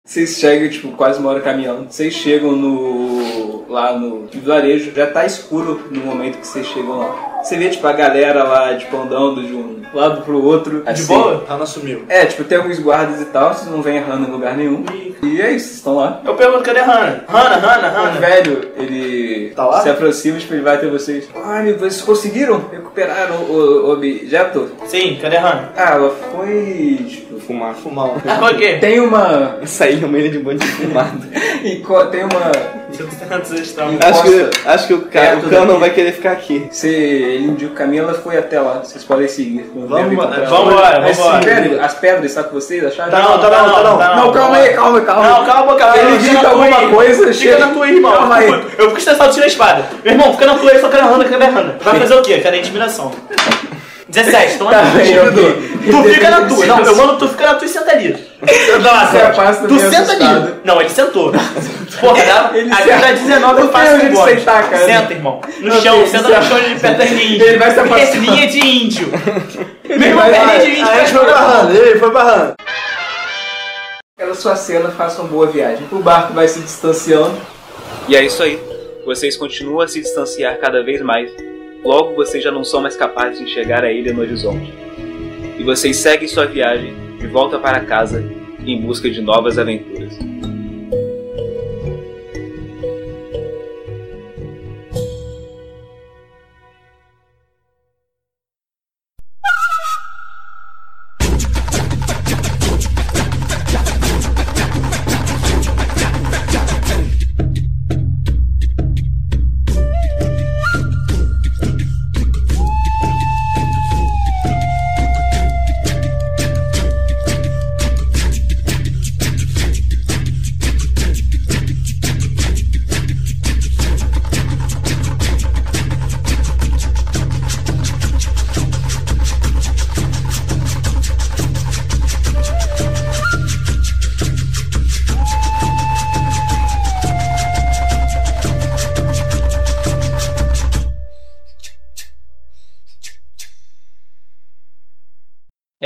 Vocês 0.04 0.36
chegam, 0.38 0.68
tipo, 0.68 0.92
quase 0.96 1.20
uma 1.20 1.30
hora 1.30 1.40
caminhando. 1.40 1.90
Vocês 1.90 2.12
chegam 2.12 2.52
no. 2.52 3.64
lá 3.68 3.96
no 3.96 4.26
vilarejo. 4.26 4.92
Já 4.92 5.06
tá 5.06 5.24
escuro 5.24 5.88
no 5.90 6.00
momento 6.00 6.38
que 6.38 6.46
vocês 6.46 6.66
chegam 6.66 6.98
lá. 6.98 7.33
Você 7.44 7.56
vê, 7.58 7.68
tipo, 7.68 7.86
a 7.86 7.92
galera 7.92 8.42
lá, 8.42 8.74
tipo, 8.74 8.96
andando 8.96 9.42
de 9.42 9.52
um 9.54 9.82
lado 9.92 10.22
pro 10.22 10.42
outro. 10.42 10.82
De 10.82 10.90
assim. 10.90 11.06
boa? 11.06 11.44
Ela 11.48 11.66
sumiu. 11.66 12.04
É, 12.08 12.24
tipo, 12.24 12.42
tem 12.44 12.56
alguns 12.58 12.78
guardas 12.78 13.20
e 13.20 13.26
tal, 13.26 13.52
vocês 13.54 13.70
não 13.70 13.82
vêm 13.82 13.96
errando 13.98 14.26
em 14.26 14.32
lugar 14.32 14.56
nenhum. 14.56 14.84
E 15.22 15.40
é 15.40 15.50
isso, 15.52 15.66
vocês 15.66 15.76
estão 15.76 15.96
lá. 15.96 16.20
Eu 16.24 16.34
pergunto, 16.34 16.62
cadê 16.62 16.80
a 16.80 16.84
Hannah? 16.84 17.24
Hannah, 17.28 17.56
Hannah, 17.56 17.88
O 17.88 18.04
Hannah. 18.04 18.20
velho, 18.20 18.68
ele 18.76 19.52
Tá 19.54 19.66
lá? 19.66 19.80
se 19.82 19.88
aproxima, 19.90 20.38
tipo, 20.38 20.54
ele 20.54 20.62
vai 20.62 20.74
até 20.76 20.86
vocês. 20.88 21.28
Ah, 21.36 21.58
amigo, 21.60 21.78
vocês 21.78 22.00
conseguiram? 22.02 22.64
Recuperaram 22.72 23.36
o, 23.36 23.86
o 23.88 23.92
objeto? 23.92 24.70
Sim, 24.86 25.18
cadê 25.20 25.36
a 25.36 25.40
Hannah? 25.42 25.68
Ah, 25.76 25.90
ela 25.94 26.10
foi, 26.10 27.06
tipo... 27.08 27.34
Fumar. 27.44 27.74
Fumar 27.74 28.06
um. 28.06 28.16
Ah, 28.26 28.36
foi 28.38 28.54
o 28.54 28.56
quê? 28.56 28.78
Tem 28.80 29.00
uma... 29.00 29.58
Saí 29.66 29.96
no 29.96 30.08
meio 30.08 30.30
de 30.30 30.38
um 30.38 30.42
bando 30.42 30.60
de 30.60 30.66
fumado. 30.66 31.18
enco- 31.62 32.06
Tem 32.06 32.22
uma... 32.24 32.83
Acho, 34.04 34.22
que, 34.22 34.68
acho 34.68 34.86
que 34.86 34.94
o, 34.94 35.02
cara, 35.02 35.26
Perto 35.32 35.46
o 35.46 35.50
cão 35.50 35.64
não 35.64 35.78
vai 35.80 35.90
querer 35.90 36.12
ficar 36.12 36.32
aqui. 36.32 36.68
Você, 36.70 36.88
ele 36.88 37.44
indica 37.44 37.72
o 37.72 37.74
caminho, 37.74 38.02
ela 38.04 38.14
foi 38.14 38.36
até 38.38 38.60
lá. 38.60 38.80
Vocês 38.84 39.04
podem 39.04 39.28
seguir. 39.28 39.70
Não 39.74 39.86
Vamos, 39.88 40.12
embora, 40.12 40.44
vamos 40.46 40.72
embora. 40.72 41.84
as 41.84 41.94
pedras 41.94 42.24
estão 42.26 42.44
com 42.44 42.54
vocês, 42.54 42.84
acharam? 42.84 43.10
Tá 43.10 43.18
não, 43.18 43.38
tá 43.38 43.50
não, 43.50 43.74
tá 43.74 43.82
não. 43.82 43.98
tá 43.98 44.16
Não, 44.16 44.32
calma 44.32 44.56
aí, 44.56 44.74
calma, 44.74 45.00
calma. 45.00 45.28
Não, 45.28 45.44
calma, 45.44 45.74
calma. 45.76 45.96
Ele 45.96 46.32
na 46.32 46.40
tua 46.40 46.50
alguma 46.50 46.78
aí. 46.78 46.88
coisa, 46.90 47.18
Fica 47.20 47.32
chega- 47.34 47.58
na 47.66 47.72
tua 47.72 47.84
aí, 47.86 47.94
irmão. 47.96 48.12
Calma 48.12 48.36
aí. 48.36 48.48
Eu 48.50 48.60
fico- 48.86 48.98
estressado, 48.98 49.32
tira 49.32 49.44
a 49.44 49.48
espada. 49.48 49.84
Meu 50.04 50.12
irmão, 50.12 50.32
fica 50.32 50.46
na 50.46 50.54
tua 50.54 50.70
aí, 50.70 50.78
só 50.80 50.88
quero 50.88 51.02
a 51.02 51.06
Hannah, 51.06 51.24
cadê 51.24 51.44
a 51.44 51.48
Hannah? 51.50 51.74
Vai 51.80 51.98
fazer 52.00 52.14
o 52.14 52.22
quê? 52.22 52.38
Cadê 52.40 52.56
a 52.56 52.60
intimidação? 52.60 53.12
17, 54.14 54.58
toma 54.58 54.70
Tá 54.70 54.80
aqui. 54.82 54.96
bem. 54.96 55.90
Tu 55.90 56.04
fica 56.14 56.30
na 56.30 56.46
tua. 56.46 56.66
Não, 56.66 56.80
eu 56.80 56.96
mando 56.96 57.18
tu 57.18 57.28
fica 57.28 57.46
na 57.46 57.54
tua 57.54 57.66
e 57.66 57.68
senta 57.68 57.90
ali. 57.90 58.16
Você 58.40 59.18
afasta 59.18 59.66
Tu 59.68 59.74
meio 59.74 59.90
senta 59.90 60.02
assustado. 60.12 60.36
ali. 60.46 60.54
Não, 60.64 60.80
ele 60.80 60.88
sentou. 60.90 61.32
Porra, 62.00 62.24
dá, 62.24 62.50
Ele 62.56 62.72
aqui 62.72 62.82
senta. 62.84 62.98
dá 63.00 63.12
19 63.12 63.58
eu 63.60 63.64
Não 63.66 63.72
faço 63.72 63.94
um 63.94 64.12
bode. 64.12 64.38
sentar, 64.40 64.70
cara. 64.70 64.84
Senta, 64.86 65.12
irmão. 65.12 65.40
No 65.60 65.68
Não 65.74 65.80
chão, 65.82 66.06
senta 66.06 66.28
ele 66.28 66.36
no 66.36 66.42
se- 66.42 66.48
chão 66.48 66.60
de 66.60 67.24
índio. 67.24 67.46
Ele 67.46 67.58
vai 67.58 67.70
se 67.72 67.80
afastar. 67.80 68.16
linha 68.18 68.46
de 68.46 68.58
índio. 68.58 69.08
Meu 69.08 69.96
Ele 69.96 70.04
irmão, 70.06 70.24
vai- 70.30 70.34
é 70.34 70.44
linha 70.44 70.60
de 70.60 70.70
índio. 70.80 70.86
Vai 70.86 71.06
foi 71.06 71.24
barrando, 71.26 71.76
ele 71.76 71.98
foi 71.98 72.10
barrando. 72.10 72.54
Pela 74.16 74.34
sua 74.34 74.56
cena, 74.56 74.90
faça 74.90 75.20
uma 75.22 75.28
boa 75.28 75.46
viagem. 75.48 75.86
O 75.90 75.98
barco 75.98 76.32
vai 76.32 76.46
se 76.48 76.60
distanciando. 76.60 77.36
E 78.08 78.16
é 78.16 78.22
isso 78.24 78.42
aí. 78.42 78.60
Vocês 79.04 79.36
continuam 79.36 79.80
a 79.80 79.88
se 79.88 80.00
distanciar 80.00 80.56
cada 80.58 80.82
vez 80.84 81.02
mais. 81.02 81.30
Logo 81.84 82.14
vocês 82.14 82.42
já 82.42 82.50
não 82.50 82.64
são 82.64 82.80
mais 82.80 82.96
capazes 82.96 83.38
de 83.38 83.44
enxergar 83.44 83.84
a 83.84 83.92
ilha 83.92 84.12
no 84.14 84.22
horizonte. 84.22 84.72
E 85.58 85.62
vocês 85.62 85.98
seguem 85.98 86.26
sua 86.26 86.46
viagem 86.46 86.94
de 87.18 87.26
volta 87.26 87.58
para 87.58 87.80
casa 87.80 88.24
em 88.66 88.80
busca 88.80 89.10
de 89.10 89.20
novas 89.20 89.58
aventuras. 89.58 90.18